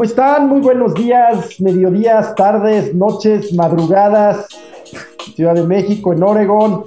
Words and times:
¿Cómo 0.00 0.08
están? 0.08 0.48
Muy 0.48 0.62
buenos 0.62 0.94
días, 0.94 1.60
mediodías, 1.60 2.34
tardes, 2.34 2.94
noches, 2.94 3.52
madrugadas. 3.52 4.46
Ciudad 5.36 5.54
de 5.54 5.62
México, 5.62 6.14
en 6.14 6.22
Oregón. 6.22 6.84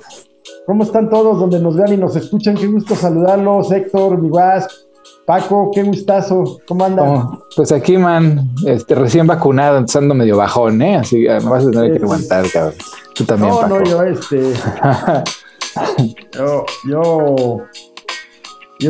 ¿Cómo 0.66 0.84
están 0.84 1.11
todos 1.11 1.39
donde 1.39 1.60
nos 1.60 1.75
vean 1.75 1.93
y 1.93 1.97
nos 1.97 2.15
escuchan? 2.15 2.55
Qué 2.55 2.65
gusto 2.65 2.96
saludarlos, 2.96 3.71
Héctor, 3.71 4.18
mi 4.18 4.32
Paco, 5.28 5.70
qué 5.75 5.84
gustazo. 5.84 6.57
¿Cómo 6.68 6.86
andan? 6.86 7.07
Oh, 7.07 7.39
pues 7.55 7.71
aquí, 7.71 8.00
man, 8.00 8.50
este, 8.65 8.96
recién 8.96 9.27
vacunado, 9.27 9.77
ando 9.77 10.16
medio 10.16 10.38
bajón, 10.38 10.82
¿eh? 10.82 10.95
Así 10.95 11.21
que 11.21 11.39
me 11.39 11.50
vas 11.52 11.68
a 11.68 11.70
tener 11.70 11.95
que 11.95 12.04
aguantar, 12.04 12.50
cabrón. 12.52 12.73
Tú 13.14 13.25
también, 13.25 13.52
No, 13.52 13.68
no, 13.68 13.84
yo, 13.84 14.02
este... 14.02 14.41
yo, 16.33 16.66
yo 16.89 17.57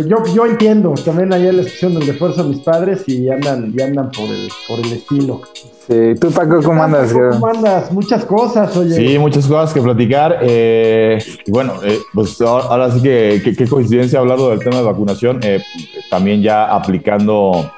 yo, 0.01 0.23
yo, 0.33 0.45
entiendo, 0.45 0.93
también 1.05 1.31
ayer 1.33 1.53
la 1.53 1.61
escucharon 1.61 1.99
del 1.99 2.07
refuerzo 2.07 2.41
a 2.41 2.43
mis 2.45 2.59
padres 2.59 3.03
y 3.07 3.29
andan, 3.29 3.73
y 3.77 3.81
andan 3.81 4.11
por 4.11 4.25
el, 4.25 4.49
por 4.67 4.79
el 4.79 4.91
estilo. 4.93 5.41
Sí, 5.87 6.13
tú 6.19 6.31
Paco, 6.31 6.61
¿cómo 6.63 6.81
andas? 6.81 7.13
¿Cómo 7.13 7.47
andas? 7.47 7.91
Muchas 7.91 8.25
cosas, 8.25 8.75
oye. 8.77 8.95
Sí, 8.95 9.19
muchas 9.19 9.45
cosas 9.45 9.73
que 9.73 9.81
platicar. 9.81 10.39
Eh, 10.41 11.23
bueno, 11.47 11.75
eh, 11.83 11.99
pues 12.13 12.39
ahora, 12.41 12.89
sí 12.91 13.01
que 13.01 13.55
qué 13.57 13.67
coincidencia 13.67 14.19
hablando 14.19 14.49
del 14.49 14.59
tema 14.59 14.77
de 14.77 14.83
vacunación, 14.83 15.39
eh, 15.43 15.61
también 16.09 16.41
ya 16.41 16.73
aplicando 16.73 17.71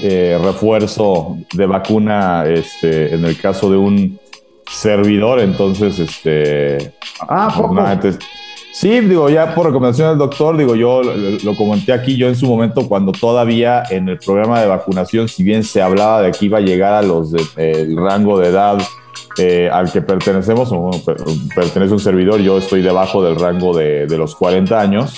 refuerzo 0.00 1.36
de 1.54 1.66
vacuna 1.66 2.44
este, 2.46 3.14
en 3.14 3.24
el 3.24 3.38
caso 3.38 3.70
de 3.70 3.76
un 3.76 4.18
servidor, 4.68 5.40
entonces, 5.40 5.98
este... 5.98 6.92
Ah, 7.20 7.52
poco. 7.54 7.74
Sí, 8.82 8.98
digo, 8.98 9.30
ya 9.30 9.54
por 9.54 9.66
recomendación 9.66 10.08
del 10.08 10.18
doctor, 10.18 10.56
digo, 10.56 10.74
yo 10.74 11.02
lo, 11.04 11.54
comenté 11.54 11.92
aquí, 11.92 12.16
yo 12.16 12.26
en 12.26 12.34
su 12.34 12.48
momento, 12.48 12.88
cuando 12.88 13.12
todavía 13.12 13.84
en 13.88 14.08
el 14.08 14.18
programa 14.18 14.60
de 14.60 14.66
vacunación, 14.66 15.28
si 15.28 15.44
bien 15.44 15.62
se 15.62 15.80
hablaba 15.80 16.20
de 16.20 16.32
que 16.32 16.46
iba 16.46 16.58
a 16.58 16.60
llegar 16.60 16.94
a 16.94 17.02
los 17.02 17.30
del 17.30 17.96
rango 17.96 18.40
de 18.40 18.48
edad 18.48 18.82
eh, 19.38 19.70
al 19.72 19.92
que 19.92 20.02
pertenecemos, 20.02 20.70
o 20.72 20.90
pertenece 21.54 21.92
un 21.92 22.00
servidor, 22.00 22.40
yo 22.40 22.58
estoy 22.58 22.82
debajo 22.82 23.22
del 23.22 23.36
rango 23.36 23.72
de, 23.72 24.04
los 24.18 24.34
40 24.34 24.80
años. 24.80 25.14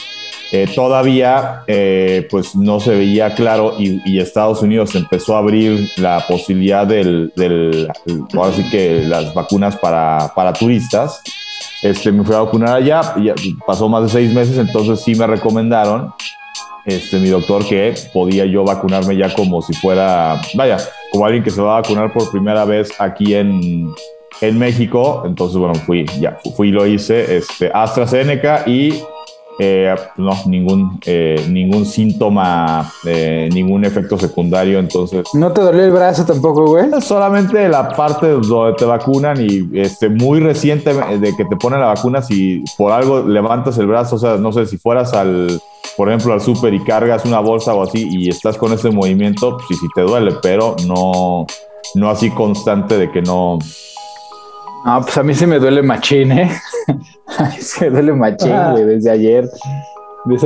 Eh, 0.53 0.69
todavía 0.75 1.63
eh, 1.67 2.29
pues 2.31 2.55
no 2.55 2.81
se 2.81 2.95
veía 2.95 3.35
claro 3.35 3.77
y, 3.79 4.19
Estados 4.19 4.61
Unidos 4.61 4.95
empezó 4.95 5.37
a 5.37 5.39
abrir 5.39 5.89
la 5.97 6.23
posibilidad 6.29 6.87
del, 6.87 7.33
del 7.35 7.89
ahora 8.35 8.53
sí 8.53 8.63
que 8.71 9.05
las 9.07 9.33
vacunas 9.33 9.75
para, 9.79 10.31
para 10.37 10.53
turistas. 10.53 11.23
Este, 11.85 12.11
me 12.11 12.25
fui 12.25 12.35
a 12.35 12.41
vacunar 12.41 12.77
allá, 12.77 13.15
y 13.17 13.53
pasó 13.67 13.91
más 13.91 14.05
de 14.05 14.09
seis 14.09 14.33
meses, 14.33 14.57
entonces 14.57 15.03
sí 15.03 15.15
me 15.15 15.27
recomendaron, 15.27 16.15
este, 16.87 17.19
mi 17.19 17.29
doctor, 17.29 17.63
que 17.67 17.95
podía 18.11 18.47
yo 18.47 18.65
vacunarme 18.65 19.15
ya 19.17 19.33
como 19.35 19.61
si 19.61 19.75
fuera, 19.75 20.41
vaya, 20.55 20.79
como 21.13 21.27
alguien 21.27 21.45
que 21.45 21.51
se 21.51 21.61
va 21.61 21.77
a 21.77 21.81
vacunar 21.83 22.11
por 22.11 22.31
primera 22.31 22.65
vez 22.65 22.91
aquí 22.99 23.35
en, 23.35 23.93
en 24.41 24.59
México. 24.59 25.25
Entonces, 25.27 25.59
bueno, 25.59 25.75
fui, 25.75 26.07
ya, 26.19 26.39
fui 26.57 26.69
y 26.69 26.73
lo 26.73 26.87
hice, 26.87 27.37
este, 27.37 27.71
AstraZeneca 27.73 28.65
y 28.67 29.03
eh, 29.59 29.95
no, 30.17 30.33
ningún, 30.47 30.99
eh, 31.07 31.47
ningún 31.49 31.87
síntoma, 31.87 32.91
eh, 33.05 33.49
ningún 33.53 33.85
efecto 33.85 34.19
secundario, 34.19 34.79
entonces... 34.81 35.29
¿No 35.33 35.53
te 35.53 35.61
dolió 35.61 35.85
el 35.85 35.93
brazo 35.93 36.25
tampoco, 36.25 36.67
güey? 36.67 36.87
Solamente 37.01 37.69
la 37.69 37.91
parte 37.91 38.29
donde 38.29 38.77
te 38.77 38.85
vacunan 38.85 39.37
y 39.41 39.79
este, 39.79 40.09
muy 40.09 40.41
reciente 40.41 40.93
de 40.93 41.37
que 41.37 41.45
te 41.45 41.57
ponen 41.57 41.81
la 41.81 41.87
vacuna, 41.87 42.21
si 42.21 42.65
por 42.77 42.91
algo 42.93 43.23
levantas 43.23 43.79
el 43.79 43.87
brazo, 43.87 44.17
o 44.17 44.19
sea, 44.19 44.37
no 44.37 44.53
sé, 44.53 44.67
si 44.67 44.77
fueras 44.77 45.13
al, 45.15 45.61
por 45.97 46.09
ejemplo, 46.09 46.33
al 46.33 46.41
súper 46.41 46.75
y 46.75 46.83
cargas 46.83 47.25
una 47.25 47.39
bolsa 47.39 47.75
o 47.75 47.83
así 47.83 48.09
y 48.11 48.29
estás 48.29 48.57
con 48.57 48.73
ese 48.73 48.91
movimiento, 48.91 49.57
pues 49.57 49.79
sí, 49.79 49.87
te 49.95 50.01
duele, 50.01 50.33
pero 50.43 50.75
no, 50.87 51.47
no 51.95 52.11
así 52.11 52.31
constante 52.31 52.99
de 52.99 53.11
que 53.11 53.23
no... 53.23 53.59
No, 54.85 55.01
pues 55.01 55.17
a 55.17 55.23
mí 55.23 55.35
sí 55.35 55.47
me 55.47 55.59
duele 55.59 55.83
machín, 55.83 56.33
¿eh? 56.33 56.51
se 57.59 57.89
duele 57.89 58.13
machín, 58.13 58.53
güey, 58.73 58.85
desde 58.85 59.11
ayer. 59.11 59.49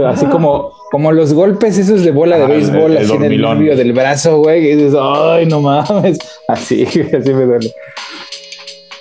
así 0.07 0.27
como, 0.27 0.71
como 0.93 1.11
los 1.11 1.35
golpes 1.35 1.77
esos 1.77 2.05
de 2.05 2.13
bola 2.13 2.39
de 2.39 2.47
béisbol, 2.47 2.97
así 2.97 3.13
en 3.15 3.25
el 3.25 3.41
medio 3.41 3.77
del 3.77 3.93
brazo, 3.93 4.39
güey, 4.39 4.71
y 4.71 4.75
dices, 4.77 4.95
ay, 5.01 5.47
no 5.47 5.61
mames. 5.61 6.19
Así, 6.49 6.85
así 6.85 7.35
me 7.35 7.45
duele. 7.45 7.71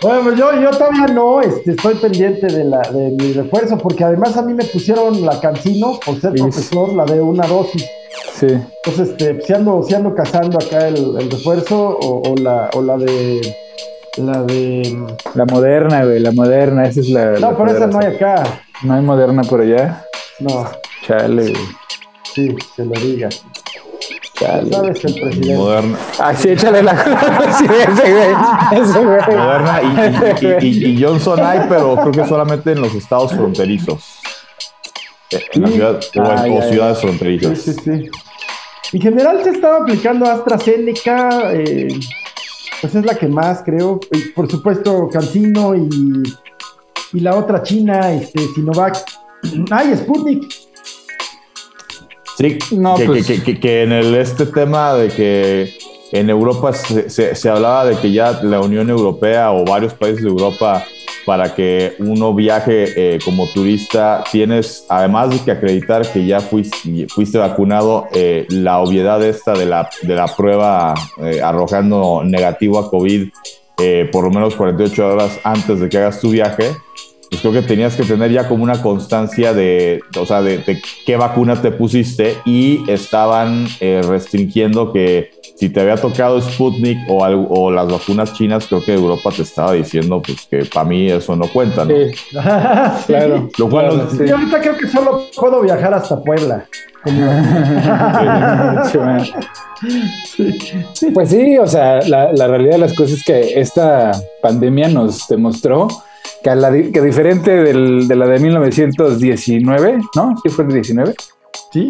Bueno, 0.01 0.21
pues 0.23 0.37
yo, 0.37 0.61
yo 0.61 0.69
todavía 0.71 1.07
no 1.07 1.41
este, 1.41 1.71
estoy 1.71 1.95
pendiente 1.95 2.47
de, 2.47 2.65
la, 2.65 2.81
de 2.81 3.11
mi 3.11 3.33
refuerzo, 3.33 3.77
porque 3.77 4.03
además 4.03 4.35
a 4.37 4.41
mí 4.41 4.53
me 4.53 4.65
pusieron 4.65 5.25
la 5.25 5.39
cancino 5.39 5.99
por 6.05 6.19
ser 6.19 6.33
profesor, 6.33 6.93
la 6.93 7.05
de 7.05 7.21
una 7.21 7.47
dosis. 7.47 7.85
Sí. 8.33 8.47
Entonces, 8.85 9.15
este, 9.17 9.41
si, 9.41 9.53
ando, 9.53 9.81
si 9.81 9.95
ando 9.95 10.13
cazando 10.13 10.59
acá 10.59 10.87
el, 10.87 11.15
el 11.19 11.31
refuerzo 11.31 11.97
o, 11.99 12.35
la, 12.35 12.69
o 12.73 12.81
la 12.81 12.97
de 12.97 13.41
la 14.17 14.43
de. 14.43 15.05
La 15.35 15.45
moderna, 15.45 16.03
güey, 16.03 16.19
la 16.19 16.31
moderna, 16.31 16.85
esa 16.85 16.99
es 16.99 17.09
la. 17.09 17.31
No, 17.39 17.55
por 17.55 17.69
esa 17.69 17.87
no 17.87 17.99
hay 17.99 18.15
acá. 18.15 18.43
¿No 18.83 18.93
hay 18.93 19.01
moderna 19.01 19.43
por 19.43 19.61
allá? 19.61 20.05
No. 20.39 20.69
Chale, 21.05 21.51
güey. 21.51 21.67
Sí, 22.33 22.55
que 22.75 22.83
lo 22.83 22.91
diga. 22.91 23.29
Chale. 24.35 24.71
¿Sabes 24.71 25.05
el 25.05 25.13
presidente? 25.13 25.55
Moderna. 25.55 25.97
Ah, 26.19 26.33
sí, 26.35 26.49
échale 26.49 26.83
la 26.83 26.93
presidente, 26.93 28.11
güey. 28.11 28.81
Ese, 28.81 29.05
güey. 29.05 29.37
Moderna 29.37 29.81
y, 30.61 30.65
y, 30.65 30.85
y, 30.91 31.03
Johnson 31.03 31.39
hay, 31.43 31.61
pero 31.67 31.95
creo 31.95 32.11
que 32.11 32.25
solamente 32.25 32.71
en 32.71 32.81
los 32.81 32.93
estados 32.93 33.33
fronterizos. 33.33 34.19
En 35.53 35.61
la 35.61 35.67
ciudad, 35.67 35.95
o, 35.97 36.61
ciudades 36.69 36.99
fronterizas. 36.99 37.57
Sí, 37.59 37.73
sí, 37.73 37.79
sí. 37.83 38.09
En 38.93 39.01
general 39.01 39.43
se 39.43 39.49
estaba 39.49 39.77
aplicando 39.77 40.25
AstraZeneca. 40.25 41.51
Eh, 41.53 41.89
pues 42.81 42.95
es 42.95 43.05
la 43.05 43.15
que 43.15 43.27
más 43.27 43.63
creo. 43.63 43.99
Por 44.35 44.49
supuesto, 44.49 45.09
Cancino 45.11 45.75
y, 45.75 45.89
y 47.13 47.19
la 47.19 47.35
otra 47.35 47.63
China, 47.63 48.13
este, 48.13 48.39
Sinovac. 48.53 49.03
¡Ay, 49.71 49.95
Sputnik! 49.95 50.43
Sí, 52.37 52.57
no, 52.71 52.95
que, 52.95 53.05
pues... 53.05 53.25
que, 53.25 53.83
en 53.83 53.91
el, 53.91 54.13
este 54.15 54.45
tema 54.45 54.93
de 54.93 55.07
que 55.09 55.77
en 56.11 56.29
Europa 56.29 56.71
se, 56.73 57.09
se, 57.09 57.49
hablaba 57.49 57.85
de 57.85 57.97
que 57.97 58.11
ya 58.11 58.43
la 58.43 58.61
Unión 58.61 58.89
Europea 58.89 59.51
o 59.51 59.65
varios 59.65 59.93
países 59.95 60.23
de 60.23 60.29
Europa 60.29 60.85
para 61.27 61.53
que 61.53 61.97
uno 61.99 62.33
viaje 62.33 63.15
eh, 63.15 63.19
como 63.25 63.47
turista, 63.47 64.23
tienes, 64.31 64.85
además 64.87 65.29
de 65.29 65.39
que 65.43 65.51
acreditar 65.51 66.09
que 66.09 66.25
ya 66.25 66.39
fuiste, 66.39 67.37
vacunado, 67.37 68.07
eh, 68.13 68.45
la 68.49 68.79
obviedad 68.79 69.21
esta 69.21 69.51
de 69.51 69.65
la, 69.65 69.89
de 70.03 70.15
la 70.15 70.27
prueba 70.27 70.93
eh, 71.21 71.41
arrojando 71.41 72.23
negativo 72.23 72.79
a 72.79 72.89
COVID 72.89 73.27
por 74.11 74.23
lo 74.23 74.31
menos 74.31 74.55
48 74.55 75.07
horas 75.07 75.39
antes 75.43 75.79
de 75.79 75.87
que 75.87 75.99
hagas 75.99 76.19
tu 76.19 76.31
viaje, 76.31 76.71
pues 77.29 77.41
creo 77.41 77.53
que 77.53 77.61
tenías 77.61 77.95
que 77.95 78.03
tener 78.03 78.31
ya 78.31 78.47
como 78.47 78.63
una 78.63 78.81
constancia 78.81 79.53
de, 79.53 80.01
o 80.19 80.25
sea, 80.25 80.41
de, 80.41 80.81
qué 81.05 81.15
vacuna 81.15 81.61
te 81.61 81.69
pusiste 81.69 82.37
y 82.43 82.89
estaban 82.89 83.67
restringiendo 83.79 84.91
que 84.91 85.29
si 85.57 85.69
te 85.69 85.81
había 85.81 85.95
tocado 85.95 86.39
Sputnik 86.39 86.99
o, 87.09 87.25
o, 87.25 87.71
las 87.71 87.91
vacunas 87.91 88.31
chinas, 88.33 88.67
creo 88.67 88.83
que 88.83 88.93
Europa 88.93 89.31
te 89.35 89.41
estaba 89.41 89.73
diciendo 89.73 90.21
pues 90.21 90.45
que 90.49 90.63
para 90.71 90.87
mí 90.87 91.09
eso 91.09 91.35
no 91.35 91.47
cuenta, 91.47 91.83
¿no? 91.83 91.95
Sí. 91.95 92.11
claro. 93.07 93.49
Lo 93.57 93.67
cual 93.67 94.07
sí. 94.15 94.29
ahorita 94.29 94.61
creo 94.61 94.77
que 94.77 94.87
solo 94.87 95.23
puedo 95.35 95.61
viajar 95.61 95.95
hasta 95.95 96.21
Puebla. 96.21 96.67
pues 101.13 101.29
sí, 101.29 101.57
o 101.57 101.65
sea, 101.65 102.01
la, 102.01 102.33
la, 102.33 102.47
realidad 102.47 102.73
de 102.73 102.79
las 102.79 102.93
cosas 102.93 103.19
es 103.19 103.23
que 103.23 103.57
esta 103.59 104.11
pandemia 104.41 104.89
nos 104.89 105.27
demostró 105.27 105.87
que, 106.43 106.49
a 106.49 106.55
la, 106.55 106.69
que 106.71 107.01
diferente 107.01 107.63
del, 107.63 108.07
de 108.07 108.15
la 108.15 108.27
de 108.27 108.39
1919, 108.39 109.99
¿no? 110.15 110.35
¿Sí 110.43 110.49
fue 110.49 110.65
el 110.65 110.73
19? 110.73 111.15
Sí. 111.71 111.87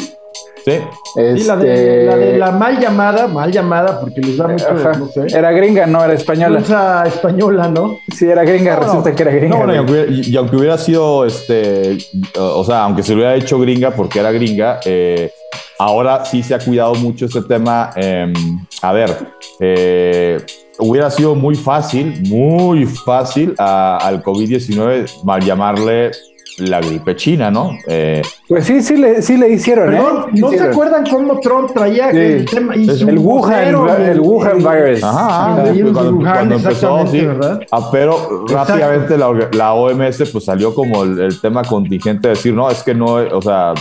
Sí. 0.68 1.46
la, 1.46 1.56
de, 1.56 2.04
la, 2.04 2.18
de, 2.18 2.38
la 2.38 2.52
mal 2.52 2.78
llamada, 2.78 3.26
mal 3.28 3.50
llamada, 3.50 4.02
porque 4.02 4.20
les 4.20 4.36
da 4.36 4.50
mucho, 4.50 4.68
no 4.74 5.08
sé. 5.08 5.28
Era 5.38 5.52
gringa, 5.54 5.88
no 5.88 6.04
era 6.04 6.14
española. 6.14 6.60
Esa 6.60 7.06
española, 7.06 7.70
¿no? 7.70 7.98
Sí, 8.14 8.26
era 8.26 8.44
gringa, 8.44 8.76
resulta 8.76 9.16
que 9.16 9.24
era 9.24 9.32
gringa. 9.32 9.66
No, 9.66 9.86
y, 10.10 10.36
aunque 10.36 10.58
hubiera, 10.58 10.78
sido, 10.78 11.26
este, 11.26 11.98
o 12.38 12.66
sea, 12.66 12.84
aunque 12.84 13.02
se 13.02 13.14
hubiera 13.14 13.34
hecho 13.36 13.58
gringa 13.60 13.92
porque 13.92 14.20
era 14.20 14.30
gringa, 14.34 14.82
eh, 14.84 15.32
ahora 15.80 16.26
sí 16.26 16.44
se 16.44 16.54
ha 16.54 16.60
cuidado 16.60 16.96
mucho 16.96 17.28
este 17.28 17.44
tema. 17.44 17.92
Em, 17.96 18.34
a 18.82 18.92
ver, 18.92 19.16
eh, 19.62 20.38
hubiera 20.80 21.10
sido 21.10 21.34
muy 21.34 21.56
fácil, 21.56 22.24
muy 22.28 22.86
fácil 22.86 23.56
al 23.58 24.22
COVID-19 24.22 25.24
mal 25.24 25.42
llamarle 25.42 26.12
la 26.58 26.80
gripe 26.80 27.16
china, 27.16 27.52
¿no? 27.52 27.78
Eh, 27.88 28.22
pues 28.48 28.66
sí, 28.66 28.82
sí 28.82 28.98
le, 28.98 29.22
sí 29.22 29.38
le 29.38 29.50
hicieron, 29.50 29.94
¿eh? 29.94 30.02
¿No 30.34 30.50
se 30.50 30.62
acuerdan 30.62 31.06
cómo 31.08 31.40
Trump 31.40 31.72
traía 31.74 32.10
el 32.10 32.46
tema? 32.46 32.74
el 32.74 33.20
Wuhan, 33.20 34.00
el, 34.00 34.20
Wuhan 34.20 34.58
virus. 34.58 35.04
Ajá, 35.04 35.64
cuando, 35.94 36.56
empezó, 36.56 37.06
sí. 37.08 37.28
Ah, 37.72 37.90
pero 37.92 38.46
rápidamente 38.48 39.18
la, 39.18 39.74
OMS 39.74 40.30
pues 40.32 40.46
salió 40.46 40.74
como 40.74 41.04
el, 41.04 41.40
tema 41.40 41.64
contingente 41.64 42.30
de 42.30 42.34
decir, 42.34 42.54
no, 42.54 42.70
es 42.72 42.82
que 42.82 42.96
no, 42.96 43.14
o 43.14 43.42
sea, 43.42 43.74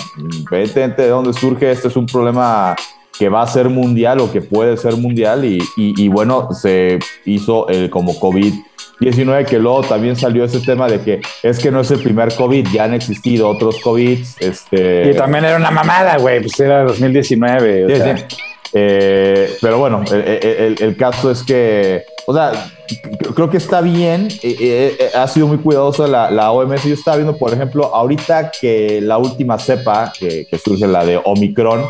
vete 0.51 0.89
de 0.89 1.09
dónde 1.09 1.33
surge, 1.33 1.71
este 1.71 1.89
es 1.89 1.97
un 1.97 2.07
problema 2.07 2.77
que 3.19 3.29
va 3.29 3.43
a 3.43 3.47
ser 3.47 3.69
mundial 3.69 4.21
o 4.21 4.31
que 4.31 4.41
puede 4.41 4.77
ser 4.77 4.97
mundial 4.97 5.45
y, 5.45 6.09
bueno, 6.09 6.49
se 6.53 6.99
hizo 7.25 7.69
el 7.69 7.91
como 7.91 8.15
COVID-19, 8.15 9.47
que 9.47 9.59
luego 9.59 9.83
también 9.83 10.17
salió 10.17 10.45
ese 10.45 10.61
tema 10.61 10.89
de 10.89 11.01
que 11.01 11.21
es 11.43 11.59
que 11.59 11.71
no 11.71 11.81
es 11.81 11.91
el 11.91 12.03
primer 12.03 12.35
COVID, 12.35 12.69
ya 12.73 12.85
han 12.85 12.95
existido 12.95 13.49
otros 13.49 13.81
COVID. 13.83 14.19
Este... 14.41 15.11
Y 15.11 15.15
también 15.15 15.45
era 15.45 15.57
una 15.57 15.71
mamada, 15.71 16.19
güey, 16.19 16.41
pues 16.41 16.59
era 16.61 16.85
2019. 16.85 17.87
Eh, 18.79 19.57
pero 19.63 19.79
bueno, 19.79 20.05
el, 20.13 20.97
caso 20.99 21.31
es 21.31 21.43
que, 21.43 22.05
o 22.27 22.35
sea, 22.35 22.53
creo 23.35 23.49
que 23.49 23.57
está 23.57 23.81
bien, 23.81 24.29
eh, 24.43 24.97
eh, 25.01 25.11
ha 25.15 25.27
sido 25.29 25.47
muy 25.47 25.57
cuidadosa 25.59 26.07
la, 26.07 26.31
la, 26.31 26.51
OMS. 26.51 26.85
Yo 26.85 26.93
estaba 26.93 27.17
viendo, 27.17 27.39
por 27.39 27.55
ejemplo, 27.55 27.95
ahorita 27.95 28.51
que 28.61 29.01
la 29.01 29.17
última 29.17 29.59
cepa 29.59 30.13
que, 30.19 30.47
que 30.51 30.59
surge, 30.59 30.87
la 30.87 31.07
de 31.07 31.19
Omicron, 31.25 31.85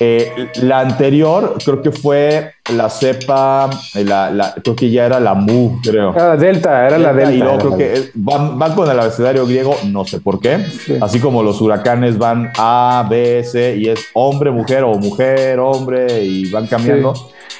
eh, 0.00 0.50
la 0.62 0.80
anterior 0.80 1.56
creo 1.64 1.82
que 1.82 1.90
fue 1.90 2.52
la 2.72 2.88
cepa, 2.88 3.68
eh, 3.94 4.04
la, 4.04 4.54
creo 4.62 4.76
que 4.76 4.90
ya 4.90 5.06
era 5.06 5.18
la 5.18 5.34
MU, 5.34 5.80
creo. 5.82 6.14
Ah, 6.16 6.36
Delta, 6.36 6.86
era 6.86 6.98
la 6.98 7.12
Delta. 7.12 7.32
Y 7.32 7.38
luego 7.38 7.58
creo 7.58 7.76
que 7.76 8.10
van, 8.14 8.74
con 8.74 8.90
el 8.90 8.98
abecedario 8.98 9.46
griego, 9.46 9.74
no 9.86 10.04
sé 10.04 10.20
por 10.20 10.40
qué. 10.40 10.64
Así 11.00 11.18
como 11.18 11.42
los 11.42 11.60
huracanes 11.60 12.18
van 12.18 12.52
A, 12.58 13.06
B, 13.08 13.42
C 13.44 13.76
y 13.76 13.88
es 13.88 14.06
hombre, 14.12 14.50
mujer 14.50 14.84
o 14.84 14.94
mujer, 14.94 15.58
hombre 15.58 16.22
y 16.24 16.50
van 16.50 16.66
cambiando. 16.66 17.14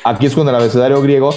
Aquí 0.05 0.27
es 0.27 0.35
con 0.35 0.49
el 0.49 0.55
abecedario 0.55 1.03
griego 1.03 1.31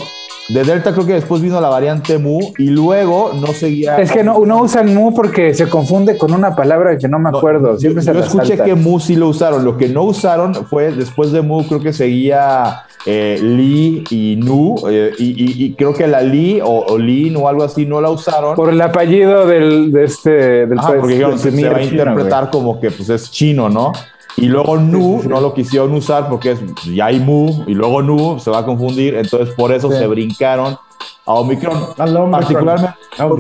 de 0.53 0.63
Delta 0.65 0.92
creo 0.92 1.06
que 1.06 1.13
después 1.13 1.42
vino 1.42 1.62
la 1.62 1.69
variante 1.69 2.18
Mu 2.18 2.39
y 2.57 2.68
luego 2.68 3.31
no 3.39 3.48
seguía. 3.48 3.98
Es 3.98 4.12
que 4.12 4.24
no, 4.24 4.45
no 4.45 4.62
usan 4.62 4.94
Mu 4.94 5.13
porque 5.13 5.53
se 5.53 5.69
confunde 5.69 6.18
con 6.18 6.33
una 6.33 6.56
palabra 6.56 6.98
que 6.98 7.07
no 7.07 7.19
me 7.19 7.30
acuerdo. 7.30 7.80
Siempre 7.80 8.03
yo, 8.03 8.12
escuché 8.13 8.57
que 8.57 8.75
Mu 8.75 9.00
sí 9.00 9.15
lo 9.15 9.30
usaron. 9.30 9.63
Lo 9.63 9.77
que 9.77 9.88
no 9.88 10.03
usaron 10.03 10.53
fue 10.53 10.92
después 10.92 11.31
de 11.31 11.42
Mu, 11.42 11.65
creo 11.68 11.80
que 11.80 11.94
seguía 11.94 12.83
eh, 13.06 13.39
Li 13.42 14.03
y 14.09 14.36
Nu. 14.36 14.75
Eh, 14.89 15.13
y, 15.18 15.74
creo 15.74 15.94
que 15.94 16.07
la 16.07 16.21
Li 16.21 16.59
o, 16.62 16.98
Lin 16.98 17.38
o 17.38 17.48
algo 17.48 17.63
así 17.63 17.86
no 17.86 18.01
la 18.01 18.09
usaron. 18.09 18.56
Por 18.56 18.69
el 18.69 18.81
apellido 18.81 19.45
del, 19.48 19.92
de 19.92 20.03
este. 20.03 20.31
Del 20.68 20.80
porque 21.00 21.15
se, 21.38 21.69
va 21.69 21.77
a 21.77 21.83
interpretar 21.83 22.50
como 22.51 22.80
que 22.80 22.92
pues, 22.92 23.09
es 23.09 23.31
chino, 23.31 23.69
¿no? 23.69 23.94
Y 24.38 24.48
luego 24.48 24.78
Nu 24.78 25.22
no 25.28 25.42
lo 25.42 25.54
quisieron 25.54 25.94
usar 25.94 26.30
porque 26.30 26.51
es, 26.51 26.60
ya 26.86 27.07
hay 27.07 27.19
Mu 27.19 27.63
y 27.68 27.74
luego 27.74 28.01
Nu 28.01 28.39
se 28.39 28.50
va 28.50 28.60
a 28.60 28.66
confundir. 28.66 29.16
Entonces 29.16 29.54
por 29.56 29.72
eso 29.72 29.92
se 29.92 30.07
brincaron 30.07 30.78
a 31.25 31.33
Omicron. 31.33 31.95
Particularmente, 31.95 32.95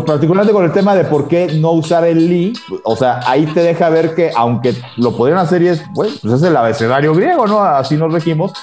particularmente 0.05 0.53
con 0.53 0.65
el 0.65 0.71
tema 0.71 0.95
de 0.95 1.05
por 1.05 1.27
qué 1.27 1.57
no 1.59 1.71
usar 1.71 2.05
el 2.05 2.29
Li. 2.29 2.53
O 2.83 2.95
sea, 2.95 3.21
ahí 3.25 3.45
te 3.47 3.61
deja 3.61 3.89
ver 3.89 4.13
que 4.15 4.31
aunque 4.35 4.75
lo 4.97 5.15
podrían 5.15 5.39
hacer 5.39 5.61
y 5.61 5.69
es, 5.69 5.83
pues 5.93 6.23
es 6.23 6.43
el 6.43 6.55
abecedario 6.55 7.13
griego, 7.13 7.47
¿no? 7.47 7.61
Así 7.61 7.95
nos 7.97 8.13
regimos. 8.13 8.53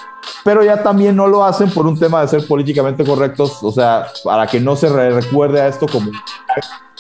Pero 0.44 0.62
ya 0.62 0.82
también 0.82 1.16
no 1.16 1.26
lo 1.26 1.44
hacen 1.44 1.70
por 1.70 1.86
un 1.86 1.98
tema 1.98 2.20
de 2.20 2.28
ser 2.28 2.46
políticamente 2.46 3.04
correctos. 3.04 3.62
O 3.62 3.72
sea, 3.72 4.06
para 4.22 4.46
que 4.46 4.60
no 4.60 4.76
se 4.76 4.88
recuerde 4.88 5.60
a 5.60 5.68
esto 5.68 5.86
como 5.86 6.10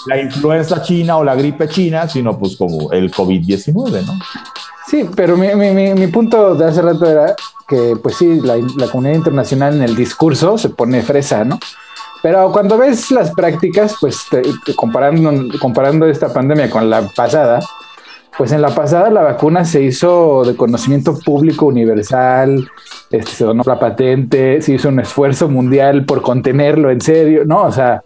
la 0.06 0.20
influenza 0.20 0.82
china 0.82 1.16
o 1.16 1.24
la 1.24 1.34
gripe 1.34 1.68
china, 1.68 2.08
sino 2.08 2.38
pues 2.38 2.56
como 2.56 2.92
el 2.92 3.12
COVID-19, 3.12 4.06
¿no? 4.06 4.18
Sí, 4.86 5.08
pero 5.14 5.36
mi, 5.36 5.54
mi, 5.54 5.94
mi, 5.94 6.06
punto 6.06 6.54
de 6.54 6.64
hace 6.64 6.80
rato 6.80 7.04
era 7.04 7.34
que, 7.68 7.94
pues 8.02 8.16
sí, 8.16 8.40
la, 8.40 8.56
la, 8.56 8.86
comunidad 8.86 9.16
internacional 9.16 9.74
en 9.74 9.82
el 9.82 9.94
discurso 9.94 10.56
se 10.56 10.70
pone 10.70 11.02
fresa, 11.02 11.44
¿no? 11.44 11.58
Pero 12.22 12.50
cuando 12.52 12.78
ves 12.78 13.10
las 13.10 13.30
prácticas, 13.32 13.96
pues 14.00 14.26
comparando, 14.76 15.58
comparando 15.60 16.06
esta 16.06 16.32
pandemia 16.32 16.70
con 16.70 16.88
la 16.88 17.02
pasada, 17.14 17.60
pues 18.36 18.52
en 18.52 18.62
la 18.62 18.70
pasada 18.70 19.10
la 19.10 19.22
vacuna 19.22 19.64
se 19.64 19.82
hizo 19.82 20.42
de 20.44 20.56
conocimiento 20.56 21.18
público 21.18 21.66
universal, 21.66 22.68
este, 23.10 23.30
se 23.30 23.44
donó 23.44 23.62
la 23.66 23.78
patente, 23.78 24.62
se 24.62 24.74
hizo 24.74 24.88
un 24.88 25.00
esfuerzo 25.00 25.48
mundial 25.48 26.04
por 26.04 26.22
contenerlo 26.22 26.90
en 26.90 27.00
serio, 27.00 27.44
¿no? 27.44 27.62
O 27.62 27.72
sea, 27.72 28.02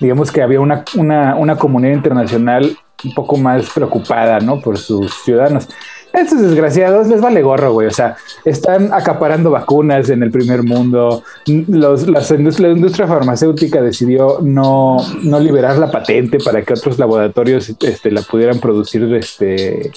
digamos 0.00 0.30
que 0.30 0.42
había 0.42 0.60
una, 0.60 0.84
una, 0.96 1.34
una 1.36 1.56
comunidad 1.56 1.94
internacional 1.94 2.76
un 3.04 3.14
poco 3.14 3.36
más 3.36 3.70
preocupada, 3.70 4.40
¿no? 4.40 4.60
Por 4.60 4.78
sus 4.78 5.12
ciudadanos. 5.24 5.68
estos 6.12 6.40
desgraciados 6.40 7.06
les 7.08 7.20
vale 7.20 7.42
gorro, 7.42 7.72
güey. 7.72 7.86
O 7.86 7.92
sea, 7.92 8.16
están 8.44 8.92
acaparando 8.92 9.50
vacunas 9.50 10.10
en 10.10 10.22
el 10.22 10.30
primer 10.30 10.62
mundo. 10.62 11.22
Los, 11.46 12.06
la 12.08 12.68
industria 12.68 13.06
farmacéutica 13.06 13.80
decidió 13.82 14.38
no, 14.42 14.96
no, 15.22 15.38
liberar 15.38 15.78
la 15.78 15.90
patente 15.90 16.38
para 16.38 16.62
que 16.62 16.72
otros 16.72 16.98
laboratorios 16.98 17.68
este, 17.68 18.10
la 18.10 18.22
pudieran 18.22 18.58
producir 18.58 19.02
este, 19.14 19.92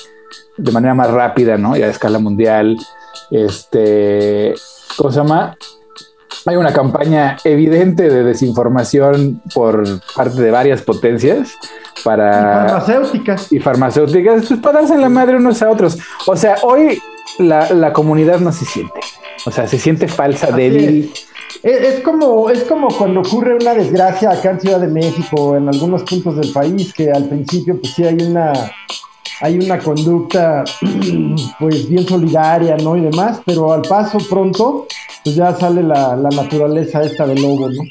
de 0.57 0.71
manera 0.71 0.93
más 0.93 1.09
rápida, 1.11 1.57
¿no? 1.57 1.75
Y 1.75 1.81
a 1.81 1.89
escala 1.89 2.19
mundial. 2.19 2.77
Este, 3.31 4.53
¿cómo 4.97 5.11
se 5.11 5.17
llama? 5.17 5.55
Hay 6.45 6.55
una 6.55 6.73
campaña 6.73 7.37
evidente 7.43 8.09
de 8.09 8.23
desinformación 8.23 9.41
por 9.53 9.83
parte 10.15 10.41
de 10.41 10.51
varias 10.51 10.81
potencias 10.81 11.53
para... 12.03 12.29
Y 12.29 12.69
farmacéuticas. 12.69 13.51
Y 13.51 13.59
farmacéuticas, 13.59 14.45
pues 14.47 14.59
para 14.59 14.79
darse 14.79 14.97
la 14.97 15.09
madre 15.09 15.35
unos 15.37 15.61
a 15.61 15.69
otros. 15.69 15.97
O 16.25 16.35
sea, 16.35 16.55
hoy 16.63 17.01
la, 17.39 17.93
comunidad 17.93 18.39
no 18.39 18.51
se 18.51 18.65
siente. 18.65 18.99
O 19.45 19.51
sea, 19.51 19.67
se 19.67 19.77
siente 19.77 20.07
falsa, 20.07 20.51
débil. 20.51 21.11
Es. 21.63 21.99
como, 22.01 22.49
es 22.49 22.63
como 22.63 22.87
cuando 22.87 23.21
ocurre 23.21 23.55
una 23.55 23.73
desgracia 23.73 24.31
acá 24.31 24.51
en 24.51 24.61
Ciudad 24.61 24.79
de 24.79 24.87
México, 24.87 25.55
en 25.55 25.67
algunos 25.67 26.03
puntos 26.03 26.37
del 26.37 26.51
país, 26.51 26.93
que 26.93 27.11
al 27.11 27.25
principio 27.25 27.79
pues 27.79 27.93
sí 27.93 28.03
hay 28.03 28.17
una, 28.21 28.53
hay 29.41 29.57
una 29.57 29.79
conducta 29.79 30.63
pues 31.59 31.89
bien 31.89 32.07
solidaria, 32.07 32.77
¿no? 32.77 32.95
Y 32.95 33.01
demás, 33.01 33.41
pero 33.45 33.73
al 33.73 33.81
paso 33.81 34.19
pronto 34.29 34.87
pues 35.23 35.35
ya 35.35 35.53
sale 35.55 35.83
la, 35.83 36.15
naturaleza 36.15 37.03
esta 37.03 37.27
del 37.27 37.41
lobo, 37.41 37.69
¿no? 37.69 37.83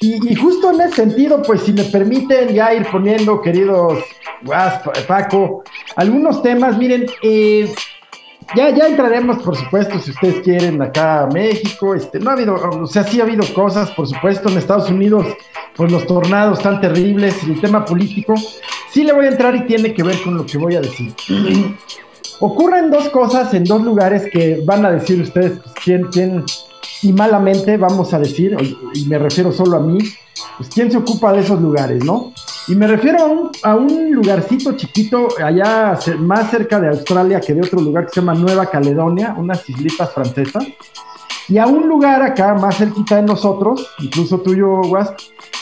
y, 0.00 0.34
justo 0.36 0.70
en 0.70 0.80
ese 0.82 0.94
sentido, 0.94 1.42
pues 1.42 1.62
si 1.62 1.72
me 1.72 1.84
permiten 1.84 2.50
ya 2.50 2.72
ir 2.74 2.86
poniendo, 2.90 3.40
queridos 3.42 3.98
Paco, 5.08 5.64
algunos 5.96 6.42
temas, 6.42 6.78
miren, 6.78 7.06
eh, 7.22 7.68
ya, 8.54 8.70
ya 8.70 8.86
entraremos, 8.86 9.42
por 9.42 9.56
supuesto, 9.56 9.98
si 9.98 10.12
ustedes 10.12 10.40
quieren, 10.42 10.80
acá 10.80 11.22
a 11.22 11.26
México, 11.26 11.94
este, 11.94 12.20
no 12.20 12.30
ha 12.30 12.34
habido, 12.34 12.54
o 12.54 12.86
sea, 12.86 13.02
sí 13.02 13.20
ha 13.20 13.24
habido 13.24 13.44
cosas, 13.52 13.90
por 13.90 14.06
supuesto, 14.06 14.48
en 14.48 14.58
Estados 14.58 14.90
Unidos, 14.90 15.26
pues 15.74 15.90
los 15.90 16.06
tornados 16.06 16.60
tan 16.60 16.80
terribles, 16.80 17.36
y 17.44 17.52
el 17.52 17.60
tema 17.60 17.84
político, 17.84 18.34
sí 18.92 19.04
le 19.04 19.12
voy 19.12 19.26
a 19.26 19.30
entrar 19.30 19.54
y 19.56 19.66
tiene 19.66 19.94
que 19.94 20.02
ver 20.02 20.20
con 20.22 20.36
lo 20.36 20.46
que 20.46 20.58
voy 20.58 20.76
a 20.76 20.80
decir. 20.80 21.14
Ocurren 22.40 22.90
dos 22.90 23.08
cosas 23.08 23.52
en 23.54 23.64
dos 23.64 23.82
lugares 23.82 24.28
que 24.30 24.62
van 24.64 24.84
a 24.84 24.92
decir 24.92 25.20
ustedes 25.20 25.58
pues, 25.58 25.74
quién, 25.82 26.04
quién, 26.04 26.44
y 27.02 27.12
malamente 27.12 27.76
vamos 27.76 28.14
a 28.14 28.18
decir, 28.20 28.56
y 28.94 29.04
me 29.06 29.18
refiero 29.18 29.50
solo 29.50 29.76
a 29.76 29.80
mí, 29.80 29.98
pues 30.56 30.68
quién 30.68 30.90
se 30.90 30.98
ocupa 30.98 31.32
de 31.32 31.40
esos 31.40 31.60
lugares, 31.60 32.04
¿no? 32.04 32.32
Y 32.68 32.76
me 32.76 32.86
refiero 32.86 33.20
a 33.20 33.26
un, 33.26 33.50
a 33.62 33.74
un 33.74 34.12
lugarcito 34.12 34.76
chiquito 34.76 35.28
allá 35.42 35.98
más 36.18 36.50
cerca 36.50 36.78
de 36.78 36.88
Australia 36.88 37.40
que 37.40 37.54
de 37.54 37.62
otro 37.62 37.80
lugar 37.80 38.06
que 38.06 38.12
se 38.12 38.20
llama 38.20 38.34
Nueva 38.34 38.66
Caledonia, 38.66 39.34
unas 39.36 39.68
islitas 39.68 40.12
francesas, 40.12 40.64
y 41.48 41.58
a 41.58 41.66
un 41.66 41.88
lugar 41.88 42.22
acá 42.22 42.54
más 42.54 42.76
cerquita 42.76 43.16
de 43.16 43.22
nosotros, 43.22 43.88
incluso 43.98 44.38
tuyo, 44.38 44.82
Guas, 44.82 45.12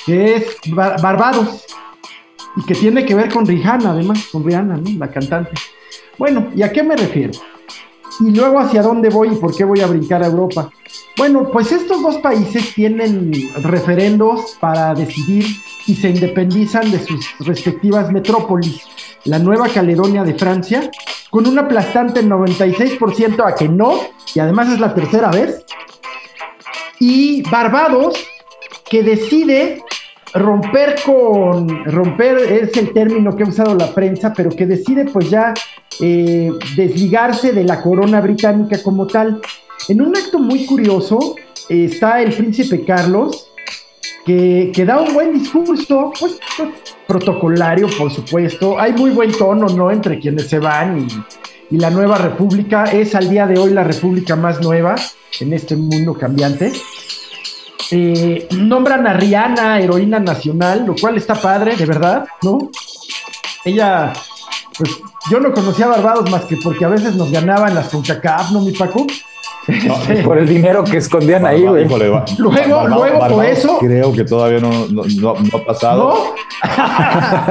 que 0.04 0.34
es 0.36 0.56
Barbados, 0.74 1.64
y 2.56 2.64
que 2.64 2.74
tiene 2.74 3.04
que 3.04 3.14
ver 3.14 3.30
con 3.30 3.46
Rihanna, 3.46 3.90
además, 3.90 4.28
con 4.32 4.44
Rihanna, 4.44 4.76
¿no? 4.76 4.90
La 4.98 5.10
cantante. 5.10 5.52
Bueno, 6.18 6.48
¿y 6.54 6.62
a 6.62 6.72
qué 6.72 6.82
me 6.82 6.96
refiero? 6.96 7.32
Y 8.20 8.30
luego 8.30 8.58
hacia 8.58 8.82
dónde 8.82 9.10
voy 9.10 9.28
y 9.28 9.36
por 9.36 9.54
qué 9.54 9.64
voy 9.64 9.80
a 9.80 9.86
brincar 9.86 10.22
a 10.22 10.26
Europa. 10.26 10.70
Bueno, 11.18 11.50
pues 11.50 11.70
estos 11.72 12.02
dos 12.02 12.16
países 12.18 12.74
tienen 12.74 13.32
referendos 13.62 14.56
para 14.58 14.94
decidir 14.94 15.44
y 15.86 15.94
se 15.94 16.10
independizan 16.10 16.90
de 16.90 16.98
sus 16.98 17.26
respectivas 17.40 18.10
metrópolis. 18.10 18.82
La 19.24 19.38
Nueva 19.38 19.68
Caledonia 19.68 20.24
de 20.24 20.34
Francia, 20.34 20.90
con 21.30 21.46
un 21.46 21.58
aplastante 21.58 22.22
96% 22.24 23.44
a 23.46 23.54
que 23.54 23.68
no, 23.68 24.00
y 24.34 24.40
además 24.40 24.70
es 24.70 24.80
la 24.80 24.94
tercera 24.94 25.30
vez. 25.30 25.64
Y 27.00 27.42
Barbados, 27.50 28.16
que 28.88 29.02
decide 29.02 29.82
romper 30.38 30.96
con, 31.04 31.84
romper 31.86 32.38
es 32.38 32.76
el 32.76 32.92
término 32.92 33.34
que 33.34 33.44
ha 33.44 33.48
usado 33.48 33.74
la 33.74 33.92
prensa, 33.92 34.32
pero 34.32 34.50
que 34.50 34.66
decide 34.66 35.04
pues 35.06 35.30
ya 35.30 35.54
eh, 36.00 36.50
desligarse 36.76 37.52
de 37.52 37.64
la 37.64 37.80
corona 37.82 38.20
británica 38.20 38.82
como 38.82 39.06
tal. 39.06 39.40
En 39.88 40.00
un 40.00 40.16
acto 40.16 40.38
muy 40.38 40.66
curioso 40.66 41.36
está 41.68 42.22
el 42.22 42.32
príncipe 42.32 42.84
Carlos, 42.84 43.48
que, 44.24 44.72
que, 44.74 44.84
da 44.84 45.00
un 45.00 45.14
buen 45.14 45.32
discurso, 45.32 46.12
pues, 46.18 46.38
pues, 46.56 46.70
protocolario, 47.06 47.86
por 47.96 48.10
supuesto. 48.10 48.78
Hay 48.78 48.92
muy 48.92 49.10
buen 49.10 49.30
tono, 49.32 49.68
¿no? 49.68 49.90
Entre 49.90 50.18
quienes 50.18 50.48
se 50.48 50.58
van 50.58 50.98
y, 50.98 51.06
y 51.74 51.78
la 51.78 51.90
nueva 51.90 52.18
república 52.18 52.84
es 52.84 53.14
al 53.14 53.30
día 53.30 53.46
de 53.46 53.58
hoy 53.58 53.70
la 53.72 53.84
república 53.84 54.34
más 54.34 54.60
nueva 54.60 54.96
en 55.40 55.52
este 55.52 55.76
mundo 55.76 56.14
cambiante. 56.14 56.72
Eh, 57.90 58.48
nombran 58.50 59.06
a 59.06 59.12
Rihanna 59.12 59.80
heroína 59.80 60.18
nacional, 60.18 60.84
lo 60.86 60.94
cual 60.94 61.16
está 61.16 61.34
padre, 61.34 61.76
de 61.76 61.86
verdad, 61.86 62.26
¿no? 62.42 62.70
Ella, 63.64 64.12
pues, 64.76 64.98
yo 65.30 65.40
no 65.40 65.52
conocía 65.52 65.86
a 65.86 65.90
Barbados 65.90 66.30
más 66.30 66.44
que 66.44 66.56
porque 66.56 66.84
a 66.84 66.88
veces 66.88 67.14
nos 67.14 67.30
ganaban 67.30 67.74
las 67.74 67.88
CONCACAF, 67.88 68.50
¿no, 68.50 68.60
mi 68.60 68.72
Paco? 68.72 69.06
por 70.24 70.38
el 70.38 70.46
dinero 70.46 70.84
que 70.84 70.98
escondían 70.98 71.44
ahí, 71.44 71.62
güey. 71.66 71.88
Luego, 71.88 72.88
luego 72.88 73.28
por 73.28 73.44
eso. 73.44 73.78
Creo 73.78 74.12
que 74.12 74.24
todavía 74.24 74.60
no, 74.60 74.86
no, 74.88 75.04
no, 75.04 75.30
ha 75.30 75.64
pasado. 75.64 76.34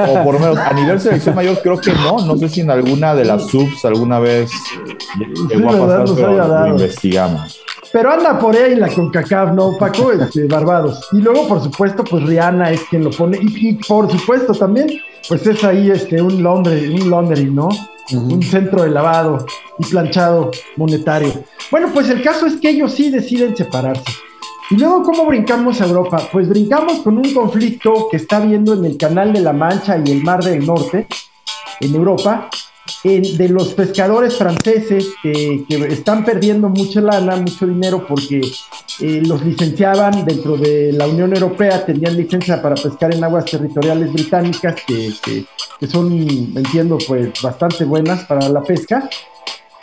o 0.08 0.24
por 0.24 0.34
lo 0.34 0.40
menos 0.40 0.58
a 0.58 0.72
nivel 0.72 0.98
selección 1.00 1.34
mayor, 1.34 1.60
creo 1.62 1.78
que 1.78 1.92
no. 1.92 2.24
No 2.24 2.36
sé 2.36 2.48
si 2.48 2.60
en 2.62 2.70
alguna 2.70 3.14
de 3.14 3.24
las 3.24 3.46
subs 3.48 3.84
alguna 3.84 4.18
vez 4.18 4.50
llegó 5.48 5.70
a 5.70 5.86
pasar, 5.86 6.14
pero 6.14 6.48
lo 6.48 6.68
investigamos. 6.68 7.60
Pero 7.96 8.12
anda 8.12 8.38
por 8.38 8.54
ahí 8.54 8.74
la 8.74 8.88
CONCACAF, 8.88 9.54
¿no, 9.54 9.74
Paco? 9.78 10.12
Este, 10.12 10.46
Barbados. 10.46 11.08
Y 11.12 11.22
luego, 11.22 11.48
por 11.48 11.62
supuesto, 11.62 12.04
pues 12.04 12.24
Rihanna 12.24 12.70
es 12.70 12.82
quien 12.90 13.02
lo 13.02 13.10
pone. 13.10 13.38
Y, 13.40 13.72
por 13.88 14.12
supuesto 14.12 14.52
también, 14.52 15.00
pues 15.26 15.46
es 15.46 15.64
ahí 15.64 15.90
este, 15.90 16.20
un 16.20 16.42
Londres, 16.42 16.90
un 16.90 17.08
laundry, 17.08 17.46
¿no? 17.46 17.70
Un 18.12 18.42
centro 18.42 18.82
de 18.82 18.90
lavado 18.90 19.46
y 19.78 19.86
planchado 19.86 20.50
monetario. 20.76 21.42
Bueno, 21.70 21.88
pues 21.94 22.10
el 22.10 22.22
caso 22.22 22.44
es 22.44 22.56
que 22.56 22.68
ellos 22.68 22.92
sí 22.92 23.08
deciden 23.08 23.56
separarse. 23.56 24.12
Y 24.70 24.76
luego, 24.76 25.02
¿cómo 25.02 25.24
brincamos 25.24 25.80
a 25.80 25.86
Europa? 25.86 26.20
Pues 26.30 26.50
brincamos 26.50 26.98
con 26.98 27.16
un 27.16 27.32
conflicto 27.32 28.08
que 28.10 28.18
está 28.18 28.36
habiendo 28.36 28.74
en 28.74 28.84
el 28.84 28.98
Canal 28.98 29.32
de 29.32 29.40
la 29.40 29.54
Mancha 29.54 29.96
y 30.04 30.10
el 30.10 30.22
Mar 30.22 30.44
del 30.44 30.66
Norte, 30.66 31.06
en 31.80 31.94
Europa, 31.94 32.50
de 33.02 33.48
los 33.48 33.74
pescadores 33.74 34.36
franceses 34.36 35.08
que, 35.22 35.64
están 35.88 36.24
perdiendo 36.24 36.68
mucha 36.68 37.00
lana, 37.00 37.36
mucho 37.36 37.66
dinero, 37.66 38.06
porque 38.06 38.40
eh, 39.00 39.22
los 39.24 39.44
licenciaban 39.44 40.24
dentro 40.24 40.56
de 40.56 40.92
la 40.92 41.06
Unión 41.06 41.32
Europea, 41.32 41.84
tenían 41.84 42.16
licencia 42.16 42.60
para 42.60 42.74
pescar 42.74 43.14
en 43.14 43.22
aguas 43.22 43.44
territoriales 43.44 44.12
británicas, 44.12 44.76
que, 44.86 45.12
que 45.78 45.86
son, 45.86 46.12
entiendo, 46.12 46.98
pues 47.06 47.30
bastante 47.42 47.84
buenas 47.84 48.24
para 48.24 48.48
la 48.48 48.62
pesca. 48.62 49.08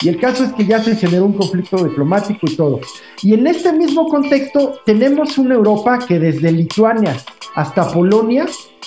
Y 0.00 0.08
el 0.08 0.20
caso 0.20 0.44
es 0.44 0.52
que 0.52 0.66
ya 0.66 0.82
se 0.82 0.96
generó 0.96 1.24
un 1.24 1.32
conflicto 1.32 1.82
diplomático 1.82 2.40
y 2.42 2.56
todo. 2.56 2.80
Y 3.22 3.34
en 3.34 3.46
este 3.46 3.72
mismo 3.72 4.08
contexto 4.08 4.80
tenemos 4.84 5.38
una 5.38 5.54
Europa 5.54 5.98
que 6.06 6.18
desde 6.18 6.52
Lituania 6.52 7.16
hasta 7.54 7.88
Polonia 7.88 8.46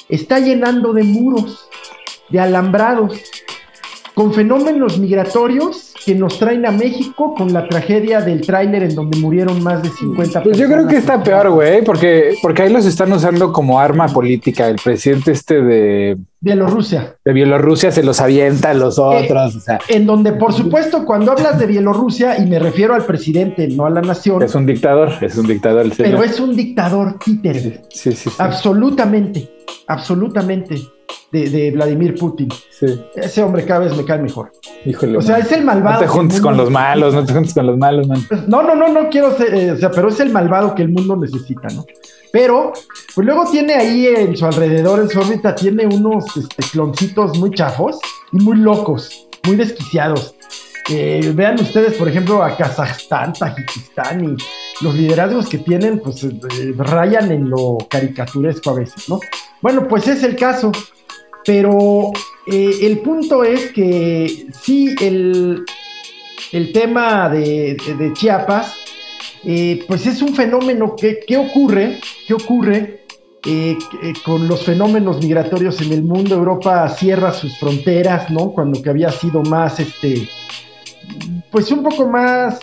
está 0.10 0.40
llenando 0.40 0.94
de 0.94 1.04
muros, 1.04 1.70
de 2.30 2.40
alambrados, 2.40 3.20
con 4.18 4.34
fenómenos 4.34 4.98
migratorios 4.98 5.94
que 6.04 6.16
nos 6.16 6.40
traen 6.40 6.66
a 6.66 6.72
México 6.72 7.36
con 7.36 7.54
la 7.54 7.70
tragedia 7.70 8.20
del 8.20 8.42
tráiler 8.42 8.82
en 8.82 8.96
donde 8.96 9.20
murieron 9.20 9.62
más 9.62 9.84
de 9.84 9.90
50 9.90 10.42
Pues 10.42 10.58
yo 10.58 10.66
creo 10.66 10.88
que 10.88 10.98
está 10.98 11.22
peor, 11.22 11.52
güey, 11.52 11.84
porque, 11.84 12.34
porque 12.42 12.64
ahí 12.64 12.74
los 12.74 12.88
están 12.88 13.14
usando 13.14 13.54
como 13.54 13.80
arma 13.80 14.08
política. 14.08 14.70
El 14.70 14.78
presidente 14.84 15.34
este 15.34 15.62
de... 15.62 16.18
Bielorrusia. 16.40 17.16
De 17.24 17.32
Bielorrusia 17.32 17.92
se 17.92 18.02
los 18.02 18.20
avienta 18.20 18.72
a 18.72 18.74
los 18.74 18.98
eh, 18.98 19.02
otros. 19.04 19.56
o 19.56 19.60
sea. 19.60 19.80
En 19.88 20.08
donde, 20.08 20.32
por 20.32 20.52
supuesto, 20.52 21.06
cuando 21.06 21.34
hablas 21.34 21.60
de 21.60 21.68
Bielorrusia, 21.68 22.40
y 22.40 22.48
me 22.48 22.58
refiero 22.58 22.96
al 22.96 23.06
presidente, 23.06 23.68
no 23.68 23.86
a 23.86 23.92
la 23.92 24.02
nación. 24.02 24.42
Es 24.42 24.56
un 24.56 24.66
dictador, 24.66 25.12
es 25.22 25.38
un 25.38 25.46
dictador. 25.46 25.92
Pero 25.96 26.24
es 26.24 26.40
un 26.40 26.56
dictador 26.56 27.20
títere. 27.24 27.84
sí, 27.90 28.14
sí, 28.14 28.14
sí. 28.14 28.30
Absolutamente, 28.40 29.48
absolutamente 29.86 30.78
de, 31.32 31.72
Vladimir 31.72 32.16
Putin. 32.16 32.50
Ese 33.16 33.44
hombre 33.44 33.66
cada 33.66 33.82
vez 33.82 33.96
me 33.96 34.06
cae 34.06 34.20
mejor. 34.20 34.52
Híjole. 34.86 35.18
O 35.18 35.22
sea, 35.22 35.40
es 35.40 35.52
el 35.52 35.64
malvado. 35.64 35.96
No 35.96 36.00
te 36.02 36.08
juntes 36.08 36.42
con 36.42 36.58
los 36.58 36.70
malos, 36.70 37.14
no 37.14 37.26
te 37.26 37.34
juntes 37.34 37.54
con 37.54 37.68
los 37.68 37.78
malos, 37.78 38.08
man. 38.08 38.24
Pues, 38.28 38.48
no, 38.48 38.64
no, 38.64 38.76
no, 38.76 38.88
no 38.90 39.10
quiero 39.10 39.36
ser, 39.36 39.54
eh, 39.54 39.72
o 39.72 39.78
sea, 39.78 39.92
pero 39.92 40.10
es 40.10 40.20
el 40.20 40.32
malvado 40.32 40.76
que 40.76 40.84
el 40.84 40.90
mundo 40.90 41.16
necesita, 41.16 41.68
¿no? 41.70 41.86
Pero, 42.32 42.74
pues 43.16 43.26
luego 43.26 43.50
tiene 43.50 43.74
ahí 43.74 44.08
en 44.08 44.36
su 44.36 44.46
alrededor, 44.46 45.00
en 45.00 45.10
su 45.10 45.20
órbita, 45.20 45.56
tiene 45.56 45.86
unos 45.86 46.26
este, 46.38 46.64
cloncitos 46.72 47.38
muy 47.38 47.52
chafos 47.52 48.00
y 48.32 48.38
muy 48.38 48.58
locos, 48.58 49.28
muy 49.46 49.56
desquiciados. 49.56 50.36
Eh, 50.90 51.34
vean 51.36 51.60
ustedes, 51.60 51.96
por 51.96 52.08
ejemplo, 52.08 52.42
a 52.42 52.56
Kazajstán, 52.56 53.34
Tajikistán 53.34 54.24
y 54.24 54.84
los 54.84 54.96
liderazgos 54.96 55.50
que 55.50 55.58
tienen, 55.58 56.00
pues 56.00 56.24
eh, 56.24 56.40
rayan 56.78 57.32
en 57.32 57.50
lo 57.50 57.78
caricaturesco 57.90 58.70
a 58.70 58.74
veces, 58.76 59.10
¿no? 59.10 59.20
Bueno, 59.62 59.88
pues 59.88 60.08
es 60.08 60.24
el 60.24 60.36
caso. 60.36 60.72
Pero 61.48 62.12
eh, 62.46 62.80
el 62.82 63.00
punto 63.00 63.42
es 63.42 63.72
que 63.72 64.48
sí, 64.62 64.94
el, 65.00 65.64
el 66.52 66.74
tema 66.74 67.30
de, 67.30 67.78
Chiapas, 68.14 68.76
eh, 69.46 69.86
pues 69.88 70.06
es 70.06 70.22
un 70.22 70.36
fenómeno 70.36 70.94
que, 70.98 71.38
ocurre, 71.38 72.02
¿qué 72.28 72.34
ocurre 72.34 73.06
eh, 73.46 73.78
con 74.26 74.50
los 74.50 74.66
fenómenos 74.66 75.24
migratorios 75.24 75.80
en 75.80 75.94
el 75.94 76.04
mundo. 76.04 76.36
Europa 76.36 76.90
cierra 76.90 77.32
sus 77.32 77.58
fronteras, 77.58 78.30
¿no? 78.30 78.52
Cuando 78.52 78.82
que 78.82 78.90
había 78.90 79.10
sido 79.10 79.42
más, 79.44 79.80
este, 79.80 80.28
pues 81.50 81.72
un 81.72 81.82
poco 81.82 82.10
más 82.10 82.60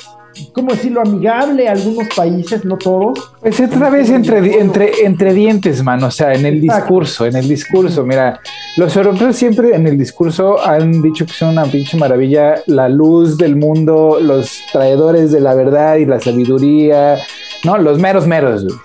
¿cómo 0.53 0.73
decirlo? 0.73 1.00
Amigable 1.00 1.69
a 1.69 1.73
algunos 1.73 2.09
países, 2.14 2.64
no 2.64 2.76
todos. 2.76 3.33
Pues 3.41 3.61
otra 3.61 3.91
vez 3.91 4.11
entre, 4.11 4.59
entre, 4.61 5.05
entre 5.05 5.35
dientes, 5.35 5.83
mano, 5.83 6.09
o 6.09 6.11
sea, 6.11 6.33
en 6.33 6.47
el 6.47 6.61
discurso, 6.61 7.26
en 7.26 7.37
el 7.37 7.49
discurso, 7.49 8.05
mira, 8.05 8.41
los 8.76 8.97
europeos 8.97 9.37
siempre 9.37 9.75
en 9.75 9.87
el 9.87 9.99
discurso 9.99 10.64
han 10.64 11.03
dicho 11.03 11.26
que 11.26 11.33
son 11.33 11.50
una 11.50 11.64
pinche 11.64 11.97
maravilla, 11.97 12.55
la 12.67 12.88
luz 12.88 13.37
del 13.37 13.57
mundo, 13.57 14.19
los 14.21 14.62
traidores 14.73 15.33
de 15.33 15.41
la 15.41 15.55
verdad 15.55 15.97
y 15.97 16.07
la 16.07 16.21
sabiduría, 16.21 17.19
¿no? 17.64 17.79
Los 17.79 17.99
meros 17.99 18.26
meros, 18.26 18.64
güey. 18.64 18.76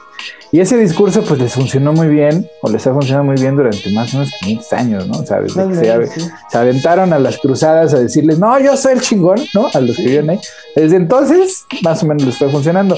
Y 0.51 0.59
ese 0.59 0.77
discurso 0.77 1.23
pues 1.23 1.39
les 1.39 1.53
funcionó 1.53 1.93
muy 1.93 2.07
bien, 2.07 2.49
o 2.61 2.69
les 2.69 2.85
ha 2.87 2.93
funcionado 2.93 3.23
muy 3.23 3.35
bien 3.35 3.55
durante 3.55 3.91
más 3.91 4.13
o 4.13 4.17
menos 4.17 4.33
500 4.39 4.73
años, 4.73 5.07
¿no? 5.07 5.19
O 5.19 5.25
sea, 5.25 5.41
desde 5.41 5.69
que 5.69 6.07
se, 6.49 6.57
aventaron 6.57 7.13
a 7.13 7.19
las 7.19 7.37
cruzadas 7.37 7.93
a 7.93 7.99
decirles, 7.99 8.39
no, 8.39 8.59
yo 8.59 8.75
soy 8.75 8.93
el 8.93 9.01
chingón, 9.01 9.39
¿no? 9.53 9.69
A 9.73 9.79
los 9.79 9.95
que 9.95 10.03
viven 10.03 10.31
ahí. 10.31 10.39
Desde 10.75 10.95
entonces, 10.95 11.65
más 11.83 12.01
o 12.01 12.07
menos 12.07 12.23
les 12.23 12.33
está 12.33 12.49
funcionando. 12.49 12.95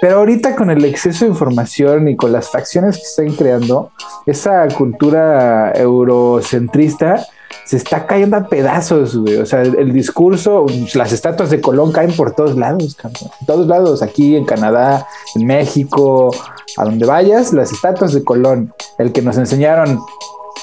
Pero 0.00 0.18
ahorita 0.18 0.56
con 0.56 0.70
el 0.70 0.84
exceso 0.84 1.24
de 1.24 1.30
información 1.30 2.08
y 2.08 2.16
con 2.16 2.32
las 2.32 2.50
facciones 2.50 2.96
que 2.96 3.02
están 3.02 3.36
creando, 3.36 3.92
esa 4.26 4.66
cultura 4.68 5.72
eurocentrista 5.76 7.26
se 7.64 7.76
está 7.76 8.06
cayendo 8.06 8.36
a 8.36 8.48
pedazos. 8.48 9.14
O 9.14 9.46
sea, 9.46 9.62
el, 9.62 9.92
discurso, 9.92 10.66
las 10.94 11.12
estatuas 11.12 11.50
de 11.50 11.60
Colón 11.60 11.92
caen 11.92 12.12
por 12.12 12.32
todos 12.32 12.56
lados, 12.56 12.94
cabrón. 12.94 13.30
Todos 13.46 13.66
lados, 13.66 14.02
aquí 14.02 14.36
en 14.36 14.44
Canadá, 14.44 15.06
en 15.34 15.46
México, 15.46 16.30
a 16.76 16.84
donde 16.84 17.06
vayas, 17.06 17.52
las 17.52 17.72
estatuas 17.72 18.12
de 18.12 18.24
Colón, 18.24 18.72
el 18.98 19.12
que 19.12 19.22
nos 19.22 19.36
enseñaron 19.36 20.00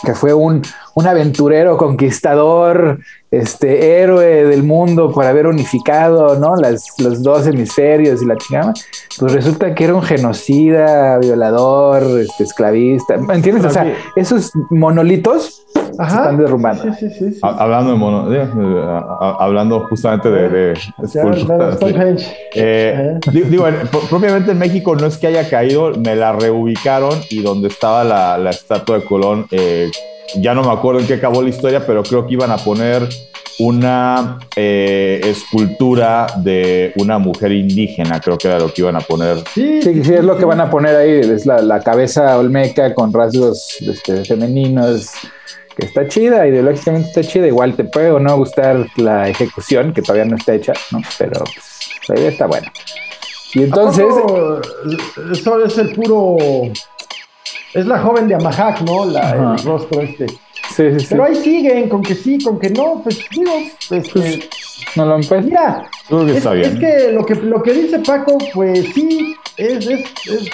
que 0.03 0.13
fue 0.13 0.33
un, 0.33 0.61
un 0.93 1.07
aventurero 1.07 1.77
conquistador, 1.77 2.99
este 3.39 4.01
héroe 4.01 4.45
del 4.45 4.63
mundo 4.63 5.11
por 5.11 5.25
haber 5.25 5.47
unificado, 5.47 6.37
¿no? 6.39 6.55
Las, 6.55 6.85
los 6.99 7.21
dos 7.21 7.45
hemisferios 7.47 8.21
y 8.21 8.25
la 8.25 8.37
chingada, 8.37 8.73
pues 9.19 9.33
resulta 9.33 9.73
que 9.73 9.83
era 9.83 9.95
un 9.95 10.01
genocida, 10.01 11.17
violador, 11.19 12.03
este, 12.19 12.43
esclavista, 12.43 13.15
¿entiendes? 13.15 13.65
O 13.65 13.69
sea, 13.69 13.93
esos 14.15 14.51
monolitos 14.69 15.65
están 15.91 16.37
derrumbando. 16.37 16.83
Sí, 16.93 17.09
sí, 17.09 17.31
sí, 17.33 17.39
hablando 17.41 17.91
de 17.91 17.97
mono, 17.97 18.27
hablando 19.19 19.85
justamente 19.89 20.29
de, 20.29 20.49
de, 20.49 20.73
eh, 22.55 23.19
digo, 23.31 23.65
propiamente 24.09 24.51
en 24.51 24.59
México 24.59 24.95
no 24.95 25.07
es 25.07 25.17
que 25.17 25.27
haya 25.27 25.49
caído, 25.49 25.91
me 25.91 26.15
la 26.15 26.33
reubicaron 26.33 27.19
y 27.29 27.41
donde 27.41 27.67
estaba 27.67 28.03
la, 28.03 28.37
la 28.37 28.49
estatua 28.49 28.99
de 28.99 29.05
Colón, 29.05 29.47
eh, 29.51 29.89
ya 30.35 30.53
no 30.53 30.63
me 30.63 30.71
acuerdo 30.71 30.99
en 30.99 31.07
qué 31.07 31.15
acabó 31.15 31.41
la 31.41 31.49
historia, 31.49 31.85
pero 31.85 32.03
creo 32.03 32.25
que 32.25 32.33
iban 32.33 32.51
a 32.51 32.57
poner 32.57 33.07
una 33.59 34.37
eh, 34.55 35.21
escultura 35.23 36.27
de 36.37 36.91
una 36.97 37.17
mujer 37.17 37.51
indígena, 37.51 38.19
creo 38.19 38.37
que 38.37 38.47
era 38.49 38.59
lo 38.59 38.73
que 38.73 38.81
iban 38.81 38.95
a 38.95 38.99
poner. 38.99 39.37
Sí, 39.53 39.81
sí, 39.81 40.13
es 40.13 40.23
lo 40.23 40.37
que 40.37 40.45
van 40.45 40.59
a 40.59 40.69
poner 40.69 40.95
ahí, 40.95 41.19
es 41.21 41.45
la, 41.45 41.61
la 41.61 41.79
cabeza 41.79 42.37
olmeca 42.37 42.93
con 42.93 43.13
rasgos 43.13 43.77
este, 43.81 44.25
femeninos 44.25 45.11
que 45.77 45.85
está 45.85 46.07
chida, 46.07 46.47
ideológicamente 46.47 47.07
está 47.09 47.21
chida, 47.21 47.47
igual 47.47 47.75
te 47.75 47.83
puede 47.83 48.11
o 48.11 48.19
no 48.19 48.37
gustar 48.37 48.85
la 48.97 49.29
ejecución, 49.29 49.93
que 49.93 50.01
todavía 50.01 50.25
no 50.25 50.37
está 50.37 50.53
hecha, 50.53 50.73
¿no? 50.91 51.01
Pero 51.17 51.43
pues, 51.43 51.89
la 52.07 52.19
idea 52.19 52.29
está 52.29 52.47
buena. 52.47 52.71
Y 53.53 53.63
entonces... 53.63 54.05
Eso 55.31 55.65
es 55.65 55.77
el 55.77 55.93
puro... 55.93 56.37
Es 57.75 57.85
la 57.85 57.99
joven 57.99 58.29
de 58.29 58.35
Amahac, 58.35 58.81
¿no? 58.81 59.05
La, 59.05 59.31
el 59.31 59.63
rostro 59.63 59.99
este. 59.99 60.27
Sí, 60.27 60.37
sí, 60.91 60.99
sí. 61.01 61.07
Pero 61.09 61.25
ahí 61.25 61.35
siguen, 61.35 61.89
con 61.89 62.01
que 62.01 62.15
sí, 62.15 62.41
con 62.41 62.57
que 62.57 62.69
no, 62.69 63.01
pues 63.03 63.19
digo, 63.29 63.51
este, 63.91 64.01
pues, 64.13 64.39
no 64.95 65.05
lo 65.05 65.15
empecé. 65.15 65.41
Mira, 65.41 65.89
que 66.07 66.37
es, 66.37 66.45
es, 66.45 66.79
que 66.79 67.11
lo 67.11 67.25
que 67.25 67.35
lo 67.35 67.61
que 67.61 67.73
dice 67.73 67.99
Paco, 67.99 68.37
pues 68.53 68.93
sí, 68.93 69.35
es, 69.57 69.87
es, 69.87 70.05
es 70.25 70.49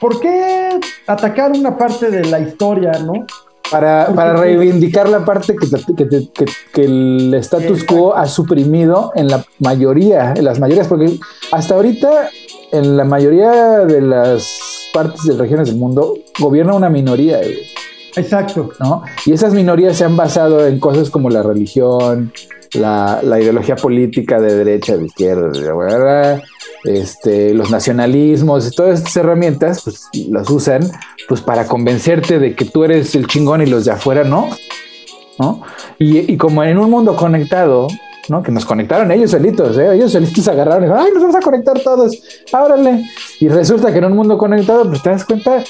¿por 0.00 0.18
qué 0.20 0.80
atacar 1.06 1.52
una 1.52 1.76
parte 1.76 2.10
de 2.10 2.24
la 2.24 2.40
historia, 2.40 2.92
no? 2.92 3.26
Para, 3.70 4.06
para 4.14 4.34
reivindicar 4.34 5.08
la 5.08 5.24
parte 5.24 5.56
que, 5.56 5.66
que, 5.96 6.46
que, 6.72 6.84
el 6.84 7.34
status 7.34 7.84
quo 7.84 8.14
ha 8.14 8.26
suprimido 8.26 9.12
en 9.16 9.28
la 9.28 9.44
mayoría, 9.58 10.32
en 10.36 10.44
las 10.44 10.60
mayorías, 10.60 10.86
porque 10.86 11.18
hasta 11.50 11.74
ahorita 11.74 12.30
en 12.74 12.96
la 12.96 13.04
mayoría 13.04 13.50
de 13.84 14.00
las 14.00 14.88
partes 14.92 15.24
de 15.24 15.36
regiones 15.36 15.68
del 15.68 15.76
mundo 15.76 16.14
gobierna 16.38 16.74
una 16.74 16.90
minoría. 16.90 17.40
Exacto. 18.16 18.70
¿no? 18.80 19.02
Y 19.26 19.32
esas 19.32 19.54
minorías 19.54 19.96
se 19.96 20.04
han 20.04 20.16
basado 20.16 20.66
en 20.66 20.78
cosas 20.80 21.10
como 21.10 21.30
la 21.30 21.42
religión, 21.42 22.32
la, 22.72 23.20
ideología 23.40 23.76
política 23.76 24.40
de 24.40 24.56
derecha, 24.56 24.96
de 24.96 25.06
izquierda, 25.06 25.50
de 25.50 26.42
este, 26.84 27.54
los 27.54 27.70
nacionalismos, 27.70 28.70
todas 28.74 28.98
estas 28.98 29.16
herramientas, 29.16 29.82
pues 29.82 30.08
las 30.28 30.50
usan 30.50 30.82
pues 31.28 31.40
para 31.40 31.66
convencerte 31.66 32.38
de 32.38 32.54
que 32.54 32.64
tú 32.64 32.84
eres 32.84 33.14
el 33.14 33.26
chingón 33.26 33.62
y 33.62 33.66
los 33.66 33.84
de 33.84 33.92
afuera 33.92 34.24
no, 34.24 34.50
¿no? 35.38 35.62
Y, 35.98 36.32
y 36.32 36.36
como 36.36 36.62
en 36.62 36.78
un 36.78 36.90
mundo 36.90 37.16
conectado, 37.16 37.88
¿no? 38.28 38.42
Que 38.42 38.50
nos 38.50 38.64
conectaron 38.64 39.10
ellos 39.12 39.30
solitos, 39.30 39.76
¿eh? 39.78 39.94
Ellos 39.94 40.12
solitos 40.12 40.46
agarraron 40.48 40.84
y 40.84 40.86
dijeron, 40.86 41.04
ay, 41.06 41.12
nos 41.12 41.22
vamos 41.22 41.36
a 41.36 41.40
conectar 41.40 41.78
todos, 41.80 42.22
árale. 42.52 43.04
Y 43.40 43.48
resulta 43.48 43.92
que 43.92 43.98
en 43.98 44.06
un 44.06 44.16
mundo 44.16 44.38
conectado, 44.38 44.88
pues 44.88 45.02
te 45.02 45.10
das 45.10 45.24
cuenta 45.24 45.62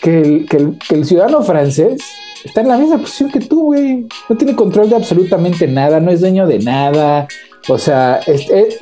que 0.00 0.20
el, 0.20 0.48
que 0.48 0.56
el, 0.56 0.78
que 0.78 0.94
el 0.94 1.04
ciudadano 1.04 1.42
francés 1.42 2.02
está 2.44 2.60
en 2.60 2.68
la 2.68 2.76
misma 2.76 2.98
posición 2.98 3.30
que 3.30 3.40
tú, 3.40 3.66
güey. 3.66 4.06
No 4.28 4.36
tiene 4.36 4.56
control 4.56 4.90
de 4.90 4.96
absolutamente 4.96 5.66
nada, 5.66 6.00
no 6.00 6.10
es 6.10 6.20
dueño 6.20 6.46
de 6.46 6.58
nada. 6.58 7.28
O 7.68 7.78
sea, 7.78 8.20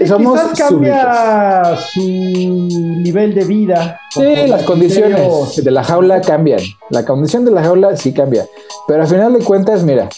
somos 0.07 0.41
quizás 0.41 0.59
cambia 0.59 1.77
su 1.93 2.01
nivel 2.01 3.35
de 3.35 3.45
vida. 3.45 4.01
Sí, 4.11 4.23
las 4.49 4.63
condiciones 4.63 5.63
de 5.63 5.71
la 5.71 5.85
jaula 5.85 6.23
cambian. 6.23 6.61
La 6.89 7.05
condición 7.05 7.45
de 7.45 7.51
la 7.51 7.63
jaula 7.63 7.97
sí 7.97 8.13
cambia. 8.15 8.47
Pero 8.89 9.03
al 9.03 9.09
final 9.09 9.35
de 9.35 9.45
cuentas, 9.45 9.83
mira, 9.83 10.09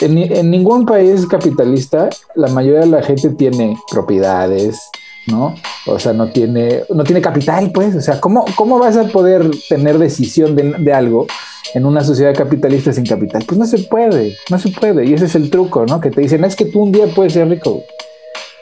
en, 0.00 0.18
en 0.18 0.50
ningún 0.50 0.86
país 0.86 1.26
capitalista 1.26 2.08
la 2.34 2.48
mayoría 2.48 2.80
de 2.80 2.86
la 2.86 3.02
gente 3.02 3.30
tiene 3.30 3.76
propiedades, 3.90 4.78
¿no? 5.26 5.54
O 5.86 5.98
sea, 5.98 6.12
no 6.12 6.28
tiene, 6.28 6.82
no 6.94 7.04
tiene 7.04 7.20
capital, 7.20 7.70
pues. 7.72 7.94
O 7.94 8.00
sea, 8.00 8.20
¿cómo, 8.20 8.44
cómo 8.56 8.78
vas 8.78 8.96
a 8.96 9.04
poder 9.08 9.50
tener 9.68 9.98
decisión 9.98 10.56
de, 10.56 10.92
algo 10.92 11.26
en 11.74 11.86
una 11.86 12.02
sociedad 12.02 12.34
capitalista 12.34 12.92
sin 12.92 13.06
capital? 13.06 13.44
Pues 13.46 13.58
no 13.58 13.66
se 13.66 13.78
puede, 13.78 14.36
no 14.50 14.58
se 14.58 14.70
puede. 14.70 15.06
Y 15.06 15.14
ese 15.14 15.26
es 15.26 15.34
el 15.34 15.50
truco, 15.50 15.86
¿no? 15.86 16.00
Que 16.00 16.10
te 16.10 16.20
dicen, 16.20 16.44
es 16.44 16.56
que 16.56 16.66
tú 16.66 16.82
un 16.82 16.92
día 16.92 17.06
puedes 17.14 17.34
ser 17.34 17.48
rico. 17.48 17.82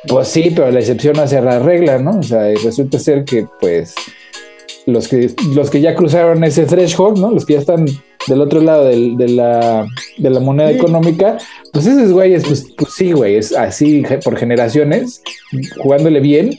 Pues 0.08 0.28
sí, 0.28 0.52
pero 0.54 0.70
la 0.70 0.80
excepción 0.80 1.18
hace 1.18 1.40
la 1.40 1.58
regla, 1.58 1.98
¿no? 1.98 2.18
O 2.18 2.22
sea, 2.22 2.42
resulta 2.62 2.98
ser 2.98 3.24
que, 3.24 3.46
pues, 3.60 3.94
los 4.86 5.08
que, 5.08 5.34
los 5.52 5.68
que 5.68 5.80
ya 5.80 5.94
cruzaron 5.94 6.44
ese 6.44 6.64
threshold, 6.64 7.18
¿no? 7.18 7.32
Los 7.32 7.44
que 7.44 7.54
ya 7.54 7.60
están 7.60 7.86
del 8.26 8.40
otro 8.40 8.60
lado 8.60 8.84
del, 8.84 9.16
de, 9.16 9.28
la, 9.28 9.86
de, 10.18 10.30
la, 10.30 10.40
moneda 10.40 10.70
económica, 10.70 11.38
pues 11.72 11.86
esos 11.86 12.12
güeyes, 12.12 12.44
pues, 12.46 12.66
pues 12.76 12.92
sí, 12.94 13.12
güey, 13.12 13.36
es 13.36 13.54
así 13.54 14.02
por 14.24 14.36
generaciones, 14.36 15.22
jugándole 15.82 16.20
bien, 16.20 16.56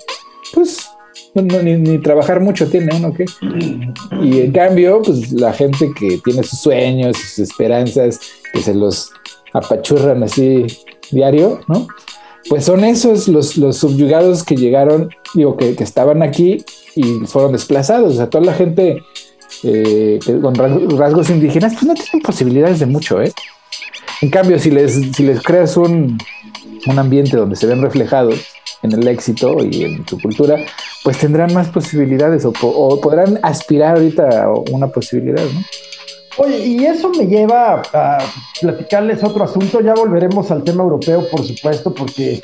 pues 0.53 0.87
no, 1.33 1.61
ni, 1.61 1.75
ni, 1.75 1.99
trabajar 1.99 2.39
mucho 2.39 2.67
tiene 2.67 2.95
uno, 2.95 3.13
¿qué? 3.13 3.25
Y 4.23 4.41
en 4.41 4.51
cambio, 4.51 5.01
pues 5.03 5.31
la 5.31 5.53
gente 5.53 5.91
que 5.97 6.19
tiene 6.23 6.43
sus 6.43 6.59
sueños, 6.59 7.17
sus 7.17 7.39
esperanzas, 7.39 8.19
que 8.53 8.61
se 8.61 8.73
los 8.73 9.11
apachurran 9.53 10.23
así 10.23 10.65
diario, 11.11 11.59
¿no? 11.67 11.87
Pues 12.49 12.65
son 12.65 12.83
esos 12.85 13.27
los, 13.27 13.57
los 13.57 13.77
subyugados 13.77 14.43
que 14.43 14.55
llegaron, 14.55 15.09
digo, 15.33 15.57
que, 15.57 15.75
que 15.75 15.83
estaban 15.83 16.23
aquí 16.23 16.63
y 16.95 17.25
fueron 17.25 17.51
desplazados. 17.51 18.13
O 18.13 18.17
sea, 18.17 18.29
toda 18.29 18.45
la 18.45 18.53
gente 18.53 19.03
eh, 19.63 20.19
con 20.41 20.55
rasgos 20.97 21.29
indígenas, 21.29 21.73
pues 21.73 21.83
no 21.83 21.93
tienen 21.93 22.21
posibilidades 22.21 22.79
de 22.79 22.85
mucho, 22.85 23.21
¿eh? 23.21 23.31
En 24.21 24.29
cambio, 24.29 24.57
si 24.57 24.71
les, 24.71 24.93
si 25.15 25.23
les 25.23 25.41
creas 25.41 25.77
un, 25.77 26.17
un 26.87 26.99
ambiente 26.99 27.37
donde 27.37 27.55
se 27.55 27.67
ven 27.67 27.81
reflejados 27.81 28.39
en 28.83 28.91
el 28.91 29.07
éxito 29.07 29.57
y 29.63 29.83
en 29.83 30.07
su 30.07 30.19
cultura, 30.19 30.57
pues 31.03 31.17
tendrán 31.19 31.53
más 31.53 31.69
posibilidades 31.69 32.45
o, 32.45 32.53
o 32.61 33.01
podrán 33.01 33.39
aspirar 33.43 33.95
ahorita 33.95 34.43
a 34.43 34.51
una 34.71 34.87
posibilidad, 34.87 35.43
¿no? 35.43 35.61
Oye, 36.39 36.65
y 36.67 36.85
eso 36.85 37.09
me 37.09 37.25
lleva 37.25 37.81
a 37.93 38.19
platicarles 38.61 39.23
otro 39.23 39.43
asunto. 39.43 39.81
Ya 39.81 39.95
volveremos 39.95 40.51
al 40.51 40.63
tema 40.63 40.83
europeo, 40.83 41.27
por 41.29 41.43
supuesto, 41.43 41.91
porque 41.93 42.39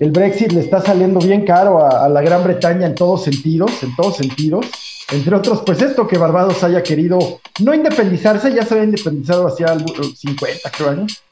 el 0.00 0.10
Brexit 0.10 0.50
le 0.52 0.60
está 0.60 0.80
saliendo 0.80 1.20
bien 1.20 1.44
caro 1.44 1.80
a, 1.80 2.06
a 2.06 2.08
la 2.08 2.20
Gran 2.20 2.42
Bretaña 2.42 2.86
en 2.86 2.96
todos 2.96 3.22
sentidos, 3.22 3.70
en 3.84 3.94
todos 3.94 4.16
sentidos. 4.16 4.66
Entre 5.10 5.34
otros, 5.34 5.62
pues 5.64 5.80
esto 5.80 6.06
que 6.06 6.18
Barbados 6.18 6.62
haya 6.62 6.82
querido 6.82 7.40
no 7.60 7.74
independizarse, 7.74 8.52
ya 8.52 8.64
se 8.64 8.74
había 8.74 8.84
independizado 8.84 9.46
hacía 9.46 9.74
50, 10.14 10.70
creo, 10.70 10.90
años, 10.90 11.22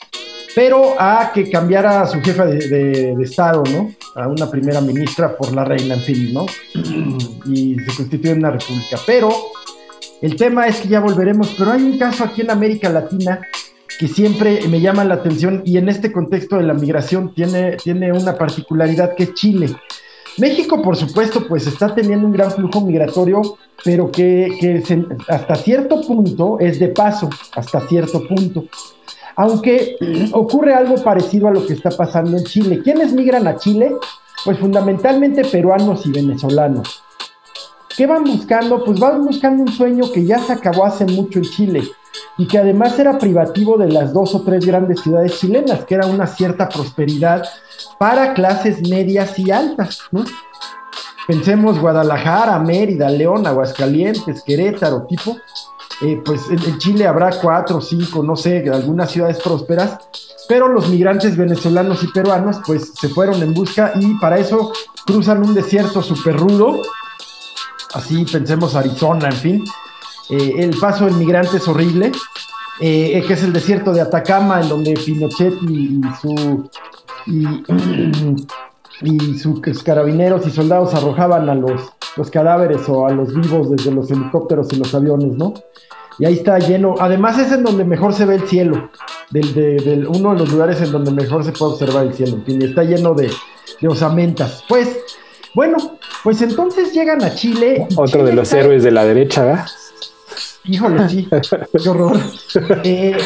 pero 0.55 0.95
a 0.99 1.31
que 1.35 1.51
cambiara 1.51 2.01
a 2.01 2.07
su 2.07 2.21
jefa 2.23 2.47
de, 2.47 3.15
Estado, 3.21 3.63
¿no? 3.71 3.93
A 4.15 4.29
una 4.29 4.51
primera 4.51 4.81
ministra 4.81 5.37
por 5.37 5.55
la 5.55 5.65
reina, 5.65 5.95
en 5.95 6.01
fin, 6.01 6.33
¿no? 6.33 6.47
Y 7.47 7.77
se 7.79 7.97
constituye 7.97 8.33
una 8.33 8.51
república. 8.51 8.99
Pero 9.07 9.31
el 10.23 10.35
tema 10.37 10.67
es 10.67 10.81
que 10.81 10.89
ya 10.89 11.01
volveremos, 11.01 11.55
pero 11.59 11.73
hay 11.73 11.83
un 11.83 11.99
caso 11.99 12.25
aquí 12.25 12.41
en 12.41 12.51
América 12.51 12.89
Latina 12.89 13.43
que 13.99 14.09
siempre 14.09 14.67
me 14.69 14.81
llama 14.81 15.05
la 15.05 15.15
atención 15.15 15.63
y 15.67 15.77
en 15.77 15.91
este 15.91 16.11
contexto 16.11 16.57
de 16.57 16.65
la 16.65 16.75
migración 16.75 17.35
tiene, 17.35 17.77
tiene 17.77 18.13
una 18.13 18.37
particularidad 18.37 19.15
que 19.15 19.25
es 19.25 19.35
Chile. 19.35 19.77
México, 20.39 20.83
por 20.83 20.97
supuesto, 20.97 21.47
pues 21.49 21.67
está 21.67 21.95
teniendo 21.95 22.27
un 22.27 22.33
gran 22.33 22.51
flujo 22.51 22.81
migratorio, 22.81 23.41
pero 23.85 24.11
que, 24.11 24.57
que 24.61 24.83
hasta 25.29 25.55
cierto 25.57 26.03
punto 26.03 26.59
es 26.61 26.79
de 26.79 26.89
paso, 26.89 27.31
hasta 27.55 27.81
cierto 27.89 28.27
punto. 28.27 28.65
Aunque 29.37 29.97
ocurre 30.33 30.75
algo 30.75 30.97
parecido 31.03 31.49
a 31.49 31.53
lo 31.53 31.67
que 31.67 31.73
está 31.73 31.91
pasando 31.91 32.37
en 32.37 32.45
Chile. 32.45 32.81
¿Quiénes 32.83 33.13
migran 33.13 33.47
a 33.47 33.57
Chile? 33.57 33.95
Pues 34.45 34.59
fundamentalmente 34.59 35.45
peruanos 35.45 36.05
y 36.07 36.11
venezolanos. 36.11 37.03
¿Qué 37.97 38.07
van 38.07 38.25
buscando? 38.25 38.85
Pues 38.85 39.01
van 39.01 39.25
buscando 39.25 39.63
un 39.63 39.73
sueño 39.73 40.13
que 40.13 40.25
ya 40.25 40.39
se 40.39 40.53
acabó 40.53 40.85
hace 40.85 41.07
mucho 41.07 41.39
en 41.39 41.47
Chile 41.47 41.83
y 42.37 42.47
que 42.47 42.59
además 42.59 42.99
era 42.99 43.19
privativo 43.19 43.79
de 43.79 43.89
las 43.89 44.13
dos 44.13 44.35
o 44.35 44.43
tres 44.43 44.67
grandes 44.67 45.01
ciudades 45.01 45.39
chilenas, 45.39 45.85
que 45.85 45.95
era 45.95 46.07
una 46.07 46.27
cierta 46.27 46.69
prosperidad 46.69 47.43
para 47.99 48.35
clases 48.35 48.87
medias 48.87 49.39
y 49.39 49.51
altas, 49.51 50.01
¿no? 50.13 50.25
Pensemos 51.27 51.81
Guadalajara, 51.81 52.59
Mérida, 52.59 53.09
León, 53.09 53.47
Aguascalientes, 53.47 54.43
Querétaro, 54.43 55.07
tipo, 55.07 55.37
eh, 56.03 56.21
pues 56.25 56.43
en, 56.51 56.63
en, 56.63 56.79
Chile 56.79 57.07
habrá 57.07 57.31
cuatro, 57.41 57.81
cinco, 57.81 58.23
no 58.23 58.37
sé, 58.37 58.69
algunas 58.71 59.11
ciudades 59.11 59.41
prósperas, 59.41 59.99
pero 60.49 60.69
los 60.69 60.89
migrantes 60.89 61.37
venezolanos 61.37 62.05
y 62.05 62.09
peruanos 62.09 62.59
pues 62.65 62.93
se 62.95 63.09
fueron 63.09 63.43
en 63.43 63.55
busca 63.55 63.93
y 63.99 64.15
para 64.21 64.39
eso 64.39 64.73
cruzan 65.07 65.43
un 65.43 65.55
desierto 65.55 66.03
súper 66.03 66.37
rudo, 66.37 66.83
así 67.97 68.25
pensemos 68.25 68.75
Arizona, 68.75 69.29
en 69.29 69.37
fin, 69.37 69.65
eh, 70.31 70.55
el 70.59 70.79
paso 70.79 71.07
del 71.07 71.15
migrante 71.15 71.57
es 71.57 71.67
horrible, 71.67 72.13
eh, 72.81 73.25
que 73.27 73.33
es 73.33 73.43
el 73.43 73.53
desierto 73.53 73.93
de 73.93 74.03
Atacama, 74.03 74.61
en 74.61 74.69
donde 74.69 74.95
Pinochet 74.95 75.55
y, 75.63 76.01
su 76.21 76.69
y, 77.27 77.47
y, 79.03 79.39
sus 79.39 79.83
carabineros 79.83 80.47
y 80.47 80.51
soldados 80.51 80.95
arrojaban 80.95 81.49
a 81.49 81.55
los, 81.55 81.81
los 82.17 82.31
cadáveres 82.31 82.87
o 82.89 83.07
a 83.07 83.13
los 83.13 83.35
vivos 83.35 83.71
desde 83.71 83.91
los 83.91 84.11
helicópteros 84.11 84.73
y 84.73 84.77
los 84.77 84.95
aviones, 84.95 85.33
¿no? 85.37 85.55
Y 86.19 86.25
ahí 86.25 86.35
está 86.35 86.59
lleno, 86.59 86.95
además 86.99 87.39
es 87.39 87.53
en 87.53 87.63
donde 87.63 87.85
mejor 87.85 88.15
se 88.15 88.25
ve 88.25 88.37
el 88.37 88.49
cielo, 88.49 88.91
del, 89.31 89.55
de, 89.55 90.07
uno 90.09 90.33
de 90.33 90.39
los 90.39 90.51
lugares 90.51 90.81
en 90.81 90.93
donde 90.93 91.11
mejor 91.11 91.45
se 91.45 91.53
puede 91.53 91.73
observar 91.73 92.07
el 92.07 92.15
cielo, 92.15 92.39
y 92.47 92.65
está 92.65 92.85
lleno 92.85 93.15
de, 93.15 93.31
de 93.81 93.89
osamentas. 93.89 94.65
Pues, 94.67 94.99
bueno, 95.57 95.99
pues 96.23 96.43
entonces 96.43 96.93
llegan 96.93 97.25
a 97.25 97.35
Chile. 97.35 97.89
Otro 97.97 98.21
Chile 98.21 98.25
de 98.25 98.33
los 98.35 98.49
está... 98.49 98.61
héroes 98.61 98.85
de 98.85 98.91
la 98.91 99.07
derecha, 99.07 99.43
¿verdad? 99.43 99.67
Híjole, 100.65 101.09
sí, 101.09 101.27
qué 101.83 101.89
horror. 101.89 102.21
Eh, 102.85 103.17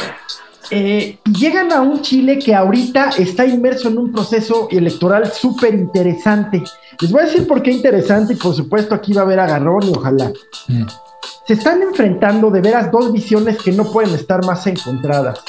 eh, 0.71 1.19
llegan 1.25 1.73
a 1.73 1.81
un 1.81 2.01
Chile 2.03 2.38
que 2.38 2.55
ahorita 2.55 3.11
está 3.19 3.45
inmerso 3.45 3.88
en 3.88 3.99
un 3.99 4.12
proceso 4.12 4.69
electoral 4.71 5.33
súper 5.33 5.75
interesante. 5.75 6.62
Les 7.01 7.11
voy 7.11 7.23
a 7.23 7.25
decir 7.25 7.49
por 7.49 7.62
qué 7.62 7.73
interesante 7.73 8.35
y 8.35 8.37
por 8.37 8.55
supuesto 8.55 8.95
aquí 8.95 9.12
va 9.12 9.23
a 9.23 9.25
haber 9.25 9.40
agarrón 9.40 9.83
y 9.88 9.90
ojalá. 9.90 10.33
Mm. 10.69 10.87
Se 11.49 11.55
están 11.55 11.83
enfrentando 11.83 12.49
de 12.53 12.61
veras 12.61 12.93
dos 12.93 13.12
visiones 13.12 13.61
que 13.61 13.73
no 13.73 13.90
pueden 13.90 14.14
estar 14.14 14.45
más 14.45 14.64
encontradas. 14.69 15.40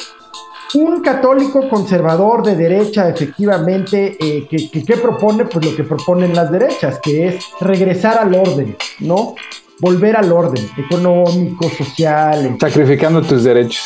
Un 0.73 1.01
católico 1.01 1.67
conservador 1.69 2.43
de 2.43 2.55
derecha, 2.55 3.09
efectivamente, 3.09 4.15
eh, 4.19 4.47
que, 4.49 4.69
que, 4.69 4.83
que 4.83 4.97
propone 4.97 5.45
pues 5.45 5.65
lo 5.65 5.75
que 5.75 5.83
proponen 5.83 6.33
las 6.33 6.51
derechas, 6.51 6.99
que 7.01 7.27
es 7.27 7.45
regresar 7.59 8.17
al 8.17 8.33
orden, 8.33 8.77
¿no? 8.99 9.35
volver 9.81 10.15
al 10.15 10.31
orden 10.31 10.69
económico, 10.77 11.69
social. 11.69 12.55
Sacrificando 12.59 13.21
tus 13.21 13.43
derechos. 13.43 13.83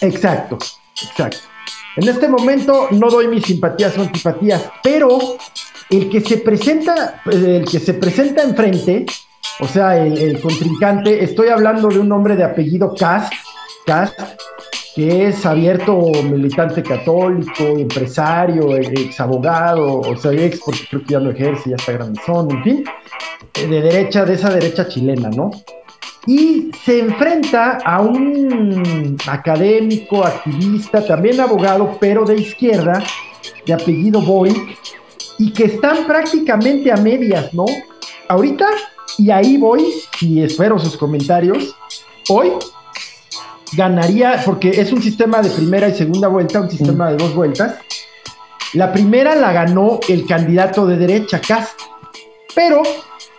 Exacto, 0.00 0.58
exacto. 1.02 1.38
En 1.96 2.08
este 2.08 2.28
momento 2.28 2.88
no 2.90 3.10
doy 3.10 3.28
mis 3.28 3.44
simpatías 3.44 3.96
o 3.98 4.02
antipatías, 4.02 4.70
pero 4.82 5.18
el 5.90 6.08
que 6.08 6.20
se 6.20 6.38
presenta, 6.38 7.22
el 7.26 7.64
que 7.64 7.80
se 7.80 7.94
presenta 7.94 8.42
enfrente, 8.42 9.06
o 9.60 9.66
sea, 9.66 9.98
el, 9.98 10.16
el 10.18 10.40
contrincante, 10.40 11.24
estoy 11.24 11.48
hablando 11.48 11.88
de 11.88 11.98
un 11.98 12.10
hombre 12.12 12.36
de 12.36 12.44
apellido 12.44 12.94
Cast, 12.94 13.32
Cast, 13.86 14.18
que 14.94 15.28
es 15.28 15.46
abierto 15.46 15.98
militante 16.24 16.82
católico, 16.82 17.62
empresario, 17.78 18.76
ex 18.76 19.20
abogado, 19.20 20.00
o 20.00 20.16
sea, 20.16 20.32
ex 20.32 20.60
porque 20.64 20.80
creo 20.90 21.02
que 21.02 21.12
ya 21.12 21.20
no 21.20 21.30
ejerce, 21.30 21.70
ya 21.70 21.76
está 21.76 21.92
grandezón, 21.92 22.50
en 22.50 22.62
fin, 22.62 22.84
de 23.54 23.80
derecha, 23.80 24.24
de 24.24 24.34
esa 24.34 24.50
derecha 24.50 24.86
chilena, 24.88 25.30
¿no? 25.30 25.50
y 26.26 26.70
se 26.84 27.00
enfrenta 27.00 27.78
a 27.84 28.00
un 28.00 29.16
académico, 29.26 30.24
activista, 30.24 31.04
también 31.04 31.40
abogado, 31.40 31.96
pero 32.00 32.24
de 32.24 32.36
izquierda, 32.36 33.02
de 33.66 33.72
apellido 33.72 34.20
Boy, 34.20 34.54
y 35.38 35.52
que 35.52 35.64
están 35.64 36.06
prácticamente 36.06 36.92
a 36.92 36.96
medias, 36.96 37.52
¿no? 37.52 37.64
Ahorita, 38.28 38.68
y 39.18 39.30
ahí 39.30 39.56
voy, 39.56 39.84
y 40.20 40.42
espero 40.42 40.78
sus 40.78 40.96
comentarios, 40.96 41.74
hoy 42.28 42.52
ganaría, 43.76 44.42
porque 44.44 44.70
es 44.70 44.92
un 44.92 45.02
sistema 45.02 45.42
de 45.42 45.50
primera 45.50 45.88
y 45.88 45.94
segunda 45.94 46.28
vuelta, 46.28 46.60
un 46.60 46.70
sistema 46.70 47.10
de 47.10 47.16
dos 47.16 47.34
vueltas. 47.34 47.76
La 48.74 48.92
primera 48.92 49.34
la 49.34 49.52
ganó 49.52 50.00
el 50.08 50.26
candidato 50.26 50.86
de 50.86 50.96
derecha, 50.96 51.40
Cast, 51.40 51.78
pero 52.54 52.82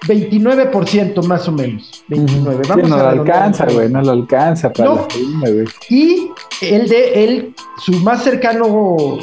29% 0.08 1.26
más 1.26 1.48
o 1.48 1.52
menos. 1.52 2.04
29. 2.08 2.64
Vamos 2.68 2.90
no 2.90 2.98
lo 2.98 3.08
alcanza, 3.08 3.66
güey, 3.66 3.90
no 3.90 4.02
lo 4.02 4.12
alcanza 4.12 4.72
para 4.72 5.08
Y 5.90 6.30
el 6.62 6.88
de 6.88 7.24
él, 7.24 7.56
su 7.78 7.94
más 8.00 8.24
cercano 8.24 9.18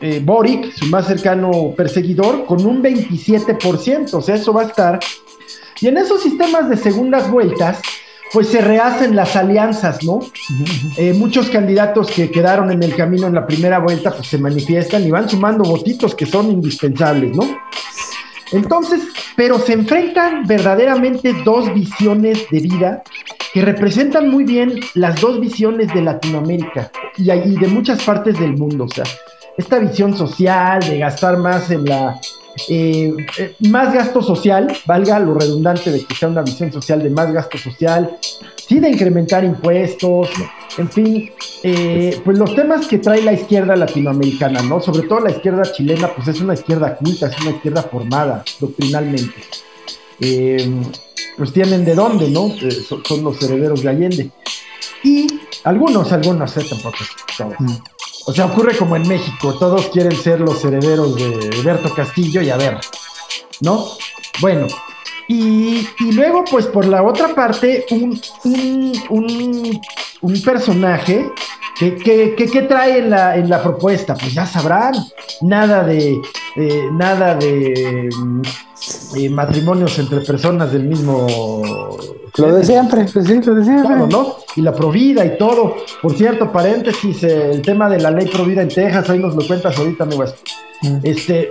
eh, 0.00 0.20
Boric, 0.24 0.72
su 0.72 0.86
más 0.86 1.06
cercano 1.06 1.72
perseguidor, 1.76 2.44
con 2.46 2.64
un 2.66 2.82
27%. 2.82 4.14
O 4.14 4.20
sea, 4.20 4.34
eso 4.34 4.52
va 4.52 4.62
a 4.62 4.66
estar. 4.66 5.00
Y 5.80 5.88
en 5.88 5.96
esos 5.96 6.22
sistemas 6.22 6.68
de 6.68 6.76
segundas 6.76 7.30
vueltas, 7.30 7.80
pues 8.32 8.48
se 8.48 8.60
rehacen 8.60 9.16
las 9.16 9.34
alianzas, 9.36 10.04
¿no? 10.04 10.20
Eh, 10.96 11.12
muchos 11.14 11.48
candidatos 11.48 12.10
que 12.10 12.30
quedaron 12.30 12.70
en 12.70 12.82
el 12.82 12.94
camino 12.94 13.26
en 13.26 13.34
la 13.34 13.46
primera 13.46 13.78
vuelta, 13.78 14.12
pues 14.12 14.28
se 14.28 14.38
manifiestan 14.38 15.04
y 15.04 15.10
van 15.10 15.28
sumando 15.28 15.64
votitos 15.64 16.14
que 16.14 16.26
son 16.26 16.50
indispensables, 16.50 17.36
¿no? 17.36 17.44
Entonces, 18.52 19.00
pero 19.36 19.58
se 19.58 19.72
enfrentan 19.72 20.44
verdaderamente 20.46 21.32
dos 21.44 21.72
visiones 21.72 22.46
de 22.50 22.60
vida 22.60 23.02
que 23.52 23.62
representan 23.62 24.28
muy 24.28 24.44
bien 24.44 24.80
las 24.94 25.20
dos 25.20 25.40
visiones 25.40 25.92
de 25.94 26.02
Latinoamérica 26.02 26.90
y, 27.16 27.24
de 27.24 27.68
muchas 27.68 28.02
partes 28.02 28.38
del 28.38 28.56
mundo. 28.56 28.84
O 28.84 28.88
sea, 28.88 29.04
esta 29.56 29.78
visión 29.78 30.16
social 30.16 30.80
de 30.80 30.98
gastar 30.98 31.36
más 31.38 31.70
en 31.70 31.84
la 31.84 32.20
eh, 32.68 33.14
eh, 33.38 33.54
más 33.68 33.92
gasto 33.94 34.22
social, 34.22 34.72
valga 34.86 35.18
lo 35.18 35.34
redundante 35.34 35.90
de 35.90 36.04
que 36.04 36.14
sea 36.14 36.28
una 36.28 36.42
visión 36.42 36.72
social 36.72 37.02
de 37.02 37.10
más 37.10 37.32
gasto 37.32 37.58
social, 37.58 38.18
sí 38.66 38.80
de 38.80 38.90
incrementar 38.90 39.44
impuestos, 39.44 40.30
en 40.76 40.90
fin, 40.90 41.30
eh, 41.62 42.20
pues 42.24 42.38
los 42.38 42.54
temas 42.54 42.86
que 42.86 42.98
trae 42.98 43.22
la 43.22 43.32
izquierda 43.32 43.76
latinoamericana, 43.76 44.62
¿no? 44.62 44.80
Sobre 44.80 45.06
todo 45.06 45.20
la 45.20 45.30
izquierda 45.30 45.62
chilena, 45.72 46.08
pues 46.14 46.28
es 46.28 46.40
una 46.40 46.54
izquierda 46.54 46.96
culta, 46.96 47.28
es 47.28 47.40
una 47.40 47.50
izquierda 47.50 47.82
formada 47.82 48.44
doctrinalmente. 48.58 49.34
pues 51.36 51.52
tienen 51.52 51.84
de 51.84 51.94
dónde, 51.94 52.28
¿no? 52.30 52.50
Son, 53.04 53.24
los 53.24 53.42
herederos 53.42 53.82
de 53.82 53.88
Allende. 53.88 54.30
Y 55.02 55.26
algunos, 55.64 56.12
algunos, 56.12 56.52
tampoco. 56.54 56.98
Mm. 57.58 57.76
O 58.26 58.32
sea, 58.32 58.46
ocurre 58.46 58.76
como 58.76 58.96
en 58.96 59.08
México, 59.08 59.54
todos 59.58 59.86
quieren 59.88 60.12
ser 60.12 60.40
los 60.40 60.64
herederos 60.64 61.16
de 61.16 61.50
Alberto 61.58 61.94
Castillo 61.94 62.42
y 62.42 62.50
a 62.50 62.56
ver, 62.56 62.78
¿no? 63.60 63.86
Bueno, 64.40 64.66
y, 65.32 65.86
luego, 66.12 66.44
pues 66.50 66.66
por 66.66 66.86
la 66.86 67.04
otra 67.04 67.32
parte, 67.36 67.86
un, 67.92 68.20
un, 69.10 69.80
personaje 70.44 71.30
que, 71.78 72.34
que, 72.36 72.62
trae 72.62 72.98
en 72.98 73.10
la, 73.10 73.36
en 73.36 73.48
la 73.48 73.62
propuesta, 73.62 74.14
pues 74.14 74.34
ya 74.34 74.46
sabrán, 74.46 74.94
nada 75.40 75.82
de, 75.84 76.20
nada 76.92 77.34
de 77.34 78.08
eh, 79.16 79.30
matrimonios 79.30 79.98
entre 79.98 80.20
personas 80.20 80.72
del 80.72 80.84
mismo 80.84 81.26
lo 82.36 82.54
de 82.54 82.64
siempre, 82.64 83.06
pues 83.12 83.26
sí, 83.26 83.40
lo 83.42 83.54
de 83.54 83.64
siempre. 83.64 83.96
¿no? 84.08 84.36
Y 84.56 84.62
la 84.62 84.72
Provida 84.72 85.24
y 85.24 85.36
todo. 85.36 85.76
Por 86.00 86.14
cierto, 86.14 86.52
paréntesis, 86.52 87.22
eh, 87.24 87.50
el 87.50 87.62
tema 87.62 87.88
de 87.88 87.98
la 87.98 88.10
ley 88.10 88.26
Provida 88.28 88.62
en 88.62 88.68
Texas, 88.68 89.10
ahí 89.10 89.18
nos 89.18 89.34
lo 89.34 89.46
cuentas 89.46 89.76
ahorita, 89.76 90.04
mi 90.04 90.14
West. 90.14 90.36
Mm. 90.82 90.98
Este, 91.02 91.50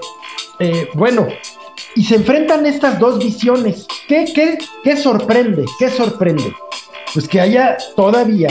eh, 0.59 0.89
bueno, 0.93 1.27
y 1.95 2.03
se 2.03 2.15
enfrentan 2.15 2.65
estas 2.65 2.99
dos 2.99 3.19
visiones. 3.19 3.87
¿Qué, 4.07 4.25
qué, 4.33 4.57
qué 4.83 4.95
sorprende? 4.95 5.65
¿Qué 5.77 5.89
sorprende? 5.89 6.53
Pues 7.13 7.27
que 7.27 7.41
haya 7.41 7.77
todavía 7.95 8.49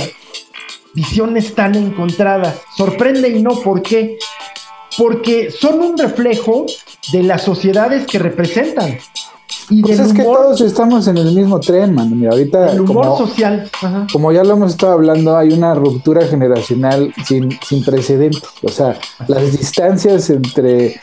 visiones 0.94 1.54
tan 1.54 1.74
encontradas. 1.74 2.60
Sorprende 2.76 3.28
y 3.28 3.42
no, 3.42 3.60
¿por 3.60 3.82
qué? 3.82 4.18
Porque 4.96 5.50
son 5.50 5.80
un 5.80 5.98
reflejo 5.98 6.66
de 7.12 7.22
las 7.22 7.42
sociedades 7.42 8.06
que 8.06 8.18
representan. 8.18 8.98
Y 9.70 9.82
pues 9.82 9.98
es 9.98 10.12
que 10.12 10.22
todos 10.22 10.60
estamos 10.62 11.06
en 11.08 11.18
el 11.18 11.34
mismo 11.34 11.60
tren, 11.60 11.94
man. 11.94 12.18
Mira, 12.18 12.32
ahorita. 12.32 12.72
El 12.72 12.80
humor 12.80 13.18
social. 13.18 13.70
Como 14.12 14.32
ya 14.32 14.42
lo 14.42 14.54
hemos 14.54 14.72
estado 14.72 14.94
hablando, 14.94 15.36
hay 15.36 15.52
una 15.52 15.74
ruptura 15.74 16.26
generacional 16.26 17.12
sin, 17.26 17.58
sin 17.66 17.84
precedentes. 17.84 18.42
O 18.62 18.68
sea, 18.68 18.98
las 19.26 19.52
distancias 19.52 20.30
entre, 20.30 21.00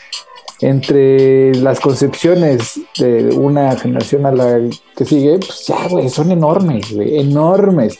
entre 0.60 1.54
las 1.56 1.80
concepciones 1.80 2.80
de 2.98 3.34
una 3.34 3.76
generación 3.76 4.26
a 4.26 4.32
la 4.32 4.60
que 4.96 5.04
sigue, 5.04 5.38
pues 5.38 5.66
ya, 5.66 5.88
güey, 5.88 6.08
son 6.08 6.30
enormes, 6.32 6.92
güey, 6.92 7.18
enormes. 7.18 7.98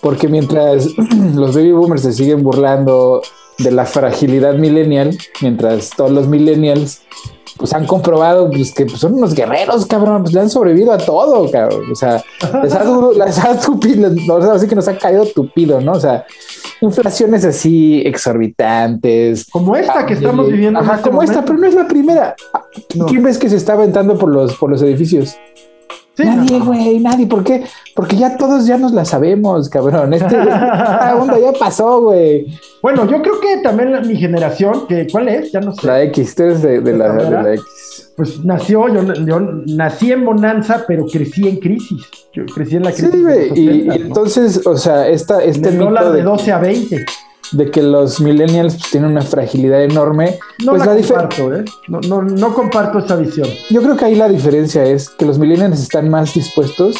Porque 0.00 0.28
mientras 0.28 0.86
los 1.34 1.54
baby 1.54 1.72
boomers 1.72 2.02
se 2.02 2.12
siguen 2.12 2.42
burlando 2.42 3.22
de 3.58 3.70
la 3.70 3.86
fragilidad 3.86 4.54
millennial, 4.54 5.16
mientras 5.40 5.90
todos 5.90 6.10
los 6.10 6.26
millennials 6.26 7.02
pues 7.56 7.72
han 7.74 7.86
comprobado 7.86 8.50
pues, 8.50 8.72
que 8.72 8.86
pues, 8.86 8.98
son 8.98 9.14
unos 9.14 9.34
guerreros, 9.34 9.86
cabrón, 9.86 10.22
pues 10.22 10.34
le 10.34 10.40
han 10.40 10.50
sobrevivido 10.50 10.92
a 10.92 10.98
todo, 10.98 11.50
cabrón. 11.50 11.90
O 11.90 11.94
sea, 11.94 12.22
les 12.62 12.74
ha, 12.74 12.84
les 13.26 13.38
ha 13.38 13.60
tupido, 13.60 14.10
así 14.52 14.66
que 14.66 14.74
nos 14.74 14.88
ha 14.88 14.96
caído 14.96 15.24
tupido, 15.26 15.80
¿no? 15.80 15.92
O 15.92 16.00
sea, 16.00 16.24
inflaciones 16.80 17.44
así 17.44 18.02
exorbitantes. 18.04 19.46
Como 19.50 19.76
esta 19.76 20.06
que 20.06 20.14
estamos 20.14 20.48
viviendo. 20.48 20.80
Ajá, 20.80 20.96
este 20.96 21.10
como 21.10 21.22
esta, 21.22 21.44
pero 21.44 21.58
no 21.58 21.66
es 21.66 21.74
la 21.74 21.86
primera. 21.86 22.34
¿Quién 23.08 23.22
ves 23.22 23.38
que 23.38 23.48
se 23.48 23.56
está 23.56 23.74
aventando 23.74 24.18
por 24.18 24.30
los, 24.30 24.54
por 24.56 24.70
los 24.70 24.82
edificios? 24.82 25.36
Nadie, 26.18 26.60
güey, 26.60 26.98
nadie. 27.00 27.26
¿Por 27.26 27.44
qué? 27.44 27.64
Porque 27.94 28.16
ya 28.16 28.36
todos 28.36 28.66
ya 28.66 28.78
nos 28.78 28.92
la 28.92 29.04
sabemos, 29.04 29.68
cabrón. 29.68 30.14
Este, 30.14 30.36
esta 30.40 31.16
onda 31.20 31.38
ya 31.38 31.52
pasó, 31.58 32.02
güey. 32.02 32.46
Bueno, 32.82 33.06
yo 33.08 33.22
creo 33.22 33.40
que 33.40 33.58
también 33.58 34.06
mi 34.06 34.16
generación, 34.16 34.86
que 34.86 35.06
¿cuál 35.10 35.28
es? 35.28 35.52
Ya 35.52 35.60
no 35.60 35.72
sé. 35.72 35.86
La 35.86 36.02
X, 36.02 36.34
tú 36.34 36.42
eres 36.44 36.62
de, 36.62 36.80
la, 36.80 37.12
de 37.12 37.30
la, 37.30 37.54
X. 37.54 38.12
Pues 38.16 38.44
nació, 38.44 38.88
yo, 38.88 39.40
nací 39.66 40.12
en 40.12 40.24
bonanza, 40.24 40.84
pero 40.86 41.06
crecí 41.06 41.48
en 41.48 41.56
crisis. 41.56 42.02
Yo 42.32 42.44
crecí 42.46 42.76
en 42.76 42.84
la 42.84 42.92
crisis. 42.92 43.10
Sí, 43.10 43.20
güey. 43.22 43.58
Y, 43.58 43.88
entonces, 43.90 44.66
o 44.66 44.76
sea, 44.76 45.08
esta, 45.08 45.42
este 45.42 45.70
mito 45.70 46.12
de, 46.12 46.18
de 46.18 46.22
12 46.22 46.52
a 46.52 46.58
20 46.58 47.06
de 47.52 47.70
que 47.70 47.82
los 47.82 48.20
millennials 48.20 48.74
pues, 48.76 48.90
tienen 48.90 49.10
una 49.10 49.22
fragilidad 49.22 49.82
enorme. 49.82 50.38
No 50.64 50.72
pues 50.72 50.86
la, 50.86 50.96
comparto, 50.96 51.54
¿eh? 51.54 51.64
No, 51.88 52.00
no, 52.00 52.22
no 52.22 52.54
comparto 52.54 52.98
esa 52.98 53.16
visión. 53.16 53.48
Yo 53.70 53.82
creo 53.82 53.96
que 53.96 54.04
ahí 54.06 54.14
la 54.14 54.28
diferencia 54.28 54.84
es 54.84 55.10
que 55.10 55.24
los 55.24 55.38
millennials 55.38 55.80
están 55.80 56.08
más 56.08 56.34
dispuestos 56.34 56.96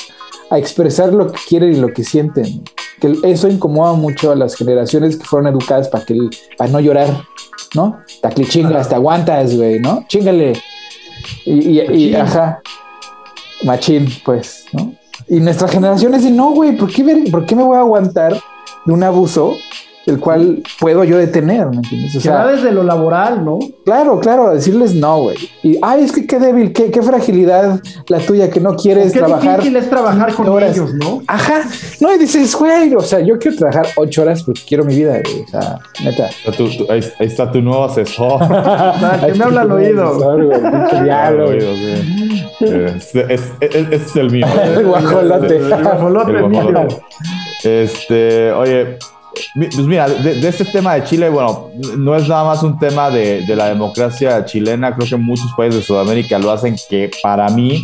a 0.50 0.58
expresar 0.58 1.12
lo 1.12 1.32
que 1.32 1.40
quieren 1.48 1.72
y 1.72 1.76
lo 1.76 1.92
que 1.92 2.04
sienten. 2.04 2.62
Que 3.00 3.16
eso 3.24 3.48
incomoda 3.48 3.94
mucho 3.94 4.30
a 4.30 4.36
las 4.36 4.54
generaciones 4.54 5.16
que 5.16 5.24
fueron 5.24 5.48
educadas 5.48 5.88
para 5.88 6.04
que 6.04 6.16
para 6.56 6.70
no 6.70 6.78
llorar, 6.78 7.08
¿no? 7.74 7.98
Te 8.20 8.44
chingas, 8.44 8.88
te 8.88 8.94
aguantas, 8.94 9.56
güey, 9.56 9.80
¿no? 9.80 10.04
Chingale. 10.08 10.52
Y, 11.44 11.80
y, 11.80 12.14
ajá, 12.14 12.60
machín, 13.64 14.08
pues, 14.24 14.66
¿no? 14.72 14.94
Y 15.28 15.40
nuestra 15.40 15.68
generación 15.68 16.14
es 16.14 16.24
de 16.24 16.30
no, 16.30 16.50
güey, 16.50 16.76
¿por 16.76 16.92
qué, 16.92 17.24
¿por 17.30 17.46
qué 17.46 17.56
me 17.56 17.62
voy 17.62 17.76
a 17.76 17.80
aguantar 17.80 18.34
de 18.84 18.92
un 18.92 19.02
abuso 19.02 19.56
el 20.06 20.18
cual 20.18 20.62
puedo 20.80 21.04
yo 21.04 21.16
detener, 21.16 21.68
¿me 21.68 21.76
entiendes? 21.76 22.16
O 22.16 22.20
sea, 22.20 22.46
desde 22.46 22.72
lo 22.72 22.82
laboral, 22.82 23.44
¿no? 23.44 23.58
Claro, 23.84 24.18
claro, 24.20 24.52
decirles 24.52 24.94
no, 24.94 25.22
güey. 25.22 25.36
Y, 25.62 25.78
ay, 25.80 26.04
es 26.04 26.12
que 26.12 26.26
qué 26.26 26.38
débil, 26.38 26.72
qué, 26.72 26.90
qué 26.90 27.02
fragilidad 27.02 27.80
la 28.08 28.18
tuya 28.18 28.50
que 28.50 28.60
no 28.60 28.74
quieres 28.74 29.12
trabajar. 29.12 29.60
Qué 29.60 29.68
difícil 29.68 29.76
es 29.76 29.88
trabajar 29.88 30.34
con 30.34 30.62
ellos, 30.62 30.92
¿no? 30.94 31.22
Ajá. 31.26 31.62
No, 32.00 32.14
y 32.14 32.18
dices, 32.18 32.54
güey, 32.56 32.94
o 32.94 33.00
sea, 33.00 33.20
yo 33.20 33.38
quiero 33.38 33.56
trabajar 33.56 33.86
ocho 33.96 34.22
horas 34.22 34.42
porque 34.42 34.60
quiero 34.66 34.84
mi 34.84 34.96
vida, 34.96 35.20
güey. 35.24 35.42
O 35.42 35.48
sea, 35.48 35.78
neta. 36.02 36.30
ahí, 36.90 37.00
está 37.20 37.50
tu 37.50 37.60
nuevo 37.60 37.84
asesor. 37.84 38.40
que 39.26 39.34
me 39.34 39.44
habla 39.44 39.60
al 39.62 39.72
oído. 39.72 40.36
Diablo, 41.04 41.52
Este 42.60 43.34
es, 43.34 44.16
el 44.16 44.30
mío. 44.30 44.46
el 44.76 44.86
guajolote. 44.86 45.56
El, 45.56 45.82
guajolote. 45.82 46.96
Este, 47.64 48.50
oye, 48.52 48.98
pues 49.54 49.78
mira, 49.78 50.08
de, 50.08 50.48
este 50.48 50.64
tema 50.64 50.94
de 50.94 51.04
Chile, 51.04 51.28
bueno, 51.28 51.70
no 51.96 52.16
es 52.16 52.28
nada 52.28 52.44
más 52.44 52.62
un 52.62 52.78
tema 52.78 53.10
de, 53.10 53.44
la 53.48 53.68
democracia 53.68 54.44
chilena, 54.44 54.94
creo 54.94 55.08
que 55.08 55.16
muchos 55.16 55.52
países 55.56 55.80
de 55.80 55.86
Sudamérica 55.86 56.38
lo 56.38 56.50
hacen, 56.50 56.76
que 56.88 57.10
para 57.22 57.48
mí 57.48 57.82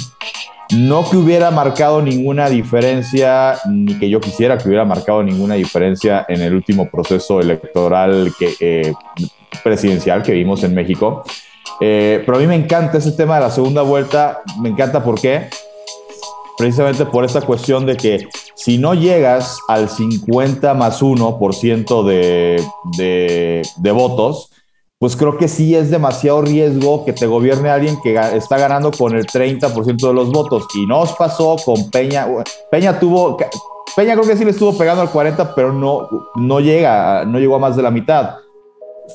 no 0.77 1.09
que 1.09 1.17
hubiera 1.17 1.51
marcado 1.51 2.03
ninguna 2.03 2.49
diferencia, 2.49 3.57
ni 3.69 3.99
que 3.99 4.09
yo 4.11 4.21
quisiera 4.21 4.59
que 4.59 4.69
hubiera 4.69 4.85
marcado 4.85 5.23
ninguna 5.23 5.55
diferencia 5.55 6.27
en 6.29 6.43
el 6.43 6.55
último 6.55 6.91
proceso 6.91 7.41
electoral 7.41 8.33
que, 8.39 8.55
eh, 8.61 8.93
presidencial 9.63 10.23
que 10.23 10.33
vimos 10.33 10.63
en 10.65 10.75
México. 10.75 11.25
Eh, 11.81 12.23
pero 12.27 12.39
a 12.39 12.41
mí 12.41 12.47
me 12.47 12.57
encanta 12.57 12.99
ese 12.99 13.13
tema 13.13 13.37
de 13.37 13.43
la 13.43 13.51
segunda 13.51 13.83
vuelta, 13.83 14.43
me 14.61 14.69
encanta 14.69 15.03
por 15.03 15.21
qué. 15.21 15.49
Precisamente 16.59 17.07
por 17.07 17.25
esa 17.25 17.41
cuestión 17.41 17.87
de 17.87 17.97
que 17.97 18.29
si 18.55 18.79
no 18.79 18.93
llegas 18.93 19.59
al 19.69 19.89
50 19.89 20.75
más 20.75 21.01
1% 21.01 22.05
de, 22.05 22.63
de, 22.97 23.63
de 23.77 23.91
votos, 23.93 24.51
pues 24.99 25.15
creo 25.15 25.39
que 25.39 25.47
sí 25.47 25.77
es 25.77 25.91
demasiado 25.91 26.43
riesgo 26.43 27.05
que 27.05 27.13
te 27.13 27.27
gobierne 27.27 27.71
alguien 27.71 27.97
que 28.03 28.19
está 28.35 28.59
ganando 28.59 28.91
con 28.91 29.15
el 29.15 29.27
30% 29.27 29.97
de 29.97 30.13
los 30.13 30.33
votos. 30.33 30.67
Y 30.75 30.87
no 30.87 31.01
os 31.01 31.13
pasó 31.13 31.57
con 31.65 31.89
Peña. 31.91 32.27
Peña 32.71 32.99
tuvo, 32.99 33.37
Peña 33.95 34.15
creo 34.15 34.27
que 34.27 34.37
sí 34.37 34.45
le 34.45 34.51
estuvo 34.51 34.77
pegando 34.77 35.03
al 35.03 35.11
40, 35.11 35.55
pero 35.55 35.73
no, 35.73 36.09
no 36.35 36.59
llega, 36.59 37.25
no 37.25 37.39
llegó 37.39 37.55
a 37.57 37.61
más 37.61 37.77
de 37.77 37.83
la 37.83 37.93
mitad. 37.93 38.35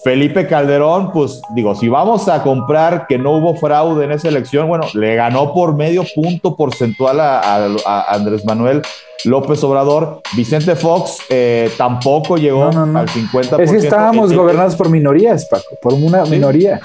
Felipe 0.01 0.47
Calderón, 0.47 1.12
pues 1.12 1.41
digo, 1.53 1.75
si 1.75 1.88
vamos 1.88 2.27
a 2.27 2.41
comprar 2.41 3.06
que 3.08 3.17
no 3.17 3.32
hubo 3.34 3.56
fraude 3.56 4.06
en 4.06 4.12
esa 4.12 4.27
elección, 4.27 4.67
bueno, 4.67 4.86
le 4.93 5.15
ganó 5.15 5.53
por 5.53 5.75
medio 5.75 6.03
punto 6.15 6.56
porcentual 6.56 7.19
a, 7.19 7.67
Andrés 8.10 8.43
Manuel 8.43 8.82
López 9.25 9.63
Obrador. 9.63 10.21
Vicente 10.36 10.75
Fox 10.75 11.17
eh, 11.29 11.71
tampoco 11.77 12.38
llegó 12.38 12.65
al 12.65 13.08
50%. 13.08 13.60
Es 13.60 13.71
que 13.71 13.77
estábamos 13.77 14.34
gobernados 14.34 14.75
por 14.75 14.89
minorías, 14.89 15.45
Paco, 15.45 15.77
por 15.82 15.93
una 15.93 16.25
minoría. 16.25 16.82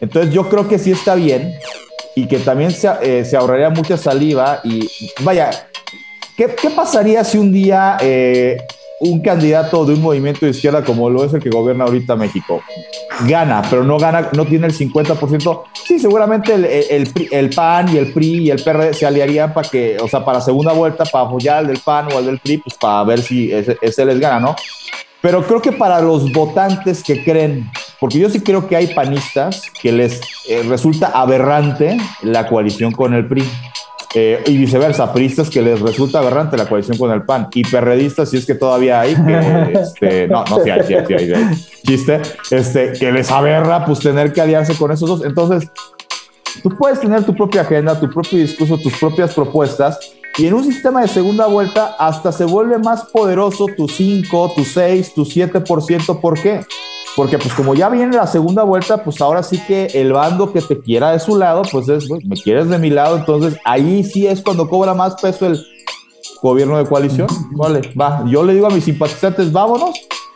Entonces 0.00 0.32
yo 0.32 0.48
creo 0.48 0.68
que 0.68 0.78
sí 0.78 0.92
está 0.92 1.16
bien 1.16 1.54
y 2.14 2.26
que 2.26 2.38
también 2.38 2.70
se, 2.70 2.88
eh, 3.02 3.24
se 3.24 3.36
ahorraría 3.36 3.70
mucha 3.70 3.96
saliva 3.96 4.60
y 4.62 4.88
vaya, 5.20 5.50
¿qué, 6.36 6.48
pasaría 6.74 7.24
si 7.24 7.38
un 7.38 7.52
día... 7.52 7.96
Eh, 8.00 8.58
un 9.04 9.20
candidato 9.20 9.84
de 9.84 9.94
un 9.94 10.02
movimiento 10.02 10.46
de 10.46 10.52
izquierda 10.52 10.82
como 10.82 11.10
lo 11.10 11.24
es 11.24 11.34
el 11.34 11.40
que 11.40 11.50
gobierna 11.50 11.84
ahorita 11.84 12.16
México 12.16 12.62
gana, 13.26 13.62
pero 13.68 13.84
no 13.84 13.98
gana, 13.98 14.30
no 14.32 14.44
tiene 14.44 14.66
el 14.66 14.74
50%, 14.74 15.62
sí, 15.86 15.98
seguramente 15.98 16.54
el, 16.54 17.12
el, 17.30 17.50
PAN 17.50 17.94
y 17.94 17.98
el 17.98 18.12
PRI 18.12 18.46
y 18.46 18.50
el 18.50 18.62
PRD 18.62 18.92
se 18.92 19.06
aliarían 19.06 19.52
para 19.52 19.68
que, 19.68 19.96
o 20.00 20.08
sea, 20.08 20.24
para 20.24 20.40
segunda 20.40 20.72
vuelta, 20.72 21.04
para 21.04 21.26
apoyar 21.26 21.58
al 21.58 21.66
del 21.66 21.78
PAN 21.78 22.08
o 22.12 22.18
al 22.18 22.26
del 22.26 22.38
PRI, 22.38 22.58
pues 22.58 22.76
para 22.76 23.04
ver 23.04 23.22
si 23.22 23.52
ese, 23.52 24.04
les 24.04 24.18
gana, 24.18 24.40
¿no? 24.40 24.56
Pero 25.20 25.46
creo 25.46 25.62
que 25.62 25.72
para 25.72 26.00
los 26.00 26.30
votantes 26.32 27.02
que 27.02 27.24
creen, 27.24 27.70
porque 27.98 28.18
yo 28.18 28.28
sí 28.28 28.40
creo 28.40 28.66
que 28.68 28.76
hay 28.76 28.88
panistas 28.88 29.62
que 29.80 29.90
les 29.90 30.20
eh, 30.48 30.62
resulta 30.68 31.06
aberrante 31.08 31.96
la 32.22 32.46
coalición 32.46 32.92
con 32.92 33.14
el 33.14 33.26
PRI. 33.26 33.44
Eh, 34.16 34.44
y 34.46 34.56
viceversa, 34.56 35.12
priistas 35.12 35.50
que 35.50 35.60
les 35.60 35.80
resulta 35.80 36.20
aberrante 36.20 36.56
la 36.56 36.68
coalición 36.68 36.96
con 36.96 37.10
el 37.10 37.24
PAN 37.24 37.48
y 37.52 37.64
perredistas, 37.64 38.30
si 38.30 38.36
es 38.36 38.46
que 38.46 38.54
todavía 38.54 39.00
hay, 39.00 39.16
que, 39.16 39.72
este, 39.80 40.28
no, 40.28 40.44
no, 40.44 40.62
sí 40.62 40.70
hay, 40.70 40.84
sí 40.84 40.94
hay, 40.94 41.32
chiste, 41.84 42.22
este, 42.52 42.92
que 42.92 43.10
les 43.10 43.28
aberra 43.32 43.84
pues 43.84 43.98
tener 43.98 44.32
que 44.32 44.40
aliarse 44.40 44.76
con 44.76 44.92
esos 44.92 45.08
dos. 45.08 45.24
Entonces, 45.24 45.68
tú 46.62 46.70
puedes 46.70 47.00
tener 47.00 47.24
tu 47.24 47.34
propia 47.34 47.62
agenda, 47.62 47.98
tu 47.98 48.08
propio 48.08 48.38
discurso, 48.38 48.78
tus 48.78 48.96
propias 48.98 49.34
propuestas, 49.34 49.98
y 50.36 50.46
en 50.46 50.54
un 50.54 50.64
sistema 50.64 51.00
de 51.00 51.08
segunda 51.08 51.46
vuelta 51.46 51.96
hasta 51.98 52.30
se 52.30 52.44
vuelve 52.44 52.78
más 52.78 53.04
poderoso 53.06 53.66
tu 53.76 53.88
5, 53.88 54.52
tu 54.54 54.64
6, 54.64 55.14
tu 55.14 55.24
7%. 55.24 56.20
¿Por 56.20 56.40
qué? 56.40 56.60
Porque 57.16 57.38
pues 57.38 57.54
como 57.54 57.74
ya 57.74 57.88
viene 57.88 58.16
la 58.16 58.26
segunda 58.26 58.64
vuelta, 58.64 59.04
pues 59.04 59.20
ahora 59.20 59.42
sí 59.42 59.60
que 59.66 59.86
el 59.94 60.12
bando 60.12 60.52
que 60.52 60.60
te 60.60 60.80
quiera 60.80 61.12
de 61.12 61.20
su 61.20 61.36
lado, 61.36 61.62
pues 61.70 61.88
es, 61.88 62.10
me 62.10 62.36
quieres 62.36 62.68
de 62.68 62.78
mi 62.78 62.90
lado, 62.90 63.16
entonces 63.16 63.56
ahí 63.64 64.02
sí 64.02 64.26
es 64.26 64.42
cuando 64.42 64.68
cobra 64.68 64.94
más 64.94 65.14
peso 65.20 65.46
el 65.46 65.64
gobierno 66.42 66.76
de 66.76 66.86
coalición. 66.86 67.28
Vale, 67.52 67.82
va, 68.00 68.24
yo 68.26 68.42
le 68.42 68.54
digo 68.54 68.66
a 68.66 68.70
mis 68.70 68.84
simpatizantes, 68.84 69.52
vámonos, 69.52 69.94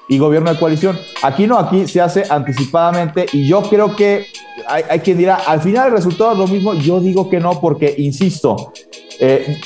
y 0.08 0.18
gobierno 0.18 0.52
de 0.52 0.58
coalición. 0.58 0.98
Aquí 1.22 1.46
no, 1.46 1.58
aquí 1.58 1.86
se 1.86 2.00
hace 2.00 2.24
anticipadamente 2.28 3.26
y 3.32 3.46
yo 3.46 3.62
creo 3.62 3.94
que 3.94 4.26
hay, 4.66 4.82
hay 4.88 5.00
quien 5.00 5.18
dirá, 5.18 5.36
al 5.46 5.60
final 5.60 5.88
el 5.88 5.92
resultado 5.92 6.32
es 6.32 6.38
lo 6.38 6.46
mismo, 6.46 6.74
yo 6.74 7.00
digo 7.00 7.28
que 7.28 7.40
no 7.40 7.60
porque, 7.60 7.94
insisto, 7.98 8.72
eh, 9.20 9.60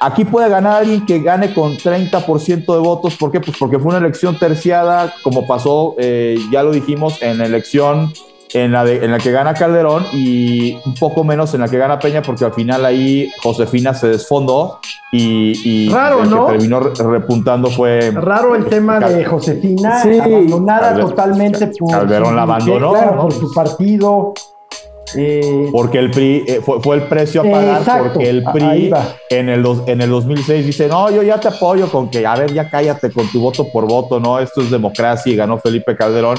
Aquí 0.00 0.24
puede 0.24 0.48
ganar 0.48 0.82
alguien 0.82 1.06
que 1.06 1.20
gane 1.20 1.52
con 1.54 1.76
30% 1.76 2.66
de 2.66 2.78
votos. 2.78 3.16
¿Por 3.16 3.30
qué? 3.30 3.40
Pues 3.40 3.56
porque 3.58 3.78
fue 3.78 3.88
una 3.88 3.98
elección 3.98 4.38
terciada, 4.38 5.14
como 5.22 5.46
pasó, 5.46 5.94
eh, 5.98 6.36
ya 6.50 6.62
lo 6.62 6.72
dijimos, 6.72 7.22
en 7.22 7.38
la 7.38 7.46
elección 7.46 8.12
en 8.54 8.72
la, 8.72 8.88
en 8.88 9.10
la 9.10 9.18
que 9.18 9.32
gana 9.32 9.54
Calderón 9.54 10.04
y 10.12 10.78
un 10.84 10.94
poco 10.94 11.24
menos 11.24 11.52
en 11.54 11.60
la 11.60 11.68
que 11.68 11.78
gana 11.78 11.98
Peña, 11.98 12.22
porque 12.22 12.44
al 12.44 12.52
final 12.52 12.84
ahí 12.84 13.30
Josefina 13.42 13.92
se 13.92 14.08
desfondó 14.08 14.80
y, 15.12 15.88
Raro, 15.88 16.22
el 16.22 16.30
que 16.30 16.52
terminó 16.52 16.80
repuntando 16.80 17.70
fue. 17.70 18.10
Raro 18.12 18.54
el 18.54 18.66
tema 18.66 19.00
de 19.00 19.24
Josefina, 19.24 20.02
sí. 20.02 20.18
abandonada 20.18 20.98
totalmente 20.98 21.68
por. 21.78 21.90
Calderón 21.90 22.36
la 22.36 22.42
abandonó. 22.42 22.92
por 23.22 23.32
su 23.32 23.52
partido. 23.52 24.34
Eh, 25.16 25.68
porque 25.72 25.98
el 25.98 26.10
PRI 26.10 26.44
eh, 26.46 26.60
fue, 26.62 26.96
el 26.96 27.02
precio 27.02 27.42
a 27.42 27.44
pagar 27.44 28.02
porque 28.02 28.28
el 28.28 28.42
PRI 28.42 28.92
en 29.30 29.48
el, 29.48 29.64
en 29.86 30.00
el 30.00 30.10
2006 30.10 30.66
dice, 30.66 30.88
no, 30.88 31.10
yo 31.10 31.22
ya 31.22 31.38
te 31.38 31.48
apoyo 31.48 31.88
con 31.88 32.10
que, 32.10 32.26
a 32.26 32.36
ver, 32.36 32.52
ya 32.52 32.68
cállate 32.68 33.10
con 33.10 33.26
tu 33.30 33.40
voto 33.40 33.68
por 33.70 33.86
voto, 33.86 34.20
no, 34.20 34.38
esto 34.38 34.62
es 34.62 34.70
democracia 34.70 35.32
y 35.32 35.36
ganó 35.36 35.58
Felipe 35.58 35.96
Calderón. 35.96 36.38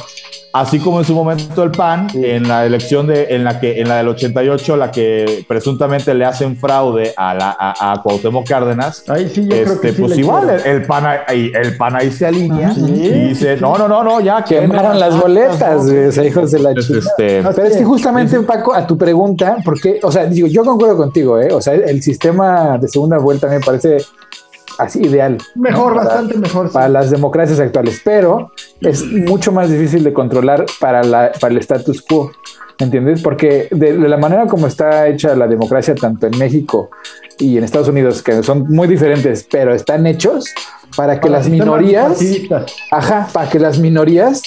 Así 0.54 0.80
como 0.80 0.98
en 1.00 1.06
su 1.06 1.14
momento 1.14 1.62
el 1.62 1.70
PAN, 1.70 2.08
en 2.16 2.48
la 2.48 2.66
elección 2.66 3.06
de, 3.06 3.28
en 3.30 3.44
la 3.44 3.60
que, 3.60 3.80
en 3.80 3.88
la 3.88 3.98
del 3.98 4.08
88, 4.08 4.76
la 4.76 4.90
que 4.90 5.46
presuntamente 5.48 6.16
le 6.16 6.26
hacen 6.26 6.58
fraude 6.58 7.14
a, 7.16 7.36
la, 7.36 7.56
a, 7.60 8.02
Cuauhtémoc 8.02 8.48
Cárdenas. 8.48 9.04
Ahí 9.08 9.30
sí, 9.30 9.44
yo 9.44 9.50
creo 9.50 9.74
este, 9.74 9.94
Pues 9.94 10.18
igual, 10.18 10.50
el, 10.50 10.84
PAN 10.88 11.06
ahí, 11.28 11.52
el 11.54 11.78
PAN 11.78 11.98
ahí 11.98 12.12
se 12.12 12.26
alinea 12.26 12.74
y 12.76 13.28
dice, 13.30 13.58
no, 13.58 13.78
no, 13.78 13.88
no, 13.88 14.04
no, 14.04 14.20
ya. 14.20 14.44
Quemaron 14.44 15.00
las 15.00 15.20
boletas, 15.20 15.86
hijos 16.18 16.52
de 16.52 16.60
la 16.60 16.74
chica. 16.74 17.00
Este, 17.00 17.44
Pero 17.44 17.64
es 17.64 17.78
que 17.78 17.84
justamente, 17.84 18.40
Paco, 18.40 18.67
a 18.74 18.86
tu 18.86 18.98
pregunta, 18.98 19.58
porque, 19.64 20.00
o 20.04 20.12
sea, 20.12 20.26
digo, 20.26 20.48
yo 20.48 20.64
concuerdo 20.64 20.98
contigo, 20.98 21.40
¿eh? 21.40 21.52
O 21.52 21.62
sea, 21.62 21.74
el 21.74 22.02
sistema 22.02 22.78
de 22.78 22.88
segunda 22.88 23.18
vuelta 23.18 23.48
me 23.48 23.60
parece 23.60 23.98
así 24.78 25.02
ideal. 25.02 25.38
Mejor, 25.56 25.96
bastante 25.96 26.38
mejor. 26.38 26.72
Para 26.72 26.90
las 26.90 27.10
democracias 27.10 27.60
actuales, 27.60 28.02
pero 28.04 28.52
es 28.82 29.06
mucho 29.06 29.52
más 29.52 29.70
difícil 29.70 30.04
de 30.04 30.14
controlar 30.14 30.66
para, 30.80 31.04
la, 31.04 31.32
para 31.40 31.54
el 31.54 31.60
status 31.60 32.02
quo. 32.02 32.32
¿Entiendes? 32.80 33.24
Porque 33.24 33.70
de, 33.72 33.98
la 33.98 34.18
manera 34.18 34.46
como 34.46 34.68
está 34.68 35.08
hecha 35.08 35.36
la 35.36 35.48
democracia, 35.48 35.96
tanto 35.96 36.28
en 36.28 36.38
México 36.38 36.92
y 37.40 37.58
en 37.58 37.64
Estados 37.64 37.88
Unidos, 37.88 38.22
que 38.22 38.44
son 38.44 38.68
muy 38.70 38.88
diferentes, 38.88 39.48
pero 39.50 39.74
están 39.74 40.06
hechos 40.06 40.46
para 40.96 41.20
que 41.20 41.28
las 41.28 41.50
minorías, 41.50 42.20
ajá, 42.92 43.30
para 43.34 43.50
que 43.50 43.60
las 43.60 43.80
minorías 43.80 44.44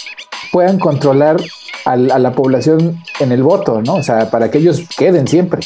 puedan 0.53 0.79
controlar 0.79 1.39
a, 1.85 1.97
la 1.97 2.33
población 2.33 3.03
en 3.21 3.33
el 3.33 3.43
voto, 3.43 3.83
¿no? 3.83 3.95
O 3.97 4.03
sea, 4.03 4.31
para 4.31 4.51
que 4.51 4.59
ellos 4.59 4.83
queden 4.97 5.27
siempre. 5.29 5.61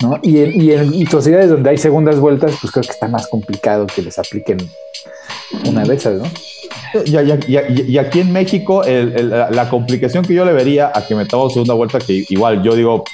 ¿no? 0.00 0.18
Y, 0.22 0.38
en, 0.38 0.62
y 0.62 0.72
en 0.72 1.10
sociedades 1.10 1.50
donde 1.50 1.70
hay 1.70 1.78
segundas 1.78 2.20
vueltas, 2.20 2.56
pues 2.60 2.72
creo 2.72 2.84
que 2.84 2.92
está 2.92 3.08
más 3.08 3.26
complicado 3.26 3.86
que 3.86 4.02
les 4.02 4.18
apliquen 4.18 4.58
una 5.66 5.82
de 5.82 5.94
esas, 5.94 6.18
¿no? 6.18 6.24
Y, 7.04 7.98
aquí 7.98 8.20
en 8.20 8.32
México, 8.32 8.82
la 8.84 9.68
complicación 9.68 10.24
que 10.24 10.34
yo 10.34 10.44
le 10.44 10.52
vería 10.52 10.90
a 10.94 11.06
que 11.06 11.14
metamos 11.14 11.52
segunda 11.52 11.74
vuelta, 11.74 11.98
que 11.98 12.24
igual 12.28 12.62
yo 12.62 12.74
digo, 12.74 13.04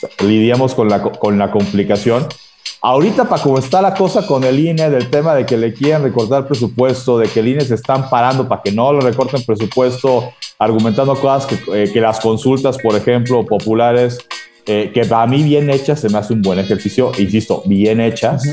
pues, 0.00 0.28
lidiamos 0.28 0.74
con 0.74 0.88
la, 0.88 1.02
con 1.02 1.38
la 1.38 1.50
complicación. 1.50 2.26
Ahorita, 2.82 3.28
para 3.28 3.42
cómo 3.42 3.58
está 3.58 3.82
la 3.82 3.92
cosa 3.92 4.26
con 4.26 4.42
el 4.42 4.58
INE, 4.58 4.88
del 4.88 5.10
tema 5.10 5.34
de 5.34 5.44
que 5.44 5.58
le 5.58 5.74
quieren 5.74 6.02
recortar 6.02 6.46
presupuesto, 6.46 7.18
de 7.18 7.28
que 7.28 7.40
el 7.40 7.48
INE 7.48 7.60
se 7.60 7.74
están 7.74 8.08
parando 8.08 8.48
para 8.48 8.62
que 8.62 8.72
no 8.72 8.90
le 8.94 9.00
recorten 9.00 9.44
presupuesto, 9.44 10.32
argumentando 10.58 11.14
cosas 11.14 11.44
que, 11.44 11.58
eh, 11.74 11.90
que 11.92 12.00
las 12.00 12.20
consultas, 12.20 12.78
por 12.78 12.96
ejemplo, 12.96 13.44
populares, 13.44 14.18
eh, 14.66 14.90
que 14.92 15.04
para 15.04 15.26
mí 15.26 15.42
bien 15.42 15.70
hechas 15.70 16.00
se 16.00 16.08
me 16.08 16.18
hace 16.18 16.32
un 16.32 16.42
buen 16.42 16.58
ejercicio, 16.58 17.12
insisto, 17.18 17.62
bien 17.66 18.00
hechas. 18.00 18.44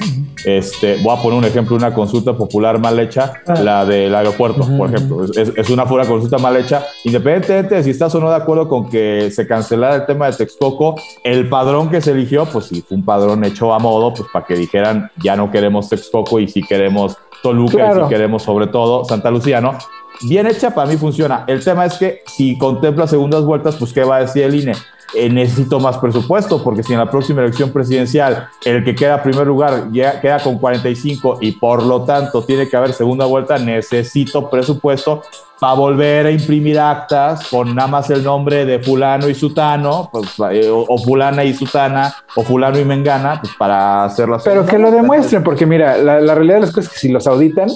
este, 0.46 0.98
voy 1.04 1.18
a 1.18 1.22
poner 1.22 1.40
un 1.40 1.46
ejemplo, 1.46 1.76
una 1.76 1.94
consulta 1.94 2.34
popular 2.34 2.80
mal 2.80 3.00
hecha, 3.00 3.34
ah. 3.46 3.56
la 3.62 3.86
del 3.86 4.14
aeropuerto, 4.16 4.68
por 4.78 4.94
ejemplo. 4.94 5.26
Es, 5.26 5.70
una 5.70 5.86
pura 5.86 6.06
consulta 6.06 6.38
mal 6.38 6.56
hecha, 6.56 6.86
independientemente 7.04 7.76
de 7.76 7.84
si 7.84 7.90
estás 7.92 8.14
o 8.16 8.20
no 8.20 8.30
de 8.30 8.36
acuerdo 8.36 8.68
con 8.68 8.90
que 8.90 9.30
se 9.32 9.46
cancelara 9.46 9.96
el 9.96 10.06
tema 10.06 10.28
de 10.28 10.34
Texcoco, 10.34 10.96
el 11.24 11.50
padrón 11.50 11.90
que 11.90 12.02
se 12.02 12.12
eligió, 12.12 12.46
pues 12.46 12.66
sí, 12.66 12.84
fue 12.88 12.98
un 12.98 13.06
padrón 13.06 13.44
hecho 13.44 13.74
a 13.74 13.80
modo, 13.80 14.14
pues 14.14 14.30
para 14.32 14.46
que 14.46 14.56
dijeran, 14.56 15.12
ya 15.22 15.36
no 15.36 15.52
queremos 15.52 15.90
Texcoco 15.90 16.40
y 16.40 16.48
si 16.48 16.64
queremos 16.64 17.18
Toluca 17.44 17.92
y 17.92 18.04
si 18.04 18.10
queremos 18.10 18.44
sobre 18.44 18.68
todo 18.68 19.06
Santa 19.06 19.30
Lucía, 19.30 19.62
¿no? 19.62 19.78
Bien 20.24 20.48
hecha, 20.48 20.74
para 20.74 20.90
mí 20.90 20.98
funciona. 20.98 21.44
El 21.48 21.64
tema 21.64 21.86
es 21.86 21.94
que 21.96 22.24
si 22.26 22.58
contempla 22.58 23.06
segundas 23.06 23.44
vueltas, 23.44 23.76
pues 23.76 23.94
¿qué 23.94 24.04
va 24.04 24.18
a 24.18 24.20
decir 24.22 24.44
el 24.44 24.56
INE? 24.56 24.74
Eh, 25.14 25.30
necesito 25.30 25.80
más 25.80 25.98
presupuesto, 26.00 26.62
porque 26.62 26.84
si 26.84 26.92
en 26.92 27.00
la 27.00 27.10
próxima 27.10 27.42
elección 27.42 27.72
presidencial 27.72 28.50
el 28.66 28.84
que 28.84 28.94
queda 28.94 29.16
en 29.16 29.24
primer 29.24 29.48
lugar 29.48 29.88
ya 29.90 30.20
queda 30.20 30.40
con 30.40 30.58
45 30.58 31.38
y 31.40 31.54
por 31.54 31.82
lo 31.84 32.04
tanto 32.04 32.44
tiene 32.44 32.68
que 32.68 32.76
haber 32.76 32.92
segunda 32.92 33.26
vuelta, 33.26 33.58
necesito 33.58 34.50
presupuesto 34.50 35.22
para 35.60 35.74
volver 35.74 36.26
a 36.26 36.32
imprimir 36.32 36.78
actas 36.78 37.48
con 37.48 37.74
nada 37.74 37.88
más 37.88 38.10
el 38.10 38.22
nombre 38.22 38.66
de 38.66 38.80
fulano 38.80 39.30
y 39.30 39.34
sutano, 39.34 40.10
pues, 40.12 40.28
eh, 40.52 40.70
o, 40.70 40.98
fulana 40.98 41.44
y 41.46 41.54
sutana, 41.54 42.14
o 42.36 42.44
fulano 42.44 42.78
y 42.78 42.86
mengana, 42.86 43.40
pues 43.42 43.54
para 43.58 44.04
hacerlo 44.04 44.38
Pero 44.44 44.66
que 44.66 44.78
lo 44.78 44.92
demuestren, 44.92 45.42
porque 45.42 45.66
mira, 45.66 45.98
la, 45.98 46.20
la 46.20 46.36
realidad 46.36 46.56
de 46.56 46.62
las 46.62 46.72
cosas 46.72 46.92
es 46.92 46.94
que 46.94 47.00
si 47.08 47.10
los 47.14 47.26
auditan, 47.28 47.70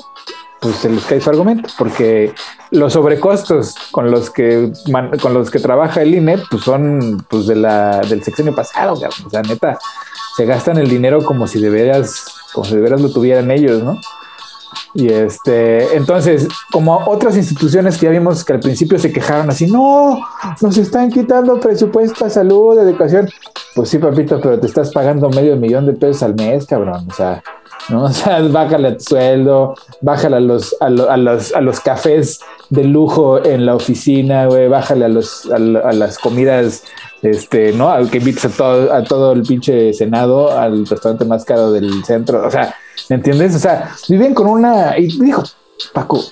pues 0.61 0.75
se 0.75 0.89
les 0.89 1.03
cae 1.05 1.19
su 1.19 1.29
argumento, 1.29 1.69
porque 1.75 2.33
los 2.69 2.93
sobrecostos 2.93 3.75
con 3.89 4.11
los 4.11 4.29
que 4.29 4.71
con 5.19 5.33
los 5.33 5.49
que 5.49 5.59
trabaja 5.59 6.03
el 6.03 6.13
INE, 6.13 6.37
pues 6.51 6.63
son 6.63 7.25
pues 7.27 7.47
de 7.47 7.55
la, 7.55 8.01
del 8.01 8.23
sexenio 8.23 8.53
pasado, 8.53 8.93
o 8.93 9.29
sea, 9.29 9.41
neta, 9.41 9.79
se 10.37 10.45
gastan 10.45 10.77
el 10.77 10.87
dinero 10.87 11.25
como 11.25 11.47
si 11.47 11.59
de 11.59 11.71
veras 11.71 12.25
como 12.53 12.65
si 12.65 12.75
de 12.75 12.81
veras 12.81 13.01
lo 13.01 13.09
tuvieran 13.09 13.49
ellos, 13.49 13.81
¿no? 13.83 13.99
Y 14.93 15.07
este, 15.07 15.95
entonces, 15.95 16.47
como 16.71 16.95
otras 17.07 17.35
instituciones 17.37 17.97
que 17.97 18.05
ya 18.05 18.11
vimos 18.11 18.43
que 18.43 18.53
al 18.53 18.59
principio 18.59 18.99
se 18.99 19.11
quejaron 19.11 19.49
así, 19.49 19.65
no, 19.65 20.19
nos 20.61 20.77
están 20.77 21.09
quitando 21.09 21.59
presupuesto 21.59 22.25
a 22.25 22.29
salud, 22.29 22.77
educación. 22.77 23.29
Pues 23.73 23.89
sí, 23.89 23.97
papito, 23.97 24.39
pero 24.41 24.59
te 24.59 24.67
estás 24.67 24.91
pagando 24.91 25.29
medio 25.29 25.55
millón 25.55 25.85
de 25.85 25.93
pesos 25.93 26.23
al 26.23 26.35
mes, 26.35 26.65
cabrón. 26.65 27.07
O 27.09 27.13
sea, 27.13 27.41
¿no? 27.91 28.03
O 28.11 28.11
sea, 28.11 28.41
bájale 28.41 28.87
a 28.89 28.97
tu 28.97 29.03
sueldo, 29.03 29.75
bájale 30.01 30.37
a 30.37 30.39
los, 30.39 30.75
a, 30.79 30.89
los, 30.89 31.53
a 31.53 31.61
los 31.61 31.79
cafés 31.79 32.39
de 32.69 32.83
lujo 32.83 33.43
en 33.43 33.65
la 33.65 33.75
oficina, 33.75 34.47
güey, 34.47 34.67
bájale 34.67 35.05
a, 35.05 35.09
los, 35.09 35.45
a, 35.51 35.59
las 35.59 36.17
comidas, 36.17 36.83
este, 37.21 37.73
¿no? 37.73 37.89
Al 37.89 38.09
que 38.09 38.17
invites 38.17 38.45
a 38.45 38.49
todo, 38.49 38.93
a 38.93 39.03
todo 39.03 39.33
el 39.33 39.43
pinche 39.43 39.93
Senado, 39.93 40.57
al 40.57 40.87
restaurante 40.87 41.25
más 41.25 41.45
caro 41.45 41.71
del 41.71 42.03
centro. 42.05 42.47
O 42.47 42.49
sea, 42.49 42.73
¿me 43.09 43.17
entiendes? 43.17 43.55
O 43.55 43.59
sea, 43.59 43.91
viven 44.07 44.33
con 44.33 44.47
una. 44.47 44.97
Y 44.97 45.07
dijo, 45.19 45.43
Paco, 45.93 46.23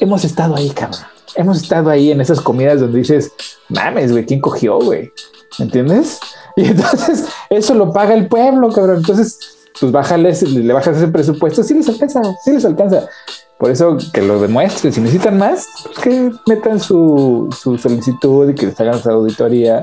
hemos 0.00 0.24
estado 0.24 0.56
ahí, 0.56 0.70
cabrón. 0.70 1.00
Hemos 1.34 1.62
estado 1.62 1.88
ahí 1.88 2.10
en 2.10 2.20
esas 2.20 2.40
comidas 2.40 2.80
donde 2.80 2.98
dices, 2.98 3.32
mames, 3.70 4.12
güey, 4.12 4.26
¿quién 4.26 4.40
cogió, 4.40 4.78
güey? 4.78 5.10
¿Me 5.58 5.64
entiendes? 5.64 6.20
Y 6.54 6.66
entonces 6.66 7.24
eso 7.48 7.72
lo 7.72 7.94
paga 7.94 8.12
el 8.12 8.28
pueblo, 8.28 8.70
cabrón. 8.70 8.98
Entonces, 8.98 9.38
pues 9.82 9.90
bájales, 9.90 10.42
le 10.44 10.72
bajas 10.72 10.96
ese 10.96 11.08
presupuesto, 11.08 11.64
sí 11.64 11.74
les 11.74 11.88
alcanza, 11.88 12.20
sí 12.44 12.52
les 12.52 12.64
alcanza. 12.64 13.08
Por 13.58 13.68
eso 13.68 13.98
que 14.12 14.22
lo 14.22 14.40
demuestren. 14.40 14.92
Si 14.92 15.00
necesitan 15.00 15.38
más, 15.38 15.66
pues 15.82 15.98
que 15.98 16.30
metan 16.46 16.78
su, 16.78 17.48
solicitud 17.52 18.48
y 18.48 18.54
que 18.54 18.66
les 18.66 18.78
hagan 18.78 19.02
su 19.02 19.10
auditoría. 19.10 19.82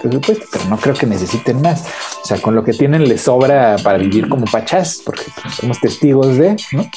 presupuesto, 0.00 0.44
pero 0.52 0.64
no 0.66 0.76
creo 0.76 0.94
que 0.94 1.06
necesiten 1.06 1.60
más. 1.60 1.84
O 2.22 2.26
sea, 2.26 2.40
con 2.40 2.54
lo 2.54 2.62
que 2.62 2.72
tienen 2.72 3.08
les 3.08 3.22
sobra 3.22 3.74
para 3.82 3.98
vivir 3.98 4.28
como 4.28 4.44
pachás, 4.46 5.02
porque 5.04 5.24
somos 5.50 5.80
testigos 5.80 6.36
de, 6.38 6.56
¿no? 6.70 6.88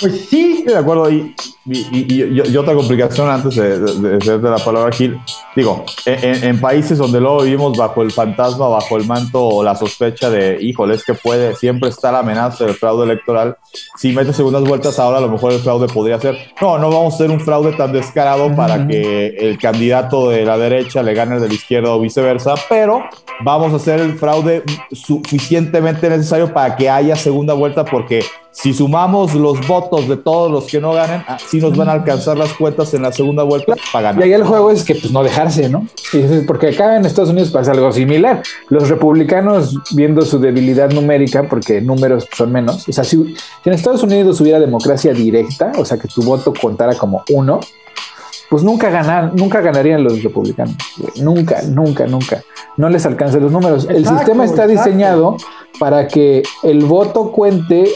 Pues 0.00 0.28
sí, 0.28 0.62
de 0.64 0.76
acuerdo. 0.76 1.10
Y, 1.10 1.34
y, 1.70 2.56
otra 2.56 2.74
complicación 2.74 3.28
antes 3.28 3.54
de, 3.56 3.78
de, 3.78 4.50
la 4.50 4.58
palabra 4.58 4.90
Gil, 4.92 5.18
digo, 5.54 5.84
en, 6.06 6.60
países 6.60 6.98
donde 6.98 7.20
luego 7.20 7.42
vivimos 7.42 7.76
bajo 7.76 8.02
el 8.02 8.10
fantasma, 8.10 8.68
bajo 8.68 8.96
el 8.96 9.06
manto 9.06 9.44
o 9.44 9.62
la 9.62 9.74
sospecha 9.74 10.30
de, 10.30 10.58
híjole, 10.60 10.94
es 10.94 11.04
que 11.04 11.14
puede, 11.14 11.54
siempre 11.54 11.90
está 11.90 12.10
la 12.10 12.20
amenaza 12.20 12.64
del 12.64 12.74
fraude 12.74 13.04
electoral. 13.04 13.56
Si 13.96 14.12
metes 14.12 14.36
segundas 14.36 14.64
vueltas, 14.64 14.98
ahora 14.98 15.18
a 15.18 15.20
lo 15.20 15.28
mejor 15.28 15.52
el 15.52 15.60
fraude 15.60 15.88
podría 15.88 16.20
ser. 16.20 16.36
No, 16.60 16.78
no 16.78 16.90
vamos 16.90 17.12
a 17.12 17.16
hacer 17.16 17.30
un 17.30 17.40
fraude 17.40 17.72
tan 17.72 17.92
descarado 17.92 18.54
para 18.54 18.86
que 18.86 19.28
el 19.38 19.58
candidato 19.58 20.30
de 20.30 20.44
la 20.44 20.56
derecha 20.56 21.02
le 21.02 21.14
gane 21.14 21.36
el 21.36 21.42
de 21.42 21.48
la 21.48 21.54
izquierda 21.54 21.90
o 21.90 22.00
viceversa, 22.00 22.54
pero 22.68 23.04
vamos 23.40 23.72
a 23.72 23.76
hacer 23.76 24.00
el 24.00 24.18
fraude 24.18 24.62
suficientemente 24.92 26.08
necesario 26.08 26.52
para 26.52 26.76
que 26.76 26.88
haya 26.88 27.16
segunda 27.16 27.54
vuelta 27.54 27.84
porque 27.84 28.24
si 28.50 28.74
sumamos 28.74 29.34
los 29.34 29.66
votos 29.68 30.08
de 30.08 30.16
todos 30.16 30.50
los 30.50 30.64
que 30.64 30.80
no 30.80 30.92
ganen, 30.92 31.22
sí 31.46 31.57
nos 31.60 31.76
van 31.76 31.88
a 31.88 31.92
alcanzar 31.92 32.36
las 32.36 32.52
cuentas 32.52 32.92
en 32.94 33.02
la 33.02 33.12
segunda 33.12 33.42
vuelta 33.42 33.74
para 33.92 34.10
ganar. 34.10 34.20
Y 34.20 34.24
ahí 34.24 34.32
el 34.32 34.44
juego 34.44 34.70
es 34.70 34.84
que 34.84 34.94
pues 34.94 35.12
no 35.12 35.22
dejarse, 35.22 35.68
¿no? 35.68 35.86
Porque 36.46 36.68
acá 36.68 36.96
en 36.96 37.04
Estados 37.04 37.30
Unidos 37.30 37.50
pasa 37.50 37.72
algo 37.72 37.92
similar. 37.92 38.42
Los 38.68 38.88
republicanos 38.88 39.76
viendo 39.94 40.22
su 40.22 40.38
debilidad 40.38 40.90
numérica, 40.90 41.48
porque 41.48 41.80
números 41.80 42.26
son 42.36 42.52
menos, 42.52 42.88
o 42.88 42.92
sea, 42.92 43.04
si, 43.04 43.16
en 43.64 43.72
Estados 43.72 44.02
Unidos 44.02 44.40
hubiera 44.40 44.58
democracia 44.58 45.12
directa, 45.12 45.72
o 45.78 45.84
sea, 45.84 45.98
que 45.98 46.08
tu 46.08 46.22
voto 46.22 46.52
contara 46.52 46.94
como 46.94 47.22
uno, 47.30 47.60
pues 48.48 48.62
nunca 48.62 48.88
ganar, 48.88 49.34
nunca 49.34 49.60
ganarían 49.60 50.02
los 50.02 50.22
republicanos. 50.22 50.76
Nunca, 51.20 51.62
nunca, 51.62 52.06
nunca. 52.06 52.42
No 52.76 52.88
les 52.88 53.04
alcanzan 53.04 53.42
los 53.42 53.52
números. 53.52 53.86
el 53.90 54.06
sistema 54.06 54.44
está 54.44 54.66
diseñado 54.66 55.36
para 55.78 56.08
que 56.08 56.42
el 56.62 56.84
voto 56.84 57.30
cuente 57.32 57.90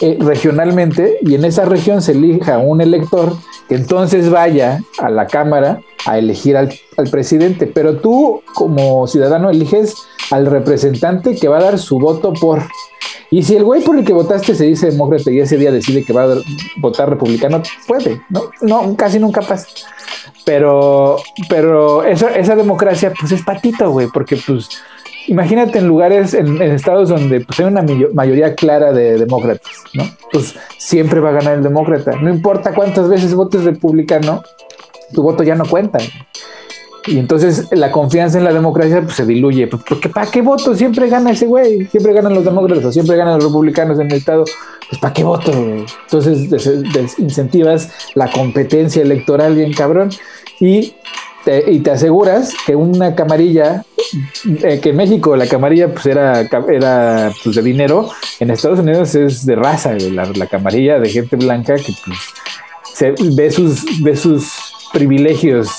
eh, 0.00 0.18
regionalmente 0.20 1.18
y 1.22 1.34
en 1.36 1.44
esa 1.46 1.64
región 1.64 2.02
se 2.02 2.12
elija 2.12 2.58
un 2.58 2.82
elector 2.82 3.32
que 3.66 3.76
entonces 3.76 4.28
vaya 4.30 4.80
a 4.98 5.08
la 5.08 5.26
Cámara 5.26 5.80
a 6.04 6.18
elegir 6.18 6.56
al, 6.56 6.70
presidente. 7.10 7.66
Pero 7.66 7.98
tú 7.98 8.42
como 8.54 9.06
ciudadano 9.06 9.50
eliges 9.50 9.94
al 10.30 10.46
representante 10.46 11.34
que 11.34 11.48
va 11.48 11.58
a 11.58 11.62
dar 11.62 11.78
su 11.78 11.98
voto 11.98 12.32
por... 12.32 12.62
Y 13.30 13.42
si 13.42 13.56
el 13.56 13.64
güey 13.64 13.82
por 13.82 13.98
el 13.98 14.04
que 14.04 14.12
votaste 14.12 14.54
se 14.54 14.64
dice 14.66 14.90
demócrata 14.90 15.30
y 15.30 15.40
ese 15.40 15.56
día 15.56 15.72
decide 15.72 16.04
que 16.04 16.12
va 16.12 16.24
a 16.24 16.36
votar 16.76 17.10
republicano, 17.10 17.62
puede, 17.88 18.20
¿no? 18.28 18.50
No, 18.60 18.96
casi 18.96 19.18
nunca 19.18 19.40
pasa. 19.40 19.66
Pero, 20.44 21.16
pero 21.48 22.04
esa, 22.04 22.30
esa 22.36 22.54
democracia, 22.54 23.12
pues 23.18 23.32
es 23.32 23.42
patito, 23.42 23.90
güey, 23.90 24.06
porque 24.12 24.36
pues 24.46 24.68
imagínate 25.26 25.78
en 25.78 25.88
lugares, 25.88 26.34
en, 26.34 26.60
estados 26.62 27.08
donde 27.08 27.40
pues, 27.40 27.58
hay 27.60 27.66
una 27.66 27.84
mayoría 28.14 28.54
clara 28.54 28.92
de 28.92 29.18
demócratas, 29.18 29.72
¿no? 29.94 30.04
Pues 30.32 30.54
siempre 30.78 31.20
va 31.20 31.30
a 31.30 31.32
ganar 31.32 31.54
el 31.54 31.62
demócrata. 31.62 32.16
No 32.20 32.30
importa 32.30 32.74
cuántas 32.74 33.08
veces 33.08 33.34
votes 33.34 33.64
republicano, 33.64 34.42
tu 35.12 35.22
voto 35.22 35.42
ya 35.42 35.54
no 35.54 35.64
cuenta. 35.66 35.98
Y 37.06 37.18
entonces 37.18 37.68
la 37.70 37.92
confianza 37.92 38.38
en 38.38 38.44
la 38.44 38.52
democracia 38.52 39.00
pues, 39.02 39.14
se 39.14 39.24
diluye. 39.24 39.68
Pues, 39.68 39.82
porque 39.88 40.08
¿para 40.08 40.30
qué 40.30 40.42
voto? 40.42 40.74
Siempre 40.74 41.08
gana 41.08 41.30
ese 41.30 41.46
güey. 41.46 41.86
Siempre 41.86 42.12
ganan 42.12 42.34
los 42.34 42.44
demócratas 42.44 42.92
siempre 42.92 43.16
ganan 43.16 43.34
los 43.34 43.44
republicanos 43.44 43.98
en 44.00 44.10
el 44.10 44.18
estado. 44.18 44.44
Pues 44.88 45.00
¿para 45.00 45.12
qué 45.12 45.22
voto? 45.22 45.52
Entonces 45.52 46.50
desincentivas 46.50 47.90
la 48.14 48.30
competencia 48.30 49.02
electoral 49.02 49.54
bien 49.54 49.72
cabrón. 49.72 50.10
Y 50.58 50.94
y 51.66 51.80
te 51.80 51.92
aseguras 51.92 52.54
que 52.66 52.74
una 52.74 53.14
camarilla, 53.14 53.84
eh, 54.62 54.80
que 54.82 54.90
en 54.90 54.96
México 54.96 55.36
la 55.36 55.46
camarilla 55.46 55.92
pues 55.92 56.06
era, 56.06 56.40
era 56.40 57.32
pues, 57.42 57.56
de 57.56 57.62
dinero, 57.62 58.08
en 58.40 58.50
Estados 58.50 58.80
Unidos 58.80 59.14
es 59.14 59.46
de 59.46 59.54
raza, 59.54 59.94
la, 59.94 60.46
camarilla 60.46 60.98
de 60.98 61.08
gente 61.08 61.36
blanca 61.36 61.76
que 61.76 61.92
pues, 62.04 63.36
ve, 63.36 63.50
sus, 63.50 64.02
ve 64.02 64.16
sus 64.16 64.52
privilegios 64.92 65.70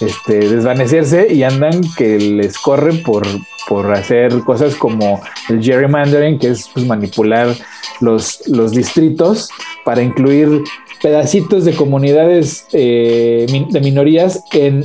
este, 0.00 0.38
desvanecerse 0.38 1.32
y 1.32 1.42
andan 1.42 1.80
que 1.96 2.18
les 2.18 2.56
corren 2.58 3.02
por, 3.02 3.26
por 3.68 3.92
hacer 3.92 4.40
cosas 4.44 4.76
como 4.76 5.20
el 5.48 5.62
gerrymandering, 5.62 6.38
que 6.38 6.50
es 6.50 6.68
pues, 6.72 6.86
manipular 6.86 7.54
los, 8.00 8.46
los 8.48 8.72
distritos 8.72 9.50
para 9.84 10.02
incluir 10.02 10.62
pedacitos 11.02 11.64
de 11.64 11.74
comunidades 11.74 12.66
eh, 12.72 13.46
de 13.70 13.80
minorías 13.80 14.42
en, 14.52 14.84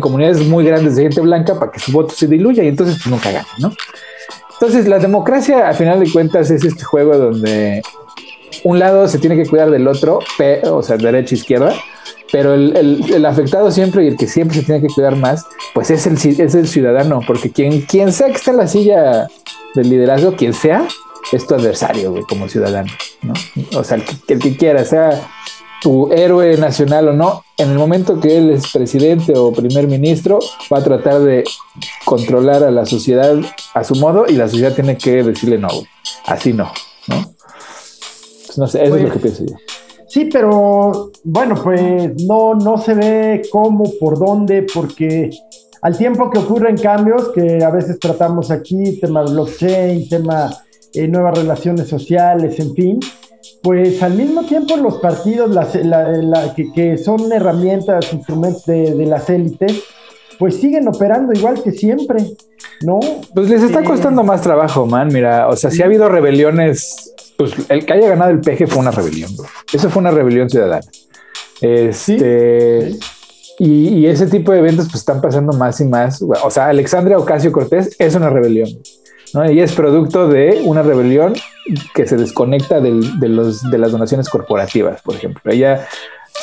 comunidades 0.00 0.46
muy 0.46 0.64
grandes 0.64 0.96
de 0.96 1.02
gente 1.02 1.20
blanca 1.20 1.58
para 1.58 1.70
que 1.70 1.80
su 1.80 1.92
voto 1.92 2.14
se 2.14 2.26
diluya 2.26 2.62
y 2.62 2.68
entonces 2.68 2.96
pues, 2.96 3.10
nunca 3.10 3.30
gana, 3.30 3.48
¿no? 3.58 3.72
Entonces 4.54 4.86
la 4.86 4.98
democracia, 4.98 5.68
a 5.68 5.74
final 5.74 6.00
de 6.00 6.10
cuentas, 6.10 6.50
es 6.50 6.64
este 6.64 6.84
juego 6.84 7.16
donde 7.18 7.82
un 8.62 8.78
lado 8.78 9.08
se 9.08 9.18
tiene 9.18 9.36
que 9.36 9.46
cuidar 9.46 9.70
del 9.70 9.86
otro, 9.88 10.20
o 10.70 10.82
sea, 10.82 10.96
derecha 10.96 11.34
e 11.34 11.38
izquierda, 11.38 11.74
pero 12.32 12.54
el, 12.54 13.26
afectado 13.26 13.70
siempre 13.70 14.04
y 14.04 14.08
el 14.08 14.16
que 14.16 14.26
siempre 14.26 14.58
se 14.58 14.64
tiene 14.64 14.80
que 14.80 14.92
cuidar 14.92 15.16
más, 15.16 15.44
pues 15.74 15.90
es 15.90 16.06
el, 16.06 16.16
es 16.16 16.54
el 16.54 16.66
ciudadano, 16.66 17.20
porque 17.26 17.50
quien, 17.50 17.82
quien 17.82 18.12
sea 18.12 18.28
que 18.28 18.34
esté 18.34 18.50
en 18.52 18.56
la 18.56 18.66
silla 18.66 19.28
del 19.74 19.90
liderazgo, 19.90 20.34
quien 20.34 20.52
sea, 20.52 20.86
es 21.32 21.46
tu 21.46 21.54
adversario, 21.54 22.10
güey, 22.10 22.22
como 22.24 22.48
ciudadano, 22.48 22.92
¿no? 23.22 23.32
O 23.78 23.84
sea, 23.84 23.96
el 23.96 24.04
que, 24.04 24.34
el 24.34 24.38
que 24.40 24.56
quiera, 24.56 24.84
sea 24.84 25.28
tu 25.84 26.10
héroe 26.10 26.56
nacional 26.56 27.08
o 27.08 27.12
no, 27.12 27.42
en 27.58 27.70
el 27.70 27.76
momento 27.76 28.18
que 28.18 28.38
él 28.38 28.50
es 28.50 28.72
presidente 28.72 29.34
o 29.36 29.52
primer 29.52 29.86
ministro, 29.86 30.38
va 30.72 30.78
a 30.78 30.82
tratar 30.82 31.20
de 31.20 31.44
controlar 32.06 32.64
a 32.64 32.70
la 32.70 32.86
sociedad 32.86 33.36
a 33.74 33.84
su 33.84 33.94
modo 33.96 34.24
y 34.26 34.32
la 34.32 34.48
sociedad 34.48 34.74
tiene 34.74 34.96
que 34.96 35.22
decirle 35.22 35.58
no, 35.58 35.68
así 36.24 36.54
no, 36.54 36.72
¿no? 37.06 37.34
Pues 38.46 38.56
no 38.56 38.66
sé, 38.66 38.82
eso 38.82 38.96
es 38.96 39.02
lo 39.02 39.10
que 39.10 39.18
pues, 39.18 39.36
pienso 39.36 39.52
yo. 39.52 39.58
Sí, 40.08 40.24
pero 40.32 41.10
bueno, 41.24 41.60
pues 41.62 42.14
no, 42.22 42.54
no 42.54 42.78
se 42.78 42.94
ve 42.94 43.42
cómo, 43.50 43.84
por 44.00 44.18
dónde, 44.18 44.64
porque 44.72 45.28
al 45.82 45.98
tiempo 45.98 46.30
que 46.30 46.38
ocurren 46.38 46.78
cambios, 46.78 47.28
que 47.34 47.62
a 47.62 47.68
veces 47.68 47.98
tratamos 47.98 48.50
aquí, 48.50 48.98
tema 49.00 49.22
blockchain, 49.22 50.08
tema 50.08 50.50
eh, 50.94 51.08
nuevas 51.08 51.36
relaciones 51.38 51.88
sociales, 51.88 52.58
en 52.60 52.74
fin, 52.74 53.00
pues 53.62 54.02
al 54.02 54.14
mismo 54.14 54.44
tiempo 54.44 54.76
los 54.76 54.98
partidos 54.98 55.50
que, 56.74 56.98
son 56.98 57.32
herramientas, 57.32 58.12
instrumentos 58.12 58.64
de, 58.66 59.06
las 59.06 59.28
élites, 59.30 59.82
pues 60.38 60.56
siguen 60.56 60.86
operando 60.86 61.32
igual 61.32 61.62
que 61.62 61.72
siempre, 61.72 62.24
¿no? 62.82 63.00
Pues 63.34 63.48
les 63.48 63.62
está 63.62 63.80
eh, 63.80 63.84
costando 63.84 64.22
más 64.22 64.42
trabajo, 64.42 64.86
man. 64.86 65.08
Mira, 65.12 65.48
o 65.48 65.56
sea, 65.56 65.70
si 65.70 65.82
ha 65.82 65.86
habido 65.86 66.08
rebeliones, 66.08 67.14
pues 67.36 67.52
el 67.68 67.86
que 67.86 67.92
haya 67.92 68.08
ganado 68.08 68.30
el 68.30 68.40
peje 68.40 68.66
fue 68.66 68.80
una 68.80 68.90
rebelión. 68.90 69.30
Eso 69.72 69.90
fue 69.90 70.00
una 70.00 70.10
rebelión 70.10 70.50
ciudadana. 70.50 70.86
Este. 71.60 72.96
Y, 73.58 73.88
y, 73.88 74.06
ese 74.06 74.26
tipo 74.26 74.50
de 74.50 74.58
eventos 74.58 74.86
pues 74.86 74.96
están 74.96 75.20
pasando 75.20 75.52
más 75.52 75.80
y 75.80 75.84
más. 75.84 76.20
O 76.22 76.50
sea, 76.50 76.66
Alexandria 76.66 77.18
Ocasio 77.18 77.52
Cortés 77.52 77.94
es 77.98 78.14
una 78.14 78.28
rebelión. 78.28 78.68
¿No? 79.34 79.44
Ella 79.44 79.64
es 79.64 79.72
producto 79.72 80.28
de 80.28 80.62
una 80.64 80.82
rebelión 80.82 81.34
que 81.94 82.06
se 82.06 82.16
desconecta 82.16 82.80
de, 82.80 82.90
los, 83.28 83.62
de 83.70 83.78
las 83.78 83.92
donaciones 83.92 84.28
corporativas, 84.28 85.02
por 85.02 85.14
ejemplo. 85.14 85.52
Ella 85.52 85.86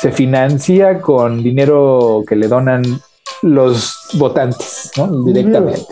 se 0.00 0.10
financia 0.10 1.00
con 1.00 1.42
dinero 1.42 2.24
que 2.26 2.36
le 2.36 2.48
donan 2.48 2.82
los 3.42 4.08
votantes, 4.14 4.90
¿no? 4.96 5.24
Directamente. 5.24 5.86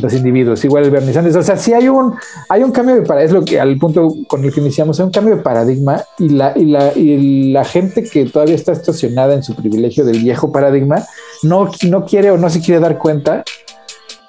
los 0.00 0.12
individuos, 0.14 0.64
igual 0.64 0.84
el 0.84 0.90
Bernie 0.90 1.12
Sanders. 1.12 1.36
O 1.36 1.42
sea, 1.42 1.56
sí 1.56 1.72
hay 1.72 1.88
un, 1.88 2.14
hay 2.48 2.62
un 2.62 2.72
cambio 2.72 2.94
de 2.94 3.02
paradigma, 3.02 3.24
es 3.24 3.32
lo 3.32 3.44
que 3.44 3.60
al 3.60 3.76
punto 3.78 4.14
con 4.26 4.44
el 4.44 4.52
que 4.52 4.60
iniciamos, 4.60 4.98
hay 4.98 5.06
un 5.06 5.12
cambio 5.12 5.36
de 5.36 5.42
paradigma 5.42 6.02
y 6.18 6.30
la, 6.30 6.52
y 6.56 6.64
la, 6.64 6.92
y 6.94 7.52
la 7.52 7.64
gente 7.64 8.02
que 8.04 8.24
todavía 8.26 8.54
está 8.54 8.72
estacionada 8.72 9.34
en 9.34 9.42
su 9.42 9.54
privilegio 9.54 10.04
del 10.04 10.20
viejo 10.20 10.50
paradigma 10.50 11.04
no, 11.42 11.70
no 11.88 12.04
quiere 12.04 12.30
o 12.30 12.38
no 12.38 12.48
se 12.48 12.60
quiere 12.60 12.80
dar 12.80 12.98
cuenta 12.98 13.44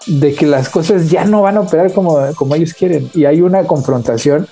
de 0.07 0.33
que 0.33 0.45
las 0.45 0.69
cosas 0.69 1.09
ya 1.09 1.25
no 1.25 1.41
van 1.41 1.57
a 1.57 1.61
operar 1.61 1.91
como, 1.93 2.17
como 2.35 2.55
ellos 2.55 2.73
quieren. 2.73 3.09
Y 3.13 3.25
hay 3.25 3.41
una 3.41 3.63
confrontación, 3.63 4.47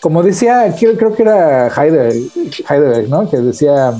como 0.00 0.22
decía, 0.22 0.74
creo, 0.78 1.14
que 1.14 1.22
era 1.22 1.68
Heidegger, 1.68 3.08
¿no? 3.08 3.28
Que 3.28 3.38
decía 3.38 3.94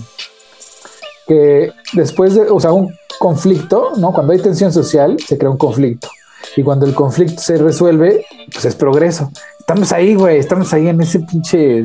que 1.26 1.72
después 1.92 2.34
de, 2.34 2.42
o 2.42 2.60
sea, 2.60 2.72
un 2.72 2.94
conflicto, 3.18 3.92
¿no? 3.96 4.12
Cuando 4.12 4.32
hay 4.32 4.38
tensión 4.38 4.72
social, 4.72 5.16
se 5.18 5.36
crea 5.36 5.50
un 5.50 5.58
conflicto. 5.58 6.08
Y 6.56 6.62
cuando 6.62 6.86
el 6.86 6.94
conflicto 6.94 7.40
se 7.42 7.56
resuelve, 7.56 8.24
pues 8.52 8.64
es 8.64 8.74
progreso. 8.74 9.30
Estamos 9.58 9.92
ahí, 9.92 10.14
güey, 10.14 10.38
estamos 10.38 10.72
ahí 10.72 10.88
en 10.88 11.00
ese 11.00 11.20
pinche 11.20 11.82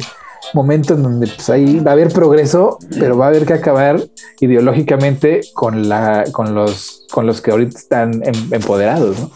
momento 0.53 0.93
en 0.93 1.03
donde 1.03 1.27
pues 1.27 1.49
ahí 1.49 1.79
va 1.79 1.91
a 1.91 1.93
haber 1.93 2.09
progreso, 2.09 2.77
pero 2.99 3.17
va 3.17 3.25
a 3.25 3.27
haber 3.29 3.45
que 3.45 3.53
acabar 3.53 4.01
ideológicamente 4.39 5.41
con 5.53 5.89
la, 5.89 6.25
con 6.31 6.53
los, 6.53 7.05
con 7.11 7.25
los 7.25 7.41
que 7.41 7.51
ahorita 7.51 7.77
están 7.77 8.21
em, 8.23 8.33
empoderados, 8.51 9.19
¿no? 9.19 9.31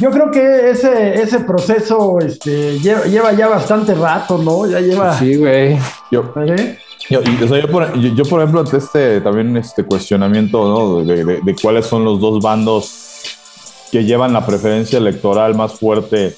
Yo 0.00 0.10
creo 0.10 0.30
que 0.30 0.70
ese, 0.70 1.22
ese 1.22 1.40
proceso 1.40 2.18
este, 2.18 2.80
lleva, 2.80 3.32
ya 3.32 3.46
bastante 3.46 3.94
rato, 3.94 4.38
¿no? 4.38 4.66
Ya 4.66 4.80
lleva. 4.80 5.16
Sí, 5.16 5.36
güey. 5.36 5.78
Yo, 6.10 6.32
yo, 7.08 7.22
yo, 7.22 8.24
por, 8.24 8.40
ejemplo, 8.40 8.60
ante 8.60 8.78
este 8.78 9.20
también 9.20 9.56
este 9.56 9.84
cuestionamiento 9.84 10.66
¿no? 10.66 11.04
de, 11.04 11.24
de, 11.24 11.56
cuáles 11.60 11.86
son 11.86 12.04
los 12.04 12.18
dos 12.18 12.42
bandos 12.42 13.04
que 13.92 14.04
llevan 14.04 14.32
la 14.32 14.44
preferencia 14.44 14.98
electoral 14.98 15.54
más 15.54 15.74
fuerte 15.74 16.34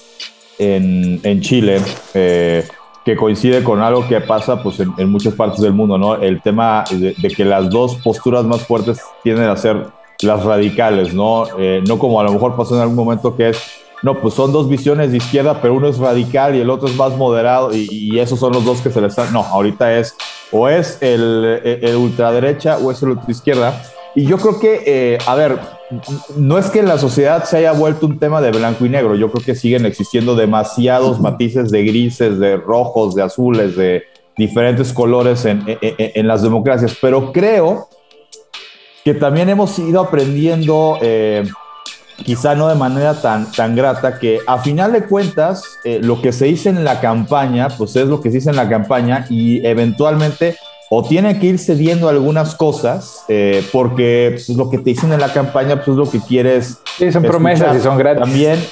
en, 0.58 1.20
en 1.22 1.40
Chile, 1.40 1.80
eh, 2.14 2.66
que 3.06 3.14
coincide 3.14 3.62
con 3.62 3.80
algo 3.82 4.06
que 4.08 4.20
pasa 4.20 4.60
pues, 4.60 4.80
en, 4.80 5.08
muchas 5.08 5.32
partes 5.34 5.60
del 5.60 5.72
mundo, 5.72 5.96
¿no? 5.96 6.16
El 6.16 6.42
tema 6.42 6.82
de, 6.90 7.14
que 7.14 7.44
las 7.44 7.70
dos 7.70 7.94
posturas 8.02 8.44
más 8.44 8.66
fuertes 8.66 9.00
tienden 9.22 9.48
a 9.48 9.56
ser 9.56 9.86
las 10.22 10.42
radicales, 10.42 11.14
¿no? 11.14 11.44
Eh, 11.56 11.84
no 11.86 12.00
como 12.00 12.20
a 12.20 12.24
lo 12.24 12.32
mejor 12.32 12.56
pasó 12.56 12.74
en 12.74 12.80
algún 12.80 12.96
momento 12.96 13.36
que 13.36 13.50
es, 13.50 13.62
no, 14.02 14.20
pues 14.20 14.34
son 14.34 14.52
dos 14.52 14.68
visiones 14.68 15.12
de 15.12 15.18
izquierda, 15.18 15.62
pero 15.62 15.74
uno 15.74 15.86
es 15.86 15.98
radical 15.98 16.56
y 16.56 16.60
el 16.60 16.68
otro 16.68 16.88
es 16.88 16.96
más 16.96 17.16
moderado 17.16 17.72
y, 17.72 17.86
y 17.88 18.18
esos 18.18 18.40
son 18.40 18.52
los 18.52 18.64
dos 18.64 18.80
que 18.80 18.90
se 18.90 19.00
le 19.00 19.06
están, 19.06 19.32
no, 19.32 19.44
ahorita 19.44 19.96
es 19.96 20.16
o 20.50 20.68
es 20.68 20.98
el, 21.00 21.60
el, 21.64 21.94
ultraderecha 21.94 22.78
o 22.78 22.90
es 22.90 23.00
el 23.04 23.10
ultraizquierda. 23.10 23.82
Y 24.16 24.26
yo 24.26 24.36
creo 24.38 24.58
que, 24.58 24.82
eh, 24.84 25.18
a 25.26 25.36
ver, 25.36 25.60
no 26.36 26.58
es 26.58 26.66
que 26.66 26.82
la 26.82 26.98
sociedad 26.98 27.44
se 27.44 27.58
haya 27.58 27.72
vuelto 27.72 28.06
un 28.06 28.18
tema 28.18 28.40
de 28.40 28.50
blanco 28.50 28.84
y 28.84 28.88
negro, 28.88 29.14
yo 29.14 29.30
creo 29.30 29.44
que 29.44 29.54
siguen 29.54 29.86
existiendo 29.86 30.34
demasiados 30.34 31.20
matices 31.20 31.70
de 31.70 31.84
grises, 31.84 32.38
de 32.38 32.56
rojos, 32.56 33.14
de 33.14 33.22
azules, 33.22 33.76
de 33.76 34.04
diferentes 34.36 34.92
colores 34.92 35.44
en, 35.46 35.64
en, 35.80 36.26
las 36.26 36.42
democracias, 36.42 36.96
pero 37.00 37.32
creo 37.32 37.88
que 39.02 39.14
también 39.14 39.48
hemos 39.48 39.78
ido 39.78 40.00
aprendiendo, 40.00 40.98
eh, 41.00 41.48
quizá 42.22 42.54
no 42.54 42.68
de 42.68 42.74
manera 42.74 43.14
tan, 43.14 43.50
tan 43.50 43.74
grata, 43.74 44.18
que 44.18 44.40
a 44.46 44.58
final 44.58 44.92
de 44.92 45.04
cuentas 45.04 45.64
eh, 45.84 46.00
lo 46.02 46.20
que 46.20 46.32
se 46.32 46.46
dice 46.46 46.68
en 46.68 46.84
la 46.84 47.00
campaña, 47.00 47.68
pues 47.68 47.96
es 47.96 48.08
lo 48.08 48.20
que 48.20 48.30
se 48.30 48.38
dice 48.38 48.50
en 48.50 48.56
la 48.56 48.68
campaña 48.68 49.26
y 49.30 49.64
eventualmente 49.66 50.58
o 50.88 51.02
tiene 51.02 51.38
que 51.38 51.46
ir 51.46 51.58
cediendo 51.58 52.08
algunas 52.08 52.54
cosas, 52.54 53.24
eh, 53.28 53.64
porque 53.72 54.30
pues, 54.34 54.48
lo 54.50 54.70
que 54.70 54.78
te 54.78 54.90
dicen 54.90 55.12
en 55.12 55.20
la 55.20 55.32
campaña 55.32 55.76
pues, 55.76 55.88
es 55.88 55.96
lo 55.96 56.10
que 56.10 56.20
quieres. 56.20 56.78
Sí, 56.96 57.10
son 57.10 57.24
promesas 57.24 57.76
y 57.76 57.80
son 57.80 57.98
gratis. 57.98 58.22
También, 58.22 58.64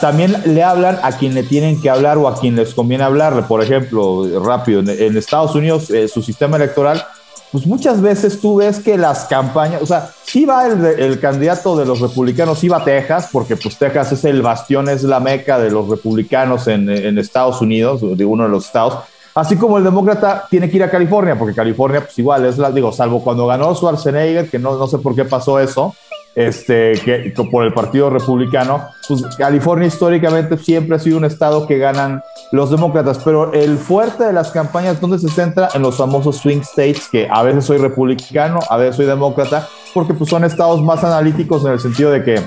también 0.00 0.36
le 0.46 0.62
hablan 0.62 0.98
a 1.02 1.12
quien 1.12 1.34
le 1.34 1.42
tienen 1.42 1.80
que 1.80 1.90
hablar 1.90 2.18
o 2.18 2.28
a 2.28 2.38
quien 2.38 2.54
les 2.56 2.74
conviene 2.74 3.02
hablarle. 3.02 3.42
Por 3.42 3.62
ejemplo, 3.62 4.40
rápido, 4.40 4.80
en, 4.80 5.16
Estados 5.16 5.54
Unidos, 5.54 5.90
eh, 5.90 6.06
su 6.06 6.22
sistema 6.22 6.56
electoral, 6.56 7.04
pues 7.50 7.66
muchas 7.66 8.00
veces 8.00 8.40
tú 8.40 8.56
ves 8.56 8.78
que 8.78 8.96
las 8.96 9.26
campañas, 9.26 9.82
o 9.82 9.86
sea, 9.86 10.10
sí 10.24 10.44
va 10.44 10.66
el, 10.66 10.84
el, 10.84 11.20
candidato 11.20 11.76
de 11.76 11.86
los 11.86 12.00
republicanos, 12.00 12.58
sí 12.58 12.68
va 12.68 12.78
a 12.78 12.84
Texas, 12.84 13.28
porque 13.30 13.56
pues 13.56 13.76
Texas 13.78 14.12
es 14.12 14.24
el 14.24 14.42
bastión, 14.42 14.88
es 14.88 15.04
la 15.04 15.20
meca 15.20 15.58
de 15.58 15.70
los 15.70 15.88
republicanos 15.88 16.66
en, 16.66 16.88
en 16.88 17.18
Estados 17.18 17.60
Unidos, 17.60 18.00
de 18.16 18.24
uno 18.24 18.44
de 18.44 18.48
los 18.48 18.66
estados 18.66 19.04
Así 19.34 19.56
como 19.56 19.78
el 19.78 19.84
demócrata 19.84 20.46
tiene 20.48 20.70
que 20.70 20.76
ir 20.76 20.84
a 20.84 20.90
California, 20.90 21.36
porque 21.36 21.54
California, 21.54 22.00
pues 22.00 22.16
igual, 22.18 22.44
es 22.46 22.56
la, 22.56 22.70
digo, 22.70 22.92
salvo 22.92 23.22
cuando 23.22 23.46
ganó 23.46 23.74
Schwarzenegger, 23.74 24.48
que 24.48 24.60
no, 24.60 24.78
no 24.78 24.86
sé 24.86 24.98
por 24.98 25.14
qué 25.14 25.24
pasó 25.24 25.58
eso, 25.58 25.94
este, 26.34 26.92
que, 27.04 27.32
por 27.50 27.64
el 27.64 27.72
Partido 27.72 28.10
Republicano, 28.10 28.88
pues 29.06 29.22
California 29.36 29.86
históricamente 29.86 30.56
siempre 30.56 30.96
ha 30.96 30.98
sido 30.98 31.18
un 31.18 31.24
estado 31.24 31.66
que 31.66 31.78
ganan 31.78 32.22
los 32.52 32.70
demócratas, 32.70 33.20
pero 33.24 33.52
el 33.52 33.76
fuerte 33.78 34.24
de 34.24 34.32
las 34.32 34.50
campañas 34.50 35.00
donde 35.00 35.18
se 35.18 35.28
centra 35.28 35.68
en 35.74 35.82
los 35.82 35.96
famosos 35.96 36.36
swing 36.38 36.60
states, 36.60 37.08
que 37.10 37.28
a 37.30 37.42
veces 37.42 37.64
soy 37.64 37.78
republicano, 37.78 38.58
a 38.68 38.76
veces 38.76 38.96
soy 38.96 39.06
demócrata, 39.06 39.68
porque 39.92 40.14
pues 40.14 40.30
son 40.30 40.44
estados 40.44 40.82
más 40.82 41.04
analíticos 41.04 41.64
en 41.64 41.72
el 41.72 41.80
sentido 41.80 42.10
de 42.10 42.24
que 42.24 42.42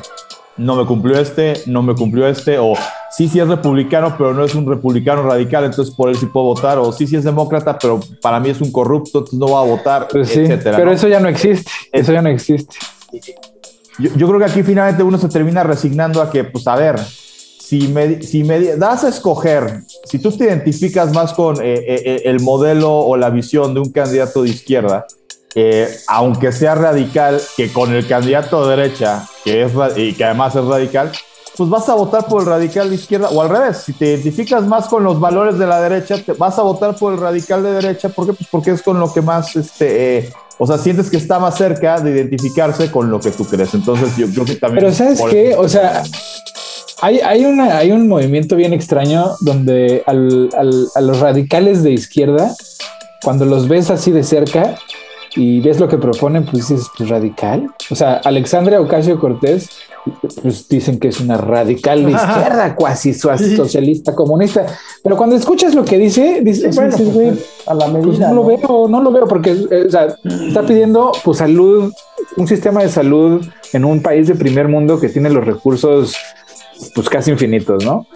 no 0.57 0.75
me 0.75 0.85
cumplió 0.85 1.19
este, 1.19 1.61
no 1.65 1.81
me 1.81 1.93
cumplió 1.95 2.27
este, 2.27 2.57
o 2.57 2.73
sí, 3.11 3.27
sí 3.27 3.39
es 3.39 3.47
republicano, 3.47 4.15
pero 4.17 4.33
no 4.33 4.43
es 4.43 4.55
un 4.55 4.67
republicano 4.67 5.23
radical, 5.23 5.65
entonces 5.65 5.93
por 5.93 6.09
él 6.09 6.17
sí 6.17 6.25
puedo 6.25 6.47
votar, 6.47 6.77
o 6.77 6.91
sí, 6.91 7.07
sí 7.07 7.15
es 7.15 7.23
demócrata, 7.23 7.77
pero 7.77 7.99
para 8.21 8.39
mí 8.39 8.49
es 8.49 8.61
un 8.61 8.71
corrupto, 8.71 9.19
entonces 9.19 9.39
no 9.39 9.51
va 9.51 9.61
a 9.61 9.65
votar, 9.65 10.07
pues 10.07 10.35
etcétera. 10.35 10.77
Pero 10.77 10.91
eso 10.91 11.07
ya 11.07 11.19
no 11.19 11.29
existe, 11.29 11.69
eso 11.91 12.11
ya 12.11 12.21
no 12.21 12.29
existe. 12.29 12.75
Yo, 13.99 14.27
creo 14.27 14.37
que 14.37 14.45
aquí 14.45 14.63
finalmente 14.63 15.01
uno 15.01 15.17
se 15.17 15.27
termina 15.27 15.63
resignando 15.63 16.21
a 16.21 16.29
que, 16.29 16.43
pues 16.43 16.67
a 16.67 16.75
ver, 16.75 16.99
si 16.99 17.87
me, 17.87 18.21
si 18.21 18.43
me 18.43 18.77
das 18.77 19.03
a 19.03 19.09
escoger, 19.09 19.81
si 20.05 20.19
tú 20.19 20.31
te 20.31 20.45
identificas 20.45 21.11
más 21.13 21.33
con 21.33 21.57
eh, 21.57 21.73
eh, 21.73 21.83
eh, 22.05 22.21
el 22.25 22.39
modelo 22.39 22.91
o 22.91 23.17
la 23.17 23.29
visión 23.29 23.73
de 23.73 23.79
un 23.79 23.91
candidato 23.91 24.43
de 24.43 24.49
izquierda, 24.49 25.05
aunque 26.07 26.51
sea 26.51 26.75
radical, 26.75 27.41
que 27.55 27.73
con 27.73 27.91
el 27.91 28.05
candidato 28.05 28.67
de 28.67 28.75
derecha, 28.75 29.27
que 29.47 29.63
es 29.63 29.71
y 29.95 30.13
que 30.13 30.25
además 30.25 30.55
es 30.55 30.65
radical, 30.65 31.11
pues 31.55 31.69
vas 31.69 31.87
a 31.87 31.95
votar 31.95 32.25
por 32.27 32.41
el 32.41 32.47
radical 32.47 32.89
de 32.89 32.95
izquierda, 32.95 33.29
o 33.29 33.41
al 33.41 33.49
revés, 33.49 33.77
si 33.77 33.93
te 33.93 34.07
identificas 34.07 34.63
más 34.63 34.87
con 34.87 35.03
los 35.03 35.19
valores 35.19 35.57
de 35.57 35.65
la 35.65 35.79
derecha, 35.79 36.17
te 36.21 36.33
vas 36.33 36.59
a 36.59 36.63
votar 36.63 36.95
por 36.95 37.13
el 37.13 37.19
radical 37.19 37.63
de 37.63 37.71
derecha, 37.71 38.09
¿por 38.09 38.25
qué? 38.25 38.33
Pues 38.33 38.49
porque 38.51 38.71
es 38.71 38.81
con 38.81 38.99
lo 38.99 39.11
que 39.13 39.21
más, 39.21 39.55
este, 39.55 40.17
eh, 40.17 40.33
o 40.57 40.67
sea, 40.67 40.77
sientes 40.77 41.09
que 41.09 41.17
está 41.17 41.39
más 41.39 41.57
cerca 41.57 41.99
de 42.01 42.11
identificarse 42.11 42.91
con 42.91 43.09
lo 43.09 43.19
que 43.19 43.31
tú 43.31 43.45
crees. 43.45 43.73
Entonces, 43.73 44.17
yo 44.17 44.27
creo 44.27 44.45
que 44.45 44.55
también... 44.55 44.83
Pero 44.83 44.93
¿sabes 44.93 45.21
qué? 45.31 45.55
O 45.55 45.69
sea, 45.69 46.03
hay, 47.01 47.19
hay, 47.19 47.45
una, 47.45 47.77
hay 47.77 47.91
un 47.91 48.07
movimiento 48.07 48.55
bien 48.55 48.73
extraño 48.73 49.35
donde 49.39 50.03
al, 50.05 50.49
al, 50.57 50.87
a 50.93 51.01
los 51.01 51.19
radicales 51.19 51.83
de 51.83 51.91
izquierda, 51.91 52.53
cuando 53.23 53.45
los 53.45 53.67
ves 53.67 53.89
así 53.89 54.11
de 54.11 54.23
cerca, 54.23 54.77
y 55.37 55.61
ves 55.61 55.79
lo 55.79 55.87
que 55.87 55.97
proponen, 55.97 56.43
pues 56.43 56.67
dices, 56.67 56.87
pues 56.97 57.09
radical. 57.09 57.71
O 57.91 57.95
sea, 57.95 58.15
Alexandria 58.23 58.81
Ocasio 58.81 59.19
Cortés, 59.19 59.69
pues 60.41 60.67
dicen 60.67 60.99
que 60.99 61.09
es 61.09 61.19
una 61.19 61.37
radical 61.37 62.05
de 62.05 62.11
izquierda, 62.11 62.75
cuasi 62.75 63.13
socialista, 63.13 64.15
comunista. 64.15 64.65
Pero 65.03 65.15
cuando 65.15 65.35
escuchas 65.35 65.75
lo 65.75 65.85
que 65.85 65.97
dice, 65.97 66.41
dices, 66.41 66.75
bueno, 66.75 66.95
pues, 66.97 67.45
a 67.67 67.73
la 67.73 67.85
pues, 67.87 68.05
medida. 68.05 68.29
no, 68.29 68.35
lo 68.35 68.45
veo, 68.45 68.87
no 68.89 69.01
lo 69.01 69.11
veo, 69.11 69.27
porque 69.27 69.51
eh, 69.51 69.85
o 69.87 69.91
sea, 69.91 70.07
está 70.47 70.63
pidiendo 70.65 71.11
pues 71.23 71.37
salud, 71.37 71.91
un 72.35 72.47
sistema 72.47 72.81
de 72.81 72.89
salud 72.89 73.45
en 73.73 73.85
un 73.85 74.01
país 74.01 74.27
de 74.27 74.35
primer 74.35 74.67
mundo 74.67 74.99
que 74.99 75.09
tiene 75.09 75.29
los 75.29 75.45
recursos 75.45 76.15
pues 76.95 77.09
casi 77.09 77.31
infinitos, 77.31 77.83
¿no? 77.83 78.07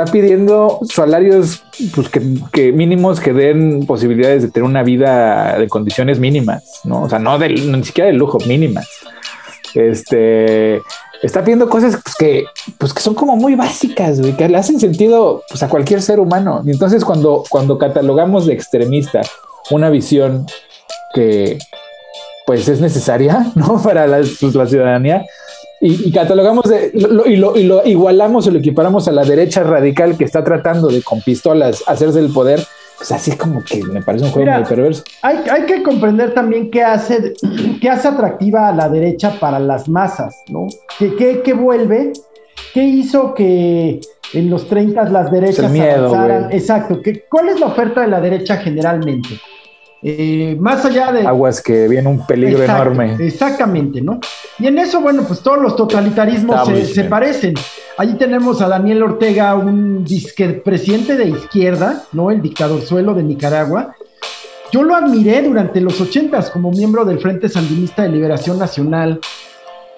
Está 0.00 0.12
pidiendo 0.12 0.80
salarios 0.92 1.62
pues, 1.94 2.08
que, 2.08 2.72
mínimos 2.72 3.20
que 3.20 3.32
den 3.32 3.86
posibilidades 3.86 4.42
de 4.42 4.50
tener 4.50 4.68
una 4.68 4.82
vida 4.82 5.58
de 5.58 5.68
condiciones 5.68 6.18
mínimas, 6.18 6.80
¿no? 6.84 7.02
O 7.02 7.08
sea, 7.08 7.18
no 7.18 7.38
ni 7.38 7.84
siquiera 7.84 8.08
de 8.08 8.14
lujo, 8.14 8.38
mínimas. 8.46 8.88
Este 9.74 10.80
está 11.22 11.42
pidiendo 11.42 11.68
cosas 11.68 11.98
pues, 12.02 12.14
que, 12.16 12.44
pues, 12.78 12.94
que 12.94 13.02
son 13.02 13.14
como 13.14 13.36
muy 13.36 13.54
básicas, 13.54 14.20
que 14.38 14.48
le 14.48 14.56
hacen 14.56 14.80
sentido 14.80 15.42
pues, 15.48 15.62
a 15.62 15.68
cualquier 15.68 16.00
ser 16.00 16.18
humano. 16.18 16.62
Y 16.64 16.70
entonces, 16.70 17.04
cuando, 17.04 17.44
cuando 17.48 17.78
catalogamos 17.78 18.46
de 18.46 18.54
extremista 18.54 19.20
una 19.70 19.90
visión 19.90 20.46
que 21.14 21.58
pues 22.46 22.66
es 22.68 22.80
necesaria, 22.80 23.46
¿no? 23.54 23.80
Para 23.82 24.06
la, 24.06 24.18
pues, 24.18 24.54
la 24.54 24.66
ciudadanía, 24.66 25.24
y, 25.80 26.12
catalogamos 26.12 26.64
de, 26.68 26.90
y, 26.92 27.36
lo, 27.36 27.56
y, 27.56 27.64
lo, 27.64 27.86
igualamos 27.86 28.46
o 28.46 28.50
lo 28.50 28.58
equiparamos 28.58 29.08
a 29.08 29.12
la 29.12 29.24
derecha 29.24 29.62
radical 29.62 30.16
que 30.18 30.24
está 30.24 30.44
tratando 30.44 30.88
de 30.88 31.02
con 31.02 31.22
pistolas 31.22 31.82
hacerse 31.86 32.18
el 32.18 32.30
poder, 32.32 32.60
pues 32.98 33.12
así 33.12 33.30
es 33.30 33.38
como 33.38 33.64
que 33.64 33.82
me 33.84 34.02
parece 34.02 34.26
un 34.26 34.30
juego 34.30 34.52
muy 34.52 34.64
perverso. 34.64 35.02
Hay, 35.22 35.38
hay, 35.50 35.62
que 35.62 35.82
comprender 35.82 36.34
también 36.34 36.70
qué 36.70 36.82
hace, 36.82 37.32
qué 37.80 37.88
hace 37.88 38.08
atractiva 38.08 38.68
a 38.68 38.72
la 38.72 38.90
derecha 38.90 39.38
para 39.40 39.58
las 39.58 39.88
masas, 39.88 40.36
¿no? 40.48 40.66
¿Qué, 40.98 41.16
qué, 41.16 41.40
qué 41.42 41.54
vuelve? 41.54 42.12
¿Qué 42.74 42.84
hizo 42.84 43.32
que 43.32 44.00
en 44.34 44.50
los 44.50 44.68
30 44.68 45.04
las 45.04 45.32
derechas 45.32 45.70
miedo, 45.70 46.08
avanzaran? 46.08 46.52
Exacto. 46.52 47.00
¿Qué, 47.02 47.24
¿Cuál 47.26 47.48
es 47.48 47.58
la 47.58 47.68
oferta 47.68 48.02
de 48.02 48.08
la 48.08 48.20
derecha 48.20 48.58
generalmente? 48.58 49.30
Eh, 50.02 50.56
más 50.58 50.84
allá 50.84 51.12
de... 51.12 51.26
Aguas 51.26 51.60
que 51.60 51.86
viene 51.86 52.08
un 52.08 52.26
peligro 52.26 52.62
enorme. 52.62 53.16
Exactamente, 53.18 54.00
¿no? 54.00 54.18
Y 54.58 54.66
en 54.66 54.78
eso, 54.78 55.00
bueno, 55.00 55.24
pues 55.24 55.40
todos 55.40 55.58
los 55.58 55.76
totalitarismos 55.76 56.68
se, 56.88 57.04
parecen. 57.04 57.54
Allí 57.98 58.14
tenemos 58.14 58.62
a 58.62 58.68
Daniel 58.68 59.02
Ortega, 59.02 59.54
un 59.54 60.06
presidente 60.64 61.16
de 61.16 61.28
izquierda, 61.28 62.04
¿no? 62.12 62.30
El 62.30 62.40
dictador 62.40 62.80
suelo 62.82 63.14
de 63.14 63.22
Nicaragua. 63.22 63.94
Yo 64.72 64.82
lo 64.82 64.94
admiré 64.94 65.42
durante 65.42 65.80
los 65.80 66.00
ochentas 66.00 66.48
como 66.50 66.70
miembro 66.70 67.04
del 67.04 67.18
Frente 67.18 67.48
Sandinista 67.48 68.02
de 68.02 68.10
Liberación 68.10 68.58
Nacional, 68.58 69.20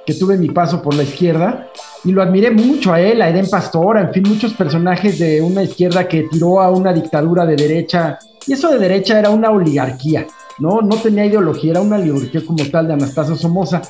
que 0.05 0.15
tuve 0.15 0.37
mi 0.37 0.49
paso 0.49 0.83
por 0.83 0.95
la 0.95 1.05
izquierda, 1.05 1.69
y 2.05 2.11
lo 2.11 2.23
admiré 2.23 2.51
mucho 2.51 2.93
a 2.93 3.01
él, 3.01 3.23
a 3.23 3.29
Eden 3.29 3.49
Pastora, 3.49 4.01
en 4.01 4.13
fin, 4.13 4.25
muchos 4.27 4.55
personajes 4.55 5.19
de 5.21 5.41
una 5.41 5.63
izquierda 5.63 6.09
que 6.09 6.27
tiró 6.31 6.61
a 6.61 6.71
una 6.71 6.93
dictadura 6.93 7.47
de 7.47 7.55
derecha 7.55 8.19
y 8.47 8.53
eso 8.53 8.71
de 8.71 8.79
derecha 8.79 9.19
era 9.19 9.31
una 9.31 9.51
oligarquía, 9.51 10.27
¿no? 10.59 10.81
No 10.81 10.97
tenía 10.97 11.27
ideología, 11.27 11.73
era 11.73 11.81
una 11.81 11.97
oligarquía 11.97 12.45
como 12.45 12.65
tal 12.71 12.89
de 12.89 12.95
Anastasio 12.95 13.37
Somoza. 13.37 13.83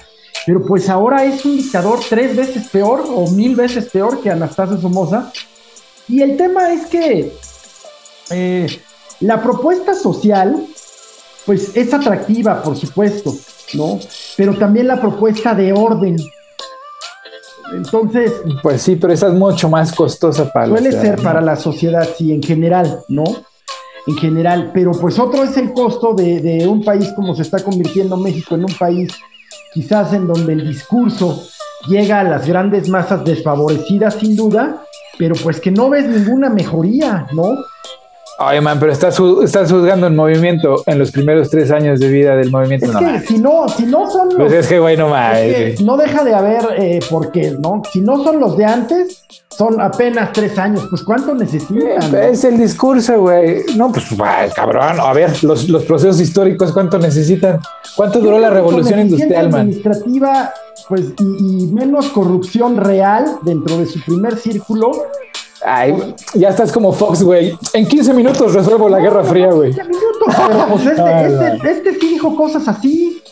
Pero 0.45 0.65
pues 0.65 0.89
ahora 0.89 1.25
es 1.25 1.45
un 1.45 1.57
dictador 1.57 2.01
tres 2.09 2.37
veces 2.37 2.69
peor 2.69 3.05
o 3.09 3.31
mil 3.31 3.55
veces 3.55 3.89
peor 3.91 4.21
que 4.21 4.31
Anastasio 4.31 4.81
Somoza. 4.81 5.33
Y 6.09 6.21
el 6.21 6.37
tema 6.37 6.73
es 6.73 6.87
que 6.87 7.33
eh, 8.31 8.67
la 9.21 9.41
propuesta 9.43 9.95
social, 9.95 10.67
pues 11.47 11.77
es 11.77 11.95
atractiva, 11.95 12.63
por 12.63 12.77
supuesto, 12.77 13.35
¿no? 13.75 14.01
Pero 14.37 14.57
también 14.59 14.89
la 14.89 15.01
propuesta 15.01 15.55
de 15.55 15.73
orden. 15.73 16.17
Entonces. 17.73 18.33
Pues 18.63 18.83
sí, 18.83 18.97
pero 18.97 19.13
esa 19.13 19.29
es 19.29 19.35
mucho 19.35 19.69
más 19.69 19.93
costosa 19.93 20.53
para 20.53 20.67
Suele 20.67 20.93
ser 20.93 21.23
para 21.23 21.41
la 21.41 21.57
sociedad, 21.57 22.07
sí, 22.19 22.33
en 22.33 22.43
general, 22.43 23.01
¿no? 23.09 23.25
En 24.07 24.17
general, 24.17 24.71
pero 24.75 24.93
pues 24.93 25.19
otro 25.19 25.45
es 25.45 25.57
el 25.57 25.73
costo 25.73 26.15
de, 26.15 26.67
un 26.67 26.83
país 26.83 27.09
como 27.15 27.35
se 27.35 27.43
está 27.43 27.63
convirtiendo 27.63 28.17
México 28.17 28.55
en 28.55 28.65
un 28.65 28.75
país 28.79 29.13
quizás 29.73 30.13
en 30.13 30.27
donde 30.27 30.53
el 30.55 30.69
discurso 30.69 31.43
llega 31.89 32.21
a 32.21 32.25
las 32.25 32.47
grandes 32.47 32.89
masas 32.89 33.25
desfavorecidas 33.25 34.15
sin 34.15 34.37
duda, 34.37 34.83
pero 35.19 35.35
pues 35.43 35.61
que 35.61 35.71
no 35.71 35.89
ves 35.89 36.07
ninguna 36.07 36.51
mejoría, 36.51 37.27
¿no? 37.33 37.55
Ay, 38.45 38.61
man, 38.61 38.79
pero 38.81 38.91
estás, 38.91 39.21
estás 39.45 39.71
juzgando 39.71 40.09
el 40.09 40.15
movimiento 40.15 40.83
en 40.87 40.99
los 40.99 41.13
primeros 41.13 41.49
tres 41.49 41.71
años 41.71 42.01
de 42.01 42.09
vida 42.09 42.35
del 42.35 42.51
movimiento. 42.51 42.87
Es 42.87 42.97
que 42.97 43.27
si 43.29 43.39
no, 43.39 43.69
si 43.69 43.85
no 43.85 44.11
son 44.11 44.29
pues 44.31 44.39
los, 44.39 44.49
Pues 44.49 44.65
es 44.65 44.67
que, 44.67 44.81
güey, 44.81 44.97
no 44.97 45.11
no 45.85 45.97
deja 45.97 46.25
de 46.25 46.35
haber, 46.35 46.65
eh, 46.77 47.01
porque, 47.09 47.53
¿no? 47.61 47.83
Si 47.93 48.01
no 48.01 48.23
son 48.25 48.41
los 48.41 48.57
de 48.57 48.65
antes, 48.65 49.23
son 49.49 49.81
apenas 49.81 50.33
tres 50.33 50.59
años. 50.59 50.85
Pues, 50.91 51.05
¿cuánto 51.05 51.35
necesitan? 51.35 52.15
Es 52.17 52.43
el 52.43 52.59
discurso, 52.59 53.21
güey. 53.21 53.63
No, 53.77 53.93
pues, 53.93 54.07
cabrón. 54.55 54.99
A 54.99 55.13
ver, 55.13 55.43
los, 55.45 55.69
los 55.69 55.85
procesos 55.85 56.21
históricos, 56.21 56.73
¿cuánto 56.73 56.99
necesitan? 56.99 57.61
¿Cuánto 57.95 58.19
duró 58.19 58.41
la 58.41 58.51
revolución 58.51 59.01
industrial, 59.01 59.51
man? 59.51 59.61
administrativa, 59.63 60.53
pues, 60.89 61.13
y 61.19 61.69
menos 61.73 62.09
corrupción 62.09 62.77
real 62.77 63.25
dentro 63.43 63.79
de 63.79 63.87
su 63.87 64.01
primer 64.01 64.37
círculo 64.37 64.91
Ay, 65.65 66.15
ya 66.35 66.49
estás 66.49 66.73
como 66.73 66.93
Fox, 66.93 67.23
güey. 67.23 67.57
En 67.73 67.87
15 67.87 68.15
minutos 68.15 68.53
resuelvo 68.53 68.89
la 68.89 68.99
Guerra 68.99 69.23
Fría, 69.25 69.51
güey. 69.51 69.73
15 69.73 69.89
minutos, 69.89 70.35
pero 70.47 70.67
pues 70.71 70.87
este, 70.87 71.27
este, 71.27 71.71
este, 71.71 72.01
sí 72.01 72.09
dijo 72.09 72.35
cosas 72.35 72.69
así. 72.69 73.23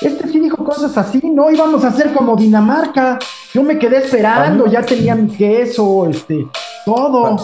Este 0.00 0.28
sí 0.28 0.40
dijo 0.40 0.64
cosas 0.64 0.98
así, 0.98 1.20
no 1.22 1.48
íbamos 1.50 1.84
a 1.84 1.88
hacer 1.88 2.12
como 2.12 2.34
Dinamarca. 2.34 3.18
Yo 3.54 3.62
me 3.62 3.78
quedé 3.78 3.98
esperando, 3.98 4.66
ya 4.66 4.82
tenía 4.82 5.14
mi 5.14 5.30
queso, 5.30 6.08
este, 6.08 6.48
todo, 6.84 7.36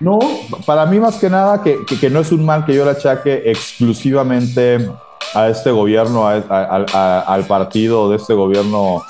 ¿no? 0.00 0.18
Para 0.66 0.84
mí, 0.86 0.98
más 0.98 1.16
que 1.16 1.30
nada, 1.30 1.62
que, 1.62 1.78
que, 2.00 2.10
no 2.10 2.20
es 2.20 2.32
un 2.32 2.44
mal 2.44 2.64
que 2.64 2.74
yo 2.74 2.84
le 2.84 2.90
achaque 2.90 3.42
exclusivamente 3.46 4.90
a 5.34 5.48
este 5.48 5.70
gobierno, 5.70 6.26
al 6.26 7.44
partido 7.46 8.10
de 8.10 8.16
este 8.16 8.34
gobierno 8.34 9.02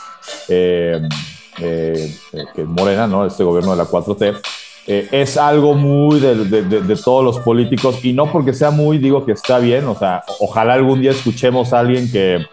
eh, 0.49 1.01
eh, 1.59 2.15
que 2.55 2.65
Morena, 2.65 3.07
¿no? 3.07 3.27
Este 3.27 3.45
gobierno 3.45 3.73
de 3.73 3.77
la 3.77 3.85
4T, 3.85 4.41
eh, 4.87 5.09
es 5.13 5.37
algo 5.37 5.75
muy 5.75 6.21
de, 6.21 6.97
todos 6.97 7.25
los 7.25 7.39
políticos 7.41 8.05
y 8.05 8.13
no 8.13 8.31
porque 8.31 8.53
sea 8.53 8.71
muy, 8.71 8.99
digo 8.99 9.25
que 9.25 9.33
está 9.33 9.59
bien, 9.59 9.87
o 9.87 9.95
sea, 9.95 10.23
ojalá 10.41 10.75
algún 10.75 11.01
día 11.01 11.13
escuchemos 11.13 11.73
a 11.73 11.81
alguien 11.81 12.11
que 12.11 12.47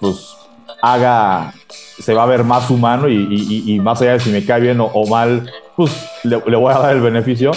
pues 0.00 0.36
haga, 0.84 1.54
se 1.68 2.12
va 2.12 2.24
a 2.24 2.26
ver 2.26 2.44
más 2.44 2.68
humano 2.70 3.08
y, 3.08 3.80
más 3.80 4.02
allá 4.02 4.12
de 4.12 4.20
si 4.20 4.30
me 4.30 4.44
cae 4.44 4.60
bien 4.60 4.78
o, 4.80 5.06
mal, 5.06 5.50
pues 5.76 5.92
le, 6.24 6.36
voy 6.36 6.72
a 6.72 6.78
dar 6.78 6.94
el 6.94 7.00
beneficio 7.00 7.52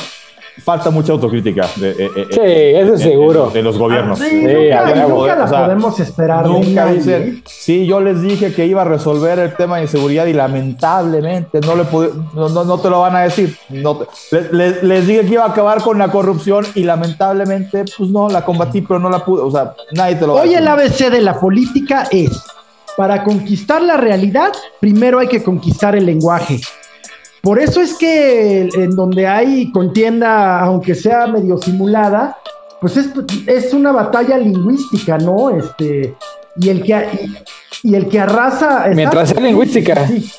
falta 0.63 0.89
mucha 0.89 1.13
autocrítica. 1.13 1.67
De, 1.75 1.91
eh, 1.91 2.11
eh, 2.15 2.27
sí, 2.29 2.39
eso 2.41 2.93
es 2.95 3.01
seguro. 3.01 3.49
De, 3.49 3.61
los 3.61 3.77
gobiernos. 3.77 4.19
sí, 4.19 4.43
nunca, 4.43 5.35
la 5.35 5.47
podemos 5.47 5.99
esperar. 5.99 6.45
Nunca 6.45 6.91
dicen, 6.91 7.43
sí, 7.45 7.85
yo 7.85 7.99
les 7.99 8.21
dije 8.21 8.53
que 8.53 8.65
iba 8.65 8.81
a 8.81 8.85
resolver 8.85 9.39
el 9.39 9.55
tema 9.55 9.77
de 9.77 9.83
inseguridad 9.83 10.25
y 10.25 10.33
lamentablemente 10.33 11.59
no, 11.61 11.75
le 11.75 11.83
no, 12.33 12.49
no, 12.49 12.79
te 12.79 12.89
lo 12.89 13.01
van 13.01 13.15
a 13.15 13.21
decir. 13.21 13.57
No 13.69 13.99
les, 14.31 14.83
les, 14.83 15.07
dije 15.07 15.21
que 15.25 15.33
iba 15.33 15.43
a 15.43 15.49
acabar 15.49 15.81
con 15.81 15.97
la 15.97 16.09
corrupción 16.09 16.65
y 16.75 16.83
lamentablemente, 16.83 17.85
pues 17.97 18.09
no, 18.09 18.29
la 18.29 18.43
combatí, 18.43 18.81
pero 18.81 18.99
no 18.99 19.09
la 19.09 19.23
pude. 19.23 19.41
O 19.41 19.51
sea, 19.51 19.73
nadie 19.93 20.15
te 20.15 20.27
lo 20.27 20.33
va 20.33 20.41
Hoy 20.41 20.55
a 20.55 20.59
decir. 20.59 20.59
Hoy 20.59 20.63
el 20.63 20.67
ABC 20.67 21.11
de 21.11 21.21
la 21.21 21.39
política 21.39 22.07
es, 22.11 22.43
para 22.95 23.23
conquistar 23.23 23.81
la 23.81 23.97
realidad, 23.97 24.51
primero 24.79 25.19
hay 25.19 25.27
que 25.27 25.43
conquistar 25.43 25.95
el 25.95 26.05
lenguaje. 26.05 26.59
Por 27.41 27.59
eso 27.59 27.81
es 27.81 27.93
que 27.93 28.69
en 28.73 28.95
donde 28.95 29.27
hay 29.27 29.71
contienda, 29.71 30.59
aunque 30.59 30.95
sea 30.95 31.27
medio 31.27 31.57
simulada, 31.57 32.37
pues 32.81 32.97
es, 32.97 33.09
es 33.47 33.73
una 33.73 33.91
batalla 33.91 34.37
lingüística, 34.37 35.17
¿no? 35.17 35.49
Este, 35.49 36.15
y 36.59 36.69
el 36.69 36.83
que, 36.83 37.29
y, 37.83 37.95
el 37.95 38.07
que 38.07 38.19
arrasa. 38.19 38.87
Mientras 38.93 39.29
sea 39.29 39.41
lingüística. 39.41 40.07
Sí, 40.07 40.29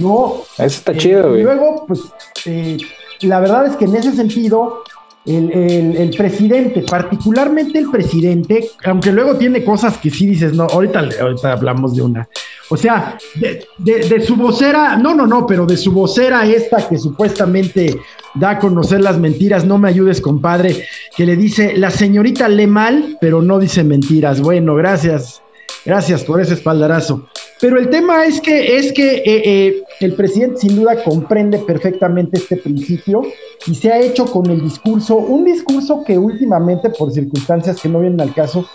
no. 0.00 0.42
Eso 0.56 0.66
está 0.66 0.92
eh, 0.92 0.96
chido, 0.98 1.30
güey. 1.30 1.42
Luego, 1.42 1.84
pues, 1.86 2.00
eh, 2.46 2.78
la 3.22 3.40
verdad 3.40 3.66
es 3.66 3.76
que 3.76 3.84
en 3.84 3.96
ese 3.96 4.12
sentido, 4.12 4.82
el, 5.26 5.50
el, 5.96 6.10
presidente, 6.16 6.82
particularmente 6.82 7.78
el 7.78 7.90
presidente, 7.90 8.70
aunque 8.84 9.10
luego 9.10 9.36
tiene 9.36 9.64
cosas 9.64 9.96
que 9.98 10.10
sí 10.10 10.26
dices, 10.26 10.52
no, 10.54 10.64
ahorita, 10.64 11.08
ahorita 11.20 11.52
hablamos 11.52 11.94
de 11.96 12.02
una. 12.02 12.28
O 12.74 12.76
sea, 12.76 13.16
de, 13.36 14.20
su 14.26 14.34
vocera, 14.34 14.96
no, 14.96 15.14
no, 15.14 15.28
no, 15.28 15.46
pero 15.46 15.64
de 15.64 15.76
su 15.76 15.92
vocera 15.92 16.44
esta 16.44 16.88
que 16.88 16.98
supuestamente 16.98 18.00
da 18.34 18.50
a 18.50 18.58
conocer 18.58 19.00
las 19.00 19.16
mentiras, 19.16 19.64
no 19.64 19.78
me 19.78 19.88
ayudes, 19.88 20.20
compadre, 20.20 20.84
que 21.16 21.24
le 21.24 21.36
dice, 21.36 21.76
la 21.76 21.92
señorita 21.92 22.48
lee 22.48 22.66
mal, 22.66 23.16
pero 23.20 23.42
no 23.42 23.60
dice 23.60 23.84
mentiras. 23.84 24.40
Bueno, 24.40 24.74
gracias, 24.74 25.40
gracias 25.86 26.24
por 26.24 26.40
ese 26.40 26.54
espaldarazo. 26.54 27.28
Pero 27.60 27.78
el 27.78 27.90
tema 27.90 28.24
es 28.24 28.40
que, 28.40 28.76
es 28.76 28.92
que 28.92 29.18
eh, 29.18 29.22
eh, 29.24 29.82
el 30.00 30.14
presidente 30.14 30.62
sin 30.62 30.74
duda 30.74 31.00
comprende 31.04 31.58
perfectamente 31.58 32.38
este 32.38 32.56
principio 32.56 33.22
y 33.68 33.76
se 33.76 33.92
ha 33.92 34.00
hecho 34.00 34.26
con 34.26 34.50
el 34.50 34.62
discurso, 34.62 35.14
un 35.14 35.44
discurso 35.44 36.02
que 36.04 36.18
últimamente, 36.18 36.90
por 36.90 37.12
circunstancias 37.12 37.80
que 37.80 37.88
no 37.88 38.00
vienen 38.00 38.20
al 38.20 38.34
caso, 38.34 38.68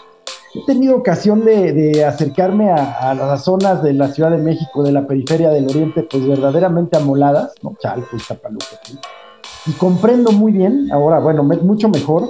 he 0.53 0.65
tenido 0.65 0.95
ocasión 0.95 1.45
de, 1.45 2.03
acercarme 2.05 2.71
a, 2.71 3.13
las 3.13 3.43
zonas 3.43 3.83
de 3.83 3.93
la 3.93 4.07
Ciudad 4.09 4.31
de 4.31 4.37
México, 4.37 4.83
de 4.83 4.91
la 4.91 5.05
periferia 5.05 5.49
del 5.49 5.65
Oriente, 5.65 6.03
pues 6.03 6.27
verdaderamente 6.27 6.97
amoladas, 6.97 7.53
¿no? 7.61 7.75
Chalco 7.79 8.15
y 8.15 8.19
Zapaluca, 8.19 8.65
Y 9.65 9.71
comprendo 9.73 10.31
muy 10.31 10.51
bien, 10.51 10.89
ahora, 10.91 11.19
bueno, 11.19 11.43
mucho 11.43 11.89
mejor, 11.89 12.29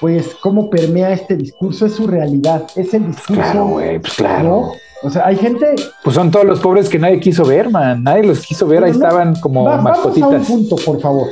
pues 0.00 0.34
cómo 0.40 0.70
permea 0.70 1.12
este 1.12 1.36
discurso, 1.36 1.86
es 1.86 1.94
su 1.94 2.06
realidad, 2.06 2.64
es 2.76 2.94
el 2.94 3.06
discurso. 3.06 3.42
Claro, 3.42 3.66
güey, 3.66 3.98
pues 3.98 4.14
claro. 4.14 4.70
O 5.02 5.10
sea, 5.10 5.26
hay 5.26 5.36
gente. 5.36 5.74
Pues 6.02 6.16
son 6.16 6.30
todos 6.30 6.46
los 6.46 6.60
pobres 6.60 6.88
que 6.88 6.98
nadie 6.98 7.20
quiso 7.20 7.44
ver, 7.44 7.70
man. 7.70 8.02
Nadie 8.02 8.24
los 8.24 8.44
quiso 8.46 8.66
ver, 8.66 8.84
ahí 8.84 8.92
estaban 8.92 9.38
como 9.40 9.64
mascotitas. 9.64 10.30
Vamos 10.30 10.48
a 10.48 10.52
un 10.52 10.68
punto, 10.68 10.76
por 10.84 11.00
favor. 11.00 11.26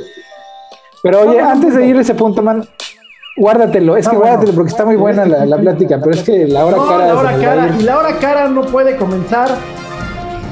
Pero 1.03 1.21
oye, 1.21 1.39
antes 1.39 1.75
de 1.75 1.85
ir 1.87 1.97
a 1.97 2.01
ese 2.01 2.15
punto, 2.15 2.41
man, 2.41 2.67
Guárdatelo, 3.37 3.97
es 3.97 4.07
que 4.07 4.15
guárdatelo 4.15 4.53
porque 4.53 4.71
está 4.71 4.85
muy 4.85 4.95
buena 4.95 5.25
la, 5.25 5.57
plática, 5.57 5.99
pero 5.99 6.11
es 6.11 6.23
que 6.23 6.47
la 6.47 6.65
hora 6.65 6.77
cara. 6.77 7.07
La 7.07 7.15
hora 7.15 7.37
cara 7.37 7.75
y 7.77 7.83
la 7.83 7.99
hora 7.99 8.17
cara 8.17 8.47
no 8.47 8.61
puede 8.61 8.95
comenzar 8.95 9.49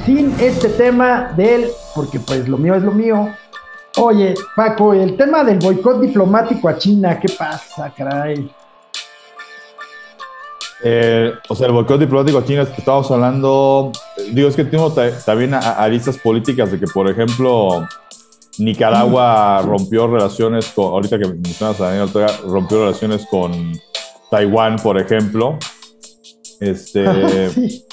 sin 0.05 0.35
este 0.39 0.67
tema 0.67 1.31
del, 1.37 1.69
porque 1.95 2.19
pues 2.19 2.47
lo 2.49 2.57
mío 2.57 2.75
es 2.75 2.83
lo 2.83 2.91
mío. 2.91 3.29
Oye, 3.97 4.33
Paco, 4.55 4.93
el 4.93 5.15
tema 5.15 5.43
del 5.45 5.59
boicot 5.59 6.01
diplomático 6.01 6.67
a 6.67 6.77
China, 6.77 7.19
¿qué 7.19 7.31
pasa, 7.37 7.93
caray? 7.95 8.51
Eh, 10.83 11.31
o 11.47 11.55
sea, 11.55 11.67
el 11.67 11.73
boicot 11.73 12.01
diplomático 12.01 12.39
a 12.39 12.43
China, 12.43 12.63
estamos 12.63 13.09
hablando, 13.11 13.93
digo, 14.31 14.49
es 14.49 14.55
que 14.57 14.65
tenemos 14.65 14.93
también 15.23 15.53
aristas 15.53 16.17
políticas 16.17 16.69
de 16.69 16.79
que, 16.79 16.87
por 16.87 17.09
ejemplo, 17.09 17.87
Nicaragua 18.59 19.61
rompió 19.63 20.07
relaciones 20.07 20.67
con, 20.67 20.85
ahorita 20.85 21.17
que 21.19 21.27
mencionas 21.27 21.79
a 21.81 21.85
Daniel 21.85 22.03
Ortega, 22.03 22.27
rompió 22.45 22.85
relaciones 22.85 23.25
con 23.29 23.73
Taiwán, 24.29 24.77
por 24.77 24.99
ejemplo. 24.99 25.57
Este, 26.59 27.05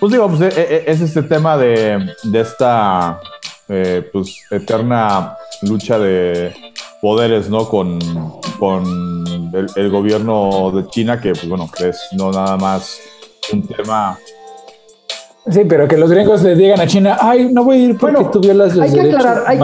Pues 0.00 0.12
digo, 0.12 0.28
pues, 0.28 0.56
e, 0.56 0.62
e, 0.62 0.84
es 0.86 1.00
este 1.00 1.24
tema 1.24 1.56
de, 1.56 2.14
de 2.22 2.40
esta 2.40 3.20
eh, 3.68 4.08
pues, 4.12 4.36
eterna 4.48 5.36
lucha 5.62 5.98
de 5.98 6.54
poderes, 7.02 7.50
¿no? 7.50 7.68
Con, 7.68 7.98
con 8.60 9.18
con 9.48 9.68
el, 9.76 9.90
gobierno 9.90 10.70
de 10.74 10.86
China, 10.88 11.20
que 11.20 11.30
pues, 11.32 11.48
bueno, 11.48 11.70
es 11.80 12.08
no 12.12 12.30
nada 12.30 12.56
más 12.56 12.98
un 13.52 13.66
tema 13.66 14.18
Sí, 15.50 15.60
pero 15.68 15.88
que 15.88 15.96
los 15.96 16.10
gringos 16.10 16.42
le 16.42 16.54
digan 16.54 16.80
a 16.80 16.86
China, 16.86 17.16
ay, 17.20 17.50
no 17.52 17.64
voy 17.64 17.76
a 17.76 17.84
ir 17.84 17.96
porque 17.96 18.16
bueno, 18.16 18.30
tú 18.30 18.40
violas 18.40 18.74
los 18.74 18.84
hay 18.84 18.92
que 18.92 19.00
aclarar, 19.00 19.44
hay, 19.46 19.58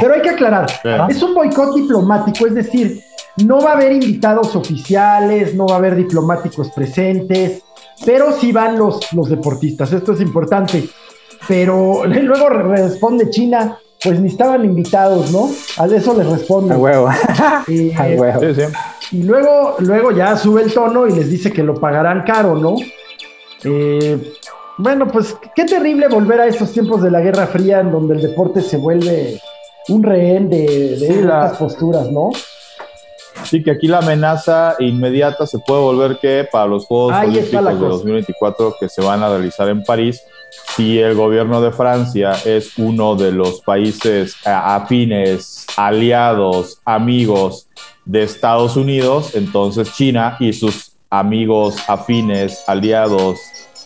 pero 0.00 0.14
hay 0.14 0.22
que 0.22 0.30
aclarar, 0.30 0.66
es 1.08 1.22
un 1.22 1.34
boicot 1.34 1.74
diplomático, 1.74 2.46
es 2.46 2.54
decir, 2.54 3.00
no 3.44 3.60
va 3.60 3.72
a 3.72 3.74
haber 3.74 3.92
invitados 3.92 4.54
oficiales, 4.56 5.54
no 5.54 5.66
va 5.66 5.74
a 5.74 5.78
haber 5.78 5.96
diplomáticos 5.96 6.70
presentes, 6.70 7.62
pero 8.04 8.32
sí 8.32 8.52
van 8.52 8.78
los, 8.78 9.12
los 9.12 9.28
deportistas, 9.28 9.92
esto 9.92 10.12
es 10.12 10.20
importante. 10.20 10.88
Pero 11.48 12.04
luego 12.06 12.48
responde 12.48 13.30
China, 13.30 13.78
pues 14.02 14.20
ni 14.20 14.28
estaban 14.28 14.64
invitados, 14.64 15.30
¿no? 15.30 15.50
A 15.78 15.86
eso 15.86 16.16
les 16.16 16.26
responde. 16.26 16.74
A 16.74 16.78
huevo. 16.78 17.08
Y, 17.68 17.92
a 17.92 18.02
huevo. 18.16 18.40
y 19.12 19.22
luego, 19.22 19.76
luego 19.78 20.10
ya 20.12 20.36
sube 20.36 20.62
el 20.62 20.72
tono 20.72 21.06
y 21.06 21.12
les 21.12 21.30
dice 21.30 21.52
que 21.52 21.62
lo 21.62 21.74
pagarán 21.74 22.24
caro, 22.24 22.56
¿no? 22.56 22.76
Eh, 23.64 24.34
bueno, 24.78 25.08
pues 25.08 25.36
qué 25.54 25.64
terrible 25.64 26.08
volver 26.08 26.40
a 26.40 26.46
esos 26.46 26.72
tiempos 26.72 27.02
de 27.02 27.10
la 27.10 27.20
Guerra 27.20 27.46
Fría 27.46 27.80
en 27.80 27.92
donde 27.92 28.14
el 28.14 28.22
deporte 28.22 28.62
se 28.62 28.76
vuelve 28.76 29.40
un 29.88 30.02
rehén 30.02 30.48
de, 30.48 30.96
de 30.96 31.22
las 31.22 31.56
posturas, 31.56 32.10
¿no? 32.10 32.30
Sí, 33.44 33.62
que 33.62 33.70
aquí 33.70 33.88
la 33.88 33.98
amenaza 33.98 34.76
inmediata 34.78 35.46
se 35.46 35.58
puede 35.58 35.80
volver 35.80 36.18
que 36.18 36.46
para 36.50 36.66
los 36.66 36.86
Juegos 36.86 37.14
Olímpicos 37.16 37.80
de 37.80 37.86
2024 37.86 38.76
que 38.78 38.88
se 38.88 39.02
van 39.02 39.22
a 39.22 39.28
realizar 39.28 39.68
en 39.68 39.82
París, 39.82 40.22
si 40.76 40.98
el 40.98 41.14
gobierno 41.14 41.60
de 41.60 41.72
Francia 41.72 42.32
es 42.44 42.76
uno 42.78 43.16
de 43.16 43.32
los 43.32 43.60
países 43.62 44.36
afines, 44.44 45.66
aliados, 45.76 46.80
amigos 46.84 47.68
de 48.04 48.22
Estados 48.22 48.76
Unidos, 48.76 49.34
entonces 49.34 49.94
China 49.94 50.36
y 50.40 50.52
sus 50.52 50.89
amigos 51.10 51.76
afines, 51.88 52.64
aliados, 52.66 53.38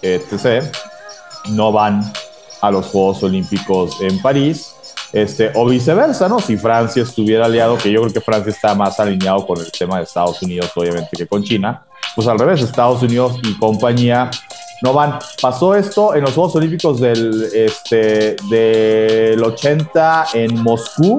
etc., 0.02 0.64
no 1.50 1.72
van 1.72 2.12
a 2.60 2.70
los 2.70 2.86
Juegos 2.86 3.22
Olímpicos 3.22 4.00
en 4.00 4.20
París, 4.22 4.74
este, 5.12 5.52
o 5.54 5.66
viceversa, 5.66 6.28
¿no? 6.28 6.40
Si 6.40 6.56
Francia 6.56 7.02
estuviera 7.02 7.46
aliado, 7.46 7.76
que 7.78 7.90
yo 7.90 8.00
creo 8.02 8.12
que 8.12 8.20
Francia 8.20 8.50
está 8.50 8.74
más 8.74 8.98
alineado 8.98 9.46
con 9.46 9.58
el 9.58 9.70
tema 9.70 9.98
de 9.98 10.04
Estados 10.04 10.42
Unidos, 10.42 10.70
obviamente, 10.74 11.16
que 11.16 11.26
con 11.26 11.42
China, 11.42 11.84
pues 12.14 12.26
al 12.26 12.38
revés, 12.38 12.62
Estados 12.62 13.02
Unidos 13.02 13.38
y 13.42 13.58
compañía 13.58 14.30
no 14.82 14.92
van. 14.92 15.18
Pasó 15.40 15.74
esto 15.74 16.14
en 16.14 16.22
los 16.22 16.32
Juegos 16.34 16.56
Olímpicos 16.56 17.00
del, 17.00 17.48
este, 17.54 18.36
del 18.50 19.42
80 19.42 20.26
en 20.34 20.62
Moscú, 20.62 21.18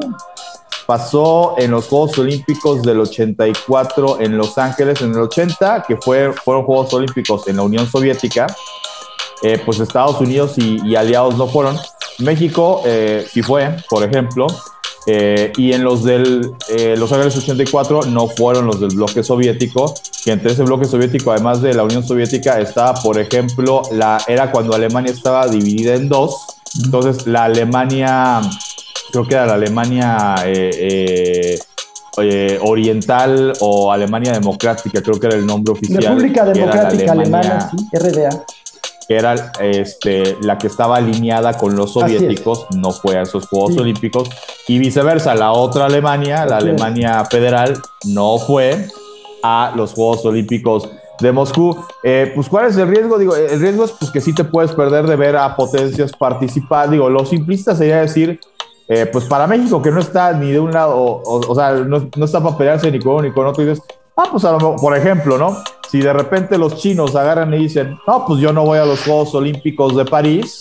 pasó 0.86 1.56
en 1.58 1.72
los 1.72 1.88
Juegos 1.88 2.18
Olímpicos 2.18 2.82
del 2.84 3.00
84 3.00 4.22
en 4.22 4.38
Los 4.38 4.58
Ángeles, 4.58 5.02
en 5.02 5.12
el 5.12 5.20
80, 5.20 5.86
que 5.88 5.98
fue, 5.98 6.34
fueron 6.34 6.64
Juegos 6.64 6.94
Olímpicos 6.94 7.48
en 7.48 7.58
la 7.58 7.64
Unión 7.64 7.90
Soviética, 7.90 8.48
eh, 9.42 9.62
pues 9.66 9.80
Estados 9.80 10.20
Unidos 10.22 10.54
y, 10.58 10.96
aliados 10.96 11.38
no 11.38 11.48
fueron. 11.48 11.78
México 12.20 12.82
eh, 12.86 13.26
sí 13.30 13.42
fue, 13.42 13.76
por 13.90 14.04
ejemplo, 14.04 14.48
eh, 15.08 15.52
y 15.58 15.74
en 15.74 15.84
los 15.84 16.04
del 16.04 16.52
Los 16.98 17.12
Ángeles 17.12 17.38
84 17.38 18.06
no 18.08 18.28
fueron 18.28 18.66
los 18.66 18.80
del 18.80 18.96
bloque 18.96 19.24
soviético, 19.24 19.94
que 20.24 20.32
entre 20.32 20.52
ese 20.54 20.64
bloque 20.64 20.86
soviético, 20.86 21.32
además 21.32 21.62
de 21.62 21.74
la 21.74 21.84
Unión 21.84 22.04
Soviética, 22.04 22.60
estaba, 22.60 22.94
por 22.96 23.20
ejemplo, 23.20 23.84
la, 23.92 24.20
era 24.28 24.52
cuando 24.52 24.74
Alemania 24.74 25.12
estaba 25.12 25.48
dividida 25.48 25.96
en 25.96 26.10
dos. 26.10 26.48
Entonces, 26.84 27.28
la 27.28 27.46
Alemania 27.46 28.42
creo 29.16 29.28
que 29.28 29.34
era 29.36 29.46
la 29.46 29.54
Alemania 29.54 30.36
eh, 30.46 31.58
eh, 32.18 32.60
Oriental 32.62 33.54
o 33.62 33.92
Alemania 33.92 34.34
Democrática, 34.34 35.02
creo 35.02 35.20
que 35.20 35.28
era 35.28 35.38
el 35.38 35.46
nombre 35.46 35.72
oficial. 35.72 36.04
República 36.04 36.44
Democrática 36.46 37.12
Alemana, 37.14 37.72
sí, 37.72 37.98
RDA. 37.98 38.46
Que 39.08 39.16
era 39.16 39.52
este, 39.62 40.36
la 40.42 40.58
que 40.58 40.68
estaba 40.68 40.98
alineada 40.98 41.54
con 41.54 41.76
los 41.76 41.94
soviéticos, 41.94 42.66
no 42.76 42.92
fue 42.92 43.18
a 43.18 43.22
esos 43.22 43.48
Juegos 43.48 43.78
Olímpicos, 43.78 44.30
y 44.68 44.80
viceversa, 44.80 45.34
la 45.36 45.52
otra 45.54 45.86
Alemania, 45.86 46.46
la 46.46 46.58
Alemania 46.58 47.24
federal, 47.26 47.80
no 48.06 48.38
fue 48.38 48.88
a 49.44 49.72
los 49.76 49.94
Juegos 49.94 50.26
Olímpicos 50.26 50.90
de 51.22 51.32
Moscú. 51.32 51.78
Eh, 52.04 52.32
pues, 52.36 52.50
¿cuál 52.50 52.68
es 52.68 52.76
el 52.76 52.90
riesgo? 52.90 53.18
Digo, 53.18 53.36
el 53.36 53.60
riesgo 53.60 53.86
es 53.86 53.92
pues, 53.92 54.12
que 54.12 54.20
sí 54.20 54.34
te 54.34 54.44
puedes 54.44 54.74
perder 54.74 55.06
de 55.08 55.16
ver 55.16 55.38
a 55.38 55.56
potencias 55.56 56.12
participar. 56.12 56.90
Digo, 56.90 57.10
lo 57.10 57.26
simplista 57.26 57.76
sería 57.76 58.02
decir, 58.02 58.40
eh, 58.88 59.08
pues 59.12 59.26
para 59.26 59.48
México, 59.48 59.82
que 59.82 59.92
no 59.92 60.00
está 60.00 60.34
ni 60.34 60.52
de 60.52 60.60
un 60.60 60.72
lado, 60.72 61.22
o, 61.26 61.56
sea, 61.56 61.72
no, 61.72 61.98
está 62.24 62.42
para 62.42 62.58
pelearse 62.58 62.92
ni 62.92 63.00
con 63.00 63.14
uno 63.14 63.24
ni 63.24 63.32
con 63.32 63.48
otro, 63.48 63.64
y 63.64 63.68
dices, 63.68 63.84
ah, 64.16 64.28
pues 64.32 64.46
a 64.46 64.52
lo 64.52 64.58
mejor, 64.58 64.76
por 64.80 64.96
ejemplo, 64.96 65.38
¿no? 65.38 65.58
Si 65.90 66.00
de 66.00 66.14
repente 66.14 66.58
los 66.58 66.76
chinos 66.78 67.16
agarran 67.16 67.54
y 67.54 67.58
dicen, 67.58 67.98
no, 68.08 68.26
pues 68.26 68.40
yo 68.40 68.54
no 68.54 68.64
voy 68.64 68.78
a 68.78 68.86
los 68.86 69.04
Juegos 69.04 69.34
Olímpicos 69.34 69.96
de 69.96 70.06
París, 70.06 70.58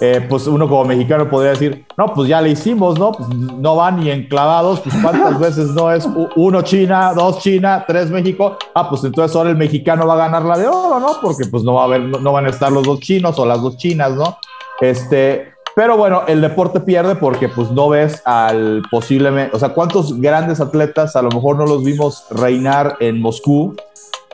eh, 0.00 0.24
pues 0.28 0.46
uno 0.46 0.68
como 0.68 0.84
mexicano 0.84 1.28
podría 1.28 1.50
decir, 1.50 1.84
no, 1.96 2.14
pues 2.14 2.28
ya 2.28 2.40
le 2.40 2.50
hicimos, 2.50 2.98
¿no? 2.98 3.12
Pues 3.12 3.28
no 3.28 3.76
van 3.76 4.00
ni 4.00 4.10
enclavados, 4.10 4.80
pues 4.80 4.94
cuántas 5.02 5.38
veces 5.40 5.68
no 5.70 5.90
es 5.92 6.08
uno 6.36 6.62
China, 6.62 7.12
dos 7.14 7.40
China, 7.40 7.84
tres 7.86 8.08
México, 8.10 8.56
ah, 8.74 8.88
pues 8.88 9.04
entonces 9.04 9.36
ahora 9.36 9.50
el 9.50 9.56
mexicano 9.56 10.06
va 10.06 10.14
a 10.14 10.28
ganar 10.28 10.44
la 10.44 10.56
de 10.56 10.68
oro, 10.68 11.00
¿no? 11.00 11.20
Porque 11.20 11.46
pues 11.50 11.64
no 11.64 11.74
va 11.74 11.82
a 11.82 11.84
haber, 11.84 12.00
no 12.00 12.32
van 12.32 12.46
a 12.46 12.50
estar 12.50 12.70
los 12.70 12.84
dos 12.84 13.00
chinos 13.00 13.38
o 13.38 13.44
las 13.44 13.60
dos 13.60 13.76
chinas, 13.76 14.12
¿no? 14.12 14.38
Este, 14.80 15.52
pero 15.78 15.96
bueno, 15.96 16.24
el 16.26 16.40
deporte 16.40 16.80
pierde 16.80 17.14
porque 17.14 17.48
pues 17.48 17.70
no 17.70 17.88
ves 17.88 18.20
al 18.24 18.82
posiblemente, 18.90 19.54
o 19.54 19.60
sea, 19.60 19.68
cuántos 19.68 20.20
grandes 20.20 20.60
atletas 20.60 21.14
a 21.14 21.22
lo 21.22 21.28
mejor 21.28 21.56
no 21.56 21.66
los 21.66 21.84
vimos 21.84 22.24
reinar 22.32 22.96
en 22.98 23.20
Moscú 23.20 23.76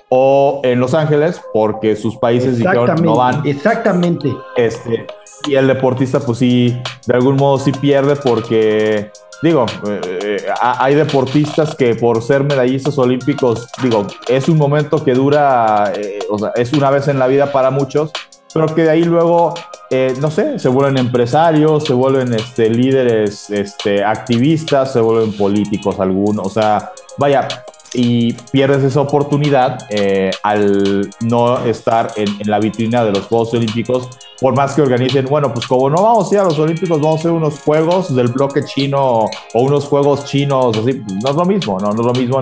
o 0.09 0.63
en 0.65 0.81
Los 0.81 0.95
Ángeles 0.95 1.43
porque 1.53 1.97
sus 1.97 2.17
países 2.17 2.57
dijeron 2.57 2.95
no 3.03 3.17
van. 3.17 3.47
Exactamente. 3.47 4.35
Este, 4.57 5.07
y 5.47 5.57
el 5.57 5.67
deportista 5.67 6.19
pues 6.19 6.39
sí, 6.39 6.81
de 7.07 7.15
algún 7.15 7.37
modo 7.37 7.59
sí 7.59 7.73
pierde 7.73 8.17
porque 8.17 9.11
digo, 9.43 9.67
eh, 9.87 10.47
hay 10.63 10.95
deportistas 10.95 11.75
que 11.75 11.95
por 11.95 12.23
ser 12.23 12.43
medallistas 12.45 12.97
olímpicos, 12.97 13.69
digo, 13.83 14.07
es 14.29 14.49
un 14.49 14.57
momento 14.57 15.05
que 15.05 15.13
dura, 15.13 15.93
eh, 15.95 16.21
o 16.31 16.39
sea, 16.39 16.53
es 16.57 16.73
una 16.73 16.89
vez 16.89 17.09
en 17.09 17.19
la 17.19 17.27
vida 17.27 17.53
para 17.53 17.71
muchos, 17.71 18.13
pero 18.55 18.73
que 18.73 18.85
de 18.85 18.91
ahí 18.91 19.03
luego, 19.03 19.53
eh, 19.91 20.15
no 20.21 20.31
sé, 20.31 20.61
se 20.61 20.69
vuelven 20.69 20.97
empresarios, 20.97 21.85
se 21.85 21.93
vuelven 21.93 22.33
este, 22.33 22.71
líderes 22.71 23.51
este, 23.51 24.05
activistas, 24.05 24.93
se 24.93 25.01
vuelven 25.01 25.37
políticos 25.37 25.99
algunos, 25.99 26.47
o 26.47 26.51
sea, 26.51 26.93
vaya, 27.19 27.49
y 27.93 28.33
pierdes 28.53 28.85
esa 28.85 29.01
oportunidad 29.01 29.79
eh, 29.91 30.31
al 30.45 31.11
no 31.21 31.65
estar 31.65 32.13
en, 32.17 32.29
la 32.45 32.61
vitrina 32.61 33.05
de 33.05 33.11
los 33.11 33.27
Juegos 33.27 33.55
Olímpicos, 33.55 34.09
por 34.41 34.55
más 34.55 34.75
que 34.75 34.83
organicen, 34.83 35.27
bueno, 35.27 35.53
pues 35.53 35.67
como 35.67 35.91
no 35.91 36.03
vamos 36.03 36.31
a 36.31 36.35
ir 36.35 36.41
a 36.41 36.45
los 36.45 36.59
Olímpicos, 36.59 37.01
vamos 37.01 37.17
a 37.17 37.19
hacer 37.21 37.31
unos 37.33 37.59
juegos 37.61 38.15
del 38.15 38.29
bloque 38.29 38.65
chino 38.65 39.01
o 39.03 39.31
unos 39.55 39.87
juegos 39.87 40.27
chinos, 40.27 40.77
así, 40.77 41.03
no 41.23 41.31
es 41.31 41.37
lo 41.37 41.45
mismo, 41.45 41.79
no, 41.81 41.93
no 41.93 42.01
es 42.01 42.07
lo 42.07 42.13
mismo, 42.13 42.39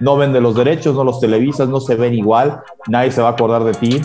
no 0.00 0.16
venden 0.16 0.42
los 0.42 0.56
derechos, 0.56 0.96
no 0.96 1.04
los 1.04 1.20
televisas, 1.20 1.68
no 1.68 1.80
se 1.80 1.94
ven 1.94 2.14
igual, 2.14 2.60
nadie 2.88 3.12
se 3.12 3.22
va 3.22 3.28
a 3.28 3.32
acordar 3.32 3.62
de 3.62 3.74
ti, 3.74 4.00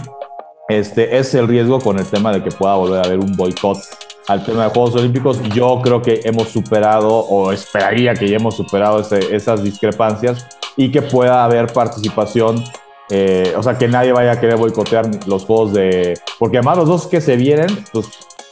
este 0.70 1.18
es 1.18 1.34
el 1.34 1.48
riesgo 1.48 1.80
con 1.80 1.98
el 1.98 2.06
tema 2.06 2.32
de 2.32 2.44
que 2.44 2.52
pueda 2.52 2.76
volver 2.76 3.02
a 3.02 3.04
haber 3.04 3.20
un 3.20 3.36
boicot 3.36 3.80
al 4.28 4.46
tema 4.46 4.66
de 4.66 4.70
Juegos 4.70 4.96
Olímpicos. 4.96 5.42
Yo 5.56 5.82
creo 5.84 6.02
que 6.02 6.22
hemos 6.24 6.50
superado 6.50 7.10
o 7.10 7.52
esperaría 7.52 8.14
que 8.14 8.30
ya 8.30 8.38
hemos 8.38 8.56
superado 8.56 9.00
esas 9.00 9.64
discrepancias 9.64 10.48
y 10.78 10.92
que 10.92 11.02
pueda 11.02 11.44
haber 11.44 11.74
participación. 11.74 12.64
Eh, 13.10 13.54
o 13.58 13.64
sea, 13.64 13.78
que 13.80 13.88
nadie 13.88 14.12
vaya 14.12 14.34
a 14.34 14.40
querer 14.40 14.58
boicotear 14.58 15.10
los 15.26 15.46
juegos 15.46 15.74
de... 15.74 16.14
Porque 16.38 16.58
además 16.58 16.78
los 16.78 16.88
dos 16.88 17.08
que 17.08 17.20
se 17.20 17.36
vienen, 17.36 17.84
pues 17.92 18.08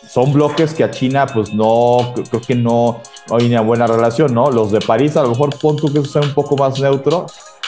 son 0.10 0.34
bloques 0.34 0.74
que 0.74 0.84
a 0.84 0.90
China, 0.90 1.28
pues 1.28 1.54
no, 1.54 2.16
creo 2.30 2.42
que 2.42 2.56
no, 2.56 3.02
hay 3.30 3.46
una 3.46 3.62
buena 3.62 3.86
relación, 3.86 4.34
¿no? 4.34 4.50
Los 4.50 4.72
de 4.72 4.80
París, 4.80 5.16
a 5.16 5.22
lo 5.22 5.30
mejor 5.30 5.56
pon 5.60 5.76
tú 5.76 5.94
que 5.94 6.04
sea 6.06 6.24
un 6.24 6.34
poco 6.34 6.58
más 6.58 6.80
neutro, 6.80 7.28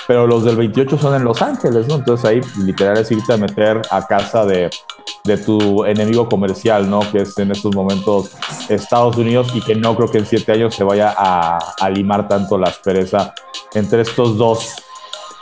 pero 0.10 0.26
los 0.26 0.43
del 0.43 0.55
28 0.55 0.97
son 0.97 1.14
en 1.14 1.24
Los 1.24 1.39
Ángeles, 1.43 1.88
¿no? 1.88 1.97
Entonces 1.97 2.26
ahí 2.26 2.41
literal 2.66 2.97
es 2.97 3.12
irte 3.12 3.32
a 3.32 3.38
meter 3.38 3.80
a 3.91 4.07
casa 4.07 4.43
de, 4.43 4.68
de 5.24 5.38
tu 5.38 5.86
enemigo 5.86 6.28
comercial, 6.28 6.89
¿no? 6.89 7.01
Que 7.12 7.22
es 7.22 7.38
en 7.38 7.51
estos 7.51 7.76
momentos 7.76 8.32
Estados 8.70 9.18
Unidos 9.18 9.51
y 9.53 9.62
que 9.62 9.76
no 9.76 9.95
creo 9.95 10.10
que 10.10 10.18
en 10.18 10.26
siete 10.26 10.53
años 10.53 10.74
se 10.74 10.84
vaya 10.84 11.14
a, 11.16 11.60
a 11.80 11.89
limar 11.91 12.28
tanto 12.28 12.57
la 12.57 12.70
aspereza 12.70 13.36
entre 13.76 14.01
estos 14.01 14.36
dos. 14.36 14.78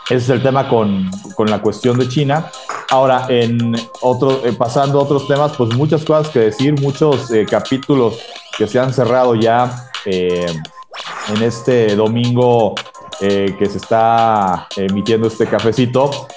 Ese 0.10 0.18
es 0.18 0.30
el 0.32 0.44
tema 0.44 0.68
con, 0.68 1.10
con 1.36 1.50
la 1.50 1.62
cuestión 1.62 1.98
de 1.98 2.10
China. 2.10 2.52
Ahora, 2.90 3.26
en 3.30 3.74
otro, 4.02 4.46
eh, 4.46 4.52
pasando 4.52 5.00
a 5.00 5.04
otros 5.04 5.30
temas, 5.30 5.56
pues 5.56 5.74
muchas 5.78 6.04
cosas 6.04 6.28
que 6.28 6.40
decir, 6.40 6.78
muchos 6.82 7.32
eh, 7.32 7.46
capítulos 7.50 8.20
que 8.58 8.68
se 8.68 8.80
han 8.80 8.94
cerrado 8.94 9.34
ya 9.34 9.90
eh, 10.04 10.46
en 11.34 11.42
este 11.42 11.96
domingo 11.96 12.76
eh, 13.22 13.56
que 13.58 13.66
se 13.68 13.78
está 13.78 14.68
emitiendo 14.76 15.28
este 15.28 15.48
cafecito, 15.48 16.28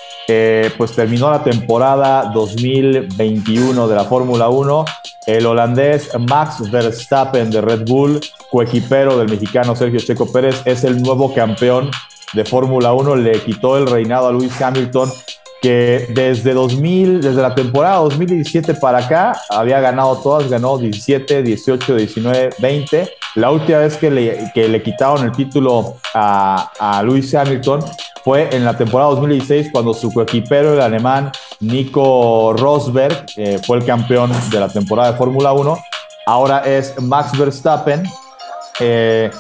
pues 0.77 0.93
terminó 0.93 1.29
la 1.31 1.43
temporada 1.43 2.31
2021 2.33 3.89
de 3.89 3.95
la 3.97 4.05
Fórmula 4.05 4.49
1. 4.49 4.85
El 5.27 5.45
holandés 5.45 6.09
Max 6.29 6.71
Verstappen 6.71 7.51
de 7.51 7.61
Red 7.61 7.85
Bull, 7.87 8.21
coequipero 8.51 9.19
del 9.19 9.29
mexicano 9.29 9.75
Sergio 9.75 9.99
Checo 9.99 10.31
Pérez, 10.31 10.63
es 10.65 10.85
el 10.85 11.03
nuevo 11.03 11.35
campeón 11.35 11.91
de 12.33 12.45
Fórmula 12.45 12.93
1 12.93 13.17
le 13.17 13.43
quitó 13.43 13.77
el 13.77 13.87
reinado 13.87 14.29
a 14.29 14.33
Lewis 14.33 14.61
Hamilton 14.61 15.11
que 15.61 16.07
desde 16.15 16.55
2000, 16.55 17.21
desde 17.21 17.43
la 17.43 17.55
temporada 17.55 17.97
2017 17.97 18.75
para 18.75 18.99
acá, 18.99 19.39
había 19.51 19.79
ganado 19.81 20.17
todas, 20.17 20.49
ganó 20.49 20.79
17, 20.79 21.43
18, 21.43 21.97
19, 21.97 22.51
20. 22.59 23.11
La 23.37 23.51
última 23.51 23.79
vez 23.79 23.97
que 23.97 24.11
le, 24.11 24.83
quitaron 24.83 25.25
el 25.25 25.33
título 25.33 25.97
a, 26.15 26.71
a 26.79 27.03
Lewis 27.03 27.35
Hamilton 27.35 27.81
fue 28.25 28.55
en 28.55 28.65
la 28.65 28.77
temporada 28.77 29.11
2016 29.11 29.71
cuando 29.73 29.95
su 29.95 30.13
coequipero, 30.13 30.75
el 30.75 30.81
alemán 30.81 31.33
Nico 31.61 32.53
Rosberg, 32.55 33.27
eh, 33.37 33.59
fue 33.67 33.79
el 33.79 33.85
campeón 33.85 34.31
de 34.51 34.61
la 34.61 34.69
temporada 34.69 35.13
de 35.13 35.19
Fórmula 35.19 35.53
1. 35.53 35.79
Ahora 36.27 36.61
es 36.61 37.01
Max 37.01 37.37
Verstappen. 37.39 38.05
Eh, 38.79 39.31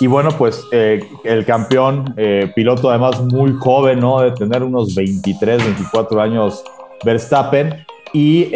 y 0.00 0.06
bueno, 0.08 0.30
pues 0.36 0.60
eh, 0.72 1.08
el 1.22 1.44
campeón, 1.46 2.14
piloto 2.56 2.90
además 2.90 3.20
muy 3.20 3.52
joven, 3.54 4.00
¿no? 4.00 4.20
De 4.20 4.32
tener 4.32 4.64
unos 4.64 4.94
23, 4.94 5.64
24 5.64 6.20
años 6.20 6.64
Verstappen. 7.04 7.86
Y 8.12 8.50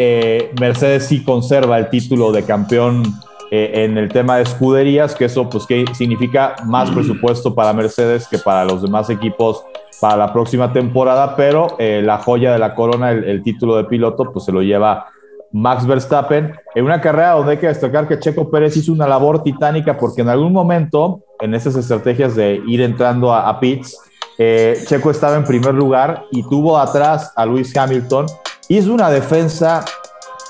Mercedes 0.59 1.07
sí 1.07 1.23
conserva 1.23 1.77
el 1.77 1.89
título 1.89 2.31
de 2.31 2.43
campeón 2.43 3.03
en 3.51 3.97
el 3.97 4.09
tema 4.09 4.37
de 4.37 4.43
escuderías, 4.43 5.15
que 5.15 5.25
eso 5.25 5.49
pues 5.49 5.65
que 5.65 5.85
significa 5.93 6.55
más 6.65 6.91
presupuesto 6.91 7.55
para 7.55 7.73
Mercedes 7.73 8.27
que 8.27 8.37
para 8.37 8.65
los 8.65 8.81
demás 8.81 9.09
equipos 9.09 9.63
para 9.99 10.15
la 10.15 10.31
próxima 10.31 10.71
temporada, 10.71 11.35
pero 11.35 11.75
la 11.77 12.19
joya 12.19 12.53
de 12.53 12.59
la 12.59 12.73
corona, 12.73 13.11
el, 13.11 13.23
el 13.25 13.43
título 13.43 13.75
de 13.75 13.83
piloto, 13.83 14.31
pues 14.31 14.45
se 14.45 14.51
lo 14.51 14.61
lleva 14.61 15.07
Max 15.51 15.85
Verstappen, 15.85 16.53
en 16.75 16.85
una 16.85 17.01
carrera 17.01 17.31
donde 17.31 17.53
hay 17.53 17.57
que 17.57 17.67
destacar 17.67 18.07
que 18.07 18.19
Checo 18.19 18.49
Pérez 18.49 18.77
hizo 18.77 18.91
una 18.91 19.07
labor 19.07 19.41
titánica 19.41 19.97
porque 19.97 20.21
en 20.21 20.29
algún 20.29 20.53
momento, 20.53 21.21
en 21.39 21.55
esas 21.55 21.75
estrategias 21.75 22.35
de 22.35 22.61
ir 22.67 22.81
entrando 22.81 23.33
a, 23.33 23.59
pits, 23.59 23.97
eh, 24.37 24.81
Checo 24.85 25.11
estaba 25.11 25.35
en 25.35 25.43
primer 25.43 25.73
lugar 25.73 26.25
y 26.31 26.43
tuvo 26.43 26.77
atrás 26.77 27.33
a 27.35 27.45
Luis 27.45 27.75
Hamilton. 27.75 28.27
Hizo 28.67 28.93
una 28.93 29.09
defensa 29.09 29.83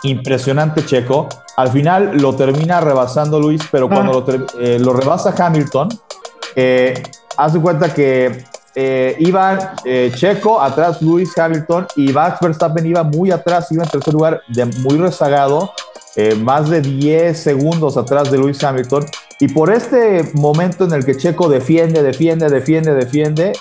impresionante 0.03 0.85
Checo. 0.85 1.27
Al 1.57 1.69
final 1.69 2.17
lo 2.17 2.35
termina 2.35 2.79
rebasando 2.79 3.39
Luis, 3.39 3.61
pero 3.71 3.89
cuando 3.89 4.13
lo, 4.13 4.25
eh, 4.59 4.79
rebasa 4.93 5.33
Hamilton, 5.37 5.89
eh, 6.55 7.03
hace 7.37 7.59
cuenta 7.59 7.93
que 7.93 8.45
eh, 8.75 9.15
iba 9.19 9.73
eh, 9.83 10.11
Checo, 10.15 10.61
atrás 10.61 11.01
Luis 11.01 11.37
Hamilton 11.37 11.87
y 11.95 12.13
Max 12.13 12.37
Verstappen 12.39 12.85
iba 12.85 13.03
muy 13.03 13.31
atrás, 13.31 13.71
iba 13.71 13.83
en 13.83 13.89
tercer 13.89 14.13
lugar, 14.13 14.41
de, 14.47 14.65
muy 14.65 14.97
rezagado, 14.97 15.71
eh, 16.15 16.35
más 16.35 16.69
de 16.69 16.81
10 16.81 17.37
segundos 17.37 17.97
atrás 17.97 18.31
de 18.31 18.37
Luis 18.37 18.63
Hamilton. 18.63 19.05
Y 19.39 19.47
por 19.47 19.71
este 19.71 20.31
momento 20.33 20.83
en 20.83 20.93
el 20.93 21.05
que 21.05 21.15
Checo 21.15 21.47
defiende, 21.47 22.03
defiende, 22.03 22.49
defiende, 22.49 22.93
defiende, 22.93 23.53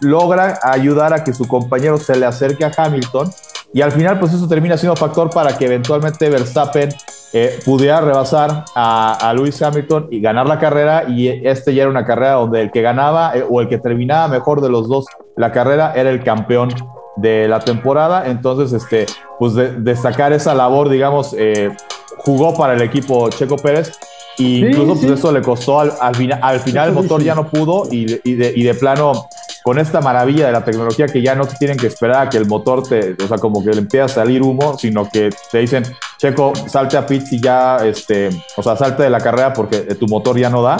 logra 0.00 0.60
ayudar 0.62 1.12
a 1.12 1.24
que 1.24 1.32
su 1.32 1.48
compañero 1.48 1.98
se 1.98 2.16
le 2.16 2.24
acerque 2.24 2.64
a 2.64 2.70
Hamilton. 2.76 3.30
Y 3.72 3.82
al 3.82 3.90
final, 3.90 4.20
pues 4.20 4.32
eso 4.32 4.46
termina 4.46 4.76
siendo 4.76 4.94
factor 4.94 5.30
para 5.30 5.58
que 5.58 5.64
eventualmente 5.64 6.30
Verstappen 6.30 6.90
eh, 7.32 7.58
pudiera 7.64 8.00
rebasar 8.00 8.64
a, 8.76 9.14
a, 9.28 9.34
Lewis 9.34 9.60
Hamilton 9.60 10.06
y 10.12 10.20
ganar 10.20 10.46
la 10.46 10.60
carrera. 10.60 11.06
Y 11.08 11.26
este 11.44 11.74
ya 11.74 11.82
era 11.82 11.90
una 11.90 12.04
carrera 12.04 12.34
donde 12.34 12.62
el 12.62 12.70
que 12.70 12.82
ganaba 12.82 13.36
eh, 13.36 13.44
o 13.50 13.60
el 13.60 13.68
que 13.68 13.78
terminaba 13.78 14.28
mejor 14.28 14.60
de 14.60 14.68
los 14.68 14.88
dos 14.88 15.06
la 15.36 15.50
carrera 15.50 15.92
era 15.94 16.10
el 16.10 16.22
campeón 16.22 16.68
de 17.16 17.48
la 17.48 17.60
temporada, 17.60 18.26
entonces 18.26 18.72
este, 18.72 19.06
pues 19.38 19.54
destacar 19.54 20.32
esa 20.32 20.54
labor, 20.54 20.88
digamos, 20.88 21.34
eh, 21.38 21.70
jugó 22.18 22.56
para 22.56 22.74
el 22.74 22.82
equipo 22.82 23.28
Checo 23.30 23.56
Pérez 23.56 23.92
y 24.36 24.66
incluso 24.66 24.94
pues 25.00 25.18
eso 25.18 25.32
le 25.32 25.42
costó 25.42 25.80
al, 25.80 25.92
al, 26.00 26.38
al 26.42 26.60
final 26.60 26.88
el 26.88 26.94
motor 26.94 27.22
ya 27.22 27.34
no 27.34 27.48
pudo 27.48 27.88
y, 27.90 28.20
y, 28.24 28.34
de, 28.34 28.52
y 28.54 28.62
de 28.62 28.74
plano 28.74 29.28
con 29.64 29.78
esta 29.78 30.02
maravilla 30.02 30.44
de 30.44 30.52
la 30.52 30.62
tecnología 30.62 31.06
que 31.06 31.22
ya 31.22 31.34
no 31.34 31.46
te 31.46 31.56
tienen 31.56 31.78
que 31.78 31.86
esperar 31.86 32.26
a 32.26 32.28
que 32.28 32.36
el 32.36 32.44
motor 32.46 32.86
te, 32.86 33.16
o 33.24 33.26
sea, 33.26 33.38
como 33.38 33.64
que 33.64 33.70
le 33.70 33.78
empiece 33.78 34.02
a 34.02 34.08
salir 34.08 34.42
humo, 34.42 34.76
sino 34.76 35.08
que 35.08 35.30
te 35.50 35.58
dicen, 35.58 35.84
Checo, 36.18 36.52
salte 36.68 36.98
a 36.98 37.06
pits 37.06 37.32
y 37.32 37.40
ya, 37.40 37.78
este, 37.78 38.28
o 38.56 38.62
sea, 38.62 38.76
salte 38.76 39.04
de 39.04 39.08
la 39.08 39.20
carrera 39.20 39.54
porque 39.54 39.78
tu 39.94 40.06
motor 40.06 40.38
ya 40.38 40.50
no 40.50 40.60
da. 40.60 40.76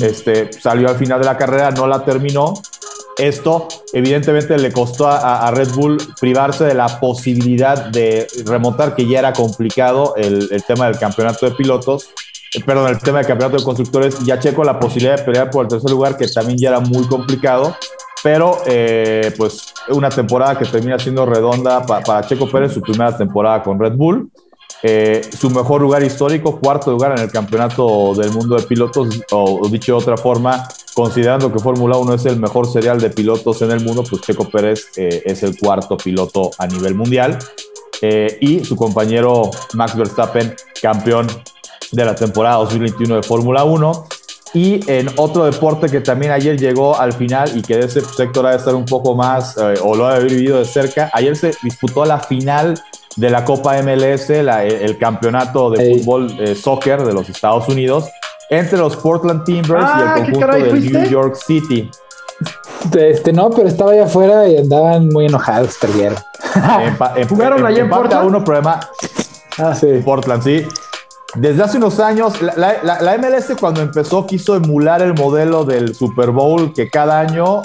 Este, 0.00 0.50
salió 0.50 0.88
al 0.88 0.96
final 0.96 1.20
de 1.20 1.26
la 1.26 1.36
carrera, 1.36 1.72
no 1.72 1.86
la 1.86 2.06
terminó. 2.06 2.54
Esto, 3.18 3.68
evidentemente, 3.92 4.56
le 4.56 4.72
costó 4.72 5.08
a, 5.08 5.50
Red 5.50 5.72
Bull 5.74 5.98
privarse 6.18 6.64
de 6.64 6.72
la 6.72 7.00
posibilidad 7.00 7.88
de 7.88 8.26
remontar, 8.46 8.94
que 8.94 9.06
ya 9.06 9.18
era 9.18 9.34
complicado 9.34 10.14
el, 10.16 10.48
el 10.50 10.64
tema 10.64 10.86
del 10.86 10.98
campeonato 10.98 11.44
de 11.44 11.52
pilotos 11.54 12.08
perdón, 12.60 12.90
el 12.90 12.98
tema 12.98 13.18
del 13.18 13.26
campeonato 13.26 13.58
de 13.58 13.64
constructores, 13.64 14.18
ya 14.20 14.38
Checo 14.38 14.62
la 14.62 14.78
posibilidad 14.78 15.16
de 15.16 15.22
pelear 15.24 15.50
por 15.50 15.64
el 15.64 15.68
tercer 15.68 15.90
lugar, 15.90 16.16
que 16.16 16.28
también 16.28 16.58
ya 16.58 16.68
era 16.68 16.80
muy 16.80 17.06
complicado 17.06 17.76
pero 18.22 18.58
eh, 18.66 19.32
pues 19.36 19.74
una 19.88 20.08
temporada 20.08 20.56
que 20.56 20.64
termina 20.64 20.98
siendo 20.98 21.26
redonda 21.26 21.84
para 21.84 22.26
Checo 22.26 22.48
Pérez, 22.48 22.72
su 22.72 22.80
primera 22.80 23.16
temporada 23.16 23.62
con 23.62 23.78
Red 23.78 23.94
Bull. 23.94 24.30
Eh, 24.84 25.20
su 25.38 25.48
mejor 25.50 25.80
lugar 25.80 26.02
histórico, 26.02 26.58
cuarto 26.58 26.90
lugar 26.90 27.12
en 27.12 27.24
el 27.24 27.30
campeonato 27.30 28.14
del 28.14 28.32
mundo 28.32 28.56
de 28.56 28.62
pilotos, 28.64 29.20
o, 29.30 29.68
dicho 29.68 29.92
de 29.92 29.98
otra 29.98 30.16
forma, 30.16 30.66
considerando 30.94 31.52
que 31.52 31.60
Fórmula 31.60 31.96
1 31.98 32.14
es 32.14 32.26
el 32.26 32.40
mejor 32.40 32.66
serial 32.66 33.00
de 33.00 33.10
pilotos 33.10 33.62
en 33.62 33.70
el 33.70 33.80
mundo, 33.80 34.02
pues 34.08 34.22
Checo 34.22 34.48
Pérez 34.48 34.88
eh, 34.96 35.22
es 35.24 35.42
el 35.44 35.56
cuarto 35.56 35.96
piloto 35.96 36.50
a 36.58 36.66
nivel 36.66 36.94
mundial. 36.94 37.38
y 38.40 38.64
su 38.64 38.74
compañero 38.74 39.48
Max 39.74 39.96
Verstappen, 39.96 40.56
campeón 40.80 41.28
de 41.92 42.04
la 42.04 42.14
temporada 42.14 42.56
2021 42.56 43.16
de 43.16 43.22
Fórmula 43.22 43.64
1. 43.64 44.06
Y 44.54 44.80
en 44.90 45.08
otro 45.16 45.44
deporte 45.44 45.88
que 45.88 46.00
también 46.00 46.32
ayer 46.32 46.58
llegó 46.58 46.98
al 46.98 47.12
final 47.14 47.56
y 47.56 47.62
que 47.62 47.76
de 47.76 47.86
ese 47.86 48.02
sector 48.02 48.46
ha 48.46 48.50
de 48.50 48.56
estar 48.58 48.74
un 48.74 48.84
poco 48.84 49.14
más, 49.14 49.56
eh, 49.56 49.74
o 49.82 49.94
lo 49.94 50.06
ha 50.06 50.18
vivido 50.18 50.58
de 50.58 50.66
cerca, 50.66 51.10
ayer 51.14 51.34
se 51.36 51.54
disputó 51.62 52.04
la 52.04 52.18
final 52.18 52.74
de 53.16 53.30
la 53.30 53.44
Copa 53.44 53.80
MLS, 53.82 54.28
el, 54.30 54.98
campeonato 54.98 55.70
de 55.70 55.98
fútbol 55.98 56.36
eh, 56.38 56.54
soccer 56.54 57.02
de 57.02 57.14
los 57.14 57.30
Estados 57.30 57.66
Unidos, 57.68 58.08
entre 58.50 58.78
los 58.78 58.96
Portland 58.96 59.44
Timbers 59.44 59.70
y 59.70 60.00
el 60.00 60.08
ah, 60.08 60.14
conjunto 60.16 60.46
de 60.48 60.72
New 60.80 61.10
York 61.10 61.36
City. 61.46 61.90
Este, 62.94 63.32
no, 63.32 63.50
pero 63.50 63.68
estaba 63.68 63.92
allá 63.92 64.04
afuera 64.04 64.46
y 64.48 64.58
andaban 64.58 65.08
muy 65.08 65.26
enojados, 65.26 65.76
perdieron. 65.80 66.18
Jugaron 67.28 67.64
allá 67.64 67.82
en 67.82 67.88
Portland. 67.88 68.26
uno, 68.26 68.44
problema. 68.44 68.80
Ah, 69.58 69.74
sí. 69.74 70.02
Portland, 70.04 70.42
sí. 70.42 70.66
Desde 71.34 71.62
hace 71.62 71.78
unos 71.78 71.98
años, 71.98 72.34
la, 72.42 73.16
MLS 73.18 73.56
cuando 73.58 73.80
empezó 73.80 74.26
quiso 74.26 74.54
emular 74.54 75.00
el 75.00 75.14
modelo 75.14 75.64
del 75.64 75.94
Super 75.94 76.30
Bowl, 76.30 76.74
que 76.74 76.90
cada 76.90 77.20
año 77.20 77.62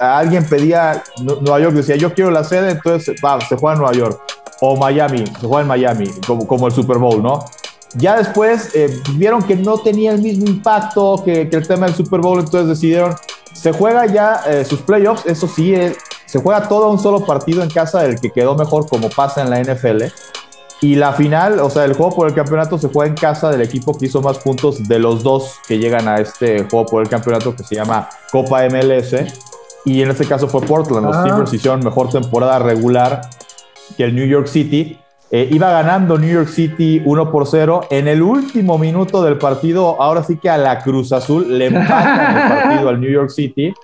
alguien 0.00 0.44
pedía, 0.48 1.04
Nueva 1.20 1.60
York 1.60 1.74
decía, 1.76 1.94
yo 1.94 2.12
quiero 2.12 2.32
la 2.32 2.42
sede, 2.42 2.72
entonces 2.72 3.14
se 3.48 3.56
juega 3.56 3.74
en 3.74 3.80
Nueva 3.80 3.92
York. 3.92 4.20
O 4.62 4.76
Miami, 4.76 5.24
se 5.26 5.46
juega 5.46 5.62
en 5.62 5.68
Miami, 5.68 6.10
como, 6.26 6.46
como 6.46 6.66
el 6.66 6.72
Super 6.72 6.98
Bowl, 6.98 7.22
¿no? 7.22 7.44
Ya 7.94 8.16
después 8.16 8.74
eh, 8.74 9.00
vieron 9.14 9.42
que 9.42 9.56
no 9.56 9.78
tenía 9.78 10.12
el 10.12 10.20
mismo 10.20 10.46
impacto 10.46 11.22
que, 11.24 11.42
el 11.42 11.66
tema 11.66 11.86
del 11.86 11.94
Super 11.94 12.20
Bowl, 12.20 12.40
entonces 12.40 12.68
decidieron, 12.68 13.14
se 13.54 13.72
juega 13.72 14.06
ya 14.06 14.42
eh, 14.46 14.64
sus 14.64 14.80
playoffs, 14.80 15.24
eso 15.24 15.48
sí, 15.48 15.74
eh, 15.74 15.96
se 16.26 16.40
juega 16.40 16.68
todo 16.68 16.90
un 16.90 16.98
solo 16.98 17.24
partido 17.24 17.62
en 17.62 17.70
casa 17.70 18.02
del 18.02 18.20
que 18.20 18.30
quedó 18.30 18.54
mejor 18.54 18.88
como 18.88 19.08
pasa 19.08 19.40
en 19.40 19.50
la 19.50 19.60
NFL 19.60 20.04
y 20.82 20.94
la 20.94 21.12
final, 21.12 21.60
o 21.60 21.68
sea, 21.68 21.84
el 21.84 21.92
juego 21.92 22.16
por 22.16 22.28
el 22.28 22.34
campeonato 22.34 22.78
se 22.78 22.88
juega 22.88 23.10
en 23.10 23.16
casa 23.16 23.50
del 23.50 23.60
equipo 23.60 23.96
que 23.98 24.06
hizo 24.06 24.22
más 24.22 24.38
puntos 24.38 24.88
de 24.88 24.98
los 24.98 25.22
dos 25.22 25.58
que 25.68 25.78
llegan 25.78 26.08
a 26.08 26.16
este 26.16 26.64
juego 26.70 26.86
por 26.86 27.02
el 27.02 27.08
campeonato 27.08 27.54
que 27.54 27.62
se 27.64 27.74
llama 27.74 28.08
Copa 28.32 28.66
MLS. 28.68 29.14
Y 29.84 30.00
en 30.00 30.10
este 30.10 30.24
caso 30.26 30.48
fue 30.48 30.62
Portland. 30.62 31.06
Los 31.06 31.16
ah. 31.16 31.24
Timbers 31.24 31.52
hicieron 31.52 31.80
mejor 31.80 32.08
temporada 32.08 32.58
regular 32.60 33.20
que 33.96 34.04
el 34.04 34.14
New 34.14 34.26
York 34.26 34.46
City. 34.46 34.98
Eh, 35.30 35.48
iba 35.52 35.70
ganando 35.70 36.18
New 36.18 36.30
York 36.30 36.48
City 36.48 37.02
1 37.04 37.30
por 37.30 37.46
0. 37.46 37.82
En 37.90 38.08
el 38.08 38.22
último 38.22 38.78
minuto 38.78 39.22
del 39.22 39.36
partido, 39.36 40.00
ahora 40.00 40.24
sí 40.24 40.38
que 40.38 40.48
a 40.48 40.56
la 40.56 40.78
Cruz 40.78 41.12
Azul 41.12 41.58
le 41.58 41.66
empatan 41.66 42.36
el 42.36 42.48
partido 42.62 42.88
al 42.88 43.00
New 43.00 43.10
York 43.10 43.28
City. 43.28 43.74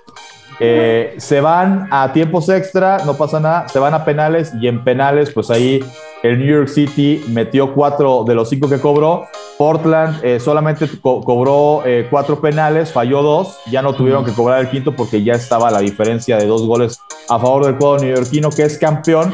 Eh, 0.59 1.13
se 1.17 1.41
van 1.41 1.87
a 1.91 2.11
tiempos 2.11 2.49
extra, 2.49 2.97
no 3.05 3.13
pasa 3.13 3.39
nada, 3.39 3.67
se 3.67 3.77
van 3.77 3.93
a 3.93 4.03
penales 4.03 4.51
y 4.59 4.67
en 4.67 4.83
penales, 4.83 5.29
pues 5.31 5.51
ahí 5.51 5.85
el 6.27 6.39
New 6.39 6.47
York 6.47 6.67
City 6.67 7.23
metió 7.29 7.73
cuatro 7.73 8.23
de 8.25 8.35
los 8.35 8.49
cinco 8.49 8.69
que 8.69 8.79
cobró. 8.79 9.27
Portland 9.57 10.23
eh, 10.23 10.39
solamente 10.39 10.87
cobró 11.01 11.81
eh, 11.85 12.07
cuatro 12.09 12.39
penales, 12.39 12.91
falló 12.91 13.21
dos. 13.21 13.57
Ya 13.71 13.81
no 13.81 13.93
tuvieron 13.95 14.25
que 14.25 14.31
cobrar 14.31 14.59
el 14.59 14.69
quinto 14.69 14.95
porque 14.95 15.23
ya 15.23 15.33
estaba 15.33 15.71
la 15.71 15.79
diferencia 15.79 16.37
de 16.37 16.45
dos 16.45 16.65
goles 16.67 16.99
a 17.29 17.39
favor 17.39 17.65
del 17.65 17.77
cuadro 17.77 18.03
neoyorquino, 18.03 18.49
que 18.49 18.63
es 18.63 18.77
campeón. 18.77 19.33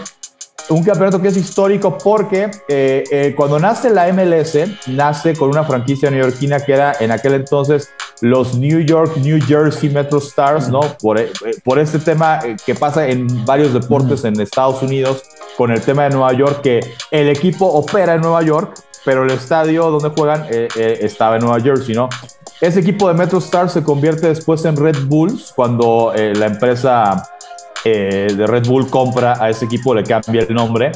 Un 0.69 0.83
campeonato 0.83 1.21
que 1.21 1.27
es 1.27 1.37
histórico 1.37 1.97
porque 1.97 2.49
eh, 2.69 3.33
cuando 3.35 3.59
nace 3.59 3.89
la 3.89 4.11
MLS, 4.13 4.57
nace 4.87 5.35
con 5.35 5.49
una 5.49 5.63
franquicia 5.65 6.09
neoyorquina 6.09 6.59
que 6.61 6.73
era 6.73 6.93
en 6.99 7.11
aquel 7.11 7.33
entonces 7.33 7.89
los 8.21 8.57
New 8.57 8.79
York, 8.79 9.17
New 9.17 9.39
Jersey 9.45 9.89
Metro 9.89 10.19
Stars, 10.19 10.69
¿no? 10.69 10.79
Por, 11.01 11.19
por 11.63 11.79
este 11.79 11.99
tema 11.99 12.39
que 12.65 12.73
pasa 12.75 13.07
en 13.07 13.45
varios 13.45 13.73
deportes 13.73 14.23
en 14.23 14.39
Estados 14.39 14.81
Unidos 14.81 15.23
con 15.57 15.71
el 15.71 15.81
tema 15.81 16.03
de 16.03 16.11
Nueva 16.11 16.31
York, 16.31 16.61
que 16.61 16.79
el 17.11 17.27
equipo 17.27 17.65
opera 17.65 18.13
en 18.13 18.21
Nueva 18.21 18.41
York, 18.41 18.75
pero 19.03 19.23
el 19.23 19.31
estadio 19.31 19.91
donde 19.91 20.09
juegan 20.09 20.45
eh, 20.49 20.69
eh, 20.77 20.99
estaba 21.01 21.35
en 21.35 21.41
Nueva 21.41 21.59
Jersey, 21.59 21.93
¿no? 21.93 22.07
Ese 22.61 22.79
equipo 22.79 23.09
de 23.09 23.15
Metro 23.15 23.39
Stars 23.39 23.73
se 23.73 23.83
convierte 23.83 24.29
después 24.29 24.63
en 24.63 24.77
Red 24.77 25.07
Bulls 25.07 25.51
cuando 25.53 26.13
la 26.15 26.45
empresa 26.45 27.21
de 27.83 28.47
Red 28.47 28.67
Bull 28.67 28.89
compra 28.89 29.35
a 29.39 29.49
ese 29.49 29.65
equipo, 29.65 29.93
le 29.93 30.03
cambia 30.03 30.41
el 30.41 30.53
nombre. 30.53 30.91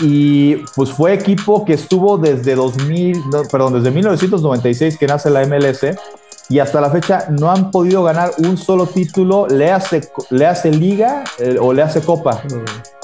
y 0.00 0.56
pues 0.76 0.90
fue 0.90 1.14
equipo 1.14 1.64
que 1.64 1.74
estuvo 1.74 2.18
desde 2.18 2.54
2000, 2.54 3.22
perdón, 3.50 3.74
desde 3.74 3.90
1996 3.90 4.98
que 4.98 5.06
nace 5.06 5.30
la 5.30 5.44
MLS 5.46 5.84
y 6.50 6.58
hasta 6.58 6.80
la 6.80 6.90
fecha 6.90 7.26
no 7.30 7.50
han 7.50 7.70
podido 7.70 8.02
ganar 8.02 8.32
un 8.38 8.58
solo 8.58 8.86
título, 8.86 9.46
le 9.46 9.70
hace, 9.70 10.10
le 10.30 10.46
hace 10.46 10.70
liga 10.72 11.22
eh, 11.38 11.56
o 11.58 11.72
le 11.72 11.80
hace 11.80 12.00
copa. 12.02 12.42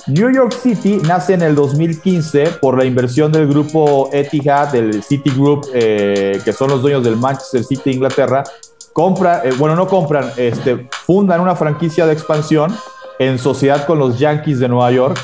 New 0.09 0.33
York 0.33 0.53
City 0.53 0.99
nace 1.07 1.35
en 1.35 1.43
el 1.43 1.55
2015 1.55 2.59
por 2.61 2.77
la 2.77 2.85
inversión 2.85 3.31
del 3.31 3.47
grupo 3.47 4.11
Etihad, 4.13 4.73
del 4.73 5.03
City 5.03 5.31
Group, 5.31 5.69
eh, 5.73 6.41
que 6.45 6.53
son 6.53 6.71
los 6.71 6.83
dueños 6.83 7.05
del 7.05 7.17
Manchester 7.17 7.63
City 7.63 7.93
Inglaterra. 7.93 8.43
Compra, 8.97 9.43
eh, 9.45 9.51
bueno, 9.59 9.77
no 9.77 9.87
compran, 9.87 10.31
este, 10.39 10.89
fundan 11.05 11.43
una 11.43 11.55
franquicia 11.55 12.07
de 12.07 12.15
expansión 12.15 12.75
en 13.19 13.39
sociedad 13.39 13.85
con 13.85 13.99
los 13.99 14.19
Yankees 14.19 14.59
de 14.59 14.69
Nueva 14.69 14.91
York. 14.91 15.19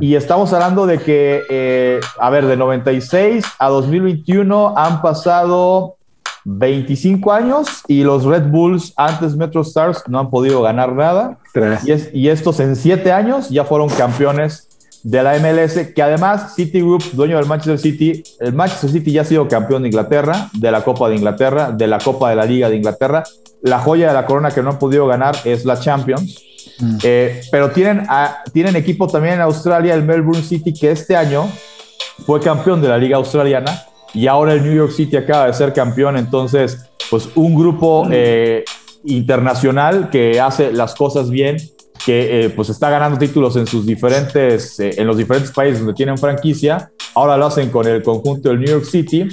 Y 0.00 0.16
estamos 0.16 0.52
hablando 0.52 0.84
de 0.84 0.98
que, 0.98 2.00
a 2.18 2.28
ver, 2.28 2.44
de 2.44 2.58
96 2.58 3.42
a 3.58 3.68
2021 3.70 4.74
han 4.76 5.00
pasado 5.00 5.96
25 6.44 7.32
años 7.32 7.82
y 7.86 8.02
los 8.02 8.24
Red 8.24 8.50
Bulls, 8.50 8.92
antes 8.96 9.34
Metro 9.34 9.62
Stars, 9.62 10.04
no 10.06 10.18
han 10.18 10.28
podido 10.28 10.60
ganar 10.60 10.92
nada. 10.92 11.38
Y, 12.12 12.28
estos 12.28 12.60
en 12.60 12.76
7 12.76 13.12
años 13.12 13.48
ya 13.48 13.64
fueron 13.64 13.88
campeones 13.88 14.68
de 15.02 15.22
la 15.22 15.38
MLS, 15.38 15.92
que 15.94 16.02
además 16.02 16.54
Citigroup, 16.54 17.02
dueño 17.12 17.36
del 17.36 17.46
Manchester 17.46 17.78
City, 17.78 18.22
el 18.40 18.52
Manchester 18.52 18.90
City 18.90 19.12
ya 19.12 19.22
ha 19.22 19.24
sido 19.24 19.48
campeón 19.48 19.82
de 19.82 19.88
Inglaterra, 19.88 20.50
de 20.52 20.70
la 20.70 20.82
Copa 20.82 21.08
de 21.08 21.16
Inglaterra, 21.16 21.72
de 21.72 21.86
la 21.86 21.98
Copa 21.98 22.30
de 22.30 22.36
la 22.36 22.44
Liga 22.44 22.68
de 22.68 22.76
Inglaterra. 22.76 23.24
La 23.62 23.78
joya 23.78 24.08
de 24.08 24.14
la 24.14 24.26
corona 24.26 24.50
que 24.50 24.62
no 24.62 24.70
han 24.70 24.78
podido 24.78 25.06
ganar 25.06 25.36
es 25.44 25.64
la 25.64 25.78
Champions. 25.78 26.42
Mm. 26.78 26.98
Eh, 27.02 27.40
pero 27.50 27.70
tienen, 27.70 28.06
tienen 28.52 28.76
equipo 28.76 29.06
también 29.06 29.34
en 29.34 29.40
Australia, 29.40 29.94
el 29.94 30.02
Melbourne 30.02 30.42
City, 30.42 30.72
que 30.72 30.90
este 30.90 31.16
año 31.16 31.48
fue 32.26 32.40
campeón 32.40 32.82
de 32.82 32.88
la 32.88 32.98
Liga 32.98 33.16
Australiana 33.16 33.82
y 34.12 34.26
ahora 34.26 34.54
el 34.54 34.62
New 34.62 34.74
York 34.74 34.92
City 34.92 35.16
acaba 35.16 35.46
de 35.46 35.54
ser 35.54 35.72
campeón, 35.72 36.16
entonces, 36.16 36.90
pues 37.10 37.28
un 37.34 37.54
grupo 37.54 38.06
eh, 38.10 38.64
internacional 39.04 40.10
que 40.10 40.40
hace 40.40 40.72
las 40.72 40.94
cosas 40.94 41.30
bien, 41.30 41.56
que 42.04 42.44
eh, 42.44 42.50
pues 42.50 42.68
está 42.70 42.90
ganando 42.90 43.18
títulos 43.18 43.56
en 43.56 43.66
sus 43.66 43.84
diferentes, 43.84 44.78
eh, 44.80 44.94
en 44.96 45.06
los 45.06 45.16
diferentes 45.16 45.50
países 45.52 45.80
donde 45.80 45.94
tienen 45.94 46.16
franquicia, 46.16 46.90
ahora 47.14 47.36
lo 47.36 47.46
hacen 47.46 47.70
con 47.70 47.86
el 47.86 48.02
conjunto 48.02 48.48
del 48.48 48.60
New 48.60 48.68
York 48.68 48.84
City. 48.84 49.28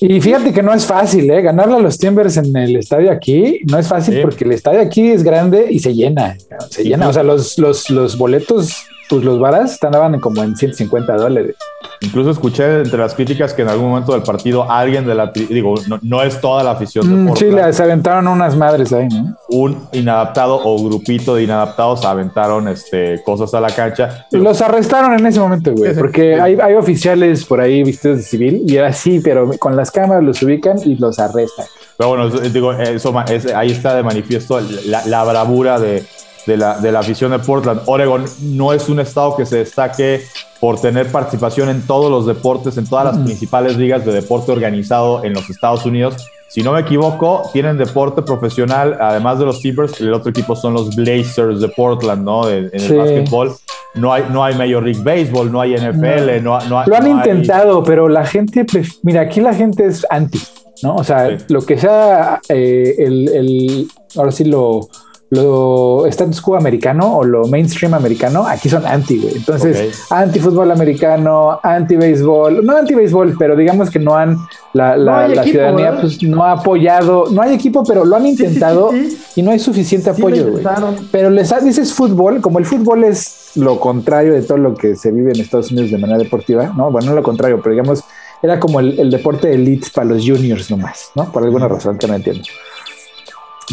Y 0.00 0.20
fíjate 0.20 0.52
que 0.52 0.62
no 0.64 0.74
es 0.74 0.84
fácil, 0.84 1.30
¿eh? 1.30 1.40
Ganarle 1.42 1.76
a 1.76 1.78
los 1.78 1.96
Timbers 1.96 2.36
en 2.36 2.56
el 2.56 2.76
estadio 2.76 3.12
aquí 3.12 3.60
no 3.70 3.78
es 3.78 3.86
fácil 3.86 4.20
porque 4.20 4.44
el 4.44 4.52
estadio 4.52 4.80
aquí 4.80 5.10
es 5.10 5.22
grande 5.22 5.68
y 5.70 5.78
se 5.78 5.94
llena. 5.94 6.36
Se 6.70 6.82
llena. 6.82 7.08
O 7.08 7.12
sea, 7.12 7.22
los, 7.22 7.56
los, 7.56 7.88
los 7.88 8.18
boletos 8.18 8.84
pues 9.12 9.24
los 9.24 9.38
varas 9.38 9.72
estaban 9.72 10.18
como 10.20 10.42
en 10.42 10.56
150 10.56 11.16
dólares. 11.16 11.54
Incluso 12.00 12.30
escuché 12.30 12.78
entre 12.78 12.96
las 12.96 13.14
críticas 13.14 13.52
que 13.52 13.60
en 13.60 13.68
algún 13.68 13.90
momento 13.90 14.12
del 14.12 14.22
partido 14.22 14.70
alguien 14.70 15.06
de 15.06 15.14
la, 15.14 15.30
digo, 15.34 15.74
no, 16.00 16.22
es 16.22 16.40
toda 16.40 16.64
la 16.64 16.70
afición 16.70 17.06
de 17.06 17.30
mm, 17.30 17.36
Sí, 17.36 17.50
se 17.72 17.82
aventaron 17.82 18.26
unas 18.26 18.56
madres 18.56 18.90
ahí, 18.94 19.08
¿no? 19.08 19.36
Un 19.50 19.86
inadaptado 19.92 20.58
o 20.64 20.82
grupito 20.82 21.34
de 21.34 21.42
inadaptados 21.42 22.06
aventaron 22.06 22.68
este, 22.68 23.22
cosas 23.22 23.52
a 23.52 23.60
la 23.60 23.68
cancha. 23.68 24.26
Los 24.30 24.62
arrestaron 24.62 25.12
en 25.18 25.26
ese 25.26 25.40
momento, 25.40 25.74
güey, 25.74 25.94
porque 25.94 26.40
hay, 26.40 26.56
hay 26.58 26.72
oficiales 26.72 27.44
por 27.44 27.60
ahí 27.60 27.82
vestidos 27.82 28.16
de 28.16 28.22
civil 28.22 28.62
y 28.66 28.76
era 28.76 28.88
así, 28.88 29.20
pero 29.22 29.50
con 29.58 29.76
las 29.76 29.90
cámaras 29.90 30.24
los 30.24 30.42
ubican 30.42 30.78
y 30.86 30.96
los 30.96 31.18
arrestan. 31.18 31.66
Pero 31.98 32.08
bueno, 32.08 32.30
digo, 32.30 32.72
eso, 32.72 33.12
ahí 33.54 33.72
está 33.72 33.94
de 33.94 34.02
manifiesto 34.02 34.58
la 34.86 35.22
bravura 35.22 35.78
de, 35.78 36.02
de 36.46 36.56
la, 36.56 36.78
de 36.78 36.92
la 36.92 37.00
afición 37.00 37.30
de 37.30 37.38
Portland. 37.38 37.82
Oregon 37.86 38.24
no 38.40 38.72
es 38.72 38.88
un 38.88 39.00
estado 39.00 39.36
que 39.36 39.46
se 39.46 39.58
destaque 39.58 40.22
por 40.60 40.80
tener 40.80 41.10
participación 41.10 41.68
en 41.68 41.82
todos 41.82 42.10
los 42.10 42.26
deportes, 42.26 42.76
en 42.78 42.86
todas 42.86 43.04
las 43.04 43.24
principales 43.24 43.76
ligas 43.76 44.04
de 44.04 44.12
deporte 44.12 44.52
organizado 44.52 45.24
en 45.24 45.32
los 45.32 45.50
Estados 45.50 45.84
Unidos. 45.84 46.16
Si 46.48 46.62
no 46.62 46.72
me 46.72 46.80
equivoco, 46.80 47.42
tienen 47.52 47.78
deporte 47.78 48.22
profesional, 48.22 48.96
además 49.00 49.38
de 49.38 49.46
los 49.46 49.60
Timbers, 49.60 50.00
el 50.00 50.12
otro 50.12 50.30
equipo 50.30 50.54
son 50.54 50.74
los 50.74 50.94
Blazers 50.94 51.60
de 51.60 51.68
Portland, 51.68 52.24
¿no? 52.24 52.48
en 52.48 52.70
el 52.72 52.96
básquetbol. 52.96 53.56
No 53.94 54.12
hay, 54.12 54.24
no 54.30 54.44
hay 54.44 54.54
Major 54.54 54.82
League 54.82 55.02
Baseball, 55.02 55.50
no 55.50 55.60
hay 55.60 55.74
NFL, 55.74 56.42
no, 56.42 56.58
no, 56.60 56.84
Lo 56.86 56.96
han 56.96 57.08
intentado, 57.08 57.82
pero 57.82 58.08
la 58.08 58.24
gente, 58.24 58.64
mira, 59.02 59.22
aquí 59.22 59.40
la 59.40 59.52
gente 59.52 59.84
es 59.84 60.06
anti, 60.08 60.40
¿no? 60.82 60.96
O 60.96 61.04
sea, 61.04 61.36
lo 61.48 61.60
que 61.62 61.76
sea 61.76 62.40
eh, 62.48 62.94
el, 62.98 63.28
el, 63.28 63.88
ahora 64.16 64.30
sí 64.30 64.44
lo 64.44 64.88
lo 65.32 66.04
status 66.08 66.42
quo 66.42 66.56
americano 66.56 67.16
o 67.16 67.24
lo 67.24 67.46
mainstream 67.46 67.94
americano, 67.94 68.46
aquí 68.46 68.68
son 68.68 68.84
anti, 68.84 69.16
güey. 69.16 69.36
Entonces, 69.36 70.04
anti 70.10 70.38
fútbol 70.38 70.70
americano, 70.70 71.58
anti 71.62 71.96
béisbol, 71.96 72.62
no 72.62 72.76
anti 72.76 72.94
béisbol, 72.94 73.36
pero 73.38 73.56
digamos 73.56 73.88
que 73.88 73.98
no 73.98 74.14
han, 74.14 74.36
la, 74.74 74.94
la, 74.94 75.42
ciudadanía 75.42 75.98
pues, 75.98 76.22
no 76.22 76.44
ha 76.44 76.52
apoyado, 76.52 77.30
no 77.30 77.40
hay 77.40 77.54
equipo, 77.54 77.82
pero 77.82 78.04
lo 78.04 78.14
han 78.14 78.26
intentado 78.26 78.90
y 79.34 79.40
no 79.40 79.52
hay 79.52 79.58
suficiente 79.58 80.10
apoyo, 80.10 80.50
güey. 80.50 80.64
Pero 81.10 81.30
les 81.30 81.64
dices 81.64 81.94
fútbol, 81.94 82.42
como 82.42 82.58
el 82.58 82.66
fútbol 82.66 83.04
es 83.04 83.52
lo 83.54 83.80
contrario 83.80 84.34
de 84.34 84.42
todo 84.42 84.58
lo 84.58 84.74
que 84.74 84.96
se 84.96 85.12
vive 85.12 85.32
en 85.32 85.40
Estados 85.40 85.72
Unidos 85.72 85.92
de 85.92 85.96
manera 85.96 86.18
deportiva, 86.18 86.74
¿no? 86.76 86.90
Bueno, 86.90 87.08
no 87.08 87.14
lo 87.14 87.22
contrario, 87.22 87.58
pero 87.62 87.70
digamos, 87.72 88.04
era 88.42 88.60
como 88.60 88.80
el, 88.80 89.00
el 89.00 89.10
deporte 89.10 89.48
de 89.48 89.54
elite 89.54 89.88
para 89.94 90.08
los 90.08 90.26
juniors 90.26 90.70
nomás, 90.70 91.10
¿no? 91.14 91.32
Por 91.32 91.42
alguna 91.42 91.68
razón 91.68 91.96
que 91.96 92.06
no 92.06 92.16
entiendo. 92.16 92.44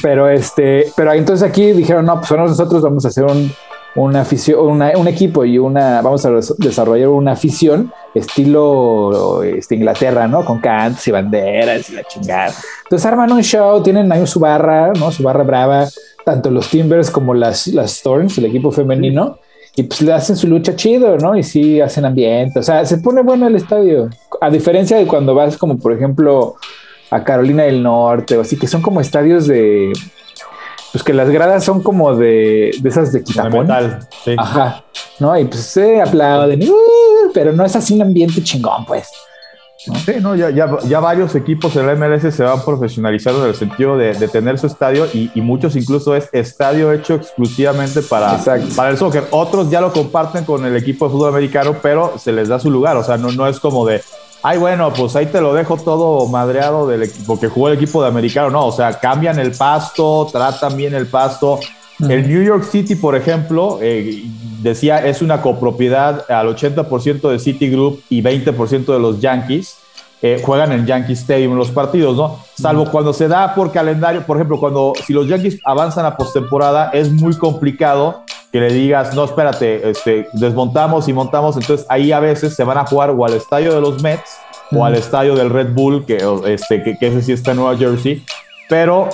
Pero 0.02 0.30
este, 0.30 0.92
pero 0.96 1.14
entonces 1.14 1.48
aquí 1.48 1.72
dijeron, 1.72 2.06
no, 2.06 2.20
pues 2.22 2.32
nosotros 2.32 2.82
vamos 2.82 3.06
a 3.06 3.08
hacer 3.10 3.26
un, 3.26 3.52
una 3.96 4.22
afición, 4.22 4.82
un 4.82 5.08
equipo 5.08 5.44
y 5.46 5.58
una, 5.58 6.02
vamos 6.02 6.26
a 6.26 6.32
desarrollar 6.58 7.10
una 7.10 7.32
afición 7.34 7.92
estilo 8.14 9.44
este, 9.44 9.76
Inglaterra, 9.76 10.28
¿no? 10.28 10.46
Con 10.46 10.60
cants 10.60 11.08
y 11.08 11.12
banderas 11.12 11.90
y 11.90 11.96
la 11.96 12.04
chingada. 12.04 12.54
Entonces 12.84 13.06
arman 13.06 13.32
un 13.32 13.42
show, 13.44 13.82
tienen 13.82 14.12
ahí 14.12 14.26
su 14.28 14.40
barra, 14.40 14.94
¿no? 14.94 15.12
Su 15.12 15.24
barra 15.24 15.44
brava, 15.44 15.88
tanto 16.24 16.52
los 16.52 16.70
Timbers 16.70 17.10
como 17.10 17.34
las, 17.34 17.68
las 17.68 17.92
Storms, 17.98 18.38
el 18.38 18.46
equipo 18.46 18.72
femenino, 18.72 19.40
y 19.76 19.84
pues 19.84 20.02
le 20.02 20.14
hacen 20.14 20.36
su 20.36 20.48
lucha 20.48 20.76
chido, 20.76 21.18
¿no? 21.18 21.36
Y 21.36 21.44
sí 21.44 21.82
hacen 21.82 22.06
ambiente, 22.06 22.60
o 22.60 22.64
sea, 22.64 22.86
se 22.86 22.98
pone 22.98 23.22
bueno 23.22 23.48
el 23.48 23.56
estadio. 23.56 24.10
A 24.42 24.50
diferencia 24.50 24.98
de 24.98 25.06
cuando 25.08 25.34
vas 25.36 25.58
como, 25.58 25.78
por 25.78 25.94
ejemplo, 25.94 26.56
a 27.12 27.24
Carolina 27.24 27.64
del 27.64 27.82
Norte, 27.82 28.38
o 28.38 28.42
así, 28.42 28.58
que 28.58 28.68
son 28.68 28.82
como 28.82 29.02
estadios 29.02 29.48
de. 29.48 29.92
Pues 30.92 31.04
que 31.04 31.14
las 31.14 31.30
gradas 31.30 31.64
son 31.64 31.84
como 31.84 32.16
de, 32.16 32.76
de 32.80 32.90
esas 32.90 33.12
de 33.12 33.24
quitapón. 33.24 33.68
sí. 34.24 34.36
Ajá. 34.38 34.84
¿No? 35.20 35.38
Y 35.38 35.46
pues 35.46 35.62
se 35.62 36.02
aplauden, 36.02 36.64
uh, 36.64 37.32
pero 37.34 37.52
no 37.52 37.64
es 37.64 37.76
así 37.76 37.94
un 37.94 38.02
ambiente 38.02 38.42
chingón, 38.42 38.86
pues. 38.86 39.08
Sí, 39.80 40.16
no, 40.20 40.36
ya, 40.36 40.50
ya, 40.50 40.78
ya, 40.86 41.00
varios 41.00 41.36
equipos 41.36 41.74
de 41.74 41.84
la 41.84 41.96
MLS 41.96 42.36
se 42.36 42.44
van 42.44 42.62
profesionalizando 42.66 43.44
en 43.44 43.50
el 43.50 43.56
sentido 43.56 43.98
de, 43.98 44.14
de 44.14 44.28
tener 44.28 44.60
su 44.60 44.68
estadio 44.68 45.06
y, 45.14 45.32
y, 45.34 45.40
muchos 45.40 45.78
incluso 45.78 46.18
es 46.18 46.28
estadio 46.34 46.92
hecho 46.92 47.16
exclusivamente 47.16 48.02
para, 48.02 48.38
para 48.76 48.90
el 48.90 48.98
soccer. 48.98 49.24
Otros 49.32 49.70
ya 49.70 49.80
lo 49.80 49.94
comparten 49.94 50.44
con 50.44 50.66
el 50.66 50.76
equipo 50.76 51.06
de 51.06 51.12
fútbol 51.14 51.30
americano, 51.30 51.78
pero 51.82 52.18
se 52.18 52.34
les 52.34 52.50
da 52.50 52.60
su 52.60 52.70
lugar. 52.70 52.98
O 52.98 53.04
sea, 53.06 53.18
no, 53.18 53.32
no 53.32 53.48
es 53.48 53.62
como 53.62 53.86
de, 53.86 54.02
ay, 54.44 54.58
bueno, 54.58 54.94
pues 54.94 55.16
ahí 55.16 55.26
te 55.28 55.42
lo 55.42 55.54
dejo 55.54 55.78
todo 55.78 56.28
madreado 56.28 56.88
del 56.88 57.04
equipo 57.04 57.40
que 57.40 57.48
jugó 57.48 57.70
el 57.70 57.76
equipo 57.76 58.02
de 58.02 58.08
americano. 58.08 58.50
No, 58.50 58.68
o 58.68 58.72
sea, 58.72 59.00
cambian 59.00 59.40
el 59.40 59.52
pasto, 59.52 60.28
tratan 60.32 60.76
bien 60.78 60.94
el 60.94 61.08
pasto. 61.08 61.60
El 62.08 62.30
New 62.30 62.42
York 62.42 62.64
City, 62.64 62.96
por 62.96 63.16
ejemplo, 63.16 63.80
eh, 63.82 64.24
decía, 64.62 65.06
es 65.06 65.22
una 65.22 65.42
copropiedad 65.42 66.26
al 66.32 66.48
80% 66.48 67.30
de 67.30 67.40
Citigroup 67.40 68.02
y 68.10 68.22
20% 68.22 68.94
de 68.94 69.00
los 69.00 69.20
Yankees. 69.20 69.78
Eh, 70.22 70.42
juegan 70.46 70.72
en 70.72 70.86
Yankee 70.86 71.14
Stadium 71.14 71.56
los 71.56 71.72
partidos, 71.72 72.16
¿no? 72.16 72.40
Salvo 72.54 72.90
cuando 72.92 73.14
se 73.14 73.28
da 73.28 73.54
por 73.56 73.72
calendario, 73.72 74.26
por 74.26 74.38
ejemplo, 74.38 74.60
cuando 74.60 74.94
si 75.06 75.14
los 75.14 75.28
Yankees 75.28 75.60
avanzan 75.64 76.06
a 76.06 76.16
postemporada, 76.16 76.90
es 76.92 77.12
muy 77.12 77.36
complicado 77.36 78.24
que 78.52 78.60
le 78.60 78.74
digas, 78.74 79.14
no, 79.16 79.26
espérate, 79.26 79.90
este, 79.90 80.28
desmontamos 80.34 81.08
y 81.08 81.14
montamos, 81.14 81.56
entonces 81.56 81.86
ahí 81.90 82.12
a 82.12 82.20
veces 82.20 82.56
se 82.56 82.64
van 82.64 82.78
a 82.78 82.86
jugar 82.86 83.12
o 83.12 83.26
al 83.26 83.34
estadio 83.34 83.74
de 83.74 83.82
los 83.82 84.02
Mets 84.02 84.40
o 84.72 84.86
al 84.86 84.96
estadio 84.96 85.36
del 85.36 85.50
Red 85.50 85.74
Bull, 85.74 86.06
que, 86.06 86.18
este, 86.48 86.84
que, 86.84 86.98
ese 87.00 87.22
sí 87.22 87.32
está 87.32 87.52
en 87.52 87.58
Nueva 87.58 87.78
Jersey, 87.78 88.24
pero 88.68 89.10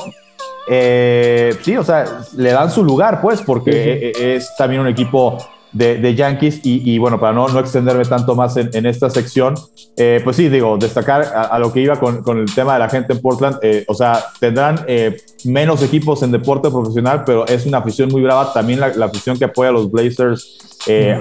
eh, 0.69 1.55
sí, 1.61 1.75
o 1.77 1.83
sea, 1.83 2.05
le 2.35 2.51
dan 2.51 2.71
su 2.71 2.83
lugar, 2.83 3.21
pues, 3.21 3.41
porque 3.41 3.71
e, 3.71 4.11
e, 4.11 4.35
es 4.35 4.55
también 4.57 4.81
un 4.81 4.87
equipo 4.87 5.37
de, 5.75 6.15
Yankees. 6.15 6.61
Y, 6.63 6.97
bueno, 6.97 7.19
para 7.19 7.33
no, 7.33 7.47
no 7.47 7.59
extenderme 7.59 8.05
tanto 8.05 8.35
más 8.35 8.57
en, 8.57 8.85
esta 8.85 9.09
sección, 9.09 9.55
eh, 9.97 10.21
pues 10.23 10.37
sí, 10.37 10.49
digo, 10.49 10.77
destacar 10.77 11.21
a, 11.21 11.57
lo 11.59 11.71
que 11.71 11.81
iba 11.81 11.99
con, 11.99 12.23
con, 12.23 12.39
el 12.39 12.53
tema 12.53 12.73
de 12.73 12.79
la 12.79 12.89
gente 12.89 13.13
en 13.13 13.21
Portland. 13.21 13.57
Eh, 13.61 13.83
o 13.87 13.93
sea, 13.93 14.23
tendrán 14.39 14.85
eh, 14.87 15.17
menos 15.43 15.83
equipos 15.83 16.23
en 16.23 16.31
deporte 16.31 16.69
profesional, 16.69 17.23
pero 17.25 17.45
es 17.47 17.65
una 17.65 17.79
afición 17.79 18.09
muy 18.09 18.21
brava. 18.21 18.53
También 18.53 18.79
la, 18.79 18.89
la 18.89 19.05
afición 19.05 19.37
que 19.37 19.45
apoya 19.45 19.69
a 19.69 19.73
los 19.73 19.91
Blazers 19.91 20.59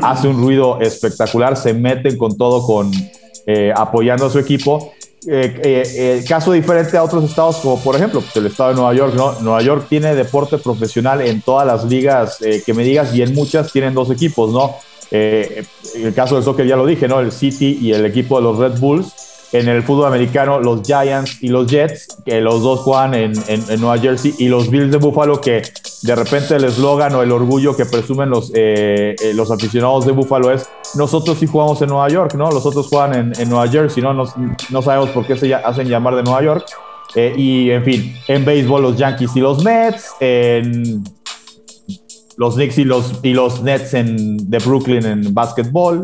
hace 0.03 0.29
un 0.29 0.41
ruido 0.43 0.81
espectacular. 0.81 1.57
Se 1.57 1.73
meten 1.75 2.17
con 2.19 2.37
todo 2.37 2.67
con 2.67 2.91
apoyando 3.75 4.27
a 4.27 4.31
su 4.31 4.39
equipo. 4.39 4.93
Caso 6.29 6.53
diferente 6.53 6.97
a 6.97 7.03
otros 7.03 7.25
estados, 7.25 7.57
como 7.57 7.81
por 7.83 7.97
ejemplo 7.97 8.20
pues, 8.20 8.37
el 8.37 8.47
estado 8.47 8.70
de 8.70 8.77
Nueva 8.77 8.95
York, 8.95 9.14
¿no? 9.14 9.41
Nueva 9.41 9.62
York 9.62 9.87
tiene 9.89 10.14
deporte 10.14 10.59
profesional 10.59 11.20
en 11.20 11.41
todas 11.43 11.66
las 11.66 11.85
ligas 11.85 12.39
que 12.39 12.75
me 12.75 12.85
digas 12.85 13.14
y 13.14 13.22
en 13.22 13.35
muchas 13.35 13.72
tienen 13.72 13.95
dos 13.95 14.11
equipos, 14.11 14.53
¿no? 14.53 14.77
el 15.11 16.12
caso 16.12 16.35
del 16.35 16.43
soccer 16.43 16.66
ya 16.66 16.75
lo 16.75 16.87
dije, 16.87 17.07
¿no? 17.07 17.20
El 17.20 17.31
City 17.31 17.79
y 17.81 17.93
el 17.93 18.05
equipo 18.05 18.37
de 18.39 18.43
los 18.43 18.59
Red 18.59 18.81
Bulls 18.81 19.34
en 19.55 19.69
el 19.69 19.85
fútbol 19.85 20.07
americano 20.07 20.59
los 20.59 20.83
Giants 20.83 21.39
y 21.41 21.49
los 21.49 21.69
Jets, 21.69 22.19
que 22.25 22.41
los 22.41 22.61
dos 22.63 22.81
juegan 22.81 23.15
en, 23.15 23.33
en, 23.47 23.81
Nueva 23.81 23.99
Jersey, 23.99 24.35
y 24.39 24.49
los 24.49 24.69
Bills 24.69 24.91
de 24.91 24.99
Buffalo, 24.99 25.41
que 25.41 25.63
de 26.03 26.17
repente 26.17 26.57
el 26.57 26.65
eslogan 26.65 27.15
o 27.15 27.23
el 27.23 27.31
orgullo 27.31 27.77
que 27.77 27.87
presumen 27.87 28.31
los, 28.31 28.51
eh, 28.53 29.15
eh, 29.23 29.33
los 29.33 29.53
aficionados 29.53 30.07
de 30.07 30.13
Buffalo 30.13 30.51
es, 30.51 30.69
nosotros 30.97 31.39
sí 31.39 31.47
jugamos 31.47 31.81
en 31.83 31.89
Nueva 31.89 32.09
York, 32.09 32.35
¿no? 32.35 32.51
Los 32.51 32.67
otros 32.67 32.89
juegan 32.89 33.33
en, 33.39 33.49
Nueva 33.49 33.69
Jersey, 33.69 34.03
¿no? 34.03 34.13
no 34.13 34.83
sabemos 34.83 35.11
por 35.11 35.25
qué 35.25 35.37
se 35.37 35.55
hacen 35.55 35.87
llamar 35.87 36.17
de 36.17 36.25
Nueva 36.25 36.43
York. 36.43 36.67
Eh, 37.15 37.33
y 37.37 37.71
en 37.71 37.85
fin, 37.85 38.17
en 38.27 38.45
béisbol 38.45 38.83
los 38.83 38.97
Yankees 38.97 39.37
y 39.37 39.41
los 39.41 39.63
Mets, 39.63 40.15
en 40.19 41.05
los 42.37 42.57
Knicks 42.57 42.79
y 42.79 42.85
los, 42.85 43.21
y 43.23 43.35
los 43.35 43.63
Nets 43.63 43.95
en, 43.95 44.51
de 44.51 44.59
Brooklyn 44.59 45.07
en 45.07 45.33
básquetbol. 45.33 46.03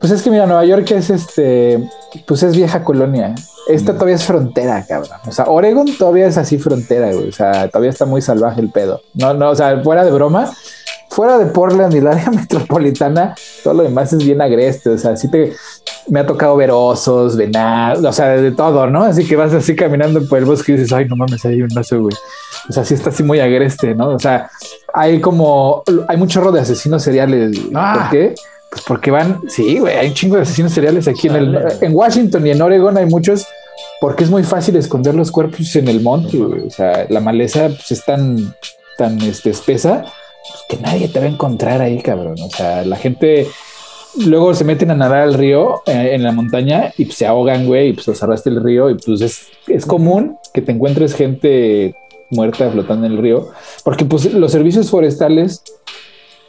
Pues 0.00 0.12
es 0.12 0.22
que 0.22 0.30
mira, 0.30 0.46
Nueva 0.46 0.64
York 0.64 0.90
es 0.92 1.10
este, 1.10 1.84
pues 2.26 2.42
es 2.42 2.56
vieja 2.56 2.84
colonia. 2.84 3.34
Esta 3.68 3.92
mm. 3.92 3.94
todavía 3.94 4.16
es 4.16 4.24
frontera, 4.24 4.84
cabrón. 4.86 5.18
O 5.26 5.32
sea, 5.32 5.46
Oregon 5.46 5.86
todavía 5.98 6.26
es 6.26 6.38
así 6.38 6.58
frontera, 6.58 7.12
güey. 7.12 7.28
O 7.28 7.32
sea, 7.32 7.68
todavía 7.68 7.90
está 7.90 8.06
muy 8.06 8.22
salvaje 8.22 8.60
el 8.60 8.70
pedo. 8.70 9.00
No, 9.14 9.34
no, 9.34 9.50
o 9.50 9.54
sea, 9.54 9.80
fuera 9.82 10.04
de 10.04 10.10
broma, 10.10 10.50
fuera 11.10 11.38
de 11.38 11.46
Portland 11.46 11.94
y 11.94 11.98
el 11.98 12.06
área 12.06 12.30
metropolitana, 12.30 13.34
todo 13.62 13.74
lo 13.74 13.82
demás 13.82 14.12
es 14.12 14.24
bien 14.24 14.40
agreste. 14.40 14.90
O 14.90 14.98
sea, 14.98 15.16
sí 15.16 15.30
te, 15.30 15.52
me 16.08 16.20
ha 16.20 16.26
tocado 16.26 16.56
ver 16.56 16.70
osos, 16.70 17.36
venados, 17.36 18.04
o 18.04 18.12
sea, 18.12 18.28
de 18.28 18.52
todo, 18.52 18.86
¿no? 18.88 19.04
Así 19.04 19.26
que 19.26 19.36
vas 19.36 19.52
así 19.52 19.76
caminando 19.76 20.26
por 20.28 20.38
el 20.38 20.44
bosque 20.44 20.72
y 20.72 20.76
dices, 20.76 20.92
ay, 20.92 21.06
no 21.06 21.16
mames, 21.16 21.44
hay 21.44 21.62
un 21.62 21.76
oso, 21.76 22.00
güey. 22.00 22.14
O 22.68 22.72
sea, 22.72 22.84
sí 22.84 22.94
está 22.94 23.10
así 23.10 23.22
muy 23.22 23.40
agreste, 23.40 23.94
¿no? 23.94 24.10
O 24.10 24.18
sea, 24.18 24.50
hay 24.94 25.20
como, 25.20 25.82
hay 26.08 26.16
mucho 26.16 26.40
chorro 26.40 26.52
de 26.52 26.60
asesinos 26.60 27.02
seriales. 27.02 27.58
Ah. 27.74 27.94
¿Por 27.94 28.10
qué? 28.10 28.34
Pues 28.70 28.82
porque 28.86 29.10
van, 29.10 29.40
sí, 29.48 29.78
güey, 29.78 29.96
hay 29.96 30.08
un 30.08 30.14
chingo 30.14 30.36
de 30.36 30.42
asesinos 30.42 30.72
seriales 30.72 31.08
aquí 31.08 31.28
en, 31.28 31.36
el, 31.36 31.58
en 31.80 31.94
Washington 31.94 32.46
y 32.46 32.50
en 32.50 32.60
Oregon 32.60 32.96
hay 32.98 33.06
muchos, 33.06 33.46
porque 34.00 34.24
es 34.24 34.30
muy 34.30 34.44
fácil 34.44 34.76
esconder 34.76 35.14
los 35.14 35.30
cuerpos 35.30 35.74
en 35.76 35.88
el 35.88 36.02
monte, 36.02 36.36
güey. 36.36 36.66
O 36.66 36.70
sea, 36.70 37.06
la 37.08 37.20
maleza 37.20 37.68
pues, 37.68 37.90
es 37.92 38.04
tan, 38.04 38.54
tan 38.98 39.20
este, 39.22 39.50
espesa 39.50 40.02
pues, 40.02 40.64
que 40.68 40.76
nadie 40.76 41.08
te 41.08 41.18
va 41.18 41.26
a 41.26 41.30
encontrar 41.30 41.80
ahí, 41.80 42.02
cabrón. 42.02 42.36
O 42.42 42.50
sea, 42.50 42.84
la 42.84 42.96
gente 42.96 43.46
luego 44.26 44.54
se 44.54 44.64
meten 44.64 44.90
a 44.90 44.94
nadar 44.94 45.20
al 45.20 45.34
río 45.34 45.82
eh, 45.86 46.10
en 46.12 46.22
la 46.22 46.32
montaña 46.32 46.92
y 46.96 47.06
pues, 47.06 47.16
se 47.16 47.26
ahogan, 47.26 47.66
güey, 47.66 47.88
y 47.88 47.92
pues 47.94 48.06
los 48.06 48.22
arrastra 48.22 48.52
el 48.52 48.62
río 48.62 48.90
y 48.90 48.94
pues 48.94 49.20
es, 49.20 49.46
es 49.66 49.86
común 49.86 50.36
que 50.52 50.60
te 50.60 50.72
encuentres 50.72 51.14
gente 51.14 51.94
muerta 52.30 52.70
flotando 52.70 53.06
en 53.06 53.12
el 53.12 53.18
río, 53.18 53.48
porque 53.84 54.04
pues 54.04 54.32
los 54.32 54.52
servicios 54.52 54.90
forestales 54.90 55.62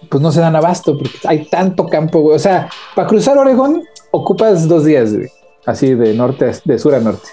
pues 0.07 0.21
no 0.21 0.31
se 0.31 0.39
dan 0.39 0.55
abasto 0.55 0.97
porque 0.97 1.17
hay 1.25 1.45
tanto 1.45 1.87
campo, 1.87 2.21
güey. 2.21 2.35
O 2.35 2.39
sea, 2.39 2.69
para 2.95 3.07
cruzar 3.07 3.37
Oregón 3.37 3.83
ocupas 4.11 4.67
dos 4.67 4.85
días, 4.85 5.13
güey. 5.13 5.29
Así 5.65 5.93
de 5.93 6.13
norte, 6.13 6.51
de 6.63 6.79
sur 6.79 6.95
a 6.95 6.99
norte. 6.99 7.27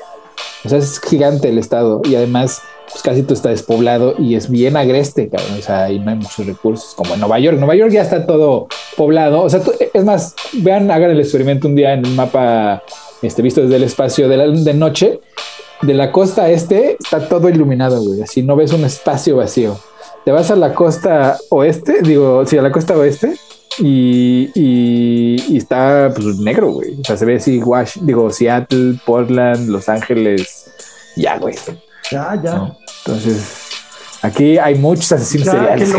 O 0.65 0.69
sea, 0.69 0.79
es 0.79 1.01
gigante 1.01 1.49
el 1.49 1.59
estado 1.59 2.03
y 2.05 2.17
además, 2.17 2.61
pues 2.91 3.03
casi 3.03 3.23
todo 3.23 3.35
está 3.35 3.51
despoblado 3.51 4.15
y 4.19 4.35
es 4.35 4.51
bien 4.51 4.77
agreste, 4.77 5.29
cabrón. 5.29 5.59
O 5.59 5.63
sea, 5.63 5.85
ahí 5.85 5.99
no 5.99 6.11
hay 6.11 6.17
muchos 6.17 6.45
recursos 6.45 6.95
como 6.95 7.15
en 7.15 7.21
Nueva 7.21 7.39
York. 7.39 7.57
Nueva 7.59 7.77
York 7.77 7.93
ya 7.93 8.03
está 8.03 8.27
todo 8.27 8.67
poblado. 8.97 9.43
O 9.43 9.49
sea, 9.49 9.61
es 9.93 10.05
más, 10.05 10.35
vean, 10.55 10.91
hagan 10.91 11.11
el 11.11 11.21
experimento 11.21 11.69
un 11.69 11.77
día 11.77 11.93
en 11.93 12.05
un 12.05 12.17
mapa 12.17 12.83
este, 13.23 13.43
visto 13.43 13.63
desde 13.63 13.77
el 13.77 13.85
espacio 13.85 14.29
de, 14.29 14.37
la, 14.37 14.49
de 14.49 14.75
noche. 14.75 15.21
De 15.83 15.95
la 15.95 16.11
costa 16.11 16.49
este 16.49 16.97
está 16.99 17.29
todo 17.29 17.49
iluminado, 17.49 18.03
güey. 18.03 18.23
Así 18.23 18.43
no 18.43 18.57
ves 18.57 18.73
un 18.73 18.85
espacio 18.85 19.37
vacío 19.37 19.79
te 20.27 20.33
vas 20.33 20.51
a 20.51 20.57
la 20.57 20.75
costa 20.75 21.39
oeste, 21.51 22.03
digo, 22.03 22.45
sí, 22.45 22.59
a 22.59 22.63
la 22.63 22.73
costa 22.73 22.97
oeste, 22.97 23.37
y, 23.79 24.51
y, 24.57 25.57
está 25.57 26.11
pues 26.13 26.39
negro, 26.39 26.73
güey. 26.73 27.01
O 27.01 27.05
sea, 27.05 27.17
se 27.17 27.25
ve 27.25 27.37
así, 27.37 27.61
Wash, 27.61 27.99
digo, 28.01 28.29
Seattle, 28.33 28.99
Portland, 29.07 29.69
Los 29.69 29.89
Ángeles, 29.89 30.69
ya, 31.15 31.39
güey. 31.39 31.55
Ya, 32.11 32.41
ya. 32.43 32.77
Entonces, 33.05 33.66
Aquí 34.27 34.59
hay 34.59 34.75
muchos 34.75 35.13
asesinos 35.13 35.49
seriales. 35.49 35.95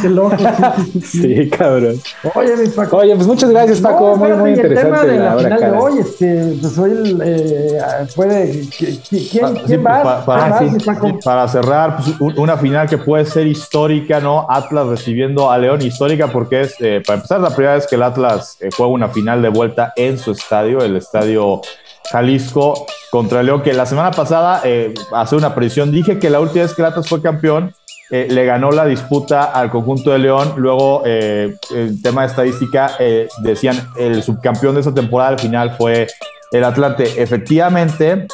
Qué 0.00 0.08
loco, 0.08 0.36
qué 0.36 0.44
loco. 0.48 0.82
Sí, 1.04 1.50
cabrón. 1.50 2.00
Oye, 2.34 2.56
mi 2.56 2.68
Paco. 2.68 2.96
Oye, 2.96 3.14
pues 3.14 3.26
muchas 3.26 3.50
gracias, 3.50 3.80
Paco. 3.80 4.16
muy, 4.16 4.32
muy 4.32 4.50
interesante. 4.50 4.80
El 4.80 4.86
tema 4.86 5.04
de 5.04 5.18
la, 5.18 5.36
final 5.36 5.60
de 5.60 5.78
hoy, 5.78 5.98
este, 5.98 6.54
pues 6.60 6.78
hoy 6.78 7.20
eh, 7.22 7.78
puede. 8.16 8.66
¿Quién, 8.70 9.54
quién 9.66 9.84
va? 9.84 10.24
para, 10.24 11.48
cerrar, 11.48 11.98
pues, 11.98 12.36
una 12.36 12.56
final 12.56 12.88
que 12.88 12.96
puede 12.96 13.26
ser 13.26 13.46
histórica, 13.46 14.20
¿no? 14.20 14.46
Atlas 14.48 14.86
recibiendo 14.86 15.50
a 15.50 15.58
León, 15.58 15.82
histórica 15.82 16.28
porque 16.28 16.62
es, 16.62 16.76
eh, 16.80 17.02
para 17.06 17.18
empezar, 17.18 17.40
la 17.40 17.50
primera 17.50 17.74
vez 17.74 17.86
que 17.86 17.96
el 17.96 18.02
Atlas 18.02 18.56
eh, 18.60 18.70
juega 18.74 18.92
una 18.92 19.08
final 19.10 19.42
de 19.42 19.50
vuelta 19.50 19.92
en 19.96 20.18
su 20.18 20.32
estadio, 20.32 20.80
el 20.80 20.96
estadio 20.96 21.60
Jalisco 22.10 22.86
contra 23.10 23.42
León, 23.42 23.62
que 23.62 23.72
la 23.72 23.86
semana 23.86 24.10
pasada, 24.10 24.62
eh, 24.64 24.94
hace 25.12 25.36
una 25.36 25.54
presión, 25.54 25.90
dije 25.90 26.18
que 26.18 26.30
la 26.30 26.40
última 26.40 26.62
vez 26.62 26.74
que 26.74 26.82
Atlas 26.82 27.08
fue 27.08 27.20
campeón, 27.20 27.74
eh, 28.12 28.26
le 28.28 28.44
ganó 28.44 28.72
la 28.72 28.86
disputa 28.86 29.44
al 29.44 29.70
conjunto 29.70 30.10
de 30.10 30.18
León. 30.18 30.54
Luego, 30.56 31.02
eh, 31.06 31.54
el 31.74 32.02
tema 32.02 32.22
de 32.22 32.26
estadística, 32.26 32.92
eh, 32.98 33.28
decían 33.42 33.88
el 33.96 34.22
subcampeón 34.24 34.74
de 34.74 34.80
esa 34.80 34.92
temporada 34.92 35.30
al 35.30 35.38
final 35.38 35.76
fue 35.76 36.08
el 36.50 36.64
Atlante. 36.64 37.22
Efectivamente, 37.22 38.26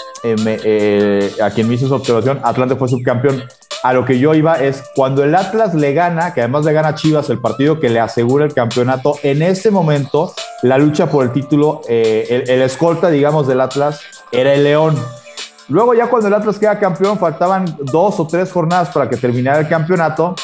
a 1.42 1.50
quien 1.50 1.68
me 1.68 1.74
hizo 1.74 1.86
esa 1.86 1.96
observación, 1.96 2.40
Atlante 2.42 2.76
fue 2.76 2.88
subcampeón. 2.88 3.44
A 3.86 3.92
lo 3.92 4.04
que 4.04 4.18
yo 4.18 4.34
iba 4.34 4.54
es 4.56 4.82
cuando 4.96 5.22
el 5.22 5.32
Atlas 5.32 5.72
le 5.72 5.94
gana, 5.94 6.34
que 6.34 6.40
además 6.40 6.64
le 6.64 6.72
gana 6.72 6.96
Chivas 6.96 7.30
el 7.30 7.38
partido 7.38 7.78
que 7.78 7.88
le 7.88 8.00
asegura 8.00 8.44
el 8.44 8.52
campeonato, 8.52 9.14
en 9.22 9.42
ese 9.42 9.70
momento 9.70 10.34
la 10.62 10.76
lucha 10.76 11.08
por 11.08 11.24
el 11.24 11.30
título, 11.30 11.82
el, 11.88 12.50
el 12.50 12.62
escolta, 12.62 13.10
digamos, 13.10 13.46
del 13.46 13.60
Atlas 13.60 14.00
era 14.32 14.54
el 14.54 14.64
León. 14.64 14.96
Luego 15.68 15.94
ya 15.94 16.08
cuando 16.08 16.26
el 16.26 16.34
Atlas 16.34 16.58
queda 16.58 16.80
campeón, 16.80 17.16
faltaban 17.16 17.76
dos 17.80 18.18
o 18.18 18.26
tres 18.26 18.50
jornadas 18.50 18.88
para 18.88 19.08
que 19.08 19.16
terminara 19.16 19.60
el 19.60 19.68
campeonato. 19.68 20.34